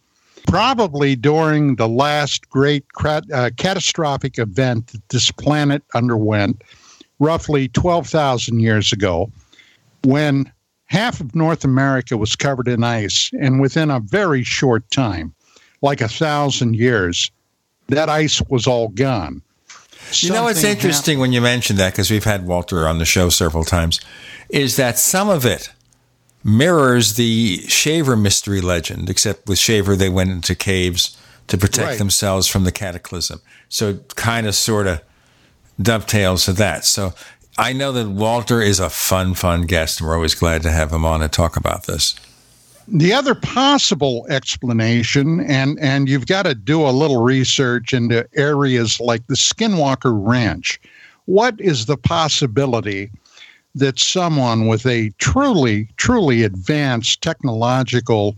probably 0.47 1.17
during 1.17 1.77
the 1.77 1.89
last 1.89 2.49
great 2.51 2.85
uh, 3.03 3.51
catastrophic 3.57 4.39
event 4.39 4.89
that 4.89 5.09
this 5.09 5.31
planet 5.31 5.83
underwent 5.95 6.63
roughly 7.19 7.69
12,000 7.69 8.61
years 8.61 8.93
ago, 8.93 9.31
when 10.05 10.51
half 10.85 11.21
of 11.21 11.35
North 11.35 11.65
America 11.65 12.17
was 12.17 12.37
covered 12.37 12.69
in 12.69 12.85
ice, 12.85 13.31
and 13.41 13.61
within 13.61 13.91
a 13.91 14.01
very 14.01 14.43
short 14.43 14.89
time, 14.91 15.35
like 15.81 16.03
a 16.03 16.09
thousand 16.09 16.77
years, 16.77 17.31
that 17.89 18.11
ice 18.11 18.43
was 18.51 18.67
all 18.67 18.89
gone. 18.89 19.41
You 20.13 20.33
know, 20.33 20.49
it's 20.49 20.65
interesting 20.65 21.15
happened. 21.15 21.21
when 21.21 21.33
you 21.33 21.41
mention 21.41 21.77
that 21.77 21.93
because 21.93 22.11
we've 22.11 22.25
had 22.25 22.47
Walter 22.47 22.87
on 22.87 22.99
the 22.99 23.05
show 23.05 23.29
several 23.29 23.65
times, 23.65 24.01
is 24.49 24.77
that 24.77 24.99
some 24.99 25.29
of 25.29 25.45
it 25.45 25.71
mirrors 26.43 27.15
the 27.15 27.59
Shaver 27.69 28.17
mystery 28.17 28.61
legend, 28.61 29.11
except 29.11 29.49
with 29.49 29.59
Shaver, 29.59 29.97
they 29.97 30.09
went 30.09 30.31
into 30.31 30.55
caves 30.55 31.17
to 31.49 31.59
protect 31.59 31.89
right. 31.89 31.99
themselves 31.99 32.47
from 32.47 32.65
the 32.65 32.73
cataclysm. 32.73 33.41
So 33.69 33.91
it 33.91 34.15
kind 34.17 34.47
of 34.47 34.55
sort 34.55 34.87
of 34.87 35.03
dovetails 35.81 36.45
to 36.47 36.53
that. 36.55 36.85
So 36.85 37.13
I 37.59 37.73
know 37.73 37.93
that 37.93 38.09
Walter 38.09 38.63
is 38.63 38.81
a 38.81 38.89
fun, 38.89 39.35
fun 39.35 39.63
guest, 39.63 40.01
and 40.01 40.09
we're 40.09 40.15
always 40.15 40.35
glad 40.35 40.63
to 40.63 40.71
have 40.71 40.93
him 40.93 41.05
on 41.05 41.23
and 41.23 41.33
talk 41.33 41.57
about 41.57 41.87
this. 41.87 42.15
The 42.89 43.13
other 43.13 43.35
possible 43.35 44.27
explanation, 44.29 45.41
and, 45.41 45.79
and 45.81 46.09
you've 46.09 46.27
got 46.27 46.43
to 46.43 46.55
do 46.55 46.83
a 46.83 46.91
little 46.91 47.23
research 47.23 47.93
into 47.93 48.29
areas 48.35 48.99
like 49.01 49.27
the 49.27 49.35
Skinwalker 49.35 50.13
Ranch. 50.13 50.81
What 51.27 51.61
is 51.61 51.87
the 51.87 51.97
possibility 51.97 53.11
that 53.75 53.99
someone 53.99 54.67
with 54.67 54.87
a 54.87 55.11
truly, 55.19 55.89
truly 55.97 56.43
advanced 56.43 57.23
technological 57.23 58.35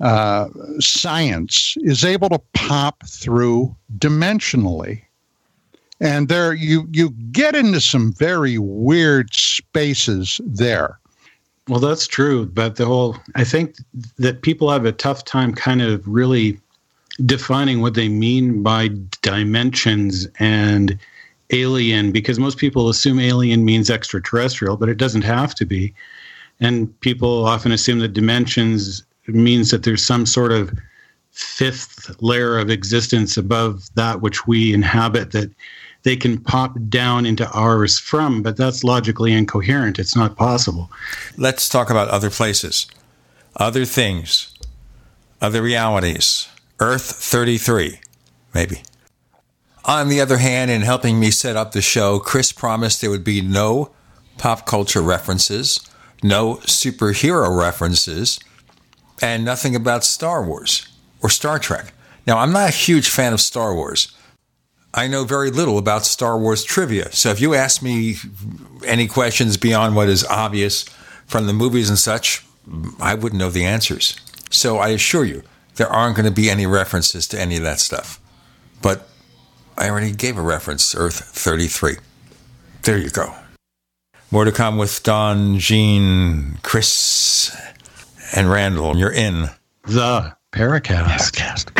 uh, 0.00 0.48
science 0.80 1.76
is 1.80 2.04
able 2.04 2.28
to 2.28 2.40
pop 2.54 3.06
through 3.06 3.74
dimensionally. 3.98 5.02
And 6.00 6.28
there 6.28 6.52
you 6.52 6.88
you 6.90 7.10
get 7.30 7.54
into 7.54 7.80
some 7.80 8.12
very 8.12 8.58
weird 8.58 9.32
spaces 9.32 10.40
there. 10.44 10.98
Well, 11.72 11.80
that's 11.80 12.06
true, 12.06 12.44
but 12.44 12.76
the 12.76 12.84
whole 12.84 13.16
I 13.34 13.44
think 13.44 13.76
that 14.18 14.42
people 14.42 14.70
have 14.70 14.84
a 14.84 14.92
tough 14.92 15.24
time 15.24 15.54
kind 15.54 15.80
of 15.80 16.06
really 16.06 16.60
defining 17.24 17.80
what 17.80 17.94
they 17.94 18.10
mean 18.10 18.62
by 18.62 18.90
dimensions 19.22 20.28
and 20.38 20.98
alien 21.48 22.12
because 22.12 22.38
most 22.38 22.58
people 22.58 22.90
assume 22.90 23.18
alien 23.18 23.64
means 23.64 23.88
extraterrestrial, 23.88 24.76
but 24.76 24.90
it 24.90 24.98
doesn't 24.98 25.22
have 25.22 25.54
to 25.54 25.64
be. 25.64 25.94
And 26.60 27.00
people 27.00 27.46
often 27.46 27.72
assume 27.72 28.00
that 28.00 28.12
dimensions 28.12 29.02
means 29.26 29.70
that 29.70 29.82
there's 29.82 30.04
some 30.04 30.26
sort 30.26 30.52
of 30.52 30.78
fifth 31.30 32.14
layer 32.20 32.58
of 32.58 32.68
existence 32.68 33.38
above 33.38 33.88
that 33.94 34.20
which 34.20 34.46
we 34.46 34.74
inhabit 34.74 35.30
that 35.30 35.50
they 36.02 36.16
can 36.16 36.38
pop 36.38 36.76
down 36.88 37.26
into 37.26 37.48
ours 37.50 37.98
from, 37.98 38.42
but 38.42 38.56
that's 38.56 38.84
logically 38.84 39.32
incoherent. 39.32 39.98
It's 39.98 40.16
not 40.16 40.36
possible. 40.36 40.90
Let's 41.36 41.68
talk 41.68 41.90
about 41.90 42.08
other 42.08 42.30
places, 42.30 42.86
other 43.56 43.84
things, 43.84 44.52
other 45.40 45.62
realities. 45.62 46.48
Earth 46.80 47.04
33, 47.04 48.00
maybe. 48.54 48.82
On 49.84 50.08
the 50.08 50.20
other 50.20 50.38
hand, 50.38 50.70
in 50.70 50.82
helping 50.82 51.18
me 51.18 51.30
set 51.30 51.56
up 51.56 51.72
the 51.72 51.82
show, 51.82 52.18
Chris 52.18 52.52
promised 52.52 53.00
there 53.00 53.10
would 53.10 53.24
be 53.24 53.40
no 53.40 53.90
pop 54.38 54.66
culture 54.66 55.02
references, 55.02 55.80
no 56.22 56.56
superhero 56.56 57.56
references, 57.56 58.38
and 59.20 59.44
nothing 59.44 59.76
about 59.76 60.04
Star 60.04 60.44
Wars 60.44 60.86
or 61.22 61.28
Star 61.28 61.58
Trek. 61.58 61.92
Now, 62.26 62.38
I'm 62.38 62.52
not 62.52 62.68
a 62.68 62.72
huge 62.72 63.08
fan 63.08 63.32
of 63.32 63.40
Star 63.40 63.74
Wars. 63.74 64.12
I 64.94 65.08
know 65.08 65.24
very 65.24 65.50
little 65.50 65.78
about 65.78 66.04
Star 66.04 66.38
Wars 66.38 66.64
trivia. 66.64 67.10
So 67.12 67.30
if 67.30 67.40
you 67.40 67.54
ask 67.54 67.82
me 67.82 68.16
any 68.86 69.06
questions 69.06 69.56
beyond 69.56 69.96
what 69.96 70.08
is 70.08 70.24
obvious 70.26 70.84
from 71.26 71.46
the 71.46 71.54
movies 71.54 71.88
and 71.88 71.98
such, 71.98 72.44
I 73.00 73.14
wouldn't 73.14 73.38
know 73.38 73.50
the 73.50 73.64
answers. 73.64 74.16
So 74.50 74.78
I 74.78 74.88
assure 74.88 75.24
you, 75.24 75.42
there 75.76 75.88
aren't 75.88 76.16
going 76.16 76.26
to 76.26 76.32
be 76.32 76.50
any 76.50 76.66
references 76.66 77.26
to 77.28 77.40
any 77.40 77.56
of 77.56 77.62
that 77.62 77.80
stuff. 77.80 78.20
But 78.82 79.08
I 79.78 79.88
already 79.88 80.12
gave 80.12 80.36
a 80.36 80.42
reference, 80.42 80.94
Earth 80.94 81.24
33. 81.24 81.96
There 82.82 82.98
you 82.98 83.08
go. 83.08 83.34
More 84.30 84.44
to 84.44 84.52
come 84.52 84.76
with 84.76 85.02
Don, 85.02 85.58
Gene, 85.58 86.58
Chris, 86.62 87.56
and 88.34 88.50
Randall. 88.50 88.96
You're 88.96 89.12
in 89.12 89.48
the 89.84 90.36
Paracast. 90.52 91.32
Paracast. 91.32 91.72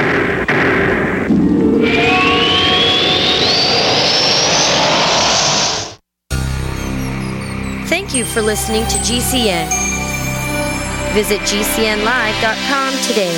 Thank 7.93 8.15
you 8.15 8.25
for 8.25 8.41
listening 8.41 8.87
to 8.87 8.97
GCN. 8.97 9.69
Visit 11.13 11.41
GCNlive.com 11.41 12.95
today. 13.07 13.37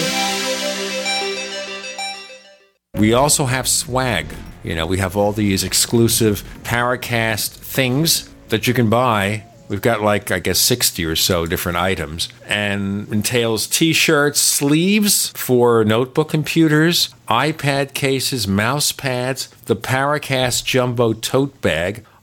We 2.97 3.15
also 3.15 3.47
have 3.47 3.67
swag. 3.67 4.27
You 4.63 4.77
know, 4.77 4.87
we 4.87 4.99
have 4.99 5.17
all 5.17 5.33
these 5.33 5.65
exclusive 5.65 6.45
Paracast 6.63 7.49
things 7.49 8.31
that 8.51 8.69
you 8.69 8.75
can 8.75 8.89
buy. 8.89 9.43
We've 9.69 9.83
got 9.83 10.03
like, 10.03 10.31
I 10.31 10.39
guess, 10.39 10.61
60 10.61 11.05
or 11.05 11.17
so 11.17 11.47
different 11.47 11.79
items 11.79 12.29
and 12.47 13.09
entails 13.09 13.67
t 13.67 13.93
shirts, 13.93 14.39
sleeves 14.39 15.31
for 15.31 15.85
notebook 15.85 16.29
computers, 16.29 17.09
iPad 17.27 17.93
cases, 17.93 18.47
mouse 18.47 18.93
pads, 18.93 19.49
the 19.65 19.75
Paracast 19.75 20.65
Jumbo 20.65 21.13
tote 21.13 21.61
bag, 21.61 22.05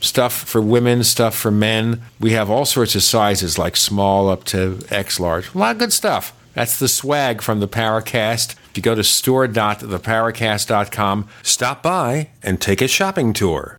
stuff 0.00 0.34
for 0.34 0.60
women, 0.60 1.04
stuff 1.04 1.36
for 1.36 1.50
men. 1.50 2.02
We 2.20 2.32
have 2.32 2.50
all 2.50 2.64
sorts 2.64 2.94
of 2.94 3.02
sizes, 3.02 3.58
like 3.58 3.76
small 3.76 4.28
up 4.28 4.44
to 4.44 4.80
X 4.90 5.20
large. 5.20 5.54
A 5.54 5.58
lot 5.58 5.72
of 5.72 5.78
good 5.78 5.92
stuff. 5.92 6.34
That's 6.54 6.78
the 6.78 6.88
swag 6.88 7.42
from 7.42 7.60
the 7.60 7.68
Paracast. 7.68 8.54
If 8.70 8.76
you 8.76 8.82
go 8.82 8.94
to 8.94 9.04
store.theparacast.com, 9.04 11.28
stop 11.42 11.82
by 11.82 12.30
and 12.42 12.60
take 12.60 12.82
a 12.82 12.88
shopping 12.88 13.32
tour. 13.32 13.76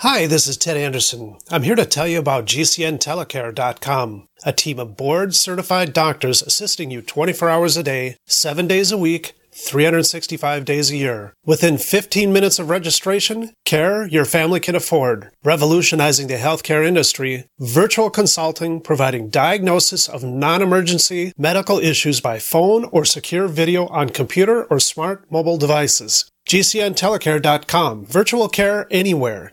Hi, 0.00 0.26
this 0.26 0.46
is 0.46 0.56
Ted 0.56 0.76
Anderson. 0.76 1.38
I'm 1.50 1.62
here 1.62 1.76
to 1.76 1.86
tell 1.86 2.08
you 2.08 2.18
about 2.18 2.46
GCNtelecare.com, 2.46 4.26
a 4.44 4.52
team 4.52 4.78
of 4.78 4.96
board 4.96 5.34
certified 5.34 5.92
doctors 5.92 6.42
assisting 6.42 6.90
you 6.90 7.00
24 7.00 7.48
hours 7.48 7.76
a 7.76 7.82
day, 7.82 8.16
7 8.26 8.66
days 8.66 8.90
a 8.90 8.98
week 8.98 9.34
365 9.54 10.64
days 10.64 10.90
a 10.90 10.96
year. 10.96 11.32
Within 11.46 11.78
15 11.78 12.32
minutes 12.32 12.58
of 12.58 12.70
registration, 12.70 13.52
care 13.64 14.06
your 14.06 14.24
family 14.24 14.60
can 14.60 14.74
afford. 14.74 15.30
Revolutionizing 15.44 16.26
the 16.26 16.34
healthcare 16.34 16.84
industry, 16.86 17.44
virtual 17.60 18.10
consulting 18.10 18.80
providing 18.80 19.30
diagnosis 19.30 20.08
of 20.08 20.24
non-emergency 20.24 21.32
medical 21.38 21.78
issues 21.78 22.20
by 22.20 22.38
phone 22.38 22.84
or 22.86 23.04
secure 23.04 23.46
video 23.46 23.86
on 23.86 24.08
computer 24.08 24.64
or 24.64 24.80
smart 24.80 25.30
mobile 25.30 25.56
devices. 25.56 26.28
GCNtelecare.com. 26.48 28.06
Virtual 28.06 28.48
care 28.48 28.86
anywhere. 28.90 29.52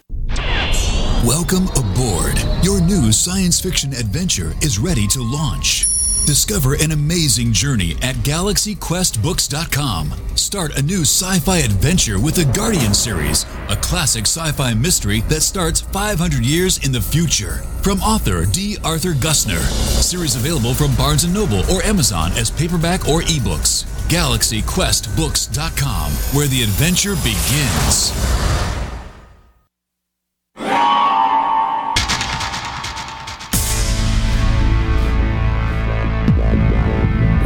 Welcome 1.23 1.68
aboard. 1.76 2.38
Your 2.64 2.82
new 2.82 3.11
science 3.11 3.61
fiction 3.61 3.94
adventure 3.94 4.53
is 4.61 4.80
ready 4.80 5.06
to 5.07 5.22
launch. 5.22 5.86
Discover 6.26 6.76
an 6.76 6.91
amazing 6.91 7.52
journey 7.52 7.95
at 8.02 8.15
galaxyquestbooks.com. 8.18 10.14
Start 10.35 10.77
a 10.77 10.81
new 10.81 11.02
sci 11.02 11.39
fi 11.39 11.57
adventure 11.57 12.19
with 12.19 12.35
the 12.35 12.45
Guardian 12.53 12.93
series, 12.93 13.45
a 13.69 13.76
classic 13.77 14.23
sci 14.23 14.52
fi 14.52 14.73
mystery 14.73 15.22
that 15.22 15.41
starts 15.41 15.81
500 15.81 16.45
years 16.45 16.85
in 16.85 16.91
the 16.91 17.02
future. 17.02 17.64
From 17.81 17.99
author 18.02 18.45
D. 18.45 18.77
Arthur 18.84 19.14
Gusner. 19.14 19.61
Series 20.02 20.35
available 20.35 20.73
from 20.73 20.95
Barnes 20.95 21.26
& 21.27 21.34
Noble 21.34 21.61
or 21.73 21.84
Amazon 21.84 22.31
as 22.34 22.52
paperback 22.52 23.07
or 23.10 23.22
ebooks. 23.22 23.85
GalaxyQuestBooks.com, 24.10 26.11
where 26.38 26.48
the 26.48 26.64
adventure 26.64 27.15
begins. 27.15 28.11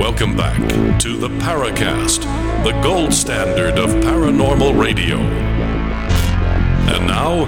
Welcome 0.07 0.37
back 0.37 0.59
to 0.99 1.17
the 1.17 1.29
Paracast, 1.29 2.21
the 2.63 2.79
gold 2.83 3.11
standard 3.11 3.79
of 3.79 3.89
paranormal 3.89 4.79
radio. 4.79 5.17
And 5.17 7.07
now, 7.07 7.45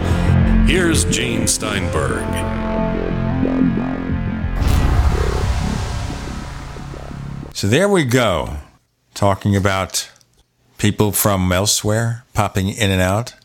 here's 0.66 1.06
Gene 1.06 1.46
Steinberg. 1.46 2.26
So 7.54 7.68
there 7.68 7.88
we 7.88 8.06
go, 8.06 8.58
talking 9.14 9.56
about 9.56 10.10
people 10.80 11.12
from 11.12 11.52
elsewhere 11.52 12.24
popping 12.34 12.70
in 12.70 12.90
and 12.90 13.04
out. 13.04 13.36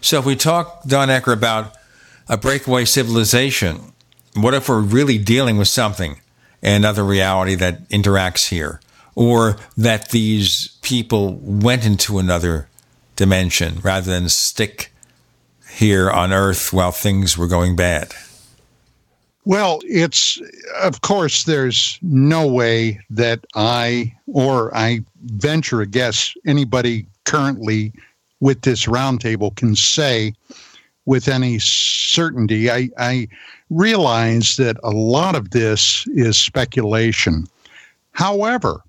So 0.00 0.20
if 0.20 0.24
we 0.24 0.36
talk, 0.36 0.84
Don 0.84 1.08
Ecker, 1.08 1.32
about 1.32 1.76
a 2.28 2.36
breakaway 2.36 2.84
civilization, 2.84 3.92
what 4.34 4.54
if 4.54 4.68
we're 4.68 4.80
really 4.80 5.18
dealing 5.18 5.56
with 5.56 5.66
something, 5.66 6.20
another 6.62 7.04
reality 7.04 7.54
that 7.56 7.88
interacts 7.88 8.48
here, 8.48 8.80
or 9.14 9.56
that 9.76 10.10
these 10.10 10.78
people 10.82 11.34
went 11.42 11.84
into 11.84 12.18
another 12.18 12.68
dimension 13.16 13.80
rather 13.82 14.10
than 14.10 14.28
stick 14.28 14.92
here 15.76 16.10
on 16.10 16.32
Earth 16.32 16.72
while 16.72 16.92
things 16.92 17.36
were 17.36 17.48
going 17.48 17.76
bad? 17.76 18.12
Well, 19.44 19.80
it's, 19.84 20.40
of 20.80 21.00
course, 21.00 21.44
there's 21.44 21.98
no 22.00 22.46
way 22.46 23.00
that 23.10 23.44
I, 23.56 24.14
or 24.28 24.74
I 24.76 25.00
venture 25.24 25.80
a 25.80 25.86
guess, 25.86 26.34
anybody 26.46 27.06
currently 27.24 27.92
with 28.38 28.62
this 28.62 28.86
roundtable 28.86 29.54
can 29.56 29.74
say 29.74 30.34
with 31.06 31.26
any 31.26 31.58
certainty. 31.58 32.70
I, 32.70 32.90
I 32.98 33.28
realize 33.72 34.56
that 34.56 34.76
a 34.82 34.90
lot 34.90 35.34
of 35.34 35.50
this 35.50 36.06
is 36.08 36.36
speculation. 36.36 37.46
However, 38.12 38.82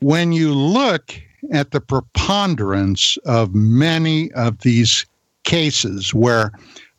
when 0.00 0.32
you 0.32 0.52
look 0.54 1.14
at 1.52 1.70
the 1.70 1.80
preponderance 1.80 3.16
of 3.26 3.54
many 3.54 4.32
of 4.32 4.58
these 4.60 5.04
cases 5.44 6.14
where 6.14 6.52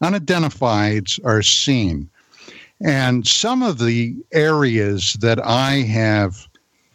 unidentifieds 0.04 1.20
are 1.26 1.42
seen, 1.42 2.10
and 2.82 3.26
some 3.26 3.64
of 3.64 3.80
the 3.80 4.16
areas 4.34 5.14
that 5.22 5.44
I 5.44 5.78
have 5.82 6.48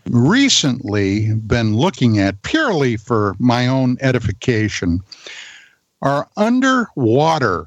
recently 0.08 1.34
been 1.34 1.74
looking 1.74 2.18
at 2.18 2.42
purely 2.42 2.96
for 2.96 3.34
my 3.38 3.66
own 3.66 3.96
edification 4.00 5.00
are 6.02 6.28
underwater 6.36 7.66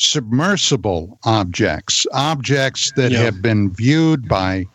submersible 0.00 1.18
objects, 1.24 2.06
objects 2.12 2.90
that 2.96 3.12
Yeah. 3.12 3.18
have 3.18 3.42
been 3.42 3.70
viewed 3.70 4.26
by 4.28 4.66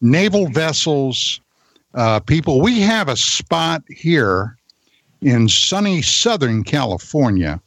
naval 0.00 0.48
vessels, 0.48 1.40
uh, 1.94 2.20
people. 2.20 2.60
We 2.62 2.80
have 2.80 3.08
a 3.08 3.16
spot 3.16 3.82
here 3.88 4.56
in 5.20 5.48
sunny 5.48 6.00
Southern 6.02 6.64
California 6.64 7.60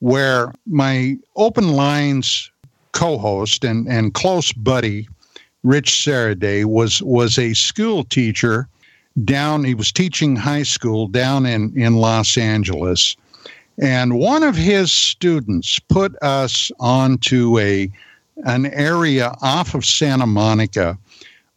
where 0.00 0.52
my 0.66 1.16
open 1.36 1.72
lines 1.72 2.50
co-host 2.92 3.64
and, 3.64 3.88
and 3.88 4.12
close 4.14 4.52
buddy 4.52 5.08
Rich 5.64 5.90
Saraday 5.90 6.64
was 6.64 7.02
was 7.02 7.38
a 7.38 7.54
school 7.54 8.04
teacher 8.04 8.68
down 9.24 9.64
he 9.64 9.74
was 9.74 9.90
teaching 9.90 10.36
high 10.36 10.62
school 10.62 11.08
down 11.08 11.44
in 11.46 11.72
in 11.76 11.96
Los 11.96 12.36
Angeles 12.38 13.16
and 13.78 14.18
one 14.18 14.42
of 14.42 14.56
his 14.56 14.92
students 14.92 15.78
put 15.78 16.14
us 16.22 16.70
onto 16.80 17.58
a 17.58 17.90
an 18.44 18.66
area 18.66 19.34
off 19.40 19.74
of 19.74 19.84
Santa 19.84 20.26
Monica 20.26 20.98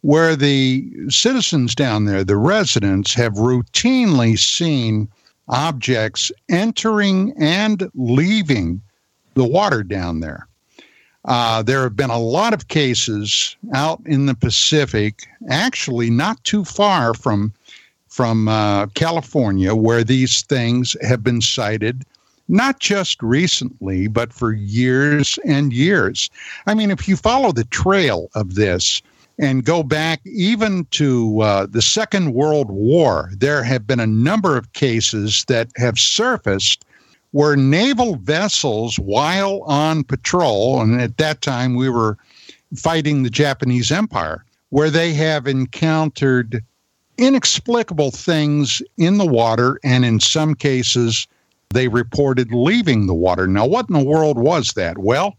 where 0.02 0.34
the 0.34 0.90
citizens 1.08 1.74
down 1.74 2.06
there 2.06 2.24
the 2.24 2.36
residents 2.36 3.12
have 3.14 3.34
routinely 3.34 4.38
seen 4.38 5.08
objects 5.48 6.30
entering 6.48 7.34
and 7.38 7.90
leaving 7.94 8.80
the 9.34 9.44
water 9.44 9.82
down 9.82 10.20
there. 10.20 10.46
Uh, 11.26 11.62
there 11.62 11.82
have 11.82 11.96
been 11.96 12.10
a 12.10 12.18
lot 12.18 12.54
of 12.54 12.68
cases 12.68 13.56
out 13.74 14.00
in 14.06 14.26
the 14.26 14.34
Pacific, 14.34 15.26
actually 15.48 16.08
not 16.08 16.42
too 16.44 16.64
far 16.64 17.12
from 17.12 17.52
from 18.08 18.48
uh, 18.48 18.86
California, 18.88 19.74
where 19.74 20.02
these 20.02 20.42
things 20.42 20.96
have 21.00 21.22
been 21.22 21.40
sighted, 21.40 22.04
not 22.50 22.80
just 22.80 23.22
recently, 23.22 24.08
but 24.08 24.32
for 24.32 24.52
years 24.52 25.38
and 25.46 25.72
years. 25.72 26.28
I 26.66 26.74
mean, 26.74 26.90
if 26.90 27.08
you 27.08 27.16
follow 27.16 27.52
the 27.52 27.64
trail 27.64 28.28
of 28.34 28.56
this 28.56 29.00
and 29.38 29.64
go 29.64 29.82
back 29.82 30.20
even 30.26 30.84
to 30.90 31.40
uh, 31.40 31.66
the 31.66 31.80
Second 31.80 32.34
World 32.34 32.70
War, 32.70 33.30
there 33.36 33.62
have 33.62 33.86
been 33.86 34.00
a 34.00 34.06
number 34.06 34.56
of 34.56 34.72
cases 34.72 35.44
that 35.46 35.68
have 35.76 35.98
surfaced 35.98 36.84
where 37.30 37.56
naval 37.56 38.16
vessels, 38.16 38.98
while 38.98 39.62
on 39.62 40.02
patrol, 40.02 40.80
and 40.80 41.00
at 41.00 41.16
that 41.18 41.42
time 41.42 41.76
we 41.76 41.88
were 41.88 42.18
fighting 42.74 43.22
the 43.22 43.30
Japanese 43.30 43.92
Empire, 43.92 44.44
where 44.70 44.90
they 44.90 45.12
have 45.12 45.46
encountered 45.46 46.64
inexplicable 47.16 48.10
things 48.10 48.82
in 48.96 49.18
the 49.18 49.26
water, 49.26 49.78
and 49.84 50.04
in 50.04 50.18
some 50.18 50.56
cases, 50.56 51.28
they 51.72 51.88
reported 51.88 52.52
leaving 52.52 53.06
the 53.06 53.14
water. 53.14 53.46
Now, 53.46 53.64
what 53.66 53.88
in 53.88 53.94
the 53.94 54.04
world 54.04 54.38
was 54.38 54.72
that? 54.72 54.98
Well, 54.98 55.36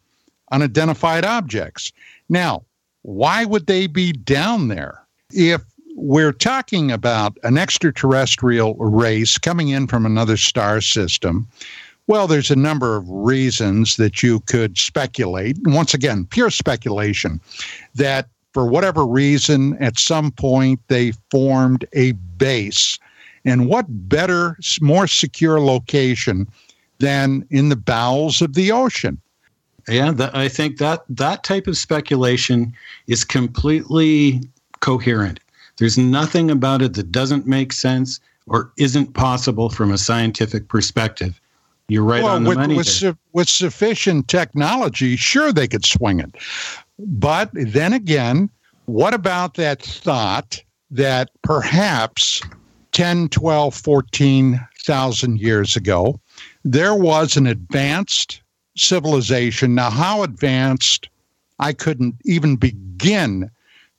unidentified 0.51 1.25
objects. 1.25 1.91
Now, 2.29 2.63
why 3.01 3.45
would 3.45 3.67
they 3.67 3.87
be 3.87 4.13
down 4.13 4.69
there? 4.69 5.05
If 5.31 5.61
we're 5.95 6.31
talking 6.31 6.91
about 6.91 7.37
an 7.43 7.57
extraterrestrial 7.57 8.75
race 8.75 9.37
coming 9.37 9.69
in 9.69 9.87
from 9.87 10.05
another 10.05 10.37
star 10.37 10.79
system, 10.79 11.47
well, 12.07 12.27
there's 12.27 12.51
a 12.51 12.55
number 12.55 12.95
of 12.95 13.09
reasons 13.09 13.97
that 13.97 14.23
you 14.23 14.39
could 14.41 14.77
speculate. 14.77 15.57
Once 15.63 15.93
again, 15.93 16.25
pure 16.25 16.49
speculation 16.49 17.41
that 17.95 18.29
for 18.53 18.65
whatever 18.65 19.05
reason, 19.05 19.77
at 19.81 19.99
some 19.99 20.31
point, 20.31 20.79
they 20.87 21.13
formed 21.29 21.85
a 21.93 22.11
base. 22.11 22.99
And 23.45 23.67
what 23.67 23.85
better, 23.89 24.57
more 24.81 25.07
secure 25.07 25.59
location 25.59 26.47
than 26.99 27.45
in 27.49 27.69
the 27.69 27.75
bowels 27.75 28.41
of 28.41 28.53
the 28.53 28.71
ocean? 28.71 29.19
Yeah, 29.87 30.13
I 30.33 30.47
think 30.47 30.77
that 30.77 31.03
that 31.09 31.43
type 31.43 31.65
of 31.67 31.75
speculation 31.75 32.73
is 33.07 33.25
completely 33.25 34.41
coherent. 34.79 35.39
There's 35.77 35.97
nothing 35.97 36.51
about 36.51 36.81
it 36.83 36.93
that 36.93 37.11
doesn't 37.11 37.47
make 37.47 37.73
sense 37.73 38.19
or 38.47 38.71
isn't 38.77 39.13
possible 39.13 39.69
from 39.69 39.91
a 39.91 39.97
scientific 39.97 40.67
perspective. 40.67 41.39
You're 41.87 42.03
right 42.03 42.23
well, 42.23 42.35
on 42.35 42.43
the 42.43 42.49
with, 42.49 42.57
money. 42.57 42.75
with, 42.75 42.87
su- 42.87 43.17
with 43.33 43.49
sufficient 43.49 44.27
technology, 44.27 45.15
sure, 45.15 45.51
they 45.51 45.67
could 45.67 45.85
swing 45.85 46.19
it. 46.19 46.35
But 46.99 47.49
then 47.53 47.93
again, 47.93 48.49
what 48.85 49.13
about 49.13 49.55
that 49.55 49.81
thought 49.81 50.61
that 50.91 51.31
perhaps 51.41 52.41
10, 52.91 53.29
12, 53.29 53.73
14,000 53.73 55.39
years 55.39 55.75
ago, 55.75 56.19
there 56.63 56.95
was 56.95 57.37
an 57.37 57.47
advanced 57.47 58.41
civilization? 58.75 59.75
Now, 59.75 59.89
how 59.89 60.23
advanced, 60.23 61.09
I 61.59 61.73
couldn't 61.73 62.15
even 62.25 62.55
begin 62.55 63.49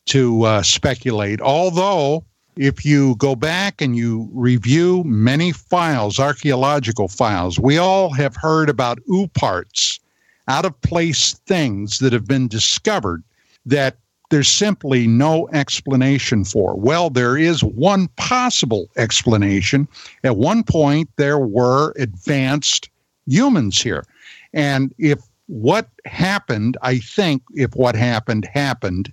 to 0.06 0.42
uh, 0.42 0.62
speculate, 0.62 1.40
although 1.40 2.24
if 2.56 2.84
you 2.84 3.16
go 3.16 3.34
back 3.34 3.80
and 3.80 3.96
you 3.96 4.28
review 4.32 5.04
many 5.04 5.52
files, 5.52 6.18
archaeological 6.18 7.08
files, 7.08 7.58
we 7.58 7.78
all 7.78 8.10
have 8.10 8.36
heard 8.36 8.68
about 8.68 8.98
OOPArts, 9.08 10.00
out 10.48 10.64
of 10.64 10.80
place 10.82 11.34
things 11.46 11.98
that 12.00 12.12
have 12.12 12.26
been 12.26 12.48
discovered 12.48 13.22
that 13.64 13.96
there's 14.32 14.48
simply 14.48 15.06
no 15.06 15.46
explanation 15.50 16.42
for. 16.42 16.74
Well, 16.74 17.10
there 17.10 17.36
is 17.36 17.62
one 17.62 18.08
possible 18.16 18.88
explanation. 18.96 19.86
At 20.24 20.38
one 20.38 20.64
point, 20.64 21.10
there 21.16 21.38
were 21.38 21.92
advanced 21.98 22.88
humans 23.26 23.82
here. 23.82 24.06
And 24.54 24.94
if 24.96 25.20
what 25.48 25.90
happened, 26.06 26.78
I 26.80 26.98
think 26.98 27.42
if 27.52 27.76
what 27.76 27.94
happened 27.94 28.46
happened, 28.46 29.12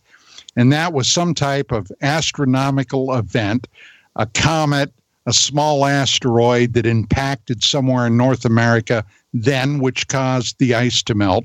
and 0.56 0.72
that 0.72 0.94
was 0.94 1.10
some 1.10 1.34
type 1.34 1.74
of 1.74 1.91
astronomical 2.02 3.14
event, 3.14 3.68
a 4.16 4.26
comet, 4.26 4.94
a 5.26 5.34
small 5.34 5.86
asteroid 5.86 6.76
that 6.76 6.86
impacted 6.86 7.62
somewhere 7.62 8.08
in 8.08 8.16
North 8.16 8.46
America 8.46 9.04
then, 9.34 9.80
which 9.80 10.08
caused 10.08 10.60
the 10.60 10.76
ice 10.76 11.04
to 11.04 11.14
melt 11.14 11.44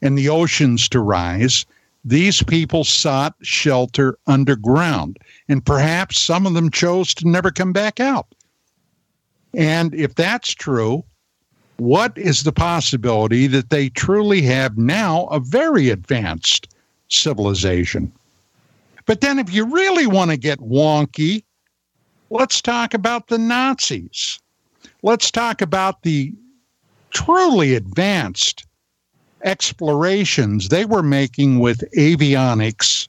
and 0.00 0.16
the 0.16 0.30
oceans 0.30 0.88
to 0.88 1.00
rise. 1.00 1.66
These 2.04 2.42
people 2.42 2.84
sought 2.84 3.34
shelter 3.40 4.18
underground, 4.26 5.18
and 5.48 5.64
perhaps 5.64 6.20
some 6.20 6.46
of 6.46 6.54
them 6.54 6.70
chose 6.70 7.14
to 7.14 7.28
never 7.28 7.50
come 7.50 7.72
back 7.72 7.98
out. 7.98 8.26
And 9.54 9.94
if 9.94 10.14
that's 10.14 10.50
true, 10.50 11.04
what 11.76 12.16
is 12.18 12.42
the 12.42 12.52
possibility 12.52 13.46
that 13.46 13.70
they 13.70 13.88
truly 13.88 14.42
have 14.42 14.76
now 14.76 15.26
a 15.26 15.40
very 15.40 15.88
advanced 15.88 16.74
civilization? 17.08 18.12
But 19.06 19.20
then, 19.20 19.38
if 19.38 19.52
you 19.52 19.64
really 19.64 20.06
want 20.06 20.30
to 20.30 20.36
get 20.36 20.60
wonky, 20.60 21.44
let's 22.30 22.60
talk 22.60 22.94
about 22.94 23.28
the 23.28 23.38
Nazis. 23.38 24.38
Let's 25.02 25.30
talk 25.30 25.60
about 25.60 26.02
the 26.02 26.32
truly 27.10 27.74
advanced 27.74 28.66
explorations 29.44 30.68
they 30.68 30.84
were 30.84 31.02
making 31.02 31.58
with 31.58 31.84
avionics 31.96 33.08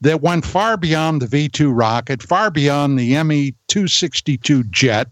that 0.00 0.20
went 0.20 0.44
far 0.44 0.76
beyond 0.76 1.22
the 1.22 1.26
V 1.26 1.48
2 1.48 1.70
rocket, 1.72 2.22
far 2.22 2.50
beyond 2.50 2.98
the 2.98 3.22
ME 3.22 3.54
262 3.68 4.64
jet, 4.64 5.08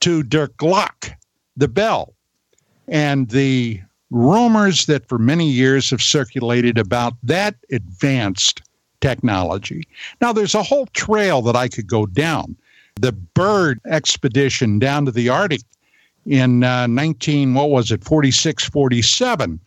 to 0.00 0.22
Der 0.22 0.48
Glock, 0.48 1.12
the 1.56 1.68
Bell. 1.68 2.14
And 2.88 3.28
the 3.30 3.80
rumors 4.10 4.86
that 4.86 5.08
for 5.08 5.18
many 5.18 5.48
years 5.48 5.90
have 5.90 6.02
circulated 6.02 6.78
about 6.78 7.14
that 7.22 7.54
advanced 7.70 8.62
technology. 9.00 9.86
Now, 10.20 10.32
there's 10.32 10.54
a 10.54 10.62
whole 10.62 10.86
trail 10.86 11.40
that 11.42 11.56
I 11.56 11.68
could 11.68 11.86
go 11.86 12.06
down. 12.06 12.56
The 13.00 13.12
Byrd 13.12 13.80
expedition 13.86 14.78
down 14.78 15.06
to 15.06 15.12
the 15.12 15.28
Arctic 15.28 15.62
in 16.26 16.64
uh, 16.64 16.86
19, 16.86 17.54
what 17.54 17.70
was 17.70 17.90
it, 17.90 18.04
46, 18.04 18.64
47, 18.68 19.60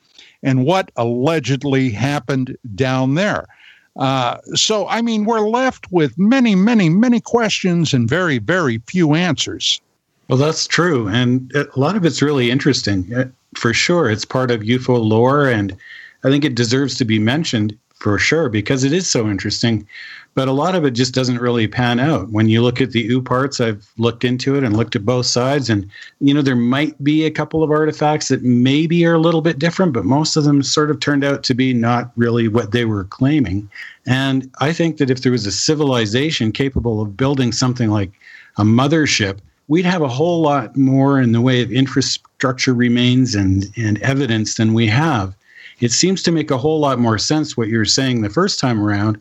and 0.43 0.65
what 0.65 0.91
allegedly 0.95 1.89
happened 1.89 2.55
down 2.75 3.15
there. 3.15 3.47
Uh, 3.95 4.37
so, 4.53 4.87
I 4.87 5.01
mean, 5.01 5.25
we're 5.25 5.47
left 5.47 5.91
with 5.91 6.17
many, 6.17 6.55
many, 6.55 6.89
many 6.89 7.19
questions 7.19 7.93
and 7.93 8.09
very, 8.09 8.39
very 8.39 8.79
few 8.87 9.13
answers. 9.13 9.79
Well, 10.27 10.37
that's 10.37 10.67
true. 10.67 11.07
And 11.07 11.51
a 11.55 11.67
lot 11.75 11.95
of 11.95 12.05
it's 12.05 12.21
really 12.21 12.49
interesting. 12.49 13.13
Uh, 13.13 13.25
For 13.55 13.73
sure, 13.73 14.09
it's 14.09 14.25
part 14.25 14.49
of 14.51 14.61
UFO 14.61 14.99
lore 15.03 15.47
and 15.47 15.77
I 16.23 16.29
think 16.29 16.45
it 16.45 16.55
deserves 16.55 16.95
to 16.95 17.05
be 17.05 17.19
mentioned 17.19 17.77
for 17.95 18.17
sure 18.17 18.49
because 18.49 18.83
it 18.83 18.93
is 18.93 19.09
so 19.09 19.29
interesting. 19.29 19.87
But 20.35 20.47
a 20.47 20.51
lot 20.51 20.73
of 20.73 20.83
it 20.83 20.91
just 20.91 21.13
doesn't 21.13 21.39
really 21.39 21.67
pan 21.67 21.99
out. 21.99 22.29
When 22.31 22.49
you 22.49 22.61
look 22.61 22.81
at 22.81 22.91
the 22.91 23.07
OOPArts, 23.09 23.63
I've 23.63 23.87
looked 23.97 24.23
into 24.23 24.55
it 24.55 24.63
and 24.63 24.75
looked 24.75 24.95
at 24.95 25.05
both 25.05 25.27
sides, 25.27 25.69
and 25.69 25.87
you 26.19 26.33
know 26.33 26.41
there 26.41 26.55
might 26.55 27.01
be 27.03 27.25
a 27.25 27.31
couple 27.31 27.61
of 27.61 27.69
artifacts 27.69 28.29
that 28.29 28.41
maybe 28.41 29.05
are 29.05 29.13
a 29.13 29.19
little 29.19 29.41
bit 29.41 29.59
different, 29.59 29.93
but 29.93 30.05
most 30.05 30.35
of 30.35 30.43
them 30.43 30.63
sort 30.63 30.89
of 30.89 30.99
turned 30.99 31.23
out 31.23 31.43
to 31.43 31.53
be 31.53 31.73
not 31.73 32.11
really 32.15 32.47
what 32.47 32.71
they 32.71 32.85
were 32.85 33.03
claiming. 33.03 33.69
And 34.07 34.49
I 34.59 34.73
think 34.73 34.97
that 34.97 35.09
if 35.09 35.21
there 35.21 35.31
was 35.31 35.45
a 35.45 35.51
civilization 35.51 36.51
capable 36.51 37.01
of 37.01 37.15
building 37.15 37.51
something 37.51 37.89
like 37.89 38.11
a 38.57 38.63
mothership, 38.63 39.39
we'd 39.67 39.85
have 39.85 40.01
a 40.01 40.07
whole 40.07 40.41
lot 40.41 40.75
more 40.75 41.19
in 41.21 41.31
the 41.31 41.41
way 41.41 41.61
of 41.61 41.71
infrastructure 41.71 42.73
remains 42.73 43.35
and, 43.35 43.65
and 43.77 44.01
evidence 44.01 44.55
than 44.55 44.73
we 44.73 44.87
have. 44.87 45.35
It 45.83 45.91
seems 45.91 46.23
to 46.23 46.31
make 46.31 46.49
a 46.49 46.57
whole 46.57 46.79
lot 46.79 46.97
more 46.97 47.17
sense 47.17 47.57
what 47.57 47.67
you're 47.67 47.83
saying 47.83 48.21
the 48.21 48.29
first 48.29 48.57
time 48.59 48.81
around 48.81 49.19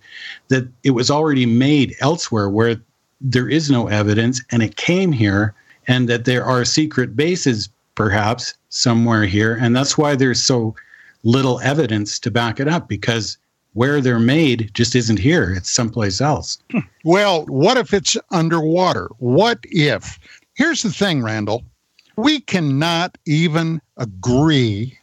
that 0.49 0.69
it 0.85 0.93
was 0.93 1.11
already 1.11 1.45
made 1.45 1.97
elsewhere 2.01 2.49
where 2.49 2.81
there 3.21 3.49
is 3.49 3.69
no 3.71 3.89
evidence 3.89 4.41
and 4.51 4.63
it 4.63 4.77
came 4.77 5.11
here 5.11 5.55
and 5.89 6.09
that 6.09 6.25
there 6.25 6.45
are 6.45 6.65
secret 6.65 7.17
bases 7.17 7.69
perhaps 7.97 8.55
somewhere 8.69 9.25
here 9.25 9.59
and 9.61 9.75
that's 9.75 9.99
why 9.99 10.15
there's 10.15 10.41
so 10.41 10.75
little 11.25 11.59
evidence 11.61 12.19
to 12.21 12.31
back 12.31 12.61
it 12.61 12.69
up 12.69 12.89
because 12.89 13.39
where 13.75 14.01
they're 14.01 14.21
made 14.21 14.71
just 14.73 14.95
isn't 14.95 15.19
here 15.19 15.53
it's 15.53 15.71
someplace 15.71 16.21
else 16.21 16.59
hmm. 16.71 16.79
Well, 17.05 17.45
what 17.47 17.77
if 17.77 17.93
it's 17.93 18.17
underwater? 18.31 19.09
What 19.19 19.59
if? 19.65 20.21
Here's 20.55 20.83
the 20.83 20.93
thing, 20.93 21.23
Randall. 21.23 21.65
We 22.17 22.41
cannot 22.41 23.19
even 23.27 23.83
agree 23.97 24.99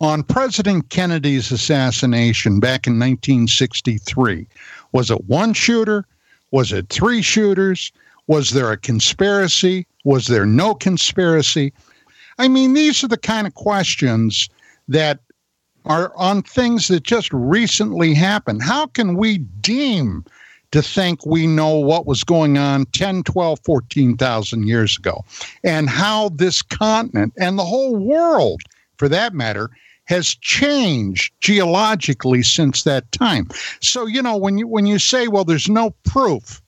on 0.00 0.22
President 0.22 0.88
Kennedy's 0.88 1.52
assassination 1.52 2.58
back 2.58 2.86
in 2.86 2.94
1963. 2.94 4.46
Was 4.92 5.10
it 5.10 5.24
one 5.26 5.52
shooter? 5.52 6.06
Was 6.50 6.72
it 6.72 6.88
three 6.88 7.22
shooters? 7.22 7.92
Was 8.26 8.50
there 8.50 8.72
a 8.72 8.76
conspiracy? 8.76 9.86
Was 10.04 10.26
there 10.26 10.46
no 10.46 10.74
conspiracy? 10.74 11.72
I 12.38 12.48
mean, 12.48 12.72
these 12.72 13.04
are 13.04 13.08
the 13.08 13.18
kind 13.18 13.46
of 13.46 13.54
questions 13.54 14.48
that 14.88 15.20
are 15.84 16.12
on 16.16 16.42
things 16.42 16.88
that 16.88 17.02
just 17.02 17.32
recently 17.32 18.14
happened. 18.14 18.62
How 18.62 18.86
can 18.86 19.16
we 19.16 19.38
deem 19.38 20.24
to 20.72 20.82
think 20.82 21.26
we 21.26 21.46
know 21.46 21.76
what 21.76 22.06
was 22.06 22.24
going 22.24 22.56
on 22.56 22.86
10, 22.86 23.24
12, 23.24 23.60
14,000 23.64 24.66
years 24.66 24.96
ago 24.96 25.24
and 25.64 25.90
how 25.90 26.30
this 26.30 26.62
continent 26.62 27.32
and 27.38 27.58
the 27.58 27.64
whole 27.64 27.96
world, 27.96 28.62
for 28.96 29.08
that 29.08 29.34
matter, 29.34 29.70
has 30.10 30.34
changed 30.34 31.32
geologically 31.40 32.42
since 32.42 32.82
that 32.82 33.10
time. 33.12 33.48
So, 33.80 34.06
you 34.06 34.20
know, 34.20 34.36
when 34.36 34.58
you 34.58 34.66
when 34.66 34.84
you 34.84 34.98
say, 34.98 35.28
well, 35.28 35.44
there's 35.44 35.68
no 35.68 35.90
proof 36.04 36.60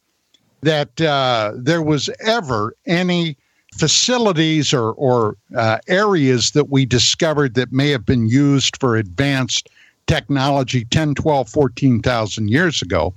that 0.60 1.01
uh, 1.01 1.52
there 1.56 1.82
was 1.82 2.09
ever 2.20 2.74
any 2.86 3.36
facilities 3.74 4.73
or, 4.73 4.93
or 4.93 5.36
uh, 5.56 5.78
areas 5.89 6.52
that 6.52 6.70
we 6.70 6.86
discovered 6.86 7.55
that 7.55 7.73
may 7.73 7.89
have 7.89 8.06
been 8.06 8.28
used 8.28 8.78
for 8.78 8.97
advanced 8.97 9.69
technology 10.06 10.85
10, 10.85 11.14
12, 11.14 11.48
14,000 11.48 12.48
years 12.48 12.81
ago. 12.81 13.12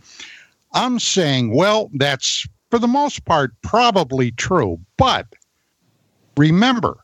I'm 0.73 0.97
saying, 0.97 1.53
well, 1.53 1.91
that's 1.93 2.47
for 2.72 2.80
the 2.80 2.88
most 2.88 3.26
part 3.26 3.53
probably 3.61 4.31
true. 4.31 4.80
But 4.97 5.27
remember, 6.35 6.97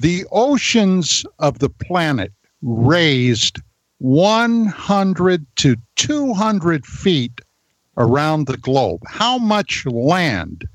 the 0.00 0.26
oceans 0.30 1.24
of 1.38 1.60
the 1.60 1.70
planet 1.70 2.32
raised 2.62 3.60
100 3.98 5.46
to 5.56 5.76
200 5.96 6.86
feet 6.86 7.40
around 7.96 8.46
the 8.46 8.56
globe. 8.56 9.02
How 9.06 9.38
much 9.38 9.84
land 9.86 10.66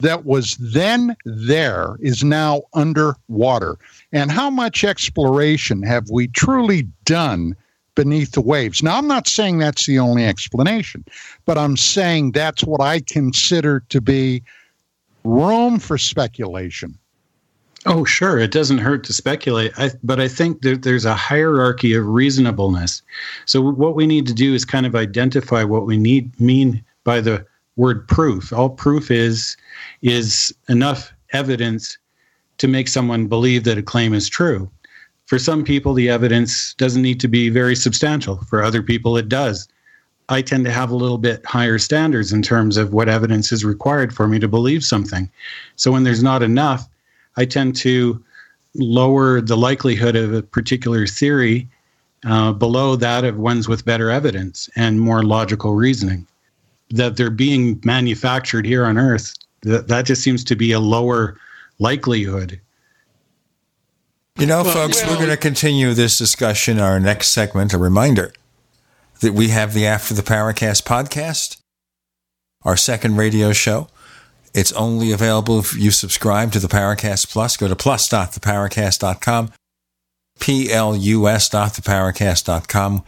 that 0.00 0.24
was 0.24 0.56
then 0.56 1.14
there 1.24 1.96
is 2.00 2.24
now 2.24 2.62
underwater? 2.74 3.76
And 4.10 4.30
how 4.30 4.50
much 4.50 4.84
exploration 4.84 5.82
have 5.82 6.08
we 6.10 6.28
truly 6.28 6.88
done 7.04 7.54
beneath 7.94 8.32
the 8.32 8.40
waves? 8.40 8.82
Now, 8.82 8.96
I'm 8.96 9.06
not 9.06 9.28
saying 9.28 9.58
that's 9.58 9.86
the 9.86 9.98
only 9.98 10.24
explanation, 10.24 11.04
but 11.44 11.58
I'm 11.58 11.76
saying 11.76 12.32
that's 12.32 12.64
what 12.64 12.80
I 12.80 13.00
consider 13.00 13.80
to 13.90 14.00
be 14.00 14.42
room 15.24 15.78
for 15.78 15.98
speculation. 15.98 16.98
Oh, 17.84 18.04
sure. 18.04 18.38
It 18.38 18.52
doesn't 18.52 18.78
hurt 18.78 19.02
to 19.04 19.12
speculate. 19.12 19.72
I, 19.76 19.90
but 20.04 20.20
I 20.20 20.28
think 20.28 20.62
that 20.62 20.82
there's 20.82 21.04
a 21.04 21.14
hierarchy 21.14 21.94
of 21.94 22.06
reasonableness. 22.06 23.02
So 23.44 23.60
what 23.60 23.96
we 23.96 24.06
need 24.06 24.26
to 24.28 24.34
do 24.34 24.54
is 24.54 24.64
kind 24.64 24.86
of 24.86 24.94
identify 24.94 25.64
what 25.64 25.84
we 25.84 25.96
need 25.96 26.38
mean 26.40 26.84
by 27.02 27.20
the 27.20 27.44
word 27.76 28.06
proof. 28.06 28.52
All 28.52 28.70
proof 28.70 29.10
is 29.10 29.56
is 30.02 30.54
enough 30.68 31.12
evidence 31.32 31.98
to 32.58 32.68
make 32.68 32.86
someone 32.86 33.26
believe 33.26 33.64
that 33.64 33.78
a 33.78 33.82
claim 33.82 34.14
is 34.14 34.28
true. 34.28 34.70
For 35.26 35.38
some 35.38 35.64
people, 35.64 35.94
the 35.94 36.08
evidence 36.08 36.74
doesn't 36.74 37.02
need 37.02 37.18
to 37.20 37.28
be 37.28 37.48
very 37.48 37.74
substantial. 37.74 38.36
For 38.48 38.62
other 38.62 38.82
people, 38.82 39.16
it 39.16 39.28
does. 39.28 39.66
I 40.28 40.42
tend 40.42 40.64
to 40.66 40.72
have 40.72 40.90
a 40.90 40.96
little 40.96 41.18
bit 41.18 41.44
higher 41.44 41.78
standards 41.78 42.32
in 42.32 42.42
terms 42.42 42.76
of 42.76 42.92
what 42.92 43.08
evidence 43.08 43.50
is 43.50 43.64
required 43.64 44.14
for 44.14 44.28
me 44.28 44.38
to 44.38 44.46
believe 44.46 44.84
something. 44.84 45.28
So 45.76 45.90
when 45.90 46.04
there's 46.04 46.22
not 46.22 46.42
enough, 46.42 46.88
I 47.36 47.44
tend 47.44 47.76
to 47.76 48.22
lower 48.74 49.40
the 49.40 49.56
likelihood 49.56 50.16
of 50.16 50.32
a 50.32 50.42
particular 50.42 51.06
theory 51.06 51.68
uh, 52.24 52.52
below 52.52 52.96
that 52.96 53.24
of 53.24 53.36
ones 53.36 53.68
with 53.68 53.84
better 53.84 54.10
evidence 54.10 54.68
and 54.76 55.00
more 55.00 55.22
logical 55.22 55.74
reasoning. 55.74 56.26
That 56.90 57.16
they're 57.16 57.30
being 57.30 57.80
manufactured 57.84 58.66
here 58.66 58.84
on 58.84 58.98
Earth, 58.98 59.34
that, 59.62 59.88
that 59.88 60.04
just 60.04 60.22
seems 60.22 60.44
to 60.44 60.56
be 60.56 60.72
a 60.72 60.80
lower 60.80 61.38
likelihood. 61.78 62.60
You 64.38 64.46
know, 64.46 64.62
Well, 64.62 64.72
folks, 64.72 65.02
well- 65.02 65.10
we're 65.10 65.16
going 65.16 65.30
to 65.30 65.36
continue 65.36 65.94
this 65.94 66.18
discussion 66.18 66.78
in 66.78 66.82
our 66.82 67.00
next 67.00 67.28
segment. 67.28 67.72
A 67.72 67.78
reminder 67.78 68.32
that 69.20 69.34
we 69.34 69.48
have 69.48 69.72
the 69.72 69.86
After 69.86 70.14
the 70.14 70.22
Paracast 70.22 70.82
podcast, 70.84 71.58
our 72.62 72.76
second 72.76 73.16
radio 73.16 73.52
show. 73.52 73.88
It's 74.54 74.72
only 74.72 75.12
available 75.12 75.60
if 75.60 75.74
you 75.74 75.90
subscribe 75.90 76.52
to 76.52 76.58
the 76.58 76.68
Paracast 76.68 77.30
Plus. 77.30 77.56
Go 77.56 77.68
to 77.68 77.76
plus.theparacast.com, 77.76 79.52
plus.theparacast.com. 80.38 83.04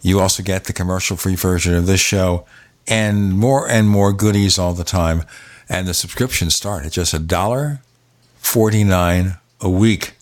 You 0.00 0.20
also 0.20 0.42
get 0.42 0.64
the 0.64 0.72
commercial 0.72 1.16
free 1.16 1.34
version 1.34 1.74
of 1.74 1.86
this 1.86 2.00
show 2.00 2.46
and 2.86 3.34
more 3.34 3.68
and 3.68 3.88
more 3.88 4.12
goodies 4.12 4.58
all 4.58 4.72
the 4.72 4.84
time. 4.84 5.24
And 5.68 5.86
the 5.86 5.94
subscriptions 5.94 6.54
start 6.54 6.86
at 6.86 6.92
just 6.92 7.12
a 7.12 7.18
dollar 7.18 7.80
forty 8.38 8.84
nine 8.84 9.36
a 9.60 9.68
week, 9.68 10.14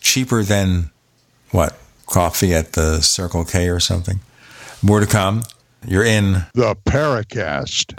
cheaper 0.00 0.44
than 0.44 0.90
what 1.50 1.76
coffee 2.06 2.54
at 2.54 2.74
the 2.74 3.00
Circle 3.00 3.44
K 3.44 3.68
or 3.68 3.80
something. 3.80 4.20
More 4.80 5.00
to 5.00 5.06
come. 5.06 5.42
You're 5.84 6.04
in 6.04 6.44
the 6.54 6.76
Paracast. 6.86 7.94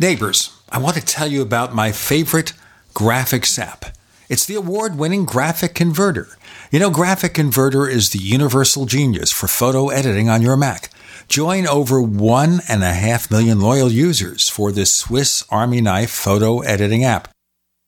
Neighbors, 0.00 0.56
I 0.70 0.78
want 0.78 0.96
to 0.96 1.04
tell 1.04 1.26
you 1.26 1.42
about 1.42 1.74
my 1.74 1.90
favorite 1.90 2.52
graphics 2.94 3.58
app. 3.58 3.96
It's 4.28 4.44
the 4.44 4.54
award 4.54 4.96
winning 4.96 5.24
Graphic 5.24 5.74
Converter. 5.74 6.28
You 6.70 6.78
know, 6.78 6.90
Graphic 6.90 7.34
Converter 7.34 7.88
is 7.88 8.10
the 8.10 8.18
universal 8.18 8.86
genius 8.86 9.32
for 9.32 9.48
photo 9.48 9.88
editing 9.88 10.28
on 10.28 10.40
your 10.40 10.56
Mac. 10.56 10.90
Join 11.28 11.66
over 11.66 12.00
one 12.00 12.60
and 12.68 12.84
a 12.84 12.92
half 12.92 13.30
million 13.30 13.60
loyal 13.60 13.90
users 13.90 14.48
for 14.48 14.70
this 14.70 14.94
Swiss 14.94 15.44
Army 15.50 15.80
knife 15.80 16.10
photo 16.10 16.60
editing 16.60 17.04
app. 17.04 17.28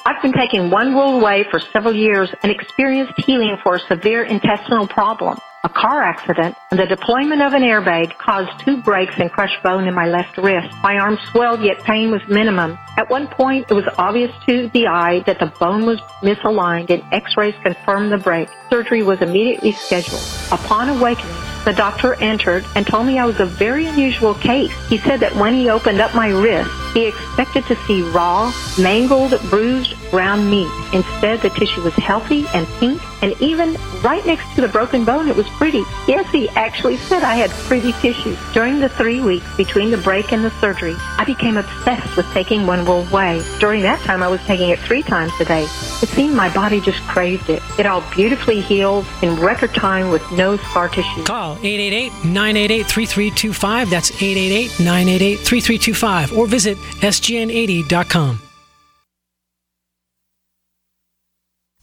I 0.08 0.16
been 0.26 0.34
taking 0.34 0.72
One 0.72 0.96
World 0.96 1.22
Way 1.22 1.46
for 1.52 1.60
several 1.60 1.96
years 1.96 2.32
and 2.42 2.52
experienced 2.52 3.14
healing 3.18 3.58
for 3.62 3.76
a 3.76 3.80
severe 3.80 4.24
intestinal 4.24 4.88
problem. 4.88 5.38
A 5.64 5.70
car 5.70 6.02
accident 6.02 6.56
and 6.72 6.80
the 6.80 6.88
deployment 6.88 7.44
of 7.44 7.54
an 7.54 7.62
airbag 7.62 8.18
caused 8.18 8.50
two 8.66 8.82
breaks 8.82 9.14
and 9.18 9.32
crushed 9.32 9.62
bone 9.62 9.88
in 9.88 9.94
my 9.94 10.08
left 10.08 10.36
wrist. 10.38 10.74
My 10.82 10.98
arm 10.98 11.20
swelled, 11.32 11.62
yet 11.62 11.78
pain 11.84 12.10
was 12.10 12.22
minimum. 12.28 12.76
At 12.98 13.08
one 13.10 13.28
point, 13.28 13.68
it 13.70 13.76
was 13.76 13.86
obvious 14.00 14.32
to 14.48 14.68
the 14.70 14.88
eye 14.88 15.20
that 15.28 15.40
the 15.40 15.54
bone 15.60 15.86
was 15.86 16.00
misaligned 16.22 16.90
and 16.90 17.04
x-rays 17.12 17.54
confirmed 17.64 18.12
the 18.12 18.18
break. 18.18 18.50
Surgery 18.72 19.04
was 19.04 19.22
immediately 19.22 19.74
scheduled. 19.74 20.24
Upon 20.52 20.90
awakening, 20.90 21.36
the 21.66 21.74
doctor 21.74 22.14
entered 22.16 22.64
and 22.76 22.86
told 22.86 23.08
me 23.08 23.18
I 23.18 23.26
was 23.26 23.40
a 23.40 23.46
very 23.46 23.88
unusual 23.88 24.36
case. 24.36 24.72
He 24.88 25.00
said 25.00 25.20
that 25.20 25.36
when 25.36 25.54
he 25.54 25.70
opened 25.70 26.00
up 26.00 26.14
my 26.16 26.30
wrist, 26.30 26.70
he 26.94 27.08
expected 27.08 27.66
to 27.66 27.76
see 27.86 28.02
raw, 28.04 28.54
mangled, 28.80 29.38
bruised, 29.50 29.96
brown 30.12 30.50
meat. 30.50 30.70
Instead, 30.94 31.42
the 31.42 31.50
tissue 31.50 31.82
was 31.82 31.94
healthy 31.96 32.46
and 32.54 32.66
pink, 32.80 33.02
and 33.22 33.34
even 33.42 33.76
right 34.02 34.26
next 34.26 34.56
to 34.56 34.62
the 34.62 34.68
broken 34.70 35.04
bone, 35.04 35.28
it 35.28 35.36
was 35.36 35.48
pretty. 35.50 35.84
Yes, 36.08 36.32
he 36.32 36.48
actually 36.50 36.96
said 36.96 37.24
I 37.24 37.36
had 37.36 37.50
pretty 37.68 37.92
tissue. 37.94 38.38
During 38.54 38.80
the 38.80 38.88
three 38.88 39.20
weeks 39.20 39.46
between 39.58 39.92
the 39.92 39.98
break 39.98 40.32
and 40.32 40.46
the 40.46 40.52
surgery, 40.62 40.96
I 41.18 41.26
became 41.26 41.58
obsessed 41.58 42.16
with 42.16 42.32
taking 42.32 42.66
One 42.66 42.86
World 42.86 43.12
Way. 43.12 43.44
During 43.60 43.82
that 43.82 44.00
time, 44.02 44.24
I 44.24 44.30
was 44.30 44.40
taking 44.46 44.70
it 44.70 44.80
three 44.80 45.04
times 45.04 45.34
a 45.42 45.46
day. 45.46 45.64
It 45.64 46.10
seemed 46.10 46.36
my 46.36 46.54
body 46.54 46.80
just 46.80 47.02
craved 47.02 47.50
it. 47.50 47.62
It 47.78 47.86
all 47.86 48.04
beautifully 48.16 48.62
healed 48.62 49.06
in 49.22 49.36
record 49.36 49.74
time 49.74 50.12
with 50.12 50.24
no 50.32 50.56
scar 50.58 50.88
tissue. 50.88 51.24
Call 51.24 51.55
888-988-3325. 51.58 53.90
That's 53.90 54.12
888-988-3325. 54.12 56.38
Or 56.38 56.48
visit 56.48 56.78
sgn80.com. 57.02 58.45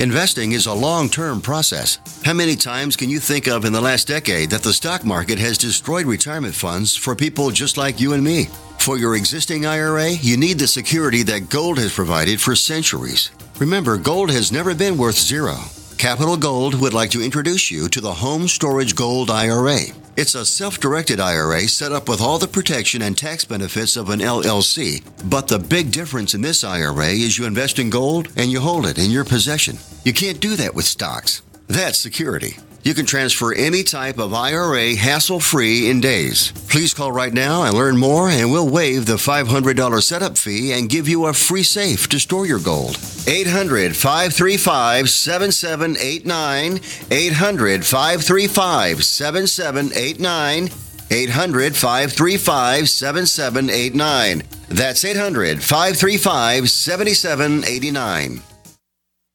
Investing 0.00 0.52
is 0.52 0.66
a 0.66 0.74
long 0.74 1.08
term 1.08 1.40
process. 1.40 2.00
How 2.24 2.32
many 2.32 2.56
times 2.56 2.96
can 2.96 3.08
you 3.08 3.20
think 3.20 3.46
of 3.46 3.64
in 3.64 3.72
the 3.72 3.80
last 3.80 4.08
decade 4.08 4.50
that 4.50 4.64
the 4.64 4.72
stock 4.72 5.04
market 5.04 5.38
has 5.38 5.56
destroyed 5.56 6.04
retirement 6.04 6.54
funds 6.56 6.96
for 6.96 7.14
people 7.14 7.52
just 7.52 7.76
like 7.76 8.00
you 8.00 8.12
and 8.12 8.24
me? 8.24 8.46
For 8.78 8.98
your 8.98 9.14
existing 9.14 9.66
IRA, 9.66 10.10
you 10.10 10.36
need 10.36 10.58
the 10.58 10.66
security 10.66 11.22
that 11.22 11.48
gold 11.48 11.78
has 11.78 11.94
provided 11.94 12.40
for 12.40 12.56
centuries. 12.56 13.30
Remember, 13.60 13.96
gold 13.96 14.32
has 14.32 14.50
never 14.50 14.74
been 14.74 14.98
worth 14.98 15.16
zero. 15.16 15.58
Capital 15.98 16.36
Gold 16.36 16.74
would 16.80 16.92
like 16.92 17.10
to 17.10 17.22
introduce 17.22 17.70
you 17.70 17.88
to 17.88 18.00
the 18.00 18.14
Home 18.14 18.46
Storage 18.48 18.94
Gold 18.94 19.30
IRA. 19.30 19.78
It's 20.16 20.34
a 20.34 20.44
self 20.44 20.78
directed 20.78 21.18
IRA 21.18 21.62
set 21.62 21.92
up 21.92 22.08
with 22.08 22.20
all 22.20 22.38
the 22.38 22.46
protection 22.48 23.02
and 23.02 23.16
tax 23.16 23.44
benefits 23.44 23.96
of 23.96 24.10
an 24.10 24.20
LLC. 24.20 25.02
But 25.28 25.48
the 25.48 25.58
big 25.58 25.92
difference 25.92 26.34
in 26.34 26.42
this 26.42 26.62
IRA 26.62 27.08
is 27.08 27.38
you 27.38 27.46
invest 27.46 27.78
in 27.78 27.90
gold 27.90 28.28
and 28.36 28.50
you 28.50 28.60
hold 28.60 28.86
it 28.86 28.98
in 28.98 29.10
your 29.10 29.24
possession. 29.24 29.78
You 30.04 30.12
can't 30.12 30.40
do 30.40 30.56
that 30.56 30.74
with 30.74 30.84
stocks. 30.84 31.42
That's 31.68 31.98
security. 31.98 32.56
You 32.84 32.92
can 32.92 33.06
transfer 33.06 33.54
any 33.54 33.82
type 33.82 34.18
of 34.18 34.34
IRA 34.34 34.94
hassle 34.94 35.40
free 35.40 35.88
in 35.88 36.02
days. 36.02 36.52
Please 36.68 36.92
call 36.92 37.12
right 37.12 37.32
now 37.32 37.62
and 37.62 37.72
learn 37.72 37.96
more, 37.96 38.28
and 38.28 38.52
we'll 38.52 38.68
waive 38.68 39.06
the 39.06 39.14
$500 39.14 40.02
setup 40.02 40.36
fee 40.36 40.72
and 40.72 40.90
give 40.90 41.08
you 41.08 41.24
a 41.24 41.32
free 41.32 41.62
safe 41.62 42.10
to 42.10 42.20
store 42.20 42.46
your 42.46 42.58
gold. 42.58 42.98
800 43.26 43.96
535 43.96 45.08
7789. 45.08 46.80
800 47.10 47.86
535 47.86 49.02
7789. 49.02 50.70
800 51.10 51.76
535 51.76 52.90
7789. 52.90 54.42
That's 54.68 55.02
800 55.06 55.62
535 55.62 56.68
7789. 56.68 58.42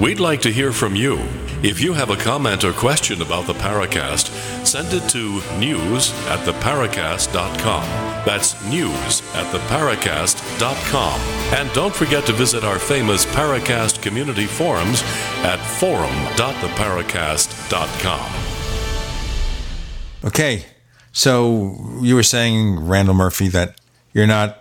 We'd 0.00 0.18
like 0.18 0.40
to 0.42 0.50
hear 0.50 0.72
from 0.72 0.96
you. 0.96 1.18
If 1.62 1.80
you 1.82 1.92
have 1.92 2.08
a 2.08 2.16
comment 2.16 2.64
or 2.64 2.72
question 2.72 3.20
about 3.20 3.46
the 3.46 3.52
Paracast, 3.52 4.30
send 4.66 4.94
it 4.94 5.06
to 5.10 5.42
news 5.58 6.10
at 6.26 6.38
theparacast.com. 6.46 7.82
That's 8.24 8.54
news 8.64 9.20
at 9.34 9.54
theparacast.com. 9.54 11.20
And 11.54 11.70
don't 11.74 11.94
forget 11.94 12.24
to 12.24 12.32
visit 12.32 12.64
our 12.64 12.78
famous 12.78 13.26
Paracast 13.26 14.00
community 14.00 14.46
forums 14.46 15.02
at 15.42 15.58
forum.theparacast.com. 15.58 18.32
Okay, 20.24 20.64
so 21.12 21.76
you 22.00 22.14
were 22.14 22.22
saying, 22.22 22.86
Randall 22.86 23.14
Murphy, 23.14 23.48
that 23.48 23.78
you're 24.14 24.26
not 24.26 24.56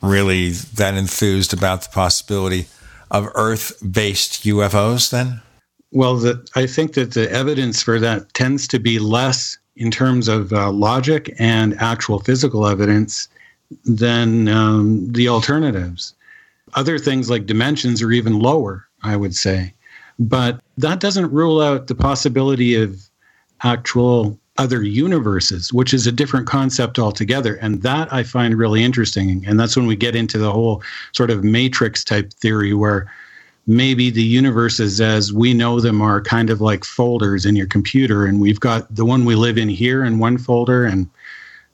really 0.00 0.52
that 0.52 0.94
enthused 0.94 1.52
about 1.52 1.82
the 1.82 1.90
possibility 1.90 2.68
of 3.10 3.28
Earth 3.34 3.72
based 3.92 4.44
UFOs 4.44 5.10
then? 5.10 5.40
Well, 5.90 6.16
the, 6.16 6.46
I 6.54 6.66
think 6.66 6.94
that 6.94 7.12
the 7.12 7.30
evidence 7.30 7.82
for 7.82 7.98
that 7.98 8.32
tends 8.34 8.68
to 8.68 8.78
be 8.78 8.98
less 8.98 9.58
in 9.76 9.90
terms 9.90 10.28
of 10.28 10.52
uh, 10.52 10.70
logic 10.72 11.34
and 11.38 11.74
actual 11.80 12.18
physical 12.18 12.66
evidence 12.66 13.28
than 13.84 14.48
um, 14.48 15.10
the 15.12 15.28
alternatives. 15.28 16.14
Other 16.74 16.98
things 16.98 17.30
like 17.30 17.46
dimensions 17.46 18.02
are 18.02 18.10
even 18.10 18.38
lower, 18.38 18.86
I 19.02 19.16
would 19.16 19.34
say. 19.34 19.72
But 20.18 20.60
that 20.76 21.00
doesn't 21.00 21.32
rule 21.32 21.62
out 21.62 21.86
the 21.86 21.94
possibility 21.94 22.74
of 22.74 23.00
actual 23.62 24.38
other 24.58 24.82
universes, 24.82 25.72
which 25.72 25.94
is 25.94 26.06
a 26.06 26.12
different 26.12 26.46
concept 26.46 26.98
altogether. 26.98 27.54
And 27.56 27.82
that 27.82 28.12
I 28.12 28.24
find 28.24 28.58
really 28.58 28.82
interesting. 28.82 29.44
And 29.46 29.58
that's 29.58 29.76
when 29.76 29.86
we 29.86 29.96
get 29.96 30.16
into 30.16 30.36
the 30.36 30.52
whole 30.52 30.82
sort 31.12 31.30
of 31.30 31.44
matrix 31.44 32.04
type 32.04 32.32
theory 32.32 32.74
where 32.74 33.10
maybe 33.68 34.10
the 34.10 34.22
universes 34.22 35.00
as 35.00 35.32
we 35.32 35.54
know 35.54 35.78
them 35.78 36.02
are 36.02 36.20
kind 36.20 36.50
of 36.50 36.60
like 36.60 36.84
folders 36.84 37.46
in 37.46 37.54
your 37.54 37.66
computer. 37.66 38.26
And 38.26 38.40
we've 38.40 38.60
got 38.60 38.92
the 38.94 39.04
one 39.04 39.24
we 39.24 39.36
live 39.36 39.58
in 39.58 39.68
here 39.68 40.04
in 40.04 40.18
one 40.18 40.38
folder 40.38 40.84
and 40.84 41.08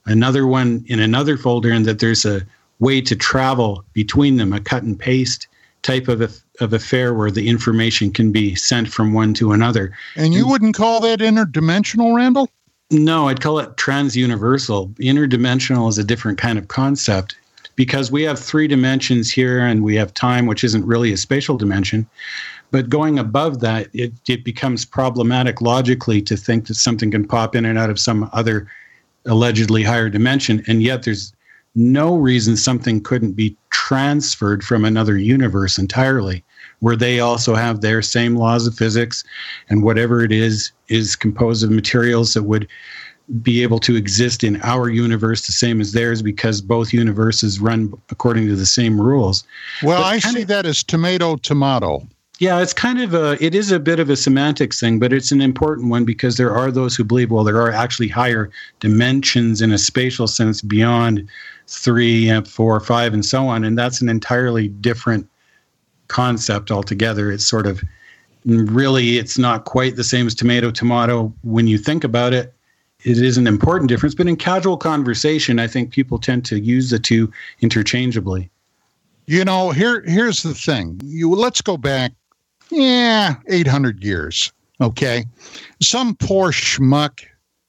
another 0.07 0.47
one 0.47 0.85
in 0.87 1.01
another 1.01 1.39
folder, 1.39 1.71
and 1.71 1.87
that 1.87 2.01
there's 2.01 2.27
a 2.27 2.43
way 2.81 3.01
to 3.01 3.17
travel 3.17 3.85
between 3.93 4.37
them, 4.37 4.53
a 4.53 4.61
cut 4.61 4.83
and 4.83 4.99
paste 4.99 5.47
type 5.83 6.09
of, 6.09 6.21
a, 6.21 6.29
of 6.61 6.73
affair 6.73 7.15
where 7.15 7.31
the 7.31 7.49
information 7.49 8.11
can 8.11 8.33
be 8.33 8.55
sent 8.55 8.89
from 8.89 9.13
one 9.13 9.33
to 9.35 9.53
another. 9.53 9.97
And 10.17 10.35
you 10.35 10.49
wouldn't 10.49 10.75
call 10.75 11.01
that 11.01 11.21
interdimensional, 11.21 12.15
Randall? 12.15 12.51
No, 12.95 13.29
I'd 13.29 13.41
call 13.41 13.59
it 13.59 13.77
transuniversal. 13.77 14.89
Interdimensional 15.01 15.89
is 15.89 15.99
a 15.99 16.05
different 16.05 16.39
kind 16.39 16.59
of 16.59 16.69
concept 16.69 17.37
because 17.75 18.13
we 18.13 18.23
have 18.23 18.39
three 18.39 18.69
dimensions 18.69 19.33
here 19.33 19.59
and 19.59 19.83
we 19.83 19.97
have 19.97 20.15
time, 20.15 20.47
which 20.47 20.63
isn't 20.63 20.87
really 20.87 21.13
a 21.13 21.17
spatial 21.17 21.57
dimension. 21.57 22.07
But 22.71 22.89
going 22.89 23.19
above 23.19 23.59
that, 23.61 23.89
it, 23.93 24.13
it 24.29 24.45
becomes 24.45 24.85
problematic 24.85 25.61
logically 25.61 26.23
to 26.23 26.37
think 26.37 26.69
that 26.69 26.75
something 26.75 27.11
can 27.11 27.27
pop 27.27 27.57
in 27.57 27.65
and 27.65 27.79
out 27.79 27.91
of 27.91 27.99
some 27.99 28.31
other 28.33 28.71
allegedly 29.27 29.83
higher 29.83 30.09
dimension. 30.09 30.63
And 30.69 30.81
yet 30.81 31.03
there's 31.03 31.33
no 31.75 32.15
reason 32.15 32.57
something 32.57 33.03
couldn't 33.03 33.33
be 33.33 33.57
transferred 33.71 34.63
from 34.63 34.85
another 34.85 35.19
universe 35.19 35.79
entirely 35.79 36.45
where 36.85 36.97
they 36.97 37.19
also 37.19 37.55
have 37.55 37.81
their 37.81 38.03
same 38.03 38.37
laws 38.37 38.67
of 38.67 38.75
physics 38.75 39.25
and 39.71 39.83
whatever 39.83 40.23
it 40.23 40.31
is 40.31 40.71
is 40.89 41.17
composed 41.17 41.65
of 41.65 41.71
materials 41.71 42.35
that 42.35 42.43
would 42.43 42.69
be 43.41 43.63
able 43.63 43.79
to 43.79 43.97
exist 43.97 44.45
in 44.45 44.61
our 44.61 44.91
universe 44.91 45.47
the 45.47 45.53
same 45.53 45.81
as 45.81 45.93
theirs 45.93 46.21
because 46.21 46.61
both 46.61 46.93
universes 46.93 47.59
run 47.59 47.91
according 48.11 48.47
to 48.49 48.55
the 48.55 48.67
same 48.67 49.01
rules. 49.01 49.45
Well, 49.83 50.03
but 50.03 50.05
I 50.05 50.19
see 50.19 50.43
of, 50.43 50.49
that 50.49 50.67
as 50.67 50.85
tomato 50.85 51.37
tomato. 51.37 52.07
Yeah, 52.39 52.61
it's 52.61 52.75
kind 52.75 53.01
of 53.01 53.15
a 53.15 53.43
it 53.43 53.55
is 53.55 53.73
a 53.73 53.81
bit 53.81 53.99
of 53.99 54.11
a 54.11 54.17
semantics 54.17 54.79
thing, 54.79 54.99
but 54.99 55.11
it's 55.11 55.33
an 55.33 55.41
important 55.41 55.89
one 55.89 56.05
because 56.05 56.37
there 56.37 56.55
are 56.55 56.71
those 56.71 56.95
who 56.95 57.03
believe 57.03 57.31
well 57.31 57.45
there 57.45 57.63
are 57.63 57.73
actually 57.73 58.09
higher 58.09 58.51
dimensions 58.81 59.63
in 59.63 59.73
a 59.73 59.79
spatial 59.79 60.27
sense 60.27 60.61
beyond 60.61 61.27
three, 61.67 62.39
four, 62.43 62.79
five, 62.81 63.15
and 63.15 63.25
so 63.25 63.49
on, 63.49 63.65
and 63.65 63.79
that's 63.79 64.03
an 64.03 64.11
entirely 64.11 64.69
different 64.69 65.27
concept 66.09 66.71
altogether. 66.71 67.31
It's 67.31 67.47
sort 67.47 67.67
of 67.67 67.83
really 68.45 69.19
it's 69.19 69.39
not 69.39 69.65
quite 69.65 69.97
the 69.97 70.05
same 70.05 70.27
as 70.27 70.35
tomato 70.35 70.71
tomato 70.71 71.33
when 71.43 71.67
you 71.67 71.79
think 71.79 72.05
about 72.05 72.35
it 72.35 72.55
it 73.05 73.19
is 73.19 73.37
an 73.37 73.47
important 73.47 73.91
difference, 73.91 74.15
but 74.15 74.27
in 74.27 74.37
casual 74.37 74.79
conversation, 74.79 75.59
I 75.59 75.67
think 75.67 75.93
people 75.93 76.19
tend 76.19 76.45
to 76.47 76.59
use 76.59 76.89
the 76.89 76.99
two 76.99 77.31
interchangeably. 77.61 78.51
You 79.27 79.45
know, 79.45 79.71
here 79.71 80.03
here's 80.07 80.43
the 80.43 80.55
thing. 80.55 81.01
You 81.05 81.31
let's 81.31 81.61
go 81.61 81.77
back, 81.77 82.13
yeah, 82.71 83.37
800 83.49 84.03
years. 84.03 84.53
Okay, 84.81 85.25
some 85.81 86.17
poor 86.17 86.51
schmuck 86.51 87.21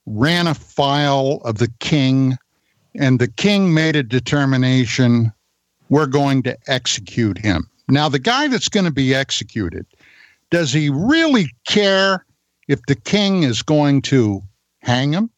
ran 0.06 0.48
a 0.48 0.54
file 0.54 1.42
of 1.44 1.58
the 1.58 1.72
king, 1.80 2.38
and 2.96 3.20
the 3.20 3.28
king 3.28 3.74
made 3.74 3.96
a 3.96 4.04
determination: 4.04 5.32
we're 5.90 6.08
going 6.08 6.44
to 6.44 6.58
execute 6.68 7.38
him. 7.38 7.70
Now, 7.88 8.10
the 8.10 8.20
guy 8.20 8.48
that's 8.48 8.70
going 8.70 8.86
to 8.86 8.92
be 8.92 9.14
executed, 9.14 9.86
does 10.50 10.74
he 10.74 10.90
really 10.90 11.48
care 11.68 12.26
if 12.68 12.82
the 12.88 12.96
king 12.96 13.44
is 13.44 13.62
going 13.62 14.02
to 14.04 14.42
hang 14.80 15.14
him, 15.14 15.30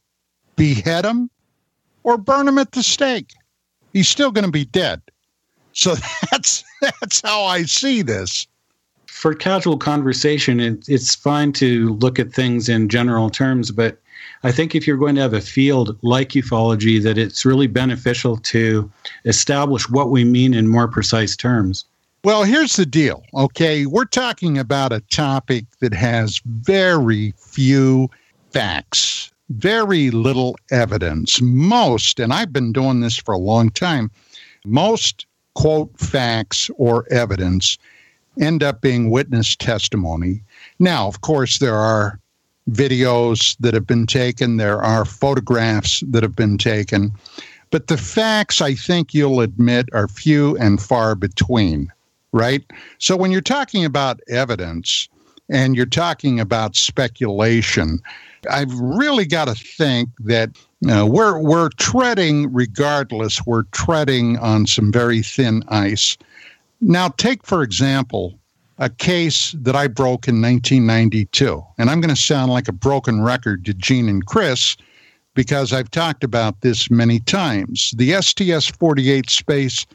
behead 0.55 1.05
him, 1.05 1.29
or 2.03 2.17
burn 2.17 2.47
him 2.47 2.57
at 2.57 2.71
the 2.71 2.83
stake. 2.83 3.33
He's 3.93 4.07
still 4.07 4.31
going 4.31 4.45
to 4.45 4.51
be 4.51 4.65
dead. 4.65 5.01
So 5.73 5.95
that's 6.31 6.63
that's 6.81 7.21
how 7.21 7.43
I 7.43 7.63
see 7.63 8.01
this. 8.01 8.47
For 9.07 9.33
casual 9.33 9.77
conversation, 9.77 10.59
it, 10.59 10.87
it's 10.87 11.15
fine 11.15 11.51
to 11.53 11.93
look 11.95 12.19
at 12.19 12.31
things 12.31 12.69
in 12.69 12.87
general 12.87 13.29
terms, 13.29 13.71
but 13.71 13.99
I 14.43 14.51
think 14.51 14.75
if 14.75 14.85
you're 14.85 14.97
going 14.97 15.15
to 15.15 15.21
have 15.21 15.33
a 15.33 15.41
field 15.41 15.97
like 16.03 16.29
ufology, 16.29 17.01
that 17.01 17.17
it's 17.17 17.45
really 17.45 17.67
beneficial 17.67 18.37
to 18.37 18.91
establish 19.25 19.89
what 19.89 20.11
we 20.11 20.23
mean 20.23 20.53
in 20.53 20.67
more 20.67 20.87
precise 20.87 21.35
terms. 21.35 21.85
Well, 22.23 22.43
here's 22.43 22.75
the 22.75 22.85
deal. 22.85 23.23
Okay, 23.33 23.85
we're 23.85 24.05
talking 24.05 24.57
about 24.57 24.91
a 24.91 25.01
topic 25.01 25.65
that 25.79 25.93
has 25.93 26.41
very 26.45 27.33
few 27.37 28.09
facts 28.51 29.31
very 29.49 30.11
little 30.11 30.57
evidence. 30.71 31.41
Most, 31.41 32.19
and 32.19 32.33
I've 32.33 32.51
been 32.51 32.71
doing 32.71 32.99
this 32.99 33.17
for 33.17 33.33
a 33.33 33.39
long 33.39 33.69
time, 33.69 34.11
most 34.65 35.25
quote 35.55 35.97
facts 35.99 36.69
or 36.75 37.11
evidence 37.11 37.77
end 38.39 38.61
up 38.61 38.81
being 38.81 39.09
witness 39.09 39.55
testimony. 39.55 40.43
Now, 40.79 41.07
of 41.07 41.21
course, 41.21 41.57
there 41.57 41.75
are 41.75 42.19
videos 42.69 43.55
that 43.59 43.73
have 43.73 43.87
been 43.87 44.05
taken, 44.05 44.57
there 44.57 44.81
are 44.81 45.05
photographs 45.05 46.03
that 46.07 46.21
have 46.21 46.35
been 46.35 46.57
taken, 46.57 47.11
but 47.71 47.87
the 47.87 47.97
facts, 47.97 48.61
I 48.61 48.75
think 48.75 49.13
you'll 49.13 49.41
admit, 49.41 49.89
are 49.93 50.07
few 50.07 50.55
and 50.57 50.81
far 50.81 51.15
between, 51.15 51.91
right? 52.37 52.63
So 52.99 53.17
when 53.17 53.31
you're 53.31 53.41
talking 53.41 53.83
about 53.83 54.19
evidence 54.29 55.09
and 55.49 55.75
you're 55.75 55.85
talking 55.85 56.39
about 56.39 56.75
speculation, 56.75 57.99
I've 58.49 58.73
really 58.79 59.25
got 59.25 59.45
to 59.45 59.55
think 59.55 60.09
that 60.19 60.51
we're 60.81 61.39
we're 61.39 61.69
treading, 61.77 62.53
regardless, 62.53 63.45
we're 63.45 63.63
treading 63.71 64.37
on 64.37 64.67
some 64.67 64.91
very 64.91 65.21
thin 65.23 65.63
ice. 65.69 66.17
Now, 66.79 67.09
take 67.09 67.45
for 67.45 67.63
example 67.63 68.39
a 68.77 68.89
case 68.89 69.55
that 69.57 69.75
I 69.75 69.87
broke 69.87 70.27
in 70.27 70.39
1992, 70.39 71.65
and 71.79 71.89
I'm 71.89 71.99
going 71.99 72.13
to 72.13 72.21
sound 72.21 72.51
like 72.51 72.67
a 72.67 72.73
broken 72.73 73.21
record 73.23 73.65
to 73.65 73.73
Gene 73.73 74.07
and 74.07 74.23
Chris 74.23 74.77
because 75.33 75.73
I've 75.73 75.89
talked 75.89 76.23
about 76.23 76.61
this 76.61 76.91
many 76.91 77.19
times. 77.19 77.91
The 77.97 78.13
STS-48 78.13 79.31
space 79.31 79.87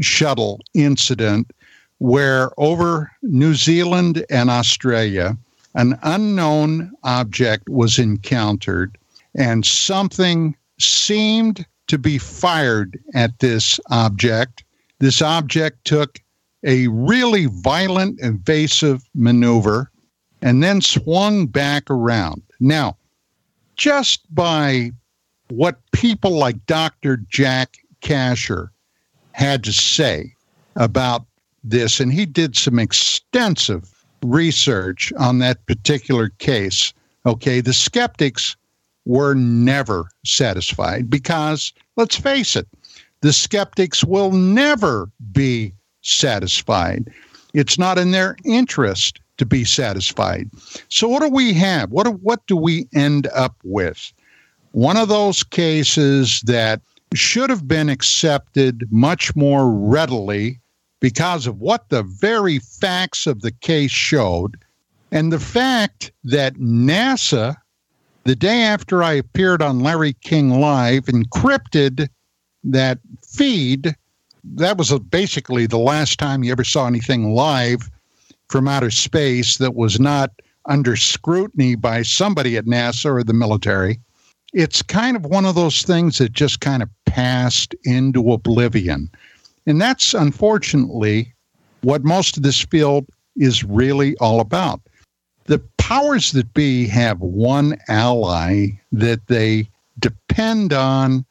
shuttle 0.00 0.60
incident, 0.72 1.50
where 2.02 2.50
over 2.58 3.12
New 3.22 3.54
Zealand 3.54 4.26
and 4.28 4.50
Australia 4.50 5.38
an 5.76 5.96
unknown 6.02 6.90
object 7.04 7.68
was 7.68 7.96
encountered 7.96 8.98
and 9.36 9.64
something 9.64 10.56
seemed 10.80 11.64
to 11.86 11.98
be 11.98 12.18
fired 12.18 12.98
at 13.14 13.38
this 13.38 13.78
object. 13.90 14.64
This 14.98 15.22
object 15.22 15.84
took 15.84 16.18
a 16.64 16.88
really 16.88 17.46
violent, 17.46 18.18
evasive 18.20 19.04
maneuver 19.14 19.88
and 20.42 20.60
then 20.60 20.80
swung 20.80 21.46
back 21.46 21.88
around. 21.88 22.42
Now, 22.58 22.96
just 23.76 24.22
by 24.34 24.90
what 25.50 25.78
people 25.92 26.32
like 26.32 26.66
Dr. 26.66 27.18
Jack 27.28 27.76
Kasher 28.00 28.70
had 29.30 29.62
to 29.62 29.72
say 29.72 30.34
about 30.74 31.26
this, 31.64 32.00
and 32.00 32.12
he 32.12 32.26
did 32.26 32.56
some 32.56 32.78
extensive 32.78 33.92
research 34.22 35.12
on 35.18 35.38
that 35.38 35.64
particular 35.66 36.30
case, 36.38 36.92
okay, 37.26 37.60
the 37.60 37.72
skeptics 37.72 38.56
were 39.04 39.34
never 39.34 40.08
satisfied 40.24 41.10
because, 41.10 41.72
let's 41.96 42.16
face 42.16 42.56
it, 42.56 42.68
the 43.20 43.32
skeptics 43.32 44.04
will 44.04 44.32
never 44.32 45.10
be 45.32 45.72
satisfied. 46.02 47.10
It's 47.54 47.78
not 47.78 47.98
in 47.98 48.10
their 48.10 48.36
interest 48.44 49.20
to 49.38 49.46
be 49.46 49.64
satisfied. 49.64 50.50
So, 50.88 51.08
what 51.08 51.22
do 51.22 51.28
we 51.28 51.52
have? 51.54 51.90
What 51.90 52.04
do, 52.04 52.12
what 52.12 52.46
do 52.46 52.56
we 52.56 52.88
end 52.94 53.28
up 53.34 53.56
with? 53.64 54.12
One 54.72 54.96
of 54.96 55.08
those 55.08 55.42
cases 55.42 56.42
that 56.46 56.80
should 57.14 57.50
have 57.50 57.68
been 57.68 57.88
accepted 57.88 58.88
much 58.90 59.36
more 59.36 59.70
readily 59.70 60.60
because 61.02 61.48
of 61.48 61.60
what 61.60 61.88
the 61.88 62.04
very 62.04 62.60
facts 62.60 63.26
of 63.26 63.42
the 63.42 63.50
case 63.50 63.90
showed, 63.90 64.56
and 65.10 65.32
the 65.32 65.40
fact 65.40 66.12
that 66.22 66.54
NASA, 66.54 67.56
the 68.22 68.36
day 68.36 68.62
after 68.62 69.02
I 69.02 69.14
appeared 69.14 69.62
on 69.62 69.80
Larry 69.80 70.12
King 70.22 70.60
Live, 70.60 71.06
encrypted 71.06 72.08
that 72.62 73.00
feed. 73.26 73.96
That 74.44 74.78
was 74.78 74.96
basically 75.10 75.66
the 75.66 75.78
last 75.78 76.20
time 76.20 76.44
you 76.44 76.52
ever 76.52 76.62
saw 76.62 76.86
anything 76.86 77.34
live 77.34 77.90
from 78.48 78.68
outer 78.68 78.92
space 78.92 79.58
that 79.58 79.74
was 79.74 79.98
not 79.98 80.30
under 80.66 80.94
scrutiny 80.94 81.74
by 81.74 82.02
somebody 82.02 82.56
at 82.56 82.66
NASA 82.66 83.06
or 83.06 83.24
the 83.24 83.34
military. 83.34 83.98
It's 84.52 84.82
kind 84.82 85.16
of 85.16 85.24
one 85.24 85.46
of 85.46 85.56
those 85.56 85.82
things 85.82 86.18
that 86.18 86.32
just 86.32 86.60
kind 86.60 86.80
of 86.80 86.88
passed 87.06 87.74
into 87.84 88.32
oblivion. 88.32 89.10
And 89.66 89.80
that's 89.80 90.14
unfortunately 90.14 91.32
what 91.82 92.04
most 92.04 92.36
of 92.36 92.42
this 92.42 92.60
field 92.60 93.06
is 93.36 93.64
really 93.64 94.16
all 94.18 94.40
about. 94.40 94.80
The 95.44 95.58
powers 95.78 96.32
that 96.32 96.52
be 96.54 96.86
have 96.88 97.20
one 97.20 97.76
ally 97.88 98.68
that 98.92 99.26
they 99.26 99.68
depend 99.98 100.72
on 100.72 101.24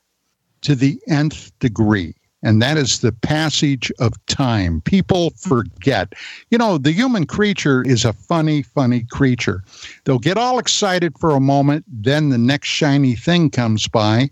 to 0.62 0.76
the 0.76 1.00
nth 1.08 1.58
degree, 1.60 2.14
and 2.44 2.62
that 2.62 2.78
is 2.78 3.00
the 3.00 3.12
passage 3.12 3.92
of 4.00 4.14
time. 4.26 4.82
People 4.82 5.32
forget. 5.32 6.14
You 6.50 6.58
know, 6.58 6.78
the 6.78 6.92
human 6.92 7.26
creature 7.26 7.82
is 7.84 8.06
a 8.06 8.14
funny, 8.14 8.62
funny 8.62 9.06
creature. 9.10 9.64
They'll 10.04 10.20
get 10.20 10.38
all 10.38 10.60
excited 10.60 11.18
for 11.18 11.32
a 11.32 11.40
moment, 11.40 11.86
then 11.88 12.30
the 12.30 12.38
next 12.38 12.68
shiny 12.68 13.16
thing 13.16 13.50
comes 13.50 13.88
by, 13.88 14.30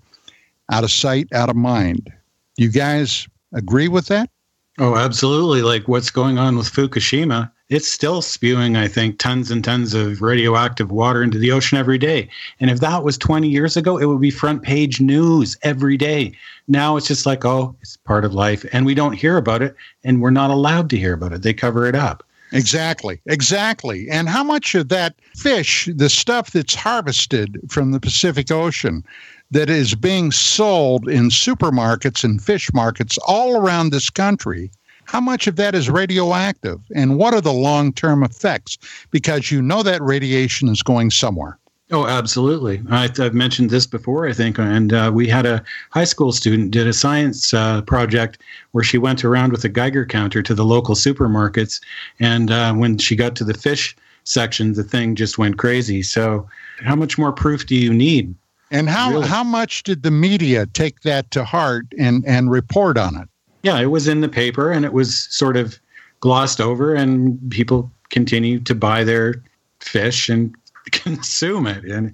out 0.71 0.83
of 0.83 0.91
sight, 0.91 1.27
out 1.33 1.49
of 1.49 1.55
mind. 1.55 2.11
You 2.57 2.69
guys 2.69 3.27
agree 3.53 3.87
with 3.87 4.07
that? 4.07 4.29
Oh, 4.77 4.95
absolutely. 4.95 5.61
Like 5.61 5.87
what's 5.87 6.09
going 6.09 6.37
on 6.37 6.55
with 6.55 6.71
Fukushima, 6.71 7.51
it's 7.67 7.87
still 7.87 8.21
spewing, 8.21 8.77
I 8.77 8.87
think, 8.87 9.19
tons 9.19 9.51
and 9.51 9.63
tons 9.63 9.93
of 9.93 10.21
radioactive 10.21 10.89
water 10.89 11.21
into 11.21 11.37
the 11.37 11.51
ocean 11.51 11.77
every 11.77 11.97
day. 11.97 12.29
And 12.59 12.71
if 12.71 12.79
that 12.79 13.03
was 13.03 13.17
20 13.17 13.49
years 13.49 13.75
ago, 13.75 13.97
it 13.97 14.05
would 14.05 14.21
be 14.21 14.31
front 14.31 14.63
page 14.63 15.01
news 15.01 15.57
every 15.63 15.97
day. 15.97 16.33
Now 16.67 16.95
it's 16.95 17.07
just 17.07 17.25
like, 17.25 17.43
oh, 17.45 17.75
it's 17.81 17.97
part 17.97 18.23
of 18.23 18.33
life. 18.33 18.65
And 18.71 18.85
we 18.85 18.95
don't 18.95 19.13
hear 19.13 19.37
about 19.37 19.61
it, 19.61 19.75
and 20.03 20.21
we're 20.21 20.29
not 20.31 20.49
allowed 20.49 20.89
to 20.91 20.97
hear 20.97 21.13
about 21.13 21.33
it. 21.33 21.41
They 21.41 21.53
cover 21.53 21.85
it 21.85 21.95
up. 21.95 22.23
Exactly, 22.51 23.21
exactly. 23.27 24.09
And 24.09 24.27
how 24.27 24.43
much 24.43 24.73
of 24.73 24.89
that 24.89 25.15
fish, 25.35 25.87
the 25.93 26.09
stuff 26.09 26.51
that's 26.51 26.73
harvested 26.73 27.59
from 27.69 27.91
the 27.91 27.99
Pacific 27.99 28.49
Ocean, 28.49 29.03
that 29.51 29.69
is 29.69 29.95
being 29.95 30.31
sold 30.31 31.07
in 31.07 31.29
supermarkets 31.29 32.23
and 32.23 32.41
fish 32.41 32.71
markets 32.73 33.17
all 33.27 33.57
around 33.57 33.91
this 33.91 34.09
country, 34.09 34.71
how 35.05 35.19
much 35.19 35.47
of 35.47 35.55
that 35.55 35.73
is 35.73 35.89
radioactive 35.89 36.79
and 36.93 37.17
what 37.17 37.33
are 37.33 37.41
the 37.41 37.53
long 37.53 37.91
term 37.91 38.23
effects? 38.23 38.77
Because 39.09 39.51
you 39.51 39.61
know 39.61 39.81
that 39.81 40.01
radiation 40.01 40.69
is 40.69 40.83
going 40.83 41.09
somewhere. 41.09 41.57
Oh, 41.91 42.05
absolutely. 42.05 42.83
I, 42.91 43.09
have 43.17 43.33
mentioned 43.33 43.71
this 43.71 43.87
before, 43.87 44.27
I 44.27 44.33
think, 44.33 44.59
and 44.59 44.93
uh, 44.93 45.09
we 45.11 45.27
had 45.27 45.47
a 45.47 45.63
high 45.89 46.03
school 46.03 46.31
student 46.31 46.69
did 46.69 46.85
a 46.85 46.93
science 46.93 47.51
uh, 47.51 47.81
project 47.81 48.37
where 48.73 48.83
she 48.83 48.99
went 48.99 49.25
around 49.25 49.51
with 49.51 49.65
a 49.65 49.69
Geiger 49.69 50.05
counter 50.05 50.43
to 50.43 50.53
the 50.53 50.65
local 50.65 50.93
supermarkets, 50.93 51.81
and 52.19 52.51
uh, 52.51 52.73
when 52.73 52.99
she 52.99 53.15
got 53.15 53.35
to 53.37 53.43
the 53.43 53.55
fish 53.55 53.95
section, 54.23 54.73
the 54.73 54.83
thing 54.83 55.15
just 55.15 55.39
went 55.39 55.57
crazy. 55.57 56.03
So, 56.03 56.47
how 56.85 56.95
much 56.95 57.17
more 57.17 57.31
proof 57.31 57.65
do 57.65 57.75
you 57.75 57.91
need? 57.91 58.35
And 58.71 58.89
how 58.89 59.11
really? 59.11 59.27
how 59.27 59.43
much 59.43 59.83
did 59.83 60.03
the 60.03 60.11
media 60.11 60.65
take 60.67 61.01
that 61.01 61.31
to 61.31 61.43
heart 61.43 61.85
and 61.97 62.25
and 62.25 62.51
report 62.51 62.97
on 62.97 63.15
it? 63.15 63.27
Yeah, 63.63 63.79
it 63.79 63.87
was 63.87 64.07
in 64.07 64.21
the 64.21 64.29
paper, 64.29 64.71
and 64.71 64.85
it 64.85 64.93
was 64.93 65.27
sort 65.29 65.57
of 65.57 65.79
glossed 66.19 66.61
over, 66.61 66.93
and 66.93 67.39
people 67.51 67.91
continued 68.09 68.65
to 68.67 68.75
buy 68.75 69.03
their 69.03 69.43
fish 69.79 70.29
and 70.29 70.55
consume 70.91 71.67
it. 71.67 71.83
And 71.85 72.13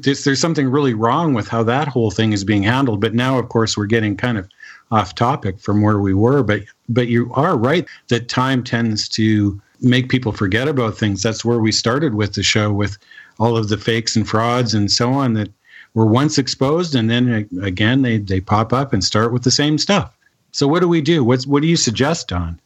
there's, 0.00 0.24
there's 0.24 0.40
something 0.40 0.68
really 0.68 0.94
wrong 0.94 1.34
with 1.34 1.48
how 1.48 1.62
that 1.64 1.88
whole 1.88 2.10
thing 2.10 2.32
is 2.32 2.44
being 2.44 2.62
handled. 2.62 3.00
But 3.00 3.14
now, 3.14 3.38
of 3.38 3.48
course, 3.48 3.76
we're 3.76 3.86
getting 3.86 4.16
kind 4.16 4.38
of 4.38 4.48
off 4.90 5.14
topic 5.14 5.60
from 5.60 5.82
where 5.82 6.00
we 6.00 6.14
were. 6.14 6.42
But 6.42 6.62
but 6.88 7.08
you 7.08 7.30
are 7.34 7.56
right 7.56 7.86
that 8.08 8.28
time 8.28 8.64
tends 8.64 9.08
to 9.10 9.60
make 9.80 10.08
people 10.08 10.32
forget 10.32 10.68
about 10.68 10.96
things. 10.96 11.22
That's 11.22 11.44
where 11.44 11.60
we 11.60 11.72
started 11.72 12.14
with 12.14 12.34
the 12.34 12.42
show 12.42 12.72
with 12.72 12.98
all 13.38 13.56
of 13.56 13.68
the 13.68 13.78
fakes 13.78 14.16
and 14.16 14.28
frauds 14.28 14.74
and 14.74 14.90
so 14.90 15.12
on 15.12 15.34
that 15.34 15.50
were 15.94 16.06
once 16.06 16.38
exposed, 16.38 16.94
and 16.94 17.10
then 17.10 17.48
again 17.62 18.02
they 18.02 18.18
they 18.18 18.40
pop 18.40 18.72
up 18.72 18.92
and 18.92 19.02
start 19.02 19.32
with 19.32 19.42
the 19.42 19.50
same 19.50 19.78
stuff. 19.78 20.16
So 20.52 20.66
what 20.66 20.80
do 20.80 20.88
we 20.88 21.00
do? 21.00 21.24
What's 21.24 21.46
what 21.46 21.62
do 21.62 21.68
you 21.68 21.76
suggest, 21.76 22.28
Don? 22.28 22.60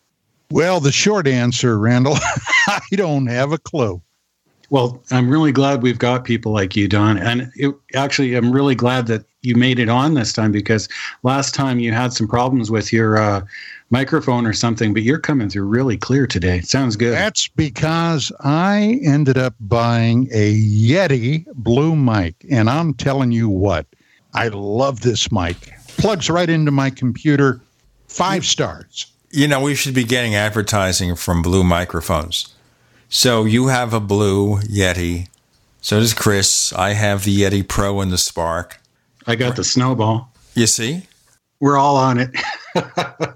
Well, 0.51 0.81
the 0.81 0.93
short 0.93 1.27
answer, 1.27 1.79
Randall, 1.79 2.17
I 2.69 2.81
don't 2.93 3.27
have 3.27 3.53
a 3.53 3.59
clue. 3.59 4.03
Well, 4.75 5.01
I'm 5.13 5.31
really 5.31 5.53
glad 5.53 5.85
we've 5.85 6.01
got 6.01 6.25
people 6.25 6.51
like 6.51 6.75
you, 6.75 6.89
Don. 6.89 7.17
And 7.17 7.53
it, 7.55 7.73
actually, 7.95 8.35
I'm 8.35 8.51
really 8.51 8.75
glad 8.75 9.07
that 9.07 9.25
you 9.43 9.55
made 9.55 9.79
it 9.79 9.89
on 9.89 10.15
this 10.15 10.33
time 10.33 10.51
because 10.51 10.89
last 11.23 11.55
time 11.55 11.79
you 11.79 11.93
had 11.93 12.13
some 12.13 12.27
problems 12.27 12.73
with 12.73 12.93
your 12.93 13.17
uh, 13.17 13.43
microphone 13.91 14.47
or 14.47 14.53
something, 14.53 14.93
but 14.93 15.05
you're 15.05 15.21
coming 15.21 15.49
through 15.49 15.63
really 15.63 15.97
clear 15.97 16.27
today. 16.27 16.61
Sounds 16.63 16.97
good. 16.97 17.13
That's 17.13 17.47
because 17.47 18.33
I 18.41 18.99
ended 19.05 19.39
up 19.39 19.55
buying 19.61 20.27
a 20.33 20.61
Yeti 20.61 21.47
Blue 21.55 21.95
mic. 21.95 22.35
And 22.51 22.69
I'm 22.69 22.95
telling 22.95 23.31
you 23.31 23.49
what, 23.49 23.87
I 24.33 24.49
love 24.49 25.03
this 25.03 25.31
mic. 25.31 25.57
Plugs 25.99 26.29
right 26.29 26.51
into 26.51 26.73
my 26.73 26.91
computer. 26.91 27.61
Five 28.09 28.45
stars. 28.45 29.07
You 29.31 29.47
know, 29.47 29.61
we 29.61 29.77
should 29.77 29.95
be 29.95 30.03
getting 30.03 30.35
advertising 30.35 31.15
from 31.15 31.43
Blue 31.43 31.63
microphones. 31.63 32.53
So 33.09 33.44
you 33.44 33.68
have 33.68 33.93
a 33.93 34.01
blue 34.01 34.59
Yeti. 34.60 35.28
So 35.81 36.01
does 36.01 36.14
Chris. 36.14 36.72
I 36.72 36.94
have 36.94 37.24
the 37.24 37.43
Yeti 37.43 37.66
Pro 37.66 38.01
and 38.01 38.10
the 38.10 38.18
Spark. 38.18 38.81
I 39.26 39.36
got 39.36 39.56
the 39.56 39.64
Snowball. 39.64 40.31
You 40.55 40.66
see? 40.66 41.02
We're 41.60 41.78
all 41.78 41.97
on 41.97 42.18
it. 42.18 42.31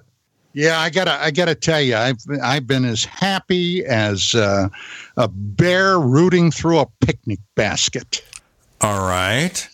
yeah, 0.53 0.81
I 0.81 0.91
gotta, 0.91 1.13
I 1.13 1.31
gotta 1.31 1.55
tell 1.55 1.81
you, 1.81 1.97
I've, 1.97 2.19
I've 2.43 2.67
been 2.67 2.85
as 2.85 3.05
happy 3.05 3.85
as 3.85 4.35
uh, 4.35 4.69
a 5.17 5.29
bear 5.29 5.99
rooting 5.99 6.51
through 6.51 6.81
a 6.81 6.87
picnic 7.01 7.39
basket. 7.55 8.25
All 8.81 9.07
right, 9.09 9.69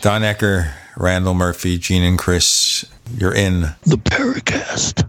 Don 0.00 0.22
Ecker, 0.22 0.72
Randall 0.96 1.34
Murphy, 1.34 1.78
Gene, 1.78 2.02
and 2.02 2.18
Chris, 2.18 2.84
you're 3.16 3.34
in 3.34 3.62
the 3.86 3.96
Paracast. 3.96 5.08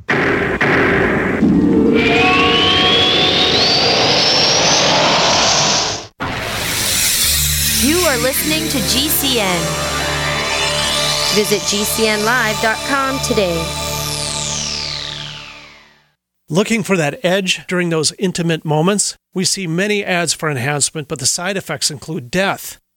You 7.84 7.98
are 7.98 8.18
listening 8.20 8.70
to 8.70 8.78
GCN. 8.78 9.60
Visit 11.36 11.60
GCNlive.com 11.64 13.20
today. 13.20 13.62
Looking 16.48 16.84
for 16.84 16.96
that 16.96 17.20
edge 17.26 17.68
during 17.68 17.90
those 17.90 18.14
intimate 18.18 18.64
moments? 18.64 19.18
We 19.34 19.44
see 19.44 19.68
many 19.68 20.02
ads 20.02 20.32
for 20.32 20.50
enhancement, 20.50 21.10
but 21.10 21.20
the 21.20 21.26
side 21.26 21.58
effects 21.58 21.92
include 21.92 22.32
death. 22.32 22.80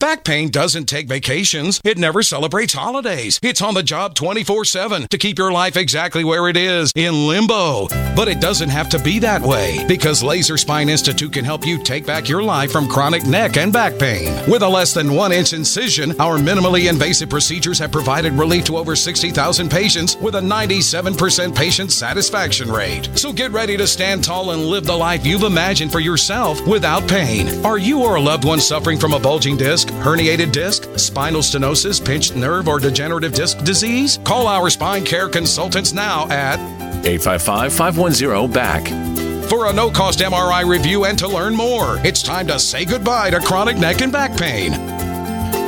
Back 0.00 0.22
pain 0.22 0.48
doesn't 0.48 0.86
take 0.86 1.08
vacations. 1.08 1.80
It 1.82 1.98
never 1.98 2.22
celebrates 2.22 2.72
holidays. 2.72 3.40
It's 3.42 3.60
on 3.60 3.74
the 3.74 3.82
job 3.82 4.14
24 4.14 4.64
7 4.64 5.08
to 5.08 5.18
keep 5.18 5.38
your 5.38 5.50
life 5.50 5.76
exactly 5.76 6.22
where 6.22 6.48
it 6.48 6.56
is 6.56 6.92
in 6.94 7.26
limbo. 7.26 7.88
But 8.14 8.28
it 8.28 8.40
doesn't 8.40 8.68
have 8.68 8.88
to 8.90 9.00
be 9.00 9.18
that 9.18 9.42
way 9.42 9.84
because 9.88 10.22
Laser 10.22 10.56
Spine 10.56 10.88
Institute 10.88 11.32
can 11.32 11.44
help 11.44 11.66
you 11.66 11.82
take 11.82 12.06
back 12.06 12.28
your 12.28 12.44
life 12.44 12.70
from 12.70 12.86
chronic 12.86 13.26
neck 13.26 13.56
and 13.56 13.72
back 13.72 13.98
pain. 13.98 14.28
With 14.48 14.62
a 14.62 14.68
less 14.68 14.94
than 14.94 15.14
one 15.14 15.32
inch 15.32 15.52
incision, 15.52 16.12
our 16.20 16.38
minimally 16.38 16.88
invasive 16.88 17.28
procedures 17.28 17.80
have 17.80 17.90
provided 17.90 18.34
relief 18.34 18.66
to 18.66 18.76
over 18.76 18.94
60,000 18.94 19.68
patients 19.68 20.14
with 20.18 20.36
a 20.36 20.40
97% 20.40 21.56
patient 21.56 21.90
satisfaction 21.90 22.70
rate. 22.70 23.08
So 23.18 23.32
get 23.32 23.50
ready 23.50 23.76
to 23.76 23.86
stand 23.88 24.22
tall 24.22 24.52
and 24.52 24.64
live 24.64 24.84
the 24.84 24.96
life 24.96 25.26
you've 25.26 25.42
imagined 25.42 25.90
for 25.90 25.98
yourself 25.98 26.64
without 26.68 27.08
pain. 27.08 27.48
Are 27.66 27.78
you 27.78 28.04
or 28.04 28.14
a 28.14 28.20
loved 28.20 28.44
one 28.44 28.60
suffering 28.60 29.00
from 29.00 29.12
a 29.12 29.18
bulging 29.18 29.56
disc? 29.56 29.87
Herniated 30.02 30.52
disc, 30.52 30.88
spinal 30.98 31.40
stenosis, 31.40 32.04
pinched 32.04 32.36
nerve, 32.36 32.68
or 32.68 32.78
degenerative 32.78 33.32
disc 33.32 33.58
disease? 33.64 34.18
Call 34.24 34.46
our 34.46 34.70
spine 34.70 35.04
care 35.04 35.28
consultants 35.28 35.92
now 35.92 36.28
at 36.28 36.58
855 37.04 37.72
510 37.72 38.50
BACK. 38.50 39.48
For 39.48 39.66
a 39.66 39.72
no 39.72 39.90
cost 39.90 40.18
MRI 40.18 40.68
review 40.68 41.04
and 41.06 41.18
to 41.18 41.28
learn 41.28 41.54
more, 41.54 41.98
it's 42.04 42.22
time 42.22 42.46
to 42.48 42.58
say 42.58 42.84
goodbye 42.84 43.30
to 43.30 43.40
chronic 43.40 43.78
neck 43.78 44.02
and 44.02 44.12
back 44.12 44.36
pain. 44.36 44.72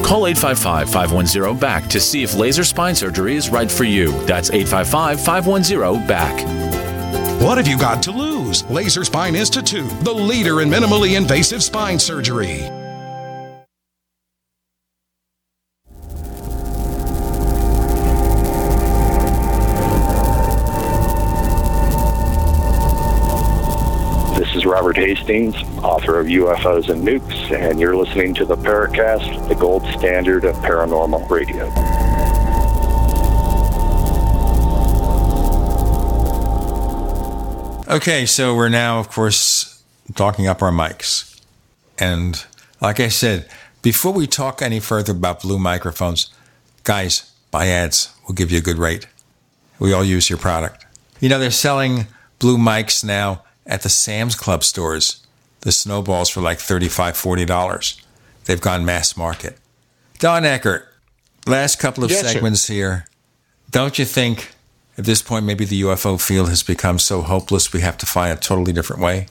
Call 0.05 0.27
855 0.27 0.91
510 0.91 1.59
BACK 1.59 1.89
to 1.89 2.01
see 2.01 2.23
if 2.23 2.35
laser 2.35 2.65
spine 2.65 2.95
surgery 2.95 3.37
is 3.37 3.49
right 3.49 3.71
for 3.71 3.85
you. 3.85 4.11
That's 4.27 4.51
855 4.51 5.21
510 5.21 6.07
BACK. 6.07 6.71
What 7.41 7.57
have 7.57 7.67
you 7.67 7.79
got 7.79 8.03
to 8.03 8.11
lose? 8.11 8.65
Laser 8.65 9.03
Spine 9.03 9.35
Institute, 9.35 9.89
the 10.01 10.13
leader 10.13 10.61
in 10.61 10.69
minimally 10.69 11.17
invasive 11.17 11.63
spine 11.63 11.99
surgery. 11.99 12.80
Hastings, 25.01 25.57
author 25.83 26.21
of 26.21 26.27
UFOs 26.27 26.91
and 26.91 27.03
Nukes, 27.03 27.51
and 27.51 27.81
you're 27.81 27.97
listening 27.97 28.35
to 28.35 28.45
the 28.45 28.55
Paracast, 28.55 29.49
the 29.49 29.55
gold 29.55 29.83
standard 29.97 30.45
of 30.45 30.55
paranormal 30.57 31.27
radio. 31.31 31.65
Okay, 37.89 38.27
so 38.27 38.55
we're 38.55 38.69
now, 38.69 39.01
of 39.01 39.09
course, 39.09 39.83
talking 40.15 40.47
up 40.47 40.63
our 40.63 40.71
mics. 40.71 41.41
And 41.99 42.45
like 42.83 43.01
I 43.01 43.09
said, 43.09 43.49
before 43.81 44.13
we 44.13 44.27
talk 44.27 44.61
any 44.61 44.81
further 44.81 45.13
about 45.13 45.41
blue 45.41 45.59
microphones, 45.59 46.31
guys, 46.85 47.33
buy 47.51 47.69
ads. 47.69 48.15
We'll 48.29 48.35
give 48.35 48.53
you 48.53 48.59
a 48.59 48.61
good 48.61 48.77
rate. 48.77 49.07
We 49.79 49.95
all 49.95 50.05
use 50.05 50.29
your 50.29 50.39
product. 50.39 50.85
You 51.21 51.31
know, 51.31 51.39
they're 51.39 51.51
selling 51.51 52.07
blue 52.39 52.59
mics 52.59 53.03
now 53.03 53.45
at 53.71 53.83
the 53.83 53.89
Sam's 53.89 54.35
Club 54.35 54.63
stores. 54.65 55.25
The 55.61 55.73
snowballs 55.73 56.29
for 56.29 56.41
like 56.41 56.59
$35, 56.59 57.13
$40. 57.47 58.03
They've 58.45 58.61
gone 58.61 58.85
mass 58.85 59.17
market. 59.17 59.57
Don 60.19 60.43
Ecker, 60.43 60.85
last 61.47 61.79
couple 61.79 62.05
of 62.05 62.11
Yes, 62.11 62.21
sir. 62.23 62.29
segments 62.29 62.67
here. 62.67 63.07
Don't 63.71 63.99
you 63.99 64.05
think 64.05 64.51
at 64.99 65.05
this 65.05 65.23
point 65.23 65.47
maybe 65.47 65.65
the 65.65 65.83
UFO 65.83 66.21
field 66.21 66.49
has 66.49 66.63
become 66.63 66.99
so 66.99 67.23
hopeless 67.23 67.73
we 67.73 67.81
have 67.81 67.97
to 67.99 68.07
find 68.07 68.37
a 68.37 68.41
totally 68.41 68.73
different 68.73 69.01
way? 69.01 69.29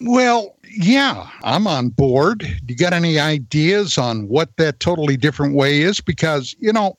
Well, 0.00 0.56
yeah, 0.74 1.28
I'm 1.44 1.66
on 1.66 1.90
board. 1.90 2.38
Do 2.40 2.48
you 2.66 2.76
got 2.76 2.92
any 2.92 3.20
ideas 3.20 3.98
on 3.98 4.26
what 4.28 4.50
that 4.56 4.80
totally 4.80 5.16
different 5.16 5.54
way 5.54 5.82
is? 5.82 6.00
Because, 6.00 6.56
you 6.58 6.72
know, 6.72 6.96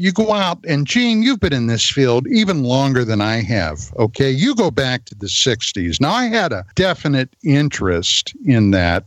you 0.00 0.12
go 0.12 0.32
out 0.32 0.64
and 0.66 0.86
Gene, 0.86 1.22
you've 1.22 1.40
been 1.40 1.52
in 1.52 1.66
this 1.66 1.90
field 1.90 2.26
even 2.26 2.62
longer 2.62 3.04
than 3.04 3.20
I 3.20 3.42
have. 3.42 3.92
Okay. 3.98 4.30
You 4.30 4.54
go 4.54 4.70
back 4.70 5.04
to 5.06 5.14
the 5.14 5.26
60s. 5.26 6.00
Now, 6.00 6.12
I 6.12 6.24
had 6.24 6.52
a 6.52 6.64
definite 6.74 7.28
interest 7.44 8.32
in 8.46 8.70
that. 8.70 9.04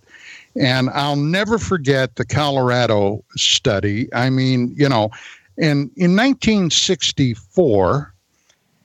And 0.56 0.91
I'll 0.91 1.15
never 1.15 1.57
forget 1.57 2.15
the 2.15 2.26
Colorado 2.26 3.24
study. 3.36 4.07
I 4.14 4.30
mean, 4.30 4.72
you 4.78 4.88
know, 4.88 5.10
and 5.57 5.90
in 5.95 6.15
1964, 6.15 8.14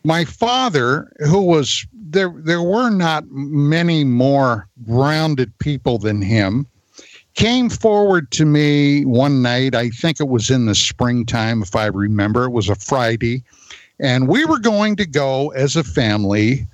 my 0.02 0.24
father, 0.24 1.12
who 1.26 1.43
was 1.43 1.86
there, 1.93 2.32
there 2.35 2.62
were 2.62 2.89
not 2.89 3.24
many 3.28 4.05
more 4.05 4.66
grounded 4.86 5.52
people 5.59 5.98
than 5.98 6.22
him, 6.22 6.66
came 7.39 7.70
forward 7.70 8.28
to 8.32 8.44
me 8.44 9.05
one 9.05 9.43
night. 9.43 9.73
I 9.73 9.90
think 9.90 10.19
it 10.19 10.27
was 10.27 10.51
in 10.51 10.66
the 10.66 10.74
springtime, 10.74 11.62
if 11.62 11.77
I 11.77 11.86
remember. 11.86 12.44
It 12.44 12.51
was 12.51 12.69
a 12.69 12.74
Friday. 12.74 13.44
And 14.01 14.27
we 14.27 14.44
were 14.44 14.59
going 14.59 14.97
to 14.97 15.06
go 15.06 15.51
as 15.51 15.77
a 15.77 15.85
family 15.85 16.66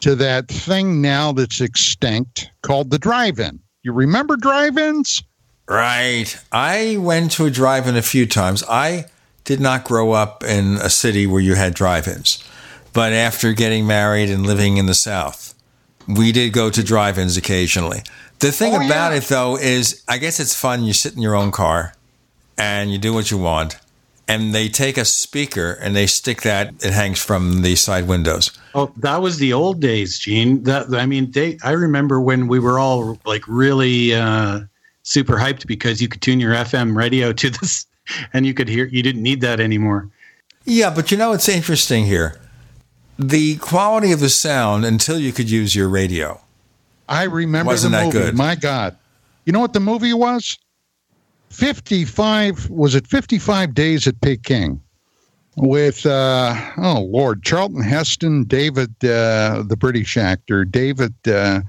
to 0.00 0.14
that 0.14 0.48
thing 0.48 1.02
now 1.02 1.32
that's 1.32 1.60
extinct 1.60 2.50
called 2.62 2.90
the 2.90 2.98
drive 2.98 3.38
in. 3.38 3.60
You 3.82 3.92
remember 3.92 4.36
drive 4.36 4.78
ins? 4.78 5.22
Right. 5.68 6.34
I 6.50 6.96
went 6.98 7.32
to 7.32 7.44
a 7.44 7.50
drive 7.50 7.86
in 7.86 7.94
a 7.94 8.02
few 8.02 8.24
times. 8.24 8.64
I 8.70 9.06
did 9.44 9.60
not 9.60 9.84
grow 9.84 10.12
up 10.12 10.42
in 10.42 10.76
a 10.76 10.88
city 10.88 11.26
where 11.26 11.42
you 11.42 11.56
had 11.56 11.74
drive 11.74 12.08
ins. 12.08 12.42
But 12.94 13.12
after 13.12 13.52
getting 13.52 13.86
married 13.86 14.30
and 14.30 14.46
living 14.46 14.78
in 14.78 14.86
the 14.86 14.94
South, 14.94 15.52
we 16.08 16.32
did 16.32 16.54
go 16.54 16.70
to 16.70 16.82
drive 16.82 17.18
ins 17.18 17.36
occasionally. 17.36 18.02
The 18.40 18.52
thing 18.52 18.74
Oh, 18.74 18.84
about 18.84 19.12
yeah. 19.12 19.18
it, 19.18 19.24
though, 19.24 19.56
is 19.56 20.02
I 20.08 20.18
guess 20.18 20.38
it's 20.40 20.54
fun. 20.54 20.84
You 20.84 20.92
sit 20.92 21.14
in 21.14 21.22
your 21.22 21.34
own 21.34 21.50
car 21.52 21.94
and 22.58 22.90
you 22.92 22.98
do 22.98 23.12
what 23.14 23.30
you 23.30 23.38
want. 23.38 23.78
And 24.28 24.52
they 24.54 24.68
take 24.68 24.98
a 24.98 25.04
speaker 25.04 25.78
and 25.80 25.94
they 25.94 26.06
stick 26.08 26.42
that, 26.42 26.74
it 26.84 26.92
hangs 26.92 27.20
from 27.22 27.62
the 27.62 27.76
side 27.76 28.08
windows. 28.08 28.50
Oh, 28.74 28.92
that 28.96 29.22
was 29.22 29.38
the 29.38 29.52
old 29.52 29.80
days, 29.80 30.18
Gene. 30.18 30.64
That 30.64 30.92
I 30.92 31.06
mean, 31.06 31.30
they. 31.30 31.58
I 31.62 31.70
remember 31.70 32.20
when 32.20 32.48
we 32.48 32.58
were 32.58 32.78
all 32.80 33.18
like 33.24 33.42
really 33.46 34.12
uh, 34.14 34.60
super 35.04 35.36
hyped 35.36 35.66
because 35.68 36.02
you 36.02 36.08
could 36.08 36.20
tune 36.22 36.40
your 36.40 36.52
FM 36.54 36.96
radio 36.96 37.32
to 37.34 37.50
this, 37.50 37.86
and 38.32 38.44
you 38.44 38.52
could 38.52 38.68
hear. 38.68 38.86
You 38.86 39.00
didn't 39.02 39.22
need 39.22 39.40
that 39.42 39.60
anymore. 39.60 40.08
Yeah, 40.64 40.90
but 40.92 41.12
you 41.12 41.16
know 41.16 41.30
what's 41.30 41.48
interesting 41.48 42.06
here? 42.06 42.36
The 43.18 43.56
quality 43.58 44.10
of 44.10 44.18
the 44.18 44.28
sound 44.28 44.84
until 44.84 45.20
you 45.20 45.32
could 45.32 45.48
use 45.48 45.76
your 45.76 45.88
radio. 45.88 46.40
I 47.08 47.24
remember 47.24 47.70
Wasn't 47.70 47.92
the 47.92 47.98
that 47.98 48.04
movie. 48.06 48.18
good? 48.18 48.36
My 48.36 48.54
God. 48.54 48.96
You 49.44 49.52
know 49.52 49.60
what 49.60 49.72
the 49.72 49.80
movie 49.80 50.12
was? 50.12 50.58
55, 51.50 52.68
was 52.70 52.94
it 52.94 53.06
55 53.06 53.74
Days 53.74 54.06
at 54.06 54.20
Peking? 54.20 54.80
With, 55.58 56.04
uh, 56.04 56.54
oh 56.76 57.00
Lord, 57.00 57.42
Charlton 57.42 57.82
Heston, 57.82 58.44
David, 58.44 58.90
uh, 59.02 59.62
the 59.66 59.76
British 59.78 60.18
actor, 60.18 60.66
David, 60.66 61.14
uh, 61.26 61.62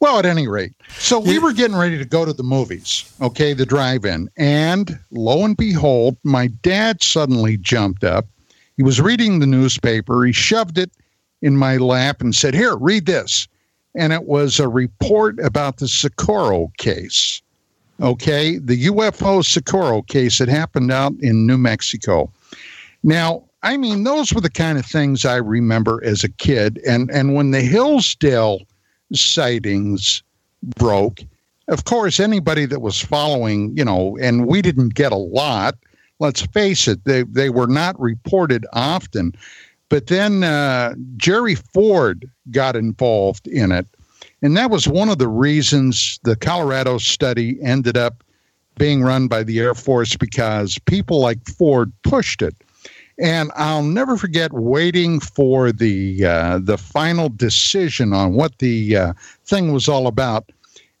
well, 0.00 0.18
at 0.18 0.24
any 0.24 0.48
rate. 0.48 0.72
So 0.98 1.18
we 1.18 1.38
were 1.38 1.52
getting 1.52 1.76
ready 1.76 1.98
to 1.98 2.06
go 2.06 2.24
to 2.24 2.32
the 2.32 2.42
movies, 2.42 3.12
okay, 3.20 3.52
the 3.52 3.66
drive 3.66 4.06
in. 4.06 4.30
And 4.38 4.98
lo 5.10 5.44
and 5.44 5.54
behold, 5.56 6.16
my 6.22 6.46
dad 6.46 7.02
suddenly 7.02 7.58
jumped 7.58 8.04
up. 8.04 8.26
He 8.78 8.82
was 8.82 9.02
reading 9.02 9.38
the 9.38 9.46
newspaper. 9.46 10.24
He 10.24 10.32
shoved 10.32 10.78
it 10.78 10.90
in 11.42 11.56
my 11.58 11.76
lap 11.76 12.22
and 12.22 12.34
said, 12.34 12.54
Here, 12.54 12.76
read 12.76 13.04
this 13.04 13.48
and 13.96 14.12
it 14.12 14.24
was 14.24 14.60
a 14.60 14.68
report 14.68 15.38
about 15.40 15.78
the 15.78 15.88
Socorro 15.88 16.70
case. 16.78 17.42
Okay, 18.00 18.58
the 18.58 18.86
UFO 18.86 19.42
Socorro 19.44 20.02
case 20.02 20.38
that 20.38 20.48
happened 20.48 20.92
out 20.92 21.14
in 21.20 21.46
New 21.46 21.56
Mexico. 21.56 22.30
Now, 23.02 23.44
I 23.62 23.78
mean, 23.78 24.04
those 24.04 24.32
were 24.32 24.40
the 24.40 24.50
kind 24.50 24.78
of 24.78 24.84
things 24.84 25.24
I 25.24 25.36
remember 25.36 26.04
as 26.04 26.22
a 26.22 26.28
kid, 26.28 26.78
and 26.86 27.10
and 27.10 27.34
when 27.34 27.52
the 27.52 27.62
Hillsdale 27.62 28.60
sightings 29.12 30.22
broke, 30.76 31.20
of 31.68 31.84
course, 31.84 32.20
anybody 32.20 32.66
that 32.66 32.80
was 32.80 33.00
following, 33.00 33.76
you 33.76 33.84
know, 33.84 34.18
and 34.20 34.46
we 34.46 34.60
didn't 34.60 34.94
get 34.94 35.12
a 35.12 35.16
lot. 35.16 35.74
Let's 36.18 36.42
face 36.42 36.86
it, 36.86 37.04
they 37.04 37.22
they 37.22 37.48
were 37.48 37.66
not 37.66 37.98
reported 37.98 38.66
often. 38.72 39.32
But 39.88 40.08
then 40.08 40.42
uh, 40.42 40.94
Jerry 41.16 41.54
Ford 41.54 42.28
got 42.50 42.76
involved 42.76 43.46
in 43.46 43.72
it. 43.72 43.86
And 44.42 44.56
that 44.56 44.70
was 44.70 44.86
one 44.86 45.08
of 45.08 45.18
the 45.18 45.28
reasons 45.28 46.20
the 46.24 46.36
Colorado 46.36 46.98
study 46.98 47.58
ended 47.62 47.96
up 47.96 48.22
being 48.78 49.02
run 49.02 49.28
by 49.28 49.42
the 49.42 49.58
Air 49.60 49.74
Force 49.74 50.16
because 50.16 50.78
people 50.86 51.20
like 51.20 51.48
Ford 51.48 51.92
pushed 52.02 52.42
it. 52.42 52.54
And 53.18 53.50
I'll 53.56 53.82
never 53.82 54.18
forget 54.18 54.52
waiting 54.52 55.20
for 55.20 55.72
the 55.72 56.26
uh, 56.26 56.58
the 56.58 56.76
final 56.76 57.30
decision 57.30 58.12
on 58.12 58.34
what 58.34 58.58
the 58.58 58.96
uh, 58.96 59.12
thing 59.46 59.72
was 59.72 59.88
all 59.88 60.06
about. 60.06 60.52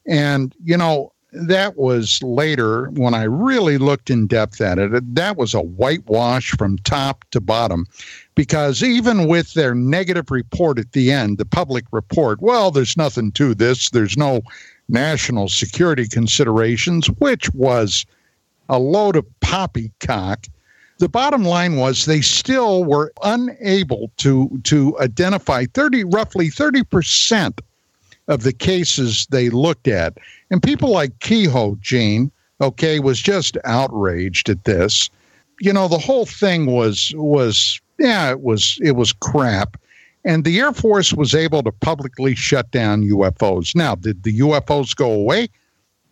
And 0.06 0.54
you 0.64 0.78
know, 0.78 1.12
that 1.36 1.76
was 1.76 2.22
later 2.22 2.86
when 2.90 3.14
I 3.14 3.24
really 3.24 3.78
looked 3.78 4.10
in 4.10 4.26
depth 4.26 4.60
at 4.60 4.78
it. 4.78 5.14
That 5.14 5.36
was 5.36 5.54
a 5.54 5.60
whitewash 5.60 6.52
from 6.52 6.78
top 6.78 7.24
to 7.32 7.40
bottom 7.40 7.86
because 8.34 8.82
even 8.82 9.28
with 9.28 9.54
their 9.54 9.74
negative 9.74 10.30
report 10.30 10.78
at 10.78 10.92
the 10.92 11.12
end, 11.12 11.38
the 11.38 11.44
public 11.44 11.84
report, 11.92 12.40
well, 12.40 12.70
there's 12.70 12.96
nothing 12.96 13.32
to 13.32 13.54
this, 13.54 13.90
there's 13.90 14.16
no 14.16 14.40
national 14.88 15.48
security 15.48 16.08
considerations, 16.08 17.08
which 17.18 17.52
was 17.52 18.06
a 18.68 18.78
load 18.78 19.16
of 19.16 19.26
poppycock. 19.40 20.46
The 20.98 21.08
bottom 21.08 21.44
line 21.44 21.76
was 21.76 22.06
they 22.06 22.22
still 22.22 22.84
were 22.84 23.12
unable 23.22 24.10
to 24.18 24.60
to 24.64 24.98
identify 24.98 25.66
30 25.74 26.04
roughly 26.04 26.48
30% 26.48 27.60
of 28.28 28.42
the 28.42 28.52
cases 28.52 29.26
they 29.30 29.50
looked 29.50 29.88
at. 29.88 30.18
And 30.50 30.62
people 30.62 30.90
like 30.90 31.18
Keyhoe, 31.20 31.76
Gene, 31.80 32.30
okay, 32.60 32.98
was 33.00 33.20
just 33.20 33.56
outraged 33.64 34.48
at 34.48 34.64
this. 34.64 35.10
You 35.60 35.72
know, 35.72 35.88
the 35.88 35.98
whole 35.98 36.26
thing 36.26 36.66
was 36.66 37.12
was 37.16 37.80
yeah, 37.98 38.30
it 38.30 38.40
was 38.42 38.78
it 38.82 38.92
was 38.92 39.12
crap. 39.12 39.76
And 40.24 40.44
the 40.44 40.58
Air 40.58 40.72
Force 40.72 41.12
was 41.12 41.34
able 41.34 41.62
to 41.62 41.70
publicly 41.70 42.34
shut 42.34 42.70
down 42.72 43.04
UFOs. 43.04 43.76
Now, 43.76 43.94
did 43.94 44.24
the 44.24 44.40
UFOs 44.40 44.94
go 44.94 45.10
away? 45.12 45.48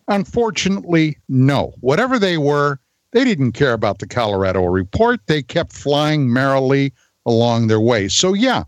Unfortunately, 0.07 1.17
no. 1.27 1.73
Whatever 1.81 2.17
they 2.17 2.37
were, 2.37 2.79
they 3.11 3.25
didn't 3.25 3.51
care 3.51 3.73
about 3.73 3.99
the 3.99 4.07
Colorado 4.07 4.65
report. 4.65 5.19
They 5.27 5.43
kept 5.43 5.73
flying 5.73 6.31
merrily 6.31 6.93
along 7.25 7.67
their 7.67 7.81
way. 7.81 8.07
So, 8.07 8.33
yeah, 8.33 8.63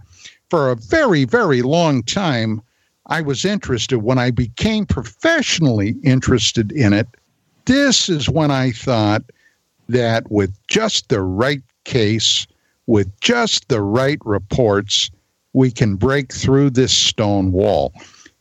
for 0.50 0.69
a 0.69 0.76
very, 0.76 1.24
very 1.24 1.61
long 1.61 2.03
time, 2.03 2.61
I 3.08 3.22
was 3.22 3.45
interested. 3.45 4.00
When 4.00 4.18
I 4.18 4.32
became 4.32 4.86
professionally 4.86 5.95
interested 6.03 6.72
in 6.72 6.94
it, 6.94 7.08
this 7.66 8.10
is 8.10 8.30
when 8.30 8.52
I 8.52 8.72
thought 8.72 9.24
that 9.90 10.30
with 10.30 10.53
just 10.68 11.10
the 11.10 11.22
right 11.22 11.61
case, 11.86 12.45
with 12.86 13.10
just 13.22 13.69
the 13.69 13.82
right 13.82 14.19
reports, 14.26 15.10
we 15.53 15.72
can 15.72 15.95
break 15.95 16.34
through 16.34 16.72
this 16.72 16.92
stone 16.92 17.52
wall. 17.52 17.94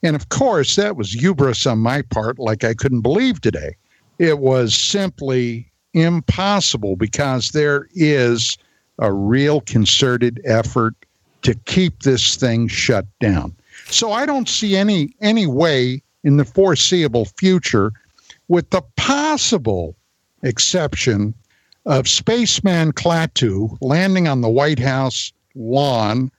And 0.03 0.15
of 0.15 0.29
course, 0.29 0.77
that 0.77 0.97
was 0.97 1.13
hubris 1.13 1.67
on 1.67 1.79
my 1.79 2.03
part, 2.03 2.39
like 2.39 2.65
I 2.65 2.75
couldn't 2.75 3.01
believe 3.01 3.41
today. 3.41 3.77
It 4.19 4.39
was 4.39 4.75
simply 4.75 5.71
impossible 5.95 6.97
because 6.97 7.51
there 7.51 7.89
is 7.95 8.59
a 8.99 9.13
real 9.13 9.61
concerted 9.61 10.41
effort 10.45 10.95
to 11.43 11.55
keep 11.55 12.03
this 12.03 12.37
thing 12.37 12.69
shut 12.69 13.07
down. 13.21 13.55
So 13.91 14.13
I 14.13 14.27
don't 14.27 14.49
see 14.49 14.77
any 14.77 15.15
any 15.21 15.47
way 15.47 16.03
in 16.25 16.37
the 16.37 16.45
foreseeable 16.45 17.27
future, 17.39 17.93
with 18.49 18.71
the 18.71 18.83
possible 18.97 19.97
exception 20.43 21.35
of 21.87 22.09
Spaceman 22.09 22.93
Klaatu 22.93 23.79
landing 23.81 24.27
on 24.27 24.41
the 24.41 24.49
White 24.49 24.81
House 24.81 25.33
lawn, 25.55 26.31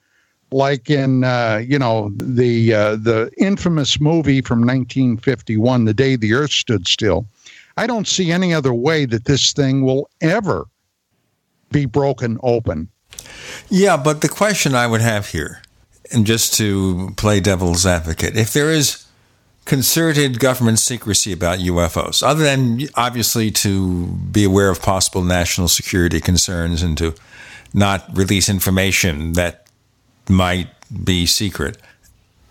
like 0.50 0.90
in 0.90 1.24
uh, 1.24 1.62
you 1.66 1.78
know 1.78 2.10
the 2.16 2.74
uh, 2.74 2.96
the 2.96 3.30
infamous 3.38 4.00
movie 4.00 4.42
from 4.42 4.60
1951, 4.60 5.84
The 5.84 5.94
Day 5.94 6.16
the 6.16 6.34
Earth 6.34 6.52
Stood 6.52 6.86
Still. 6.86 7.26
I 7.76 7.86
don't 7.86 8.08
see 8.08 8.32
any 8.32 8.52
other 8.52 8.74
way 8.74 9.04
that 9.06 9.24
this 9.24 9.52
thing 9.52 9.82
will 9.82 10.10
ever 10.20 10.66
be 11.70 11.86
broken 11.86 12.38
open. 12.42 12.88
Yeah, 13.68 13.96
but 13.96 14.20
the 14.20 14.28
question 14.28 14.74
I 14.74 14.86
would 14.86 15.00
have 15.00 15.28
here 15.28 15.62
and 16.12 16.26
just 16.26 16.54
to 16.54 17.12
play 17.16 17.40
devil's 17.40 17.86
advocate, 17.86 18.36
if 18.36 18.52
there 18.52 18.70
is 18.70 19.04
concerted 19.64 20.40
government 20.40 20.78
secrecy 20.78 21.32
about 21.32 21.58
UFOs, 21.58 22.22
other 22.22 22.42
than 22.42 22.88
obviously 22.94 23.50
to 23.50 24.06
be 24.06 24.44
aware 24.44 24.70
of 24.70 24.80
possible 24.80 25.22
national 25.22 25.68
security 25.68 26.20
concerns 26.20 26.82
and 26.82 26.96
to 26.96 27.14
not 27.74 28.04
release 28.16 28.48
information 28.48 29.34
that 29.34 29.66
might 30.28 30.68
be 31.04 31.26
secret. 31.26 31.76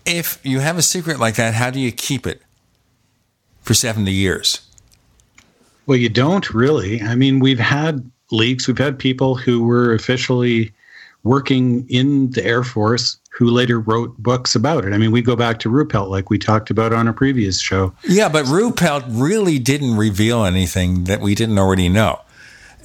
If 0.06 0.38
you 0.44 0.60
have 0.60 0.78
a 0.78 0.82
secret 0.82 1.18
like 1.18 1.34
that, 1.34 1.54
how 1.54 1.70
do 1.70 1.80
you 1.80 1.90
keep 1.90 2.26
it 2.26 2.40
for 3.62 3.74
70 3.74 4.10
years? 4.12 4.60
Well, 5.86 5.98
you 5.98 6.08
don't 6.08 6.54
really. 6.54 7.02
I 7.02 7.14
mean, 7.14 7.40
we've 7.40 7.58
had 7.58 8.08
leaks, 8.30 8.68
we've 8.68 8.78
had 8.78 8.98
people 8.98 9.34
who 9.34 9.64
were 9.64 9.92
officially 9.92 10.72
working 11.24 11.84
in 11.88 12.30
the 12.30 12.44
Air 12.44 12.62
Force 12.62 13.18
who 13.38 13.46
later 13.46 13.78
wrote 13.78 14.18
books 14.18 14.56
about 14.56 14.84
it. 14.84 14.92
I 14.92 14.98
mean, 14.98 15.12
we 15.12 15.22
go 15.22 15.36
back 15.36 15.60
to 15.60 15.68
Ruppelt, 15.68 16.08
like 16.08 16.28
we 16.28 16.38
talked 16.38 16.70
about 16.70 16.92
on 16.92 17.06
a 17.06 17.12
previous 17.12 17.60
show. 17.60 17.94
Yeah, 18.02 18.28
but 18.28 18.46
Ruppelt 18.46 19.04
really 19.08 19.60
didn't 19.60 19.96
reveal 19.96 20.44
anything 20.44 21.04
that 21.04 21.20
we 21.20 21.36
didn't 21.36 21.56
already 21.56 21.88
know. 21.88 22.18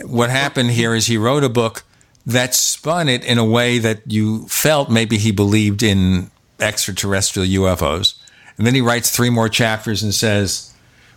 What 0.06 0.30
happened 0.30 0.70
here 0.70 0.94
is 0.94 1.08
he 1.08 1.18
wrote 1.18 1.44
a 1.44 1.50
book 1.50 1.82
that 2.28 2.54
spun 2.54 3.10
it 3.10 3.26
in 3.26 3.40
a 3.40 3.44
way 3.44 3.80
that 3.80 4.04
you 4.06 4.48
felt 4.48 4.92
maybe 4.92 5.18
he 5.18 5.32
believed 5.32 5.82
in 5.82 6.30
extraterrestrial 6.60 7.48
UFOs. 7.64 8.14
And 8.56 8.68
then 8.68 8.76
he 8.76 8.82
writes 8.82 9.10
three 9.10 9.32
more 9.32 9.50
chapters 9.50 10.04
and 10.04 10.14
says, 10.14 10.72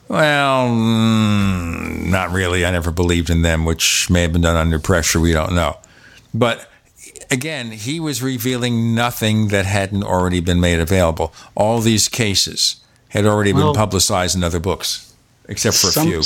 well, 0.09 0.69
mm, 0.69 2.07
not 2.07 2.31
really. 2.31 2.65
I 2.65 2.71
never 2.71 2.91
believed 2.91 3.29
in 3.29 3.43
them, 3.43 3.67
which 3.67 4.09
may 4.09 4.23
have 4.23 4.33
been 4.33 4.41
done 4.41 4.57
under 4.57 4.79
pressure. 4.79 5.21
We 5.21 5.35
don't 5.35 5.55
know. 5.55 5.77
But 6.33 6.71
again, 7.31 7.71
he 7.71 8.01
was 8.01 8.23
revealing 8.23 8.95
nothing 8.95 9.49
that 9.49 9.67
hadn't 9.67 10.05
already 10.05 10.41
been 10.41 10.61
made 10.61 10.81
available. 10.81 11.33
All 11.55 11.81
these 11.81 12.09
cases 12.09 12.77
had 13.09 13.27
already 13.27 13.53
well, 13.53 13.73
been 13.73 13.79
publicized 13.79 14.37
in 14.37 14.45
other 14.45 14.61
books, 14.61 15.15
except 15.49 15.77
for 15.77 15.89
some, 15.89 16.09
a 16.09 16.11
few. 16.11 16.23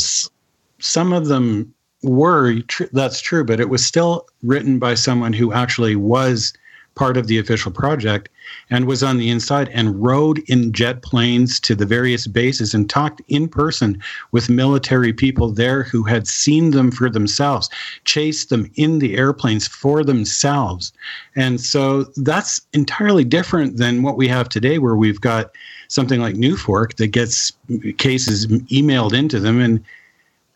Some 0.79 1.13
of 1.13 1.27
them 1.27 1.75
were, 2.03 2.57
that's 2.93 3.21
true, 3.21 3.45
but 3.45 3.61
it 3.61 3.69
was 3.69 3.85
still 3.85 4.27
written 4.43 4.79
by 4.79 4.95
someone 4.95 5.33
who 5.33 5.53
actually 5.53 5.97
was 5.97 6.53
part 6.95 7.17
of 7.17 7.27
the 7.27 7.39
official 7.39 7.73
project 7.73 8.29
and 8.69 8.87
was 8.87 9.03
on 9.03 9.17
the 9.17 9.31
inside 9.31 9.69
and 9.71 10.03
rode 10.03 10.39
in 10.49 10.73
jet 10.73 11.03
planes 11.03 11.61
to 11.61 11.75
the 11.75 11.87
various 11.87 12.27
bases 12.27 12.75
and 12.75 12.91
talked 12.91 13.23
in 13.29 13.49
person 13.49 14.01
with 14.33 14.51
military 14.51 15.13
people 15.13 15.51
there 15.51 15.85
who 15.85 16.03
had 16.03 16.27
seen 16.27 16.73
them 16.73 16.91
for 16.91 17.09
themselves, 17.09 17.71
chased 18.05 18.51
them 18.51 18.71
in 18.75 18.99
the 18.99 19.17
airplanes 19.17 19.67
for 19.67 20.03
themselves. 20.05 20.93
And 21.37 21.61
so 21.61 22.05
that's 22.17 22.61
entirely 22.73 23.25
different 23.25 23.77
than 23.77 24.03
what 24.03 24.17
we 24.17 24.29
have 24.29 24.49
today, 24.49 24.79
where 24.79 24.97
we've 24.97 25.21
got 25.21 25.51
something 25.89 26.21
like 26.21 26.35
NUFORC 26.35 26.97
that 26.97 27.09
gets 27.09 27.53
cases 27.99 28.47
emailed 28.47 29.13
into 29.13 29.41
them 29.41 29.61
and 29.61 29.85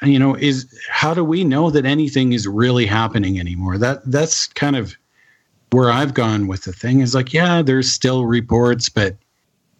you 0.03 0.19
know 0.19 0.35
is 0.35 0.67
how 0.91 1.15
do 1.15 1.25
we 1.25 1.45
know 1.45 1.71
that 1.71 1.87
anything 1.87 2.33
is 2.33 2.47
really 2.47 2.85
happening 2.85 3.39
anymore 3.39 3.79
that 3.79 4.01
that's 4.11 4.49
kind 4.49 4.77
of 4.77 4.97
where 5.75 5.91
I've 5.91 6.15
gone 6.15 6.47
with 6.47 6.63
the 6.63 6.73
thing 6.73 7.01
is 7.01 7.15
like, 7.15 7.33
yeah, 7.33 7.61
there's 7.61 7.91
still 7.91 8.27
reports, 8.27 8.89
but 8.89 9.17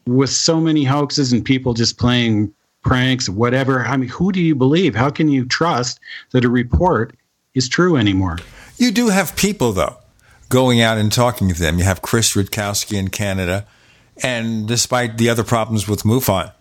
with 0.07 0.31
so 0.31 0.61
many 0.61 0.83
hoaxes 0.83 1.33
and 1.33 1.45
people 1.45 1.73
just 1.73 1.99
playing 1.99 2.53
pranks, 2.83 3.29
whatever, 3.29 3.85
I 3.85 3.97
mean, 3.97 4.09
who 4.09 4.33
do 4.33 4.41
you 4.41 4.57
believe? 4.57 4.95
How 4.95 5.09
can 5.09 5.29
you 5.29 5.45
trust 5.45 6.01
that 6.33 6.45
a 6.45 6.51
report 6.51 7.17
is 7.55 7.69
true 7.69 7.97
anymore? 7.97 8.39
You 8.77 8.91
do 8.91 9.09
have 9.09 9.37
people, 9.37 9.73
though, 9.73 9.97
going 10.49 10.81
out 10.81 10.99
and 10.99 11.13
talking 11.13 11.49
to 11.49 11.55
them. 11.55 11.79
You 11.79 11.85
have 11.85 12.03
Chris 12.03 12.35
Rutkowski 12.35 12.99
in 12.99 13.09
Canada, 13.09 13.65
and 14.23 14.67
despite 14.67 15.17
the 15.17 15.31
other 15.31 15.45
problems 15.45 15.87
with 15.87 16.03
MUFON, 16.03 16.53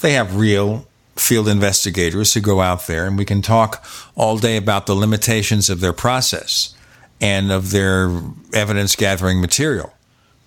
they 0.00 0.14
have 0.14 0.36
real 0.36 0.88
field 1.14 1.46
investigators 1.46 2.34
who 2.34 2.40
go 2.40 2.60
out 2.60 2.88
there, 2.88 3.06
and 3.06 3.16
we 3.16 3.24
can 3.24 3.42
talk 3.42 3.84
all 4.16 4.38
day 4.38 4.56
about 4.56 4.86
the 4.86 4.94
limitations 4.94 5.70
of 5.70 5.80
their 5.80 5.92
process 5.92 6.74
and 7.22 7.52
of 7.52 7.70
their 7.70 8.10
evidence 8.52 8.96
gathering 8.96 9.40
material. 9.40 9.94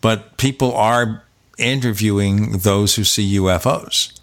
But 0.02 0.38
people 0.38 0.76
are 0.76 1.24
interviewing 1.58 2.60
those 2.60 2.96
who 2.96 3.06
see 3.06 3.38
UFOs. 3.38 4.20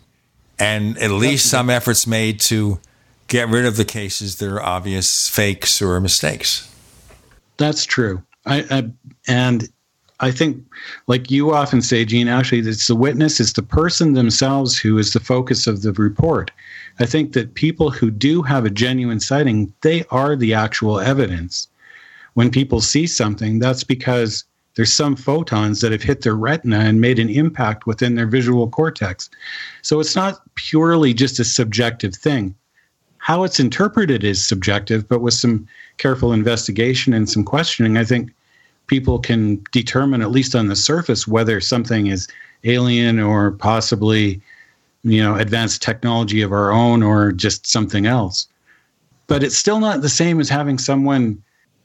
And 0.59 0.99
at 0.99 1.11
least 1.11 1.47
some 1.51 1.71
efforts 1.71 2.07
made 2.07 2.39
to 2.43 2.79
get 3.27 3.49
rid 3.49 3.65
of 3.65 3.77
the 3.77 3.87
cases 3.87 4.37
that 4.37 4.49
are 4.49 4.63
obvious 4.63 5.29
fakes 5.29 5.81
or 5.81 5.99
mistakes. 5.99 6.69
That's 7.57 7.87
true. 7.87 8.23
I, 8.45 8.65
I, 8.71 8.91
and 9.27 9.69
I 10.21 10.31
think, 10.31 10.63
like 11.07 11.31
you 11.31 11.55
often 11.55 11.81
say, 11.81 12.05
Gene, 12.05 12.29
actually, 12.29 12.61
it's 12.61 12.87
the 12.87 12.95
witness, 12.95 13.41
it's 13.41 13.55
the 13.55 13.63
person 13.63 14.13
themselves 14.13 14.77
who 14.77 14.99
is 14.99 15.15
the 15.15 15.21
focus 15.21 15.67
of 15.67 15.83
the 15.83 15.93
report. 15.95 16.51
I 17.01 17.07
think 17.07 17.33
that 17.33 17.55
people 17.55 17.91
who 17.91 18.11
do 18.11 18.43
have 18.43 18.67
a 18.67 18.71
genuine 18.71 19.21
sighting, 19.21 19.73
they 19.81 20.05
are 20.11 20.37
the 20.37 20.53
actual 20.53 21.01
evidence 21.01 21.67
when 22.35 22.51
people 22.51 22.81
see 22.81 23.07
something, 23.07 23.59
that's 23.59 23.85
because 23.85 24.45
there's 24.75 24.93
some 24.93 25.17
photons 25.17 25.81
that 25.81 25.93
have 25.93 26.03
hit 26.03 26.23
their 26.23 26.35
retina 26.35 26.79
and 26.79 27.01
made 27.01 27.19
an 27.19 27.29
impact 27.29 27.87
within 27.87 28.15
their 28.15 28.27
visual 28.27 28.69
cortex. 28.69 29.29
So 29.83 30.01
it's 30.01 30.17
not 30.17 30.41
purely 30.55 31.13
just 31.13 31.39
a 31.39 31.45
subjective 31.45 32.15
thing. 32.15 32.55
how 33.23 33.45
it's 33.45 33.61
interpreted 33.61 34.25
is 34.25 34.45
subjective, 34.45 35.09
but 35.09 35.21
with 35.21 35.33
some 35.33 35.65
careful 35.97 36.33
investigation 36.33 37.15
and 37.15 37.31
some 37.31 37.45
questioning, 37.45 37.97
I 37.97 38.05
think 38.05 38.33
people 38.89 39.21
can 39.21 39.65
determine, 39.71 40.23
at 40.23 40.33
least 40.33 40.57
on 40.57 40.67
the 40.67 40.75
surface, 40.75 41.29
whether 41.29 41.61
something 41.61 42.09
is 42.09 42.27
alien 42.65 43.21
or 43.21 43.53
possibly, 43.53 44.43
you 45.05 45.23
know, 45.23 45.37
advanced 45.37 45.83
technology 45.83 46.43
of 46.43 46.51
our 46.51 46.73
own 46.73 47.01
or 47.05 47.31
just 47.31 47.65
something 47.65 48.07
else. 48.07 48.49
But 49.29 49.45
it's 49.45 49.57
still 49.57 49.79
not 49.79 50.03
the 50.03 50.09
same 50.09 50.41
as 50.41 50.49
having 50.49 50.79
someone 50.79 51.41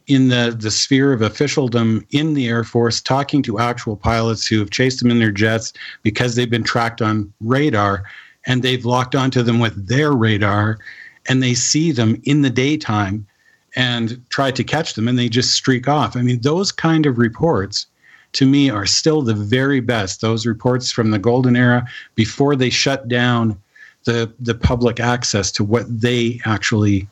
in 0.08 0.30
the, 0.30 0.56
the 0.58 0.72
sphere 0.72 1.11
of 1.11 1.22
officialdom 1.22 2.06
in 2.11 2.34
the 2.34 2.48
Air 2.48 2.64
Force 2.64 3.02
talking 3.02 3.42
to 3.44 3.60
actual 3.60 3.98
pilots 3.98 4.48
who 4.48 4.60
have 4.60 4.69
chased 4.69 5.02
them 5.02 5.11
in 5.11 5.19
their 5.19 5.32
jets 5.32 5.74
because 6.02 6.36
they've 6.36 6.50
been 6.50 6.64
tracked 6.64 7.02
on 7.02 7.32
radar 7.42 8.03
and 8.45 8.64
they've 8.64 8.86
locked 8.86 9.16
onto 9.16 9.44
them 9.44 9.60
with 9.60 9.88
their 9.88 10.14
radar 10.14 10.80
and 11.27 11.44
they 11.44 11.53
see 11.53 11.92
them 11.92 12.19
in 12.24 12.42
the 12.42 12.50
daytime 12.50 13.27
and 13.76 14.24
try 14.30 14.50
to 14.50 14.64
catch 14.64 14.94
them 14.94 15.08
and 15.08 15.19
they 15.19 15.27
just 15.27 15.53
streak 15.53 15.88
off. 15.88 16.16
I 16.16 16.22
mean, 16.22 16.40
those 16.42 16.72
kind 16.72 17.06
of 17.06 17.18
reports 17.18 17.86
to 18.34 18.45
me 18.45 18.69
are 18.69 18.86
still 18.86 19.22
the 19.22 19.34
very 19.34 19.82
best. 19.82 20.22
Those 20.22 20.45
reports 20.45 20.90
from 20.90 21.11
the 21.11 21.19
golden 21.19 21.56
era 21.56 21.86
before 22.16 22.56
they 22.56 22.69
shut 22.69 23.08
down 23.08 23.60
the 24.06 24.32
the 24.40 24.56
public 24.56 25.00
access 25.00 25.52
to 25.52 25.64
what 25.64 25.86
they 25.90 26.40
actually 26.45 27.08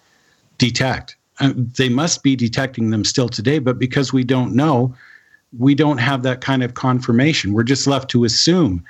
detect. 0.57 1.17
Uh, 1.39 1.53
they 1.55 1.89
must 1.89 2.23
be 2.23 2.35
detecting 2.35 2.89
them 2.89 3.03
still 3.03 3.29
today, 3.29 3.59
but 3.59 3.77
because 3.77 4.13
we 4.13 4.23
don't 4.23 4.55
know, 4.55 4.95
we 5.57 5.75
don't 5.75 5.97
have 5.97 6.23
that 6.23 6.41
kind 6.41 6.63
of 6.63 6.73
confirmation. 6.73 7.53
We're 7.53 7.63
just 7.63 7.87
left 7.87 8.09
to 8.11 8.23
assume 8.23 8.83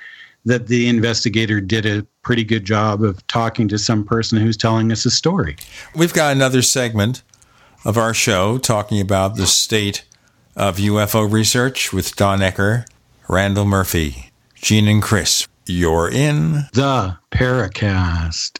that 0.46 0.68
the 0.68 0.88
investigator 0.88 1.60
did 1.60 1.86
a 1.86 2.06
pretty 2.22 2.44
good 2.44 2.66
job 2.66 3.04
of 3.04 3.26
talking 3.28 3.68
to 3.68 3.78
some 3.78 4.04
person 4.04 4.40
who's 4.40 4.56
telling 4.56 4.92
us 4.92 5.06
a 5.06 5.12
story. 5.12 5.56
We've 5.96 6.14
got 6.14 6.36
another 6.36 6.62
segment 6.62 7.24
of 7.84 7.98
our 7.98 8.14
show 8.14 8.58
talking 8.58 9.02
about 9.02 9.36
the 9.36 9.48
state 9.48 10.04
of 10.56 10.78
UFO 10.78 11.32
research 11.32 11.92
with 11.92 12.16
Don 12.16 12.40
Ecker, 12.40 12.86
Randall 13.28 13.66
Murphy, 13.66 14.32
Gene 14.56 14.88
and 14.88 15.02
Chris. 15.02 15.48
You're 15.66 16.10
in 16.10 16.68
the 16.74 17.18
Paracast. 17.32 18.60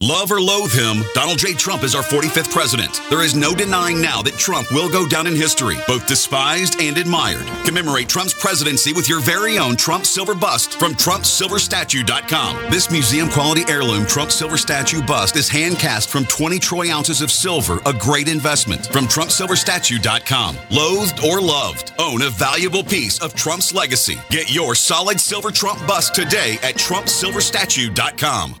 Love 0.00 0.30
or 0.30 0.40
loathe 0.40 0.70
him, 0.70 1.02
Donald 1.12 1.40
J. 1.40 1.54
Trump 1.54 1.82
is 1.82 1.92
our 1.92 2.04
45th 2.04 2.52
president. 2.52 3.00
There 3.10 3.24
is 3.24 3.34
no 3.34 3.52
denying 3.52 4.00
now 4.00 4.22
that 4.22 4.38
Trump 4.38 4.70
will 4.70 4.88
go 4.88 5.08
down 5.08 5.26
in 5.26 5.34
history, 5.34 5.74
both 5.88 6.06
despised 6.06 6.80
and 6.80 6.96
admired. 6.96 7.44
Commemorate 7.64 8.08
Trump's 8.08 8.32
presidency 8.32 8.92
with 8.92 9.08
your 9.08 9.20
very 9.20 9.58
own 9.58 9.74
Trump 9.74 10.06
silver 10.06 10.36
bust 10.36 10.78
from 10.78 10.94
TrumpSilverStatue.com. 10.94 12.70
This 12.70 12.92
museum 12.92 13.28
quality 13.28 13.62
heirloom 13.66 14.06
Trump 14.06 14.30
silver 14.30 14.56
statue 14.56 15.02
bust 15.02 15.34
is 15.34 15.48
hand 15.48 15.80
cast 15.80 16.10
from 16.10 16.26
20 16.26 16.60
troy 16.60 16.92
ounces 16.94 17.20
of 17.20 17.32
silver, 17.32 17.80
a 17.84 17.92
great 17.92 18.28
investment 18.28 18.86
from 18.86 19.06
TrumpSilverStatue.com. 19.06 20.56
Loathed 20.70 21.24
or 21.24 21.40
loved, 21.40 21.92
own 21.98 22.22
a 22.22 22.30
valuable 22.30 22.84
piece 22.84 23.18
of 23.18 23.34
Trump's 23.34 23.74
legacy. 23.74 24.16
Get 24.30 24.48
your 24.54 24.76
solid 24.76 25.18
silver 25.18 25.50
Trump 25.50 25.84
bust 25.88 26.14
today 26.14 26.60
at 26.62 26.76
TrumpSilverStatue.com. 26.76 28.60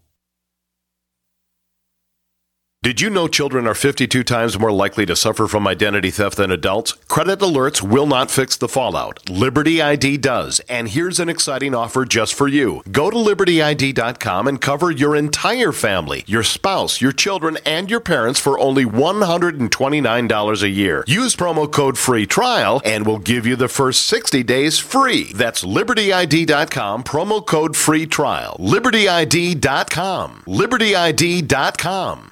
Did 2.83 2.99
you 2.99 3.11
know 3.11 3.27
children 3.27 3.67
are 3.67 3.75
52 3.75 4.23
times 4.23 4.57
more 4.57 4.71
likely 4.71 5.05
to 5.05 5.15
suffer 5.15 5.45
from 5.47 5.67
identity 5.67 6.09
theft 6.09 6.37
than 6.37 6.49
adults? 6.49 6.93
Credit 7.07 7.37
alerts 7.37 7.79
will 7.83 8.07
not 8.07 8.31
fix 8.31 8.57
the 8.57 8.67
fallout. 8.67 9.29
Liberty 9.29 9.79
ID 9.83 10.17
does. 10.17 10.61
And 10.61 10.89
here's 10.89 11.19
an 11.19 11.29
exciting 11.29 11.75
offer 11.75 12.05
just 12.05 12.33
for 12.33 12.47
you. 12.47 12.81
Go 12.91 13.11
to 13.11 13.17
libertyid.com 13.17 14.47
and 14.47 14.59
cover 14.59 14.89
your 14.89 15.15
entire 15.15 15.71
family, 15.71 16.23
your 16.25 16.41
spouse, 16.41 16.99
your 16.99 17.11
children, 17.11 17.59
and 17.67 17.87
your 17.87 17.99
parents 17.99 18.39
for 18.39 18.57
only 18.57 18.83
$129 18.85 20.63
a 20.63 20.69
year. 20.69 21.03
Use 21.05 21.35
promo 21.35 21.71
code 21.71 21.99
free 21.99 22.25
trial 22.25 22.81
and 22.83 23.05
we'll 23.05 23.19
give 23.19 23.45
you 23.45 23.55
the 23.55 23.67
first 23.67 24.07
60 24.07 24.41
days 24.41 24.79
free. 24.79 25.31
That's 25.35 25.63
libertyid.com, 25.63 27.03
promo 27.03 27.45
code 27.45 27.77
free 27.77 28.07
trial. 28.07 28.57
libertyid.com. 28.59 30.45
libertyid.com. 30.47 32.31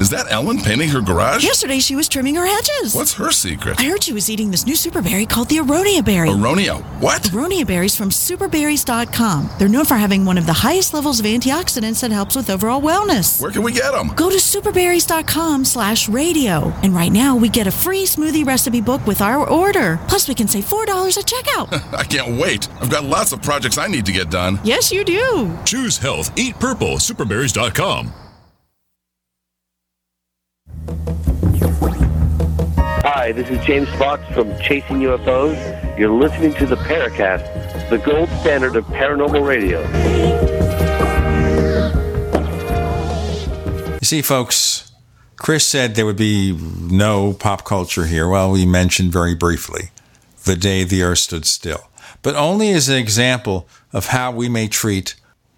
Is 0.00 0.10
that 0.10 0.26
Ellen 0.28 0.58
painting 0.58 0.88
her 0.88 1.00
garage? 1.00 1.44
Yesterday 1.44 1.78
she 1.78 1.94
was 1.94 2.08
trimming 2.08 2.34
her 2.34 2.44
hedges. 2.44 2.96
What's 2.96 3.14
her 3.14 3.30
secret? 3.30 3.78
I 3.78 3.84
heard 3.84 4.02
she 4.02 4.12
was 4.12 4.28
eating 4.28 4.50
this 4.50 4.66
new 4.66 4.74
super 4.74 5.00
berry 5.00 5.24
called 5.24 5.48
the 5.48 5.58
aronia 5.58 6.04
berry. 6.04 6.28
Aronia 6.30 6.82
what? 7.00 7.22
Aronia 7.22 7.64
berries 7.64 7.94
from 7.94 8.10
superberries.com. 8.10 9.50
They're 9.58 9.68
known 9.68 9.84
for 9.84 9.94
having 9.94 10.24
one 10.24 10.36
of 10.36 10.46
the 10.46 10.52
highest 10.52 10.94
levels 10.94 11.20
of 11.20 11.26
antioxidants 11.26 12.00
that 12.00 12.10
helps 12.10 12.34
with 12.34 12.50
overall 12.50 12.82
wellness. 12.82 13.40
Where 13.40 13.52
can 13.52 13.62
we 13.62 13.70
get 13.70 13.92
them? 13.92 14.08
Go 14.16 14.30
to 14.30 14.36
superberries.com 14.36 15.64
slash 15.64 16.08
radio. 16.08 16.72
And 16.82 16.92
right 16.92 17.12
now 17.12 17.36
we 17.36 17.48
get 17.48 17.68
a 17.68 17.72
free 17.72 18.04
smoothie 18.04 18.44
recipe 18.44 18.80
book 18.80 19.06
with 19.06 19.20
our 19.20 19.48
order. 19.48 20.00
Plus 20.08 20.26
we 20.28 20.34
can 20.34 20.48
save 20.48 20.64
$4 20.64 21.16
at 21.16 21.24
checkout. 21.24 21.94
I 21.96 22.02
can't 22.02 22.36
wait. 22.40 22.68
I've 22.80 22.90
got 22.90 23.04
lots 23.04 23.32
of 23.32 23.42
projects 23.42 23.78
I 23.78 23.86
need 23.86 24.06
to 24.06 24.12
get 24.12 24.28
done. 24.28 24.58
yes, 24.64 24.90
you 24.90 25.04
do. 25.04 25.56
Choose 25.64 25.98
health, 25.98 26.36
eat 26.36 26.58
purple, 26.58 26.96
superberries.com. 26.96 28.12
Hi, 33.06 33.32
this 33.32 33.48
is 33.48 33.64
James 33.64 33.88
Fox 33.96 34.22
from 34.34 34.58
Chasing 34.60 35.00
UFOs. 35.00 35.98
You're 35.98 36.10
listening 36.10 36.54
to 36.54 36.66
the 36.66 36.76
Paracast, 36.76 37.88
the 37.90 37.98
gold 37.98 38.28
standard 38.40 38.76
of 38.76 38.84
paranormal 38.86 39.46
radio. 39.46 39.80
You 43.94 44.06
see, 44.06 44.22
folks, 44.22 44.92
Chris 45.36 45.66
said 45.66 45.94
there 45.94 46.06
would 46.06 46.16
be 46.16 46.52
no 46.52 47.32
pop 47.32 47.64
culture 47.64 48.06
here. 48.06 48.28
Well, 48.28 48.50
we 48.50 48.66
mentioned 48.66 49.12
very 49.12 49.34
briefly 49.34 49.90
the 50.44 50.56
day 50.56 50.84
the 50.84 51.02
earth 51.02 51.18
stood 51.18 51.46
still, 51.46 51.88
but 52.22 52.34
only 52.34 52.70
as 52.72 52.88
an 52.88 52.96
example 52.96 53.68
of 53.92 54.08
how 54.08 54.30
we 54.30 54.48
may 54.48 54.68
treat 54.68 55.14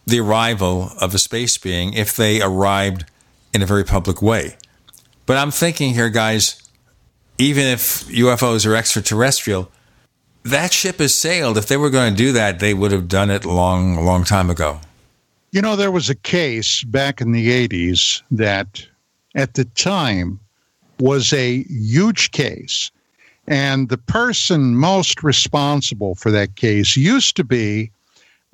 the 0.06 0.20
arrival 0.20 0.90
of 1.00 1.14
a 1.14 1.18
space 1.18 1.58
being 1.58 1.94
if 1.94 2.14
they 2.14 2.40
arrived 2.40 3.04
in 3.52 3.62
a 3.62 3.66
very 3.66 3.84
public 3.84 4.22
way. 4.22 4.56
But 5.26 5.36
I'm 5.36 5.50
thinking 5.50 5.94
here, 5.94 6.08
guys, 6.08 6.62
even 7.36 7.66
if 7.66 8.06
UFOs 8.06 8.64
are 8.64 8.76
extraterrestrial, 8.76 9.70
that 10.44 10.72
ship 10.72 10.98
has 10.98 11.14
sailed. 11.14 11.58
If 11.58 11.66
they 11.66 11.76
were 11.76 11.90
going 11.90 12.12
to 12.12 12.16
do 12.16 12.32
that, 12.32 12.60
they 12.60 12.72
would 12.72 12.92
have 12.92 13.08
done 13.08 13.30
it 13.30 13.44
long, 13.44 14.04
long 14.04 14.24
time 14.24 14.48
ago. 14.48 14.80
You 15.50 15.60
know, 15.60 15.74
there 15.74 15.90
was 15.90 16.08
a 16.08 16.14
case 16.14 16.84
back 16.84 17.20
in 17.20 17.32
the 17.32 17.68
80s 17.68 18.22
that 18.30 18.86
at 19.34 19.54
the 19.54 19.64
time 19.64 20.38
was 21.00 21.32
a 21.32 21.64
huge 21.64 22.30
case. 22.30 22.90
And 23.48 23.88
the 23.88 23.98
person 23.98 24.76
most 24.76 25.22
responsible 25.22 26.14
for 26.14 26.30
that 26.30 26.56
case 26.56 26.96
used 26.96 27.36
to 27.36 27.44
be 27.44 27.90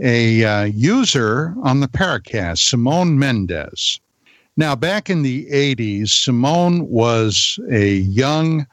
a 0.01 0.45
uh, 0.45 0.65
user 0.65 1.55
on 1.63 1.81
the 1.81 1.89
Paracast, 1.89 2.59
Simone 2.59 3.19
Mendez. 3.19 4.01
Now, 4.57 4.77
back 4.77 5.09
in 5.09 5.23
the 5.23 5.47
80s, 5.47 6.11
Simone 6.11 6.87
was 6.89 7.59
a 7.71 7.95
young 7.97 8.67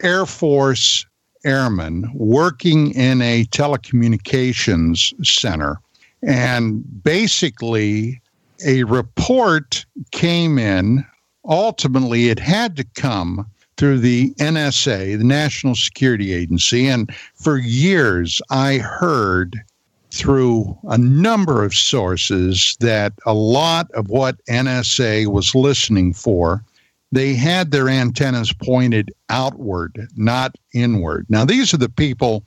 Air 0.00 0.26
Force 0.26 1.06
airman 1.44 2.10
working 2.14 2.92
in 2.94 3.22
a 3.22 3.44
telecommunications 3.46 5.12
center. 5.24 5.78
And 6.22 6.82
basically, 7.02 8.20
a 8.64 8.84
report 8.84 9.84
came 10.10 10.58
in. 10.58 11.04
Ultimately, 11.44 12.28
it 12.28 12.38
had 12.38 12.76
to 12.76 12.84
come 12.94 13.46
through 13.76 13.98
the 13.98 14.32
NSA, 14.34 15.18
the 15.18 15.24
National 15.24 15.74
Security 15.74 16.32
Agency. 16.32 16.86
And 16.86 17.12
for 17.34 17.58
years, 17.58 18.40
I 18.50 18.78
heard 18.78 19.60
through 20.12 20.78
a 20.84 20.98
number 20.98 21.64
of 21.64 21.72
sources 21.72 22.76
that 22.80 23.14
a 23.24 23.32
lot 23.32 23.90
of 23.92 24.10
what 24.10 24.44
NSA 24.44 25.26
was 25.28 25.54
listening 25.54 26.12
for, 26.12 26.62
they 27.12 27.32
had 27.34 27.70
their 27.70 27.88
antennas 27.88 28.52
pointed 28.52 29.10
outward, 29.30 30.06
not 30.14 30.54
inward. 30.74 31.24
Now, 31.30 31.46
these 31.46 31.72
are 31.72 31.78
the 31.78 31.88
people 31.88 32.44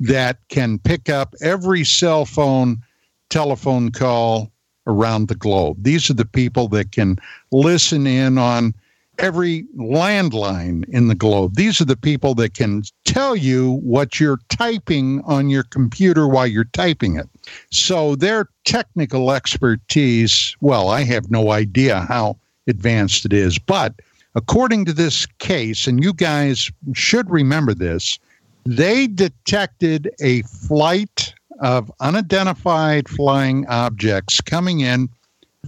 that 0.00 0.38
can 0.48 0.78
pick 0.78 1.10
up 1.10 1.34
every 1.42 1.84
cell 1.84 2.24
phone, 2.24 2.82
telephone 3.28 3.92
call 3.92 4.50
around 4.86 5.28
the 5.28 5.34
globe. 5.34 5.82
These 5.82 6.08
are 6.08 6.14
the 6.14 6.24
people 6.24 6.66
that 6.68 6.92
can 6.92 7.18
listen 7.50 8.06
in 8.06 8.38
on 8.38 8.74
every 9.22 9.64
landline 9.78 10.84
in 10.88 11.06
the 11.06 11.14
globe. 11.14 11.54
These 11.54 11.80
are 11.80 11.86
the 11.86 11.96
people 11.96 12.34
that 12.34 12.54
can 12.54 12.82
tell 13.04 13.36
you 13.36 13.74
what 13.82 14.18
you're 14.18 14.40
typing 14.48 15.22
on 15.22 15.48
your 15.48 15.62
computer 15.62 16.26
while 16.26 16.46
you're 16.46 16.64
typing 16.64 17.16
it. 17.16 17.28
So 17.70 18.16
their 18.16 18.48
technical 18.64 19.30
expertise, 19.30 20.56
well, 20.60 20.88
I 20.88 21.04
have 21.04 21.30
no 21.30 21.52
idea 21.52 22.00
how 22.00 22.36
advanced 22.66 23.24
it 23.24 23.32
is, 23.32 23.58
but 23.58 23.94
according 24.34 24.84
to 24.86 24.92
this 24.92 25.26
case, 25.38 25.86
and 25.86 26.02
you 26.02 26.12
guys 26.12 26.70
should 26.92 27.30
remember 27.30 27.74
this, 27.74 28.18
they 28.64 29.06
detected 29.06 30.10
a 30.20 30.42
flight 30.42 31.32
of 31.60 31.92
unidentified 32.00 33.08
flying 33.08 33.66
objects 33.68 34.40
coming 34.40 34.80
in 34.80 35.08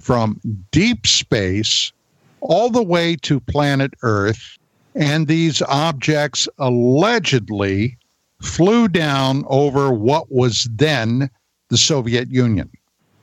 from 0.00 0.40
deep 0.72 1.06
space 1.06 1.92
all 2.44 2.70
the 2.70 2.82
way 2.82 3.16
to 3.16 3.40
planet 3.40 3.92
Earth. 4.02 4.58
And 4.94 5.26
these 5.26 5.60
objects 5.62 6.46
allegedly 6.58 7.98
flew 8.40 8.86
down 8.86 9.44
over 9.48 9.92
what 9.92 10.30
was 10.30 10.68
then 10.70 11.28
the 11.68 11.76
Soviet 11.76 12.30
Union. 12.30 12.70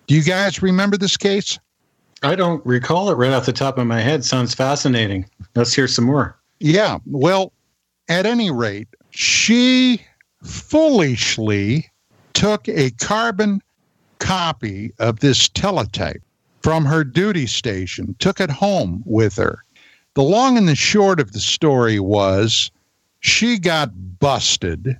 Do 0.07 0.15
you 0.15 0.23
guys 0.23 0.61
remember 0.61 0.97
this 0.97 1.15
case? 1.15 1.57
I 2.23 2.35
don't 2.35 2.63
recall 2.65 3.09
it 3.09 3.15
right 3.15 3.31
off 3.31 3.45
the 3.45 3.53
top 3.53 3.77
of 3.77 3.87
my 3.87 4.01
head. 4.01 4.25
Sounds 4.25 4.53
fascinating. 4.53 5.25
Let's 5.55 5.73
hear 5.73 5.87
some 5.87 6.05
more. 6.05 6.37
Yeah. 6.59 6.99
Well, 7.05 7.53
at 8.09 8.25
any 8.25 8.51
rate, 8.51 8.89
she 9.11 10.01
foolishly 10.43 11.89
took 12.33 12.67
a 12.67 12.91
carbon 12.91 13.61
copy 14.19 14.91
of 14.99 15.19
this 15.19 15.47
teletype 15.49 16.21
from 16.61 16.85
her 16.85 17.03
duty 17.03 17.47
station, 17.47 18.15
took 18.19 18.39
it 18.39 18.49
home 18.49 19.03
with 19.05 19.35
her. 19.35 19.63
The 20.13 20.23
long 20.23 20.57
and 20.57 20.67
the 20.67 20.75
short 20.75 21.19
of 21.19 21.31
the 21.31 21.39
story 21.39 21.99
was 21.99 22.69
she 23.21 23.57
got 23.57 24.19
busted. 24.19 24.97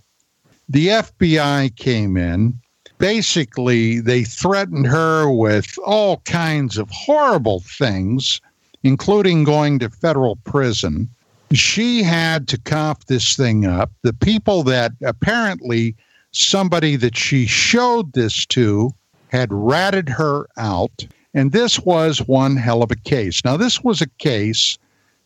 The 0.70 0.88
FBI 0.88 1.76
came 1.76 2.16
in. 2.16 2.60
Basically, 2.98 4.00
they 4.00 4.24
threatened 4.24 4.88
her 4.88 5.30
with 5.30 5.78
all 5.86 6.18
kinds 6.20 6.78
of 6.78 6.90
horrible 6.92 7.62
things, 7.62 8.40
including 8.84 9.44
going 9.44 9.80
to 9.80 9.90
federal 9.90 10.38
prison. 10.38 11.10
She 11.52 12.04
had 12.04 12.48
to 12.50 12.58
cough 12.58 13.08
this 13.08 13.36
thing 13.36 13.66
up. 13.66 13.92
The 14.04 14.14
people 14.14 14.64
that 14.64 14.94
apparently 15.04 15.96
somebody 16.32 16.96
that 16.96 17.18
she 17.18 17.46
showed 17.46 18.14
this 18.14 18.46
to 18.48 18.92
had 19.30 19.52
ratted 19.52 20.10
her 20.10 20.48
out. 20.58 21.06
And 21.34 21.52
this 21.52 21.80
was 21.80 22.20
one 22.20 22.58
hell 22.58 22.84
of 22.84 22.92
a 22.92 22.96
case. 22.96 23.44
Now, 23.46 23.58
this 23.58 23.84
was 23.84 24.02
a 24.02 24.10
case 24.20 24.78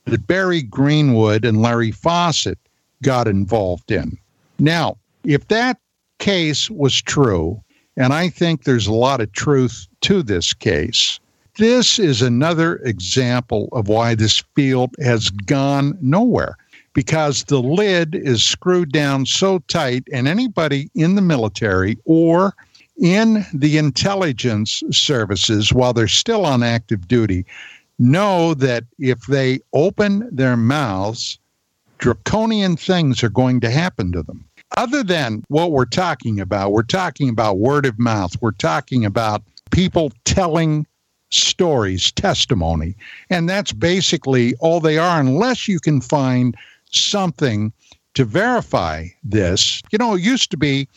that 0.05 0.27
Barry 0.27 0.61
Greenwood 0.61 1.45
and 1.45 1.61
Larry 1.61 1.91
Fawcett 1.91 2.59
got 3.01 3.27
involved 3.27 3.91
in. 3.91 4.17
Now, 4.59 4.97
if 5.23 5.47
that 5.47 5.79
case 6.19 6.69
was 6.69 7.01
true, 7.01 7.61
and 7.97 8.13
I 8.13 8.29
think 8.29 8.63
there's 8.63 8.87
a 8.87 8.93
lot 8.93 9.21
of 9.21 9.31
truth 9.31 9.87
to 10.01 10.21
this 10.21 10.53
case, 10.53 11.19
this 11.57 11.97
is 11.97 12.21
another 12.21 12.77
example 12.77 13.69
of 13.71 13.87
why 13.87 14.13
this 14.13 14.43
field 14.55 14.93
has 15.01 15.29
gone 15.29 15.97
nowhere 16.01 16.57
because 16.93 17.43
the 17.43 17.61
lid 17.61 18.15
is 18.15 18.41
screwed 18.41 18.91
down 18.91 19.25
so 19.25 19.59
tight, 19.67 20.03
and 20.11 20.27
anybody 20.27 20.89
in 20.95 21.15
the 21.15 21.21
military 21.21 21.97
or 22.05 22.55
in 22.97 23.45
the 23.53 23.77
intelligence 23.77 24.83
services 24.91 25.73
while 25.73 25.93
they're 25.93 26.07
still 26.07 26.45
on 26.45 26.63
active 26.63 27.07
duty 27.07 27.45
know 27.99 28.53
that 28.55 28.83
if 28.99 29.25
they 29.27 29.59
open 29.73 30.27
their 30.31 30.57
mouths, 30.57 31.39
draconian 31.97 32.75
things 32.77 33.23
are 33.23 33.29
going 33.29 33.59
to 33.61 33.69
happen 33.69 34.11
to 34.11 34.21
them. 34.23 34.45
Other 34.77 35.03
than 35.03 35.43
what 35.47 35.71
we're 35.71 35.85
talking 35.85 36.39
about, 36.39 36.71
we're 36.71 36.83
talking 36.83 37.29
about 37.29 37.59
word 37.59 37.85
of 37.85 37.97
mouth, 37.97 38.35
we're 38.41 38.51
talking 38.51 39.05
about 39.05 39.43
people 39.71 40.11
telling 40.25 40.85
stories, 41.31 42.11
testimony. 42.11 42.95
And 43.29 43.47
that's 43.47 43.71
basically 43.71 44.55
all 44.59 44.79
they 44.79 44.97
are, 44.97 45.19
unless 45.19 45.67
you 45.67 45.79
can 45.79 46.01
find 46.01 46.55
something 46.91 47.71
to 48.13 48.25
verify 48.25 49.07
this. 49.23 49.81
You 49.91 49.97
know, 49.97 50.15
it 50.15 50.21
used 50.21 50.51
to 50.51 50.57
be 50.57 50.87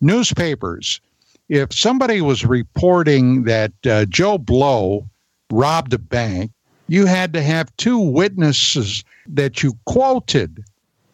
newspapers. 0.00 1.00
If 1.48 1.72
somebody 1.72 2.20
was 2.20 2.44
reporting 2.44 3.44
that 3.44 3.72
uh, 3.86 4.06
Joe 4.06 4.38
Blow 4.38 5.08
robbed 5.50 5.92
a 5.92 5.98
bank, 5.98 6.50
you 6.88 7.06
had 7.06 7.32
to 7.34 7.42
have 7.42 7.74
two 7.76 7.98
witnesses 7.98 9.04
that 9.26 9.62
you 9.62 9.74
quoted 9.86 10.64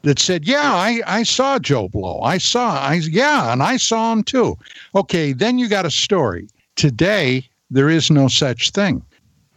that 0.03 0.19
said, 0.19 0.47
"Yeah, 0.47 0.73
I, 0.73 1.01
I 1.07 1.23
saw 1.25 1.59
Joe 1.59 1.89
Blow. 1.89 2.21
I 2.23 2.39
saw, 2.39 2.79
I 2.79 2.95
yeah, 2.95 3.53
and 3.53 3.63
I 3.63 3.77
saw 3.77 4.13
him 4.13 4.23
too." 4.23 4.57
Okay, 4.95 5.33
then 5.33 5.59
you 5.59 5.69
got 5.69 5.87
a 5.87 5.91
story. 5.91 6.49
Today, 6.77 7.45
there 7.71 7.91
is 7.91 8.11
no 8.11 8.29
such 8.29 8.71
thing. 8.71 9.03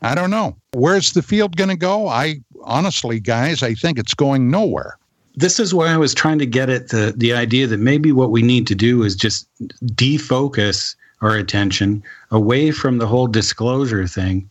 I 0.02 0.16
don't 0.16 0.32
know. 0.32 0.58
Where's 0.74 1.14
the 1.14 1.22
field 1.22 1.56
going 1.56 1.69
to 1.69 1.77
go? 1.77 2.08
I 2.08 2.42
honestly, 2.64 3.19
guys, 3.19 3.64
I 3.64 3.74
think 3.74 3.98
it's 3.98 4.14
going 4.14 4.52
nowhere. 4.52 4.98
This 5.36 5.60
is 5.60 5.74
why 5.74 5.88
I 5.88 5.98
was 5.98 6.14
trying 6.14 6.40
to 6.40 6.45
get 6.45 6.70
at 6.70 6.90
the 6.90 7.14
the 7.16 7.34
idea 7.34 7.68
that 7.68 7.80
maybe 7.80 8.12
what 8.12 8.32
we 8.32 8.42
need 8.42 8.68
to 8.68 8.76
do 8.76 9.03
is 9.03 9.16
just 9.16 9.48
defocus 9.95 10.95
our 11.22 11.36
attention 11.36 12.03
away 12.32 12.72
from 12.72 12.98
the 12.98 13.08
whole 13.08 13.28
disclosure 13.28 14.06
thing 14.08 14.50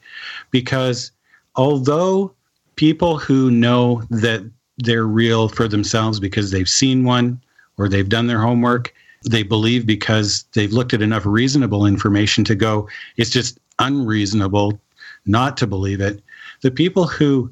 because 0.51 1.13
although 1.55 2.33
people 2.77 3.19
who 3.19 3.51
know 3.51 4.03
that 4.11 4.43
they're 4.79 5.07
real 5.07 5.49
for 5.49 5.69
themselves 5.69 6.19
because 6.21 6.51
they've 6.51 6.69
seen 6.69 7.05
one 7.05 7.41
or 7.79 7.89
they've 7.89 8.09
done 8.09 8.27
their 8.27 8.41
homework. 8.41 8.95
They 9.29 9.43
believe 9.43 9.87
because 9.87 10.45
they've 10.55 10.73
looked 10.73 10.95
at 10.95 11.03
enough 11.03 11.25
reasonable 11.25 11.87
information 11.87 12.45
to 12.45 12.55
go, 12.55 12.89
it's 13.17 13.31
just 13.31 13.59
unreasonable 13.79 14.81
not 15.27 15.57
to 15.59 15.67
believe 15.67 16.01
it. 16.01 16.23
The 16.63 16.71
people 16.71 17.07
who 17.07 17.51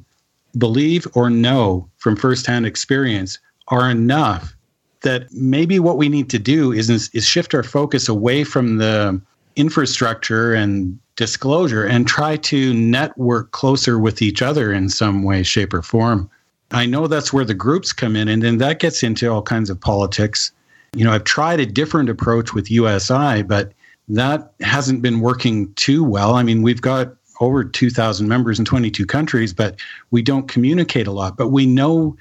believe 0.58 1.06
or 1.14 1.30
know 1.30 1.88
from 2.00 2.16
firsthand 2.16 2.66
experience 2.66 3.38
are 3.68 3.88
enough 3.88 4.56
that 5.02 5.32
maybe 5.32 5.78
what 5.78 5.96
we 5.96 6.08
need 6.08 6.28
to 6.30 6.38
do 6.38 6.72
is, 6.72 6.90
is 6.90 7.24
shift 7.24 7.54
our 7.54 7.62
focus 7.62 8.08
away 8.08 8.42
from 8.44 8.78
the 8.78 9.20
infrastructure 9.56 10.52
and 10.52 10.98
disclosure 11.16 11.84
and 11.86 12.08
try 12.08 12.36
to 12.36 12.74
network 12.74 13.50
closer 13.52 13.98
with 13.98 14.20
each 14.22 14.42
other 14.42 14.72
in 14.72 14.88
some 14.88 15.22
way, 15.22 15.42
shape, 15.42 15.72
or 15.72 15.82
form. 15.82 16.28
I 16.72 16.86
know 16.86 17.06
that's 17.06 17.32
where 17.32 17.44
the 17.44 17.54
groups 17.54 17.92
come 17.92 18.16
in, 18.16 18.28
and 18.28 18.42
then 18.42 18.58
that 18.58 18.78
gets 18.78 19.02
into 19.02 19.28
all 19.28 19.42
kinds 19.42 19.70
of 19.70 19.80
politics. 19.80 20.52
You 20.94 21.04
know, 21.04 21.12
I've 21.12 21.24
tried 21.24 21.60
a 21.60 21.66
different 21.66 22.08
approach 22.08 22.54
with 22.54 22.70
USI, 22.70 23.42
but 23.42 23.72
that 24.08 24.52
hasn't 24.60 25.02
been 25.02 25.20
working 25.20 25.72
too 25.74 26.04
well. 26.04 26.34
I 26.34 26.42
mean, 26.42 26.62
we've 26.62 26.80
got 26.80 27.14
over 27.40 27.64
2,000 27.64 28.28
members 28.28 28.58
in 28.58 28.64
22 28.64 29.06
countries, 29.06 29.52
but 29.52 29.76
we 30.10 30.22
don't 30.22 30.48
communicate 30.48 31.06
a 31.06 31.12
lot. 31.12 31.36
But 31.36 31.48
we 31.48 31.66
know 31.66 32.16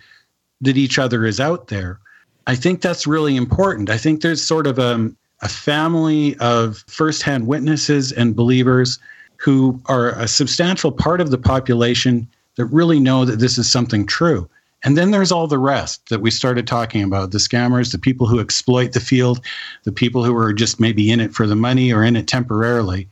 that 0.62 0.78
each 0.78 0.98
other 0.98 1.26
is 1.26 1.40
out 1.40 1.68
there. 1.68 2.00
I 2.48 2.56
think 2.56 2.82
that's 2.82 3.06
really 3.06 3.36
important. 3.36 3.90
I 3.90 3.98
think 3.98 4.22
there's 4.22 4.44
sort 4.44 4.66
of 4.66 4.80
a, 4.80 5.12
a 5.42 5.50
family 5.50 6.36
of 6.38 6.84
firsthand 6.88 7.48
witnesses 7.48 8.12
and 8.12 8.36
believers 8.36 9.00
who 9.38 9.80
are 9.86 10.10
a 10.20 10.28
substantial 10.28 10.92
part 10.92 11.22
of 11.22 11.32
the 11.32 11.38
population 11.38 12.28
that 12.56 12.66
really 12.66 13.00
know 13.00 13.24
that 13.24 13.40
this 13.40 13.58
is 13.58 13.72
something 13.72 14.06
true. 14.06 14.50
And 14.84 14.98
then 14.98 15.12
there's 15.12 15.32
all 15.32 15.48
the 15.48 15.58
rest 15.58 16.10
that 16.10 16.22
we 16.22 16.32
started 16.32 16.66
talking 16.66 17.04
about 17.04 17.32
the 17.32 17.38
scammers, 17.38 17.92
the 17.92 18.00
people 18.00 18.28
who 18.28 18.40
exploit 18.40 18.94
the 18.94 19.00
field, 19.00 19.44
the 19.84 19.92
people 19.92 20.24
who 20.24 20.36
are 20.36 20.54
just 20.54 20.80
maybe 20.80 21.12
in 21.12 21.20
it 21.20 21.34
for 21.34 21.48
the 21.48 21.56
money 21.56 21.92
or 21.92 22.04
in 22.04 22.16
it 22.16 22.28
temporarily. 22.28 23.08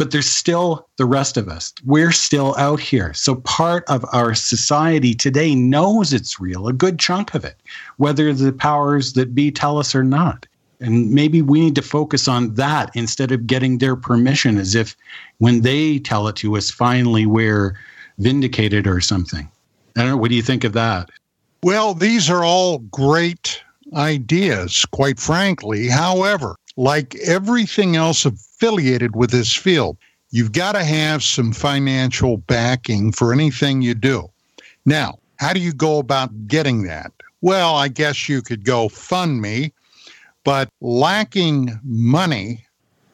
But 0.00 0.12
there's 0.12 0.30
still 0.30 0.88
the 0.96 1.04
rest 1.04 1.36
of 1.36 1.50
us. 1.50 1.74
We're 1.84 2.10
still 2.10 2.56
out 2.56 2.80
here. 2.80 3.12
So 3.12 3.34
part 3.34 3.84
of 3.86 4.02
our 4.14 4.34
society 4.34 5.12
today 5.12 5.54
knows 5.54 6.14
it's 6.14 6.40
real, 6.40 6.68
a 6.68 6.72
good 6.72 6.98
chunk 6.98 7.34
of 7.34 7.44
it, 7.44 7.56
whether 7.98 8.32
the 8.32 8.50
powers 8.50 9.12
that 9.12 9.34
be 9.34 9.50
tell 9.50 9.76
us 9.76 9.94
or 9.94 10.02
not. 10.02 10.46
And 10.80 11.10
maybe 11.10 11.42
we 11.42 11.60
need 11.60 11.74
to 11.74 11.82
focus 11.82 12.28
on 12.28 12.54
that 12.54 12.90
instead 12.94 13.30
of 13.30 13.46
getting 13.46 13.76
their 13.76 13.94
permission 13.94 14.56
as 14.56 14.74
if 14.74 14.96
when 15.36 15.60
they 15.60 15.98
tell 15.98 16.28
it 16.28 16.36
to 16.36 16.56
us, 16.56 16.70
finally 16.70 17.26
we're 17.26 17.78
vindicated 18.16 18.86
or 18.86 19.02
something. 19.02 19.46
I 19.98 20.00
don't 20.00 20.12
know. 20.12 20.16
What 20.16 20.30
do 20.30 20.34
you 20.34 20.42
think 20.42 20.64
of 20.64 20.72
that? 20.72 21.10
Well, 21.62 21.92
these 21.92 22.30
are 22.30 22.42
all 22.42 22.78
great 22.78 23.60
ideas, 23.94 24.86
quite 24.92 25.20
frankly. 25.20 25.88
However, 25.88 26.56
like 26.80 27.14
everything 27.16 27.94
else 27.94 28.24
affiliated 28.24 29.14
with 29.14 29.30
this 29.30 29.54
field, 29.54 29.98
you've 30.30 30.52
got 30.52 30.72
to 30.72 30.82
have 30.82 31.22
some 31.22 31.52
financial 31.52 32.38
backing 32.38 33.12
for 33.12 33.34
anything 33.34 33.82
you 33.82 33.94
do. 33.94 34.26
Now, 34.86 35.18
how 35.36 35.52
do 35.52 35.60
you 35.60 35.74
go 35.74 35.98
about 35.98 36.30
getting 36.46 36.84
that? 36.84 37.12
Well, 37.42 37.74
I 37.74 37.88
guess 37.88 38.30
you 38.30 38.40
could 38.40 38.64
go 38.64 38.88
fund 38.88 39.42
me, 39.42 39.74
but 40.42 40.70
lacking 40.80 41.78
money, 41.84 42.64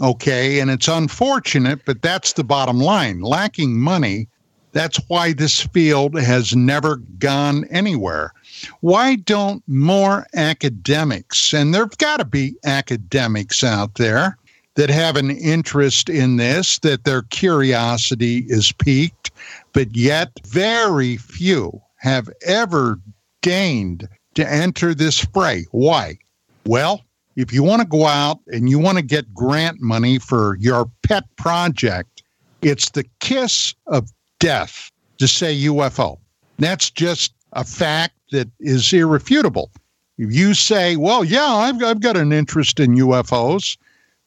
okay, 0.00 0.60
and 0.60 0.70
it's 0.70 0.86
unfortunate, 0.86 1.80
but 1.84 2.02
that's 2.02 2.34
the 2.34 2.44
bottom 2.44 2.78
line. 2.78 3.20
Lacking 3.20 3.80
money, 3.80 4.28
that's 4.70 5.00
why 5.08 5.32
this 5.32 5.64
field 5.64 6.16
has 6.20 6.54
never 6.54 6.98
gone 7.18 7.64
anywhere. 7.70 8.32
Why 8.80 9.16
don't 9.16 9.62
more 9.66 10.26
academics, 10.34 11.52
and 11.52 11.74
there've 11.74 11.96
got 11.98 12.18
to 12.18 12.24
be 12.24 12.56
academics 12.64 13.64
out 13.64 13.94
there 13.94 14.36
that 14.76 14.90
have 14.90 15.16
an 15.16 15.30
interest 15.30 16.08
in 16.08 16.36
this, 16.36 16.78
that 16.80 17.04
their 17.04 17.22
curiosity 17.22 18.44
is 18.48 18.72
piqued, 18.72 19.30
but 19.72 19.96
yet 19.96 20.30
very 20.46 21.16
few 21.16 21.80
have 21.96 22.28
ever 22.44 23.00
deigned 23.42 24.08
to 24.34 24.48
enter 24.48 24.94
this 24.94 25.18
fray. 25.18 25.64
Why? 25.70 26.18
Well, 26.66 27.02
if 27.36 27.52
you 27.52 27.62
want 27.62 27.82
to 27.82 27.88
go 27.88 28.06
out 28.06 28.40
and 28.48 28.68
you 28.68 28.78
want 28.78 28.98
to 28.98 29.04
get 29.04 29.32
grant 29.32 29.80
money 29.80 30.18
for 30.18 30.56
your 30.60 30.90
pet 31.02 31.24
project, 31.36 32.22
it's 32.62 32.90
the 32.90 33.04
kiss 33.20 33.74
of 33.86 34.10
death 34.40 34.90
to 35.18 35.28
say 35.28 35.56
UFO. 35.62 36.18
That's 36.58 36.90
just 36.90 37.34
a 37.52 37.64
fact 37.64 38.15
that 38.30 38.48
is 38.60 38.92
irrefutable. 38.92 39.70
If 40.18 40.32
you 40.32 40.54
say, 40.54 40.96
well, 40.96 41.24
yeah, 41.24 41.46
I've, 41.46 41.82
I've 41.82 42.00
got 42.00 42.16
an 42.16 42.32
interest 42.32 42.80
in 42.80 42.94
UFOs, 42.94 43.76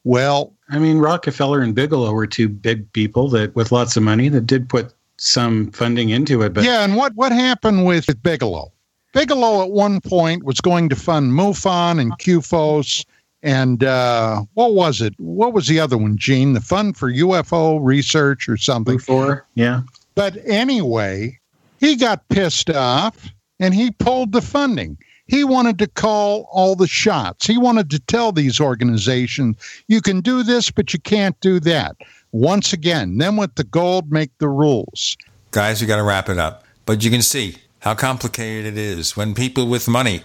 well, 0.04 0.54
I 0.70 0.80
mean, 0.80 1.00
Rockefeller 1.00 1.62
and 1.62 1.74
Bigelow 1.74 2.12
were 2.14 2.28
two 2.28 2.48
big 2.48 2.92
people 2.94 3.30
that, 3.30 3.56
with 3.56 3.72
lots 3.72 3.98
of 3.98 4.04
money, 4.04 4.30
that 4.30 4.46
did 4.46 4.70
put 4.70 4.94
some 5.18 5.72
funding 5.72 6.10
into 6.10 6.42
it. 6.42 6.54
But 6.54 6.64
yeah, 6.64 6.84
and 6.84 6.96
what 6.96 7.14
what 7.16 7.32
happened 7.32 7.86
with 7.86 8.22
Bigelow? 8.24 8.72
Bigelow 9.14 9.64
at 9.64 9.72
one 9.72 10.00
point 10.02 10.44
was 10.44 10.62
going 10.62 10.90
to 10.90 10.96
fund 10.96 11.34
MUFON 11.34 12.00
and 12.00 12.12
CUFOS, 12.20 13.04
and 13.42 13.84
uh, 13.84 14.44
what 14.54 14.74
was 14.74 15.02
it? 15.02 15.14
What 15.20 15.54
was 15.54 15.68
the 15.68 15.80
other 15.80 15.98
one, 15.98 16.18
Gene? 16.18 16.54
The 16.54 16.62
Fund 16.62 16.96
for 16.96 17.12
UFO 17.12 17.80
Research 17.82 18.48
or 18.48 18.56
something? 18.56 19.00
Four, 19.00 19.48
yeah. 19.56 19.82
But 20.16 20.38
anyway, 20.46 21.40
he 21.80 21.96
got 21.96 22.28
pissed 22.30 22.70
off 22.70 23.30
and 23.60 23.74
he 23.74 23.92
pulled 23.92 24.32
the 24.32 24.42
funding. 24.42 24.98
He 25.28 25.44
wanted 25.44 25.78
to 25.80 25.88
call 25.88 26.50
all 26.52 26.76
the 26.76 26.88
shots. 26.88 27.46
He 27.46 27.58
wanted 27.58 27.92
to 27.92 28.00
tell 28.00 28.32
these 28.32 28.60
organizations, 28.60 29.58
you 29.88 30.02
can 30.02 30.22
do 30.22 30.42
this, 30.42 30.72
but 30.72 30.92
you 30.92 31.00
can't 31.00 31.40
do 31.40 31.60
that. 31.60 31.96
Once 32.32 32.74
again, 32.74 33.18
then 33.20 33.36
with 33.36 33.54
the 33.56 33.64
gold, 33.64 34.12
make 34.12 34.36
the 34.40 34.48
rules. 34.48 35.18
Guys, 35.52 35.82
we 35.82 35.88
got 35.88 35.98
to 35.98 36.04
wrap 36.04 36.30
it 36.30 36.40
up. 36.40 36.64
But 36.86 37.04
you 37.04 37.12
can 37.12 37.22
see 37.22 37.58
how 37.80 37.94
complicated 37.94 38.66
it 38.66 38.78
is 38.78 39.16
when 39.16 39.36
people 39.36 39.68
with 39.68 39.88
money 39.88 40.24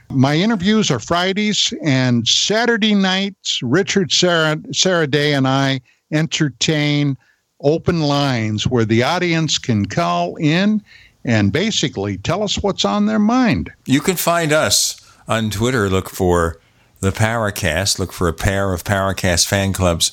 My 0.10 0.36
interviews 0.36 0.92
are 0.92 1.00
Fridays 1.00 1.74
and 1.84 2.28
Saturday 2.28 2.96
nights. 2.96 3.62
Richard 3.64 4.12
Sarah, 4.12 4.58
Sarah 4.72 5.08
Day 5.08 5.34
and 5.34 5.48
I 5.48 5.82
entertain 6.12 7.18
open 7.62 8.02
lines 8.02 8.68
where 8.68 8.86
the 8.86 9.04
audience 9.04 9.58
can 9.58 9.86
call 9.86 10.36
in 10.38 10.84
and 11.24 11.54
basically 11.54 12.18
tell 12.18 12.44
us 12.44 12.62
what's 12.62 12.84
on 12.84 13.06
their 13.06 13.20
mind. 13.20 13.72
You 13.86 14.02
can 14.02 14.16
find 14.16 14.52
us 14.52 15.00
on 15.28 15.50
Twitter. 15.50 15.90
Look 15.90 16.10
for 16.10 16.60
the 17.00 17.12
Paracast. 17.12 18.00
Look 18.00 18.12
for 18.12 18.28
a 18.28 18.34
pair 18.34 18.74
of 18.74 18.84
Paracast 18.84 19.48
fan 19.48 19.74
clubs 19.74 20.12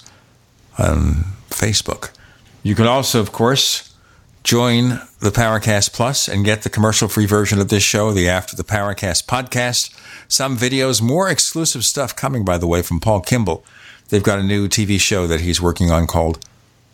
on 0.79 1.25
Facebook. 1.49 2.11
You 2.63 2.75
can 2.75 2.87
also, 2.87 3.21
of 3.21 3.33
course, 3.33 3.88
join 4.49 4.89
the 5.21 5.29
Paracast 5.31 5.93
Plus 5.93 6.27
and 6.27 6.43
get 6.43 6.63
the 6.63 6.71
commercial 6.71 7.07
free 7.07 7.27
version 7.27 7.61
of 7.61 7.69
this 7.69 7.83
show, 7.83 8.13
the 8.13 8.31
After 8.31 8.57
the 8.57 8.65
Paracast 8.65 9.27
podcast. 9.27 9.95
Some 10.27 10.57
videos, 10.57 11.03
more 11.03 11.29
exclusive 11.29 11.85
stuff 11.85 12.17
coming, 12.17 12.47
by 12.47 12.57
the 12.57 12.67
way, 12.67 12.81
from 12.81 12.99
Paul 12.99 13.21
Kimball. 13.21 13.63
They've 14.09 14.23
got 14.23 14.39
a 14.39 14.43
new 14.43 14.67
TV 14.67 14.99
show 14.99 15.27
that 15.27 15.43
he's 15.43 15.61
working 15.61 15.91
on 15.91 16.07
called 16.07 16.43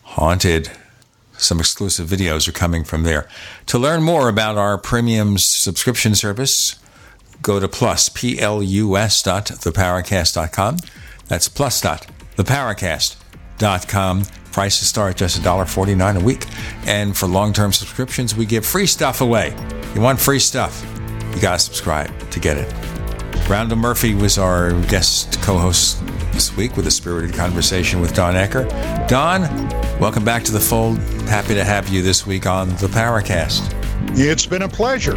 Haunted. 0.02 0.72
Some 1.38 1.60
exclusive 1.60 2.08
videos 2.08 2.48
are 2.48 2.52
coming 2.52 2.82
from 2.82 3.04
there. 3.04 3.28
To 3.66 3.78
learn 3.78 4.02
more 4.02 4.28
about 4.28 4.58
our 4.58 4.76
premium 4.76 5.38
subscription 5.38 6.16
service, 6.16 6.74
go 7.40 7.60
to 7.60 7.68
plus, 7.68 8.08
P-L-U-S 8.08 9.22
dot 9.22 9.46
theparacast.com. 9.46 10.78
That's 11.28 11.48
plus 11.48 11.80
dot 11.80 12.08
theparacast.com. 12.36 14.24
Prices 14.54 14.86
start 14.86 15.16
just 15.16 15.42
$1.49 15.42 16.16
a 16.16 16.24
week. 16.24 16.46
And 16.86 17.16
for 17.16 17.26
long-term 17.26 17.72
subscriptions, 17.72 18.36
we 18.36 18.46
give 18.46 18.64
free 18.64 18.86
stuff 18.86 19.20
away. 19.20 19.52
You 19.96 20.00
want 20.00 20.20
free 20.20 20.38
stuff? 20.38 20.86
You 21.34 21.40
got 21.40 21.54
to 21.54 21.58
subscribe 21.58 22.30
to 22.30 22.38
get 22.38 22.56
it. 22.56 22.72
Randall 23.48 23.78
Murphy 23.78 24.14
was 24.14 24.38
our 24.38 24.80
guest 24.82 25.42
co-host 25.42 26.00
this 26.30 26.56
week 26.56 26.76
with 26.76 26.86
a 26.86 26.90
spirited 26.92 27.34
conversation 27.34 28.00
with 28.00 28.14
Don 28.14 28.34
Ecker. 28.34 28.68
Don, 29.08 29.40
welcome 29.98 30.24
back 30.24 30.44
to 30.44 30.52
the 30.52 30.60
fold. 30.60 30.98
Happy 31.26 31.54
to 31.54 31.64
have 31.64 31.88
you 31.88 32.00
this 32.00 32.24
week 32.24 32.46
on 32.46 32.68
the 32.76 32.86
Paracast. 32.86 33.74
It's 34.16 34.46
been 34.46 34.62
a 34.62 34.68
pleasure. 34.68 35.16